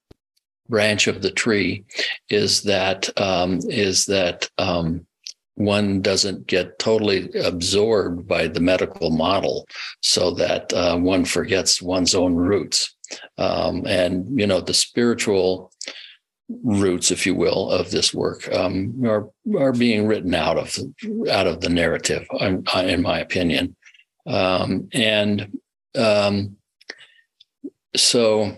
branch 0.68 1.06
of 1.06 1.22
the 1.22 1.30
tree 1.30 1.84
is 2.28 2.62
that 2.62 3.08
um, 3.20 3.60
is 3.68 4.06
that 4.06 4.48
um, 4.58 5.06
one 5.54 6.00
doesn't 6.00 6.46
get 6.46 6.78
totally 6.78 7.30
absorbed 7.32 8.28
by 8.28 8.46
the 8.46 8.60
medical 8.60 9.10
model 9.10 9.66
so 10.00 10.30
that 10.32 10.72
uh, 10.72 10.96
one 10.96 11.24
forgets 11.24 11.82
one's 11.82 12.14
own 12.14 12.34
roots 12.34 12.94
um, 13.38 13.86
and 13.86 14.38
you 14.38 14.46
know 14.46 14.60
the 14.60 14.74
spiritual 14.74 15.72
roots, 16.48 17.10
if 17.10 17.26
you 17.26 17.34
will, 17.34 17.70
of 17.70 17.90
this 17.90 18.14
work 18.14 18.52
um, 18.54 19.02
are 19.04 19.28
are 19.58 19.72
being 19.72 20.06
written 20.06 20.34
out 20.34 20.58
of 20.58 20.76
out 21.30 21.46
of 21.46 21.60
the 21.60 21.68
narrative, 21.68 22.26
in 22.40 23.02
my 23.02 23.20
opinion, 23.20 23.76
um, 24.26 24.88
and 24.92 25.58
um, 25.98 26.56
so 27.96 28.56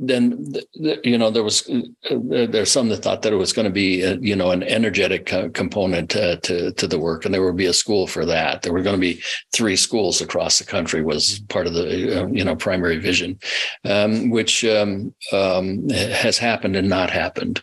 then 0.00 0.52
you 0.74 1.16
know 1.16 1.30
there 1.30 1.44
was 1.44 1.68
uh, 1.70 2.18
there's 2.20 2.70
some 2.70 2.88
that 2.88 2.98
thought 2.98 3.22
that 3.22 3.32
it 3.32 3.36
was 3.36 3.52
going 3.52 3.64
to 3.64 3.70
be 3.70 4.02
a, 4.02 4.16
you 4.16 4.34
know 4.34 4.50
an 4.50 4.64
energetic 4.64 5.26
component 5.54 6.10
to, 6.10 6.36
to, 6.38 6.72
to 6.72 6.88
the 6.88 6.98
work 6.98 7.24
and 7.24 7.32
there 7.32 7.44
would 7.44 7.56
be 7.56 7.66
a 7.66 7.72
school 7.72 8.08
for 8.08 8.26
that. 8.26 8.62
There 8.62 8.72
were 8.72 8.82
going 8.82 8.96
to 8.96 9.00
be 9.00 9.22
three 9.52 9.76
schools 9.76 10.20
across 10.20 10.58
the 10.58 10.64
country 10.64 11.02
was 11.02 11.38
part 11.48 11.68
of 11.68 11.74
the 11.74 12.22
uh, 12.22 12.26
you 12.26 12.44
know 12.44 12.56
primary 12.56 12.98
vision 12.98 13.38
um, 13.84 14.30
which 14.30 14.64
um, 14.64 15.14
um, 15.32 15.88
has 15.90 16.38
happened 16.38 16.74
and 16.74 16.88
not 16.88 17.10
happened. 17.10 17.62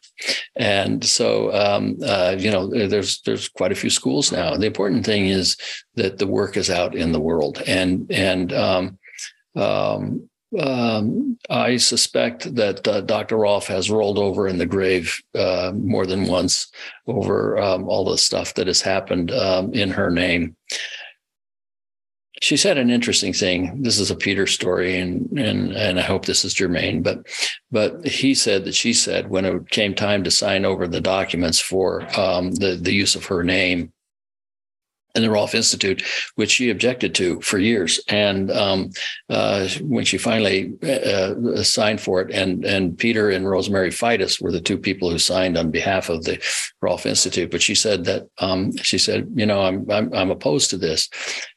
And 0.56 1.04
so 1.04 1.54
um, 1.54 1.98
uh, 2.02 2.38
you 2.40 2.50
know 2.50 2.70
there's 2.88 3.22
there's 3.24 3.50
quite 3.50 3.74
a 3.74 3.76
few 3.76 3.90
schools 3.90 4.32
now. 4.32 4.56
The 4.56 4.68
important 4.68 5.06
thing 5.06 5.26
is 5.26 5.58
that 5.96 6.18
the 6.18 6.28
work 6.28 6.56
is 6.56 6.70
out 6.70 6.96
in 6.96 7.12
the 7.12 7.20
world 7.20 7.62
and 7.68 8.10
and 8.10 8.54
um, 8.54 8.98
um, 10.60 11.38
I 11.50 11.78
suspect 11.78 12.56
that 12.56 12.86
uh, 12.88 13.02
Dr. 13.02 13.38
Rolf 13.38 13.68
has 13.68 13.90
rolled 13.90 14.18
over 14.18 14.48
in 14.48 14.58
the 14.58 14.66
grave 14.66 15.22
uh, 15.34 15.72
more 15.74 16.06
than 16.06 16.28
once 16.28 16.72
over 17.08 17.58
um, 17.58 17.88
all 17.88 18.06
the 18.06 18.18
stuff 18.18 18.54
that 18.56 18.68
has 18.68 18.82
happened 18.82 19.32
um, 19.32 19.74
in 19.74 19.90
her 19.92 20.12
name. 20.12 20.56
She 22.42 22.58
said 22.58 22.78
an 22.78 22.90
interesting 22.90 23.34
thing. 23.34 23.84
This 23.84 24.00
is 24.00 24.10
a 24.10 24.16
Peter 24.16 24.48
story, 24.48 24.98
and 24.98 25.30
and 25.38 25.74
and 25.74 26.00
I 26.00 26.02
hope 26.02 26.26
this 26.26 26.44
is 26.44 26.56
germane. 26.56 27.04
But 27.04 27.28
but 27.72 28.06
he 28.06 28.34
said 28.34 28.66
that 28.66 28.74
she 28.74 28.94
said 28.94 29.30
when 29.30 29.46
it 29.46 29.70
came 29.70 29.94
time 29.94 30.24
to 30.24 30.32
sign 30.32 30.66
over 30.66 30.88
the 30.88 31.02
documents 31.02 31.60
for 31.60 32.02
um, 32.20 32.52
the 32.56 32.80
the 32.82 32.94
use 32.94 33.16
of 33.16 33.26
her 33.26 33.44
name, 33.44 33.94
in 35.16 35.24
the 35.24 35.30
Rolf 35.30 35.56
Institute, 35.56 36.04
which 36.36 36.52
she 36.52 36.70
objected 36.70 37.14
to 37.16 37.42
for 37.42 37.58
years. 37.58 38.00
And 38.08 38.52
um, 38.52 38.92
uh, 39.30 39.68
when 39.82 40.06
she 40.06 40.18
finally 40.18 40.74
uh, 40.84 41.64
signed 41.64 42.02
for 42.02 42.22
it, 42.22 42.32
and 42.32 42.66
and 42.66 42.98
Peter 42.98 43.30
and 43.30 43.50
Rosemary 43.50 43.90
Feitis 43.90 44.42
were 44.42 44.52
the 44.52 44.62
two 44.62 44.78
people 44.78 45.10
who 45.10 45.20
signed 45.20 45.58
on 45.58 45.72
behalf 45.72 46.10
of 46.10 46.24
the 46.24 46.40
Rolf 46.82 47.06
Institute. 47.06 47.52
But 47.52 47.62
she 47.62 47.76
said 47.76 48.06
that 48.06 48.28
um, 48.40 48.76
she 48.78 48.98
said, 48.98 49.32
you 49.36 49.46
know, 49.46 49.62
I'm, 49.62 49.90
I'm, 49.90 50.14
I'm 50.14 50.32
opposed 50.32 50.70
to 50.72 50.78
this 50.78 51.10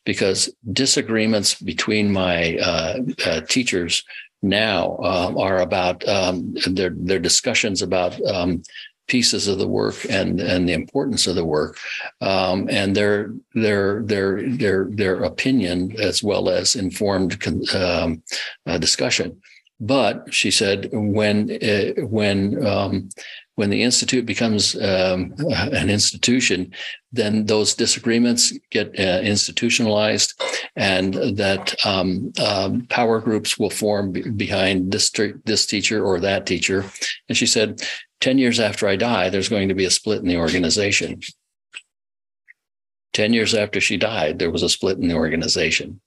because 0.04 0.54
disagreements 0.72 1.54
between 1.60 2.12
my 2.12 2.56
uh, 2.58 2.98
uh 3.26 3.40
teachers 3.42 4.02
now 4.42 4.98
uh, 5.02 5.32
are 5.38 5.58
about 5.58 6.06
um, 6.06 6.54
their 6.66 6.90
their 6.96 7.18
discussions 7.18 7.82
about 7.82 8.20
um, 8.26 8.62
pieces 9.06 9.48
of 9.48 9.58
the 9.58 9.68
work 9.68 9.96
and 10.08 10.40
and 10.40 10.68
the 10.68 10.72
importance 10.72 11.26
of 11.26 11.34
the 11.34 11.44
work 11.44 11.76
um, 12.20 12.68
and 12.70 12.96
their 12.96 13.34
their 13.54 14.02
their 14.02 14.48
their 14.48 14.88
their 14.90 15.24
opinion 15.24 15.94
as 16.00 16.22
well 16.22 16.48
as 16.48 16.74
informed 16.74 17.36
um, 17.74 18.22
uh, 18.66 18.78
discussion 18.78 19.40
but 19.80 20.32
she 20.32 20.50
said 20.50 20.88
when 20.92 21.50
uh, 21.62 22.00
when 22.06 22.64
um, 22.66 23.08
when 23.56 23.70
the 23.70 23.82
institute 23.82 24.26
becomes 24.26 24.74
um, 24.76 25.34
an 25.50 25.90
institution, 25.90 26.72
then 27.12 27.46
those 27.46 27.74
disagreements 27.74 28.52
get 28.70 28.98
uh, 28.98 29.20
institutionalized, 29.22 30.40
and 30.76 31.14
that 31.14 31.74
um, 31.84 32.32
um, 32.44 32.86
power 32.88 33.20
groups 33.20 33.58
will 33.58 33.70
form 33.70 34.12
behind 34.12 34.90
this 34.92 35.10
this 35.44 35.66
teacher 35.66 36.04
or 36.04 36.20
that 36.20 36.46
teacher. 36.46 36.84
And 37.28 37.36
she 37.36 37.46
said, 37.46 37.80
10 38.24 38.38
years 38.38 38.58
after 38.58 38.88
I 38.88 38.96
die, 38.96 39.28
there's 39.28 39.50
going 39.50 39.68
to 39.68 39.74
be 39.74 39.84
a 39.84 39.90
split 39.90 40.22
in 40.22 40.28
the 40.28 40.38
organization. 40.38 41.20
10 43.12 43.34
years 43.34 43.54
after 43.54 43.82
she 43.82 43.98
died, 43.98 44.38
there 44.38 44.50
was 44.50 44.62
a 44.62 44.68
split 44.70 44.96
in 44.96 45.08
the 45.08 45.14
organization, 45.14 46.00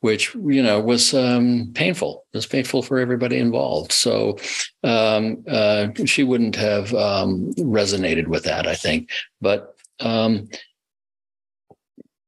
which, 0.00 0.34
you 0.34 0.60
know, 0.60 0.80
was 0.80 1.14
um, 1.14 1.70
painful. 1.72 2.24
It 2.32 2.38
was 2.38 2.46
painful 2.46 2.82
for 2.82 2.98
everybody 2.98 3.38
involved. 3.38 3.92
So 3.92 4.38
um, 4.82 5.44
uh, 5.46 5.90
she 6.04 6.24
wouldn't 6.24 6.56
have 6.56 6.92
um, 6.94 7.52
resonated 7.54 8.26
with 8.26 8.42
that, 8.42 8.66
I 8.66 8.74
think. 8.74 9.10
But, 9.40 9.76
um, 10.00 10.48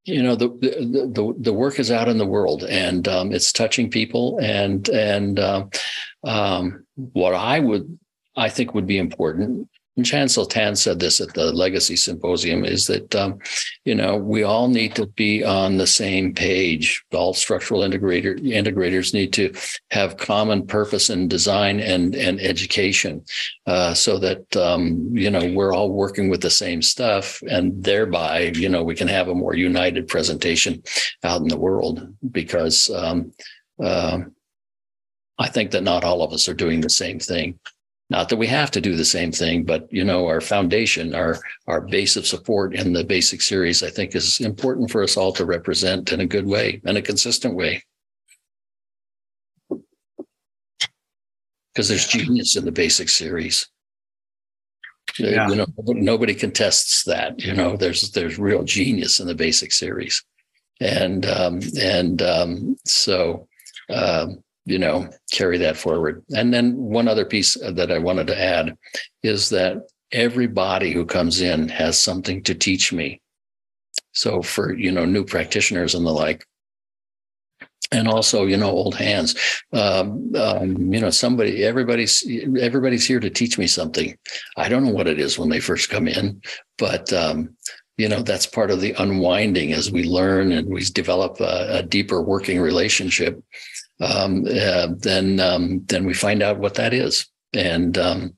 you 0.05 0.23
know, 0.23 0.37
the, 0.37 0.47
the, 0.47 1.11
the, 1.13 1.35
the, 1.41 1.53
work 1.53 1.81
is 1.81 1.91
out 1.91 2.09
in 2.09 2.19
the 2.19 2.27
world 2.27 2.63
and 2.63 3.09
um, 3.09 3.33
it's 3.33 3.51
touching 3.51 3.91
people. 3.91 4.39
And, 4.41 4.89
and 4.91 5.41
uh, 5.41 5.67
um, 6.23 6.87
what 6.95 7.35
I 7.35 7.59
would 7.59 7.99
I 8.37 8.49
think 8.49 8.75
would 8.75 8.87
be 8.87 8.99
important 8.99 9.69
and 9.97 10.05
Chancellor 10.05 10.47
Tan 10.47 10.75
said 10.75 10.99
this 10.99 11.21
at 11.21 11.35
the 11.35 11.53
Legacy 11.53 11.95
Symposium, 11.95 12.65
is 12.65 12.87
that 12.89 13.15
um, 13.15 13.39
you 13.85 13.95
know 13.95 14.17
we 14.17 14.43
all 14.43 14.69
need 14.69 14.95
to 14.97 15.07
be 15.07 15.45
on 15.45 15.77
the 15.77 15.87
same 15.87 16.35
page. 16.35 17.05
All 17.13 17.33
structural 17.33 17.83
integrator 17.83 18.37
integrators 18.41 19.15
need 19.15 19.33
to 19.35 19.55
have 19.93 20.17
common 20.17 20.67
purpose 20.67 21.11
in 21.11 21.29
design 21.29 21.79
and 21.79 22.17
and 22.17 22.41
education, 22.41 23.25
uh, 23.67 23.95
so 23.95 24.19
that 24.19 24.57
um, 24.57 25.09
you 25.13 25.31
know 25.31 25.53
we're 25.55 25.73
all 25.73 25.93
working 25.93 26.29
with 26.29 26.41
the 26.41 26.51
same 26.51 26.83
stuff, 26.83 27.41
and 27.49 27.85
thereby 27.85 28.53
you 28.55 28.69
know 28.69 28.83
we 28.83 28.97
can 28.97 29.09
have 29.09 29.29
a 29.29 29.35
more 29.35 29.55
united 29.55 30.09
presentation 30.09 30.83
out 31.23 31.41
in 31.41 31.49
the 31.49 31.59
world. 31.59 32.13
Because 32.33 32.91
um, 32.91 33.33
uh, 33.81 34.19
I 35.39 35.49
think 35.49 35.71
that 35.71 35.85
not 35.85 36.03
all 36.03 36.23
of 36.23 36.33
us 36.33 36.49
are 36.49 36.55
doing 36.55 36.81
the 36.81 36.91
same 36.91 37.21
thing. 37.21 37.61
Not 38.11 38.29
that 38.29 38.37
we 38.37 38.47
have 38.49 38.71
to 38.73 38.83
do 38.83 38.97
the 38.97 39.05
same 39.05 39.33
thing, 39.33 39.65
but 39.65 39.91
you 39.91 40.05
know, 40.05 40.27
our 40.27 40.43
foundation, 40.43 41.15
our 41.15 41.39
our 41.67 41.81
base 41.81 42.17
of 42.17 42.27
support 42.27 42.75
in 42.75 42.93
the 42.93 43.03
basic 43.03 43.41
series, 43.41 43.83
I 43.83 43.89
think 43.89 44.15
is 44.15 44.41
important 44.41 44.91
for 44.91 45.03
us 45.03 45.17
all 45.17 45.33
to 45.33 45.47
represent 45.47 46.13
in 46.13 46.21
a 46.21 46.27
good 46.27 46.47
way 46.47 46.83
and 46.85 46.99
a 46.99 47.03
consistent 47.03 47.55
way. 47.55 47.83
Because 51.73 51.89
there's 51.89 52.07
genius 52.07 52.57
in 52.57 52.67
the 52.67 52.73
basic 52.73 53.09
series. 53.09 53.69
Yeah. 55.19 55.49
You 55.49 55.57
know, 55.57 55.67
nobody 55.79 56.35
contests 56.35 57.05
that. 57.05 57.41
You 57.41 57.55
know, 57.55 57.77
there's 57.77 58.11
there's 58.11 58.39
real 58.39 58.65
genius 58.65 59.19
in 59.19 59.27
the 59.27 59.35
basic 59.35 59.73
series, 59.73 60.23
and 60.79 61.25
um, 61.25 61.61
and 61.81 62.21
um, 62.21 62.77
so 62.85 63.49
um, 63.89 64.44
you 64.67 64.79
know, 64.79 65.09
carry 65.31 65.59
that 65.59 65.77
forward. 65.77 66.25
And 66.35 66.53
then 66.53 66.77
one 66.77 67.09
other 67.09 67.25
piece 67.25 67.55
that 67.55 67.91
I 67.91 67.99
wanted 67.99 68.27
to 68.29 68.41
add 68.41 68.77
is 69.23 69.51
that 69.51 69.79
everybody 70.13 70.93
who 70.93 71.05
comes 71.05 71.41
in 71.41 71.69
has 71.69 72.01
something 72.01 72.43
to 72.45 72.55
teach 72.55 72.93
me. 72.93 73.21
So 74.13 74.43
for, 74.43 74.75
you 74.75 74.93
know, 74.93 75.05
new 75.05 75.25
practitioners 75.25 75.95
and 75.95 76.07
the 76.07 76.13
like, 76.13 76.47
and 77.93 78.09
also, 78.09 78.47
you 78.47 78.57
know, 78.57 78.71
old 78.71 78.95
hands, 78.95 79.35
um, 79.73 80.33
um, 80.37 80.93
you 80.93 81.01
know, 81.01 81.11
somebody, 81.11 81.65
everybody's, 81.65 82.27
everybody's 82.59 83.07
here 83.07 83.21
to 83.21 83.31
teach 83.31 83.59
me 83.59 83.67
something. 83.67 84.17
I 84.57 84.69
don't 84.69 84.85
know 84.85 84.93
what 84.93 85.07
it 85.07 85.21
is 85.21 85.39
when 85.39 85.51
they 85.51 85.61
first 85.61 85.91
come 85.91 86.09
in, 86.09 86.41
but, 86.79 87.13
um, 87.13 87.55
you 87.97 88.09
know 88.09 88.23
that's 88.23 88.47
part 88.47 88.71
of 88.71 88.81
the 88.81 88.93
unwinding 88.99 89.73
as 89.73 89.91
we 89.91 90.03
learn 90.05 90.53
and 90.53 90.69
we 90.69 90.83
develop 90.85 91.41
a, 91.41 91.79
a 91.79 91.83
deeper 91.83 92.21
working 92.23 92.61
relationship 92.61 93.41
um, 94.01 94.45
uh, 94.47 94.89
then 94.99 95.41
um, 95.41 95.85
then 95.87 96.05
we 96.05 96.15
find 96.15 96.43
out 96.43 96.59
what 96.59 96.75
that 96.75 96.93
is, 96.93 97.27
and 97.53 97.97
um, 97.99 98.37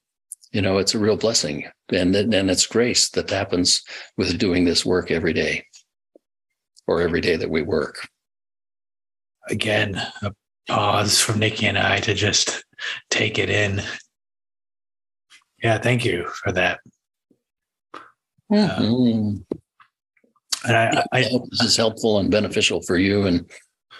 you 0.52 0.60
know 0.60 0.78
it's 0.78 0.94
a 0.94 0.98
real 0.98 1.16
blessing, 1.16 1.66
and 1.90 2.14
and 2.14 2.50
it's 2.50 2.66
grace 2.66 3.10
that 3.10 3.30
happens 3.30 3.82
with 4.16 4.38
doing 4.38 4.64
this 4.64 4.84
work 4.84 5.10
every 5.10 5.32
day, 5.32 5.64
or 6.86 7.00
every 7.00 7.20
day 7.20 7.36
that 7.36 7.50
we 7.50 7.62
work. 7.62 8.08
Again, 9.48 9.94
a 10.22 10.32
pause 10.68 11.20
from 11.20 11.38
Nikki 11.38 11.66
and 11.66 11.78
I 11.78 12.00
to 12.00 12.14
just 12.14 12.64
take 13.10 13.38
it 13.38 13.48
in. 13.48 13.82
Yeah, 15.62 15.78
thank 15.78 16.04
you 16.04 16.28
for 16.28 16.52
that. 16.52 16.80
Mm-hmm. 18.52 19.38
and 20.68 20.76
I, 20.76 21.02
I, 21.12 21.18
I, 21.18 21.22
this 21.50 21.62
is 21.62 21.76
helpful 21.76 22.20
and 22.20 22.30
beneficial 22.30 22.80
for 22.82 22.96
you 22.96 23.26
and 23.26 23.50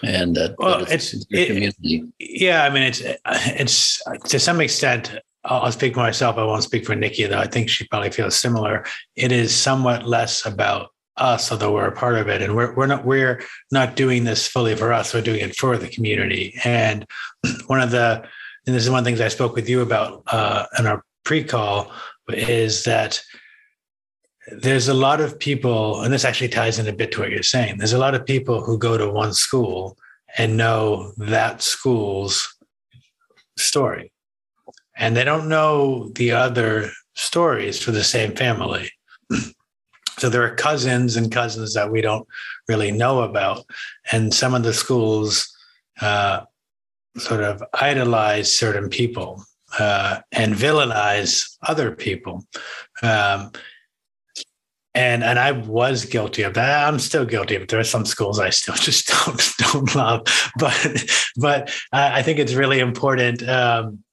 and 0.03 0.35
that, 0.35 0.55
well, 0.57 0.79
that 0.79 0.91
it's, 0.91 1.13
it's 1.13 1.25
it, 1.29 1.47
community. 1.47 2.03
Yeah, 2.19 2.63
I 2.63 2.69
mean, 2.69 2.83
it's 2.83 3.01
it's 3.25 4.01
to 4.29 4.39
some 4.39 4.61
extent. 4.61 5.19
I'll 5.43 5.71
speak 5.71 5.93
for 5.93 6.01
myself. 6.01 6.37
I 6.37 6.43
won't 6.43 6.63
speak 6.63 6.85
for 6.85 6.93
Nikki, 6.93 7.25
though. 7.25 7.39
I 7.39 7.47
think 7.47 7.69
she 7.69 7.87
probably 7.87 8.11
feels 8.11 8.35
similar. 8.35 8.83
It 9.15 9.31
is 9.31 9.55
somewhat 9.55 10.05
less 10.05 10.45
about 10.45 10.89
us, 11.15 11.51
although 11.51 11.73
we're 11.73 11.87
a 11.87 11.95
part 11.95 12.15
of 12.15 12.27
it, 12.27 12.41
and 12.41 12.55
we're 12.55 12.73
we're 12.75 12.87
not 12.87 13.05
we're 13.05 13.41
not 13.71 13.95
doing 13.95 14.25
this 14.25 14.47
fully 14.47 14.75
for 14.75 14.91
us. 14.91 15.13
We're 15.13 15.21
doing 15.21 15.41
it 15.41 15.55
for 15.55 15.77
the 15.77 15.87
community. 15.87 16.59
And 16.63 17.05
one 17.67 17.81
of 17.81 17.91
the 17.91 18.27
and 18.65 18.75
this 18.75 18.83
is 18.83 18.89
one 18.89 18.99
of 18.99 19.05
the 19.05 19.09
things 19.09 19.21
I 19.21 19.29
spoke 19.29 19.55
with 19.55 19.69
you 19.69 19.81
about 19.81 20.23
uh, 20.27 20.65
in 20.77 20.85
our 20.85 21.03
pre-call 21.23 21.91
is 22.29 22.83
that 22.83 23.21
there's 24.51 24.87
a 24.87 24.93
lot 24.93 25.19
of 25.19 25.37
people, 25.39 26.01
and 26.01 26.13
this 26.13 26.25
actually 26.25 26.47
ties 26.49 26.79
in 26.79 26.87
a 26.87 26.93
bit 26.93 27.11
to 27.11 27.19
what 27.19 27.31
you're 27.31 27.43
saying. 27.43 27.77
There's 27.77 27.93
a 27.93 27.97
lot 27.97 28.15
of 28.15 28.25
people 28.25 28.61
who 28.61 28.77
go 28.77 28.97
to 28.97 29.09
one 29.09 29.33
school 29.33 29.97
and 30.37 30.57
know 30.57 31.11
that 31.17 31.61
school's 31.61 32.55
story, 33.57 34.11
and 34.95 35.15
they 35.15 35.23
don't 35.23 35.49
know 35.49 36.09
the 36.15 36.31
other 36.31 36.91
stories 37.15 37.81
for 37.81 37.91
the 37.91 38.03
same 38.03 38.35
family. 38.35 38.89
so 40.17 40.29
there 40.29 40.43
are 40.43 40.55
cousins 40.55 41.17
and 41.17 41.31
cousins 41.31 41.73
that 41.73 41.91
we 41.91 42.01
don't 42.01 42.27
really 42.67 42.91
know 42.91 43.21
about, 43.21 43.65
and 44.11 44.33
some 44.33 44.53
of 44.53 44.63
the 44.63 44.73
schools 44.73 45.53
uh, 45.99 46.41
sort 47.17 47.43
of 47.43 47.61
idolize 47.73 48.55
certain 48.55 48.87
people 48.87 49.43
uh, 49.77 50.19
and 50.31 50.53
villainize 50.53 51.57
other 51.67 51.91
people. 51.91 52.45
Um, 53.03 53.51
and 54.97 55.23
and 55.23 55.37
I 55.37 55.51
was 55.51 56.05
guilty 56.05 56.41
of 56.41 56.55
that. 56.55 56.87
I'm 56.87 56.97
still 56.97 57.23
guilty 57.23 57.57
but. 57.57 57.69
There 57.69 57.79
are 57.79 57.83
some 57.95 58.05
schools 58.05 58.39
I 58.39 58.49
still 58.49 58.75
just 58.87 59.07
don't 59.07 59.41
don't 59.71 59.95
love, 59.95 60.23
but 60.57 61.05
but 61.37 61.71
I 61.93 62.23
think 62.23 62.39
it's 62.39 62.55
really 62.55 62.79
important 62.79 63.47
um, 63.47 64.03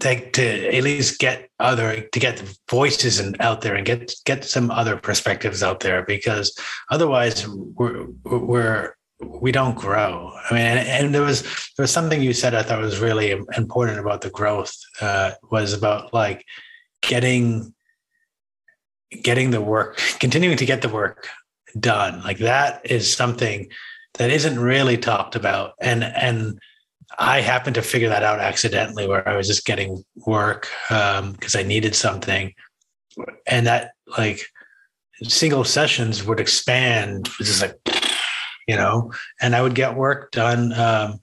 to, 0.00 0.30
to 0.30 0.76
at 0.76 0.84
least 0.84 1.18
get 1.18 1.50
other 1.58 2.00
to 2.00 2.20
get 2.20 2.42
voices 2.70 3.18
and 3.18 3.36
out 3.40 3.62
there 3.62 3.74
and 3.74 3.84
get 3.84 4.14
get 4.24 4.44
some 4.44 4.70
other 4.70 4.96
perspectives 4.96 5.64
out 5.64 5.80
there 5.80 6.04
because 6.04 6.56
otherwise 6.92 7.46
we're 7.48 8.06
we're 8.24 8.94
we 9.20 9.50
don't 9.50 9.76
grow. 9.76 10.32
I 10.50 10.54
mean, 10.54 10.62
and, 10.62 10.88
and, 10.88 11.14
there 11.14 11.22
was 11.22 11.42
there 11.76 11.84
was 11.84 11.92
something 11.92 12.22
you 12.22 12.32
said 12.32 12.54
I 12.54 12.62
thought 12.62 12.80
was 12.80 13.00
really 13.00 13.30
important 13.56 13.98
about 13.98 14.20
the 14.20 14.30
growth 14.30 14.74
uh, 15.00 15.32
was 15.50 15.72
about 15.72 16.12
like 16.14 16.44
getting 17.02 17.74
getting 19.22 19.50
the 19.50 19.60
work, 19.60 19.98
continuing 20.20 20.56
to 20.56 20.66
get 20.66 20.82
the 20.82 20.88
work 20.88 21.28
done. 21.78 22.22
Like 22.22 22.38
that 22.38 22.80
is 22.84 23.12
something 23.12 23.68
that 24.14 24.30
isn't 24.30 24.58
really 24.58 24.96
talked 24.96 25.36
about. 25.36 25.74
And 25.80 26.04
and 26.04 26.58
I 27.18 27.40
happened 27.40 27.74
to 27.74 27.82
figure 27.82 28.08
that 28.08 28.22
out 28.22 28.40
accidentally 28.40 29.06
where 29.06 29.26
I 29.28 29.36
was 29.36 29.46
just 29.46 29.66
getting 29.66 30.02
work 30.26 30.68
because 30.88 31.54
um, 31.54 31.60
I 31.60 31.62
needed 31.62 31.94
something. 31.94 32.54
And 33.46 33.66
that 33.66 33.92
like 34.18 34.40
single 35.22 35.64
sessions 35.64 36.24
would 36.24 36.40
expand, 36.40 37.28
which 37.38 37.48
is 37.48 37.60
like, 37.60 37.74
you 38.66 38.76
know, 38.76 39.12
and 39.40 39.54
I 39.54 39.62
would 39.62 39.74
get 39.74 39.96
work 39.96 40.30
done 40.30 40.72
um, 40.72 41.20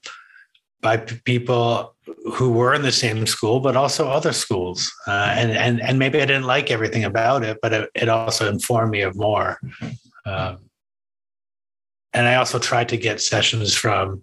by 0.80 0.96
people 0.96 1.94
who 2.34 2.50
were 2.50 2.74
in 2.74 2.82
the 2.82 2.92
same 2.92 3.26
school, 3.26 3.60
but 3.60 3.76
also 3.76 4.08
other 4.08 4.32
schools. 4.32 4.92
Uh, 5.06 5.32
and, 5.36 5.52
and, 5.52 5.80
and 5.80 5.98
maybe 5.98 6.20
I 6.20 6.26
didn't 6.26 6.44
like 6.44 6.70
everything 6.70 7.04
about 7.04 7.44
it, 7.44 7.58
but 7.62 7.72
it, 7.72 7.90
it 7.94 8.08
also 8.08 8.48
informed 8.48 8.90
me 8.90 9.02
of 9.02 9.16
more. 9.16 9.60
Um, 10.26 10.58
and 12.12 12.26
I 12.26 12.36
also 12.36 12.58
tried 12.58 12.88
to 12.90 12.96
get 12.96 13.20
sessions 13.20 13.74
from 13.74 14.22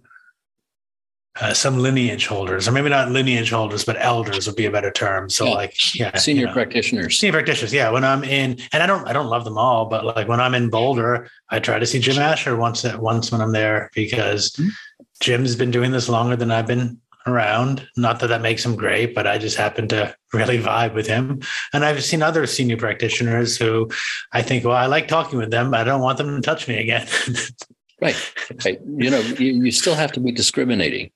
uh, 1.40 1.54
some 1.54 1.78
lineage 1.78 2.26
holders, 2.26 2.68
or 2.68 2.72
maybe 2.72 2.90
not 2.90 3.12
lineage 3.12 3.52
holders, 3.52 3.86
but 3.86 3.96
elders 4.00 4.48
would 4.48 4.56
be 4.56 4.66
a 4.66 4.72
better 4.72 4.92
term. 4.92 5.30
So, 5.30 5.46
yeah. 5.46 5.52
like, 5.52 5.96
yeah, 5.96 6.18
senior 6.18 6.42
you 6.42 6.48
know, 6.48 6.54
practitioners, 6.54 7.20
senior 7.20 7.34
practitioners. 7.34 7.72
Yeah, 7.72 7.92
when 7.92 8.04
I'm 8.04 8.24
in, 8.24 8.58
and 8.74 8.82
I 8.82 8.88
don't, 8.88 9.08
I 9.08 9.14
don't 9.14 9.28
love 9.28 9.44
them 9.46 9.58
all, 9.58 9.86
but 9.86 10.04
like 10.04 10.28
when 10.28 10.40
I'm 10.40 10.56
in 10.56 10.70
Boulder, 10.70 11.30
I 11.50 11.60
try 11.60 11.78
to 11.78 11.86
see 11.86 12.00
Jim 12.00 12.18
Asher 12.18 12.56
once, 12.56 12.84
once 12.96 13.32
when 13.32 13.42
I'm 13.42 13.52
there 13.52 13.92
because 13.94 14.52
mm-hmm. 14.52 14.70
Jim's 15.20 15.56
been 15.56 15.72
doing 15.72 15.92
this 15.92 16.10
longer 16.10 16.36
than 16.36 16.52
I've 16.52 16.68
been 16.68 17.00
around. 17.28 17.88
Not 17.98 18.20
that 18.20 18.28
that 18.28 18.42
makes 18.42 18.66
him 18.66 18.76
great, 18.76 19.14
but 19.14 19.28
I 19.28 19.38
just 19.38 19.58
happen 19.58 19.88
to 19.90 20.16
really 20.34 20.60
vibe 20.60 20.94
with 20.94 21.08
him. 21.08 21.42
And 21.74 21.86
I've 21.86 22.04
seen 22.04 22.24
other 22.24 22.46
senior 22.48 22.78
practitioners 22.78 23.58
who 23.58 23.90
I 24.32 24.42
think, 24.42 24.66
well, 24.66 24.76
I 24.76 24.86
like 24.86 25.08
talking 25.08 25.38
with 25.38 25.52
them, 25.52 25.72
but 25.72 25.82
I 25.82 25.84
don't 25.84 26.02
want 26.02 26.18
them 26.18 26.36
to 26.36 26.42
touch 26.42 26.68
me 26.68 26.78
again. 26.78 27.08
right. 28.02 28.34
Right. 28.66 28.80
You 28.86 29.10
know, 29.10 29.20
you, 29.20 29.64
you 29.64 29.72
still 29.72 29.96
have 29.96 30.12
to 30.14 30.20
be 30.20 30.32
discriminating. 30.32 31.12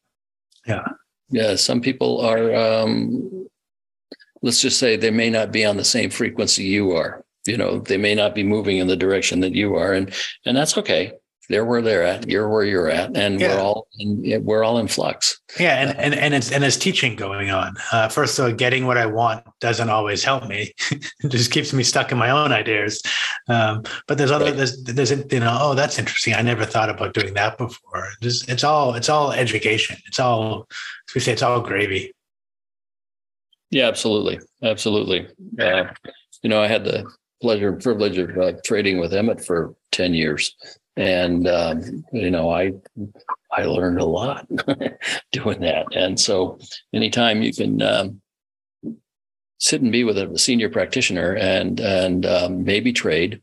Yeah. 0.68 0.88
Yeah. 1.30 1.56
Some 1.56 1.82
people 1.82 2.22
are, 2.22 2.54
um, 2.54 3.48
let's 4.42 4.62
just 4.62 4.80
say 4.80 4.96
they 4.96 5.12
may 5.12 5.30
not 5.30 5.52
be 5.52 5.66
on 5.66 5.78
the 5.78 5.84
same 5.84 6.10
frequency 6.10 6.64
you 6.64 6.92
are. 6.92 7.24
You 7.46 7.58
know, 7.58 7.80
they 7.80 7.98
may 7.98 8.14
not 8.14 8.36
be 8.36 8.44
moving 8.44 8.78
in 8.78 8.88
the 8.88 8.96
direction 8.96 9.40
that 9.40 9.56
you 9.56 9.76
are, 9.76 9.94
and 9.94 10.14
and 10.46 10.56
that's 10.56 10.78
okay 10.78 11.14
they're 11.52 11.66
where 11.66 11.82
they're 11.82 12.04
at 12.04 12.28
you're 12.30 12.50
where 12.50 12.64
you're 12.64 12.90
at 12.90 13.16
and 13.16 13.40
yeah. 13.40 13.56
we're 13.56 13.62
all 13.62 13.88
in, 14.00 14.44
we're 14.44 14.64
all 14.64 14.78
in 14.80 14.88
flux. 14.88 15.40
Yeah 15.60 15.76
and 15.76 15.98
and, 15.98 16.14
and 16.14 16.34
it's 16.34 16.52
and 16.52 16.64
it's 16.64 16.78
teaching 16.78 17.16
going 17.16 17.52
on. 17.52 17.76
Uh, 17.92 18.08
first 18.10 18.38
of 18.40 18.46
all 18.46 18.52
getting 18.52 18.86
what 18.86 18.98
i 18.98 19.06
want 19.06 19.46
doesn't 19.60 19.90
always 19.90 20.24
help 20.24 20.48
me. 20.48 20.74
It 21.24 21.30
just 21.30 21.52
keeps 21.52 21.72
me 21.72 21.84
stuck 21.84 22.12
in 22.12 22.18
my 22.18 22.32
own 22.32 22.52
ideas. 22.52 23.02
Um, 23.48 23.84
but 24.08 24.18
there's 24.18 24.32
other 24.32 24.46
right. 24.46 24.56
there's 24.56 24.84
there's 24.84 25.12
you 25.12 25.40
know 25.40 25.58
oh 25.60 25.74
that's 25.76 26.00
interesting. 26.00 26.34
I 26.34 26.42
never 26.42 26.66
thought 26.66 26.90
about 26.90 27.14
doing 27.14 27.34
that 27.36 27.58
before. 27.58 28.10
Just 28.22 28.50
it's 28.50 28.64
all 28.64 28.96
it's 28.96 29.10
all 29.10 29.32
education. 29.32 29.98
It's 30.08 30.20
all 30.20 30.68
as 31.10 31.16
we 31.16 31.22
say 31.22 31.34
it's 31.34 31.44
all 31.44 31.62
gravy. 31.62 32.14
Yeah, 33.72 33.88
absolutely, 33.88 34.40
absolutely. 34.64 35.28
Uh, 35.60 35.86
you 36.44 36.50
know, 36.50 36.62
I 36.62 36.68
had 36.68 36.84
the 36.84 37.10
pleasure 37.42 37.70
and 37.70 37.82
privilege 37.82 38.18
of 38.18 38.38
uh, 38.38 38.54
trading 38.66 39.00
with 39.00 39.14
Emmett 39.14 39.44
for 39.44 39.74
ten 39.92 40.14
years, 40.14 40.56
and 40.96 41.48
um, 41.48 42.04
you 42.12 42.32
know, 42.32 42.50
I 42.50 42.74
I 43.52 43.64
learned 43.64 44.00
a 44.00 44.06
lot 44.06 44.48
doing 45.32 45.62
that. 45.62 45.88
And 45.96 46.20
so, 46.20 46.60
anytime 46.94 47.42
you 47.42 47.54
can 47.54 47.82
um, 47.82 48.22
sit 49.60 49.82
and 49.82 49.92
be 49.92 50.04
with 50.04 50.18
a 50.18 50.38
senior 50.38 50.70
practitioner 50.70 51.36
and 51.36 51.80
and 51.80 52.26
um, 52.26 52.64
maybe 52.64 52.94
trade, 52.94 53.42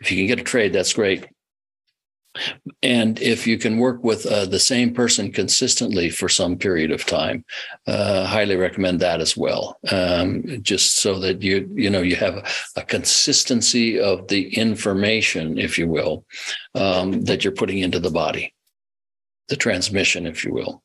if 0.00 0.10
you 0.10 0.16
can 0.16 0.26
get 0.26 0.40
a 0.40 0.44
trade, 0.44 0.72
that's 0.72 0.92
great. 0.92 1.26
And 2.82 3.20
if 3.20 3.46
you 3.46 3.58
can 3.58 3.78
work 3.78 4.02
with 4.04 4.26
uh, 4.26 4.46
the 4.46 4.58
same 4.58 4.94
person 4.94 5.32
consistently 5.32 6.10
for 6.10 6.28
some 6.28 6.56
period 6.56 6.90
of 6.90 7.06
time, 7.06 7.44
uh, 7.86 8.24
highly 8.26 8.56
recommend 8.56 9.00
that 9.00 9.20
as 9.20 9.36
well. 9.36 9.78
Um, 9.90 10.44
just 10.62 10.96
so 10.96 11.18
that 11.20 11.42
you 11.42 11.68
you 11.74 11.90
know 11.90 12.02
you 12.02 12.16
have 12.16 12.70
a 12.76 12.82
consistency 12.82 13.98
of 13.98 14.28
the 14.28 14.54
information, 14.56 15.58
if 15.58 15.78
you 15.78 15.88
will, 15.88 16.24
um, 16.74 17.22
that 17.22 17.44
you're 17.44 17.52
putting 17.52 17.78
into 17.78 17.98
the 17.98 18.10
body, 18.10 18.54
the 19.48 19.56
transmission, 19.56 20.26
if 20.26 20.44
you 20.44 20.52
will. 20.52 20.82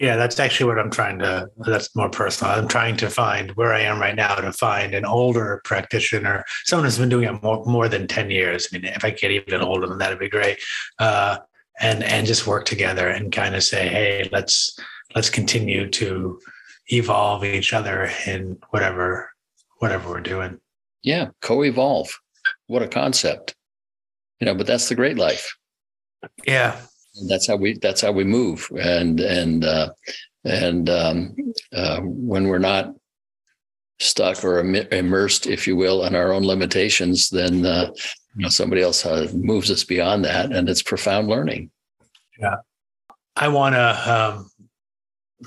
Yeah, 0.00 0.16
that's 0.16 0.40
actually 0.40 0.66
what 0.66 0.78
I'm 0.78 0.90
trying 0.90 1.18
to. 1.18 1.50
That's 1.58 1.94
more 1.94 2.08
personal. 2.08 2.54
I'm 2.54 2.68
trying 2.68 2.96
to 2.96 3.10
find 3.10 3.50
where 3.50 3.74
I 3.74 3.80
am 3.80 4.00
right 4.00 4.16
now 4.16 4.34
to 4.34 4.50
find 4.50 4.94
an 4.94 5.04
older 5.04 5.60
practitioner, 5.64 6.42
someone 6.64 6.86
who's 6.86 6.98
been 6.98 7.10
doing 7.10 7.28
it 7.28 7.42
more 7.42 7.62
more 7.66 7.86
than 7.86 8.06
ten 8.06 8.30
years. 8.30 8.66
I 8.72 8.78
mean, 8.78 8.86
if 8.86 9.04
I 9.04 9.10
get 9.10 9.30
even 9.30 9.60
older 9.60 9.86
than 9.86 9.98
that, 9.98 10.06
it'd 10.06 10.18
be 10.18 10.30
great. 10.30 10.58
Uh, 10.98 11.36
and 11.80 12.02
and 12.02 12.26
just 12.26 12.46
work 12.46 12.64
together 12.64 13.08
and 13.08 13.30
kind 13.30 13.54
of 13.54 13.62
say, 13.62 13.88
hey, 13.88 14.26
let's 14.32 14.74
let's 15.14 15.28
continue 15.28 15.90
to 15.90 16.40
evolve 16.86 17.44
each 17.44 17.74
other 17.74 18.10
in 18.26 18.56
whatever 18.70 19.30
whatever 19.80 20.08
we're 20.08 20.20
doing. 20.20 20.58
Yeah, 21.02 21.28
co-evolve. 21.42 22.08
What 22.68 22.82
a 22.82 22.88
concept. 22.88 23.54
You 24.40 24.46
know, 24.46 24.54
but 24.54 24.66
that's 24.66 24.88
the 24.88 24.94
great 24.94 25.18
life. 25.18 25.54
Yeah, 26.46 26.80
that's 27.28 27.46
how 27.46 27.56
we 27.56 27.78
that's 27.78 28.00
how 28.00 28.12
we 28.12 28.24
move. 28.24 28.70
And 28.78 29.20
and 29.20 29.64
uh, 29.64 29.90
and 30.44 30.88
um, 30.88 31.36
uh, 31.72 32.00
when 32.02 32.48
we're 32.48 32.58
not 32.58 32.94
stuck 33.98 34.42
or 34.44 34.60
immersed 34.60 35.46
if 35.46 35.66
you 35.66 35.76
will 35.76 36.04
in 36.04 36.14
our 36.14 36.32
own 36.32 36.42
limitations 36.42 37.28
then 37.28 37.66
uh, 37.66 37.90
you 38.34 38.42
know 38.42 38.48
somebody 38.48 38.80
else 38.80 39.04
uh, 39.04 39.30
moves 39.34 39.70
us 39.70 39.84
beyond 39.84 40.24
that 40.24 40.52
and 40.52 40.68
it's 40.68 40.82
profound 40.82 41.28
learning. 41.28 41.70
Yeah. 42.38 42.56
I 43.36 43.48
want 43.48 43.74
to 43.74 44.10
um, 44.10 44.50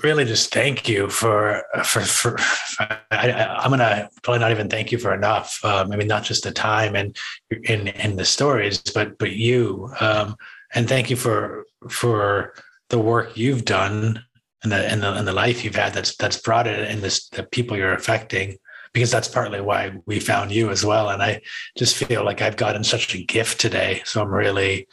really 0.02 0.24
just 0.24 0.52
thank 0.52 0.88
you 0.88 1.08
for 1.08 1.64
for 1.84 2.00
for, 2.00 2.36
for 2.38 3.00
I, 3.10 3.64
am 3.64 3.70
gonna 3.70 4.08
probably 4.22 4.40
not 4.40 4.50
even 4.50 4.68
thank 4.68 4.90
you 4.90 4.98
for 4.98 5.14
enough 5.14 5.64
um, 5.64 5.92
i 5.92 5.96
mean 5.96 6.08
not 6.08 6.24
just 6.24 6.42
the 6.42 6.50
time 6.50 6.96
and 6.96 7.16
in 7.64 7.88
in 7.88 8.16
the 8.16 8.24
stories 8.24 8.78
but 8.78 9.18
but 9.18 9.32
you 9.32 9.88
um, 10.00 10.34
and 10.74 10.88
thank 10.88 11.10
you 11.10 11.16
for 11.16 11.64
for 11.88 12.54
the 12.90 12.98
work 12.98 13.36
you've 13.36 13.64
done 13.64 14.22
and 14.62 14.72
the 14.72 14.90
and 14.90 15.02
the, 15.02 15.12
and 15.12 15.26
the 15.26 15.32
life 15.32 15.64
you've 15.64 15.76
had 15.76 15.94
that's 15.94 16.16
that's 16.16 16.36
brought 16.40 16.66
it 16.66 16.90
in 16.90 17.00
this 17.00 17.28
the 17.28 17.44
people 17.44 17.76
you're 17.76 17.92
affecting 17.92 18.56
because 18.92 19.10
that's 19.10 19.28
partly 19.28 19.60
why 19.60 19.92
we 20.06 20.20
found 20.20 20.52
you 20.52 20.70
as 20.70 20.84
well. 20.84 21.10
And 21.10 21.22
i 21.22 21.40
just 21.76 21.96
feel 21.96 22.24
like 22.24 22.42
i've 22.42 22.56
gotten 22.56 22.84
such 22.84 23.14
a 23.14 23.24
gift 23.24 23.60
today. 23.60 24.02
So 24.04 24.22
i'm 24.22 24.28
really 24.28 24.88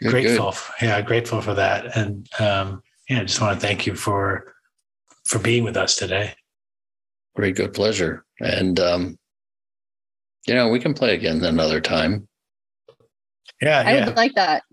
You're 0.00 0.10
grateful 0.10 0.52
good. 0.52 0.86
yeah 0.86 1.00
grateful 1.02 1.40
for 1.40 1.54
that. 1.54 1.96
And 1.96 2.28
um 2.38 2.82
yeah 3.08 3.20
i 3.20 3.24
just 3.24 3.40
want 3.40 3.58
to 3.58 3.66
thank 3.66 3.86
you 3.86 3.94
for 3.94 4.54
for 5.24 5.38
being 5.38 5.64
with 5.64 5.76
us 5.76 5.96
today. 5.96 6.34
Great 7.34 7.56
good 7.56 7.72
pleasure. 7.72 8.24
And 8.40 8.78
um 8.80 9.18
you 10.46 10.54
know 10.54 10.68
we 10.68 10.80
can 10.80 10.94
play 10.94 11.14
again 11.14 11.42
another 11.44 11.80
time. 11.80 12.28
Yeah 13.60 13.82
i 13.86 13.94
yeah. 13.94 14.06
would 14.06 14.16
like 14.16 14.34
that 14.34 14.64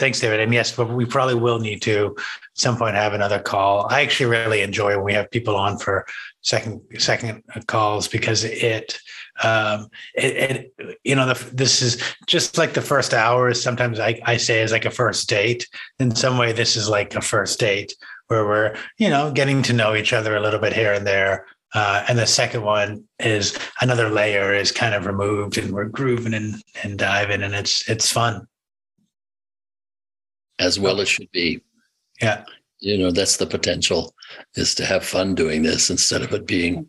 Thanks, 0.00 0.18
David. 0.18 0.40
And 0.40 0.52
yes, 0.54 0.74
but 0.74 0.88
we 0.88 1.04
probably 1.04 1.34
will 1.34 1.58
need 1.58 1.82
to 1.82 2.16
at 2.16 2.24
some 2.54 2.78
point 2.78 2.94
have 2.96 3.12
another 3.12 3.38
call. 3.38 3.86
I 3.90 4.00
actually 4.00 4.30
really 4.30 4.62
enjoy 4.62 4.96
when 4.96 5.04
we 5.04 5.12
have 5.12 5.30
people 5.30 5.54
on 5.54 5.76
for 5.76 6.06
second 6.40 6.80
second 6.98 7.42
calls 7.66 8.08
because 8.08 8.44
it 8.44 8.98
um 9.42 9.88
it, 10.14 10.72
it 10.78 10.98
you 11.04 11.14
know 11.14 11.26
the, 11.26 11.54
this 11.54 11.82
is 11.82 12.02
just 12.26 12.56
like 12.56 12.72
the 12.72 12.80
first 12.80 13.12
hour 13.12 13.50
is 13.50 13.62
sometimes 13.62 14.00
I, 14.00 14.18
I 14.24 14.38
say 14.38 14.62
is 14.62 14.72
like 14.72 14.86
a 14.86 14.90
first 14.90 15.28
date 15.28 15.68
in 15.98 16.14
some 16.16 16.38
way 16.38 16.52
this 16.52 16.76
is 16.76 16.88
like 16.88 17.14
a 17.14 17.20
first 17.20 17.60
date 17.60 17.94
where 18.28 18.46
we're 18.46 18.76
you 18.96 19.10
know 19.10 19.30
getting 19.30 19.60
to 19.64 19.74
know 19.74 19.94
each 19.94 20.14
other 20.14 20.34
a 20.34 20.40
little 20.40 20.60
bit 20.60 20.72
here 20.72 20.94
and 20.94 21.06
there 21.06 21.44
uh, 21.74 22.04
and 22.08 22.18
the 22.18 22.26
second 22.26 22.62
one 22.62 23.04
is 23.18 23.56
another 23.82 24.08
layer 24.08 24.54
is 24.54 24.72
kind 24.72 24.94
of 24.94 25.04
removed 25.04 25.58
and 25.58 25.72
we're 25.72 25.84
grooving 25.84 26.32
and, 26.32 26.54
and 26.82 26.98
diving 26.98 27.42
and 27.42 27.54
it's 27.54 27.86
it's 27.86 28.10
fun 28.10 28.46
as 30.60 30.78
well 30.78 31.00
as 31.00 31.08
should 31.08 31.30
be. 31.32 31.60
Yeah. 32.20 32.44
You 32.78 32.98
know, 32.98 33.10
that's 33.10 33.38
the 33.38 33.46
potential 33.46 34.14
is 34.54 34.74
to 34.76 34.84
have 34.84 35.04
fun 35.04 35.34
doing 35.34 35.62
this 35.62 35.90
instead 35.90 36.22
of 36.22 36.32
it 36.32 36.46
being 36.46 36.88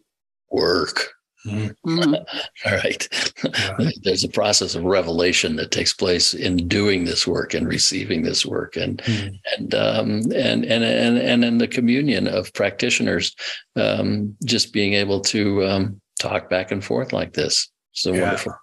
work. 0.51 1.13
Mm-hmm. 1.45 2.13
All 2.65 2.77
right. 2.77 3.07
Yeah. 3.43 3.89
There's 4.03 4.23
a 4.23 4.29
process 4.29 4.75
of 4.75 4.83
revelation 4.83 5.55
that 5.55 5.71
takes 5.71 5.93
place 5.93 6.33
in 6.33 6.67
doing 6.67 7.05
this 7.05 7.25
work 7.25 7.53
and 7.53 7.67
receiving 7.67 8.21
this 8.21 8.45
work, 8.45 8.75
and 8.75 8.99
mm-hmm. 8.99 9.35
and 9.57 9.73
um, 9.73 10.09
and 10.35 10.63
and 10.65 10.83
and 10.83 11.17
and 11.17 11.43
in 11.43 11.57
the 11.57 11.67
communion 11.67 12.27
of 12.27 12.53
practitioners, 12.53 13.35
um, 13.75 14.35
just 14.45 14.71
being 14.71 14.93
able 14.93 15.19
to 15.21 15.65
um, 15.65 15.99
talk 16.19 16.47
back 16.47 16.71
and 16.71 16.85
forth 16.85 17.11
like 17.11 17.33
this. 17.33 17.71
So 17.93 18.13
yeah. 18.13 18.21
wonderful. 18.21 18.53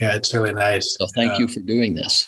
Yeah, 0.00 0.16
it's 0.16 0.34
really 0.34 0.52
nice. 0.52 0.96
So 0.98 1.06
thank 1.14 1.38
you 1.38 1.46
for 1.46 1.60
doing 1.60 1.94
this. 1.94 2.26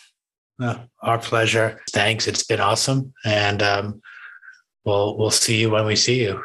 Oh, 0.61 0.81
our 1.03 1.19
pleasure. 1.19 1.81
Thanks. 1.91 2.27
It's 2.27 2.43
been 2.43 2.61
awesome. 2.61 3.13
And 3.25 3.63
um, 3.63 4.01
we'll 4.85 5.17
we'll 5.19 5.31
see 5.31 5.61
you 5.61 5.71
when 5.71 5.87
we 5.87 5.97
see 5.97 6.23
you. 6.23 6.43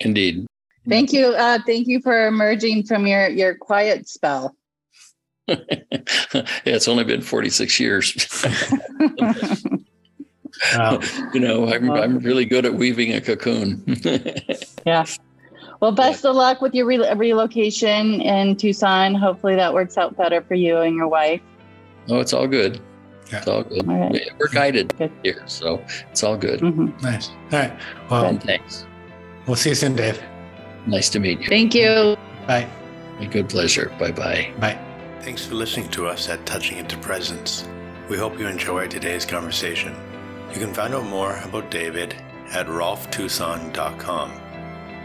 Indeed. 0.00 0.46
Thank 0.88 1.12
you. 1.12 1.28
Uh, 1.28 1.58
thank 1.64 1.86
you 1.86 2.00
for 2.00 2.26
emerging 2.26 2.84
from 2.84 3.06
your 3.06 3.28
your 3.28 3.54
quiet 3.54 4.08
spell. 4.08 4.56
yeah, 5.48 5.56
it's 6.64 6.88
only 6.88 7.04
been 7.04 7.20
46 7.20 7.80
years. 7.80 8.14
you 11.34 11.40
know, 11.40 11.68
I'm, 11.68 11.90
I'm 11.90 12.18
really 12.20 12.44
good 12.44 12.64
at 12.64 12.74
weaving 12.74 13.12
a 13.12 13.20
cocoon. 13.20 13.82
yeah. 14.86 15.04
Well, 15.80 15.92
best 15.92 16.24
of 16.24 16.36
luck 16.36 16.60
with 16.60 16.74
your 16.74 16.86
re- 16.86 17.12
relocation 17.14 18.20
in 18.20 18.54
Tucson. 18.56 19.16
Hopefully 19.16 19.56
that 19.56 19.74
works 19.74 19.98
out 19.98 20.16
better 20.16 20.40
for 20.42 20.54
you 20.54 20.78
and 20.78 20.94
your 20.94 21.08
wife. 21.08 21.40
Oh, 22.08 22.20
it's 22.20 22.32
all 22.32 22.46
good. 22.46 22.80
Yeah. 23.32 23.38
It's 23.38 23.48
all 23.48 23.62
good. 23.62 23.88
All 23.88 23.98
right. 23.98 24.30
We're 24.38 24.48
guided 24.48 24.96
good. 24.98 25.10
here, 25.22 25.42
so 25.46 25.82
it's 26.10 26.22
all 26.22 26.36
good. 26.36 26.60
Mm-hmm. 26.60 27.02
Nice. 27.02 27.28
All 27.28 27.58
right. 27.58 27.72
Well, 28.10 28.26
and 28.26 28.42
thanks. 28.42 28.86
We'll 29.46 29.56
see 29.56 29.70
you 29.70 29.74
soon, 29.74 29.96
Dave. 29.96 30.22
Nice 30.86 31.08
to 31.10 31.20
meet 31.20 31.40
you. 31.40 31.48
Thank 31.48 31.74
you. 31.74 32.16
Bye. 32.46 32.68
A 33.20 33.26
good 33.26 33.48
pleasure. 33.48 33.90
Bye 33.98 34.12
bye. 34.12 34.52
Bye. 34.60 34.78
Thanks 35.20 35.46
for 35.46 35.54
listening 35.54 35.88
to 35.90 36.06
us 36.06 36.28
at 36.28 36.44
Touching 36.44 36.78
Into 36.78 36.98
Presence. 36.98 37.66
We 38.08 38.18
hope 38.18 38.38
you 38.38 38.46
enjoyed 38.48 38.90
today's 38.90 39.24
conversation. 39.24 39.94
You 40.52 40.58
can 40.58 40.74
find 40.74 40.94
out 40.94 41.06
more 41.06 41.38
about 41.44 41.70
David 41.70 42.14
at 42.50 42.66
rolftucson.com. 42.66 44.32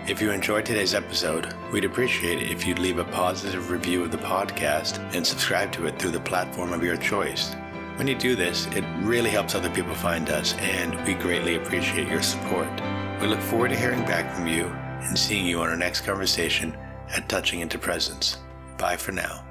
If 0.08 0.22
you 0.22 0.32
enjoyed 0.32 0.66
today's 0.66 0.94
episode, 0.94 1.54
we'd 1.72 1.86
appreciate 1.86 2.42
it 2.42 2.50
if 2.52 2.66
you'd 2.66 2.80
leave 2.80 2.98
a 2.98 3.06
positive 3.06 3.70
review 3.70 4.04
of 4.04 4.12
the 4.12 4.18
podcast 4.18 5.00
and 5.14 5.26
subscribe 5.26 5.72
to 5.74 5.86
it 5.86 6.00
through 6.00 6.12
the 6.12 6.20
platform 6.22 6.74
of 6.74 6.84
your 6.84 6.98
choice. 6.98 7.56
When 7.98 8.08
you 8.08 8.14
do 8.14 8.36
this, 8.36 8.68
it 8.68 8.84
really 9.00 9.32
helps 9.32 9.56
other 9.56 9.72
people 9.72 9.96
find 9.96 10.30
us, 10.30 10.54
and 10.60 10.96
we 11.08 11.16
greatly 11.16 11.56
appreciate 11.56 12.08
your 12.08 12.22
support. 12.22 12.70
We 13.20 13.26
look 13.26 13.40
forward 13.40 13.70
to 13.70 13.76
hearing 13.76 14.02
back 14.02 14.36
from 14.36 14.46
you 14.46 14.66
and 14.68 15.18
seeing 15.18 15.48
you 15.48 15.62
on 15.62 15.70
our 15.70 15.76
next 15.76 16.02
conversation 16.02 16.78
at 17.10 17.28
Touching 17.28 17.62
Into 17.62 17.80
Presence. 17.80 18.38
Bye 18.78 18.98
for 18.98 19.14
now. 19.14 19.47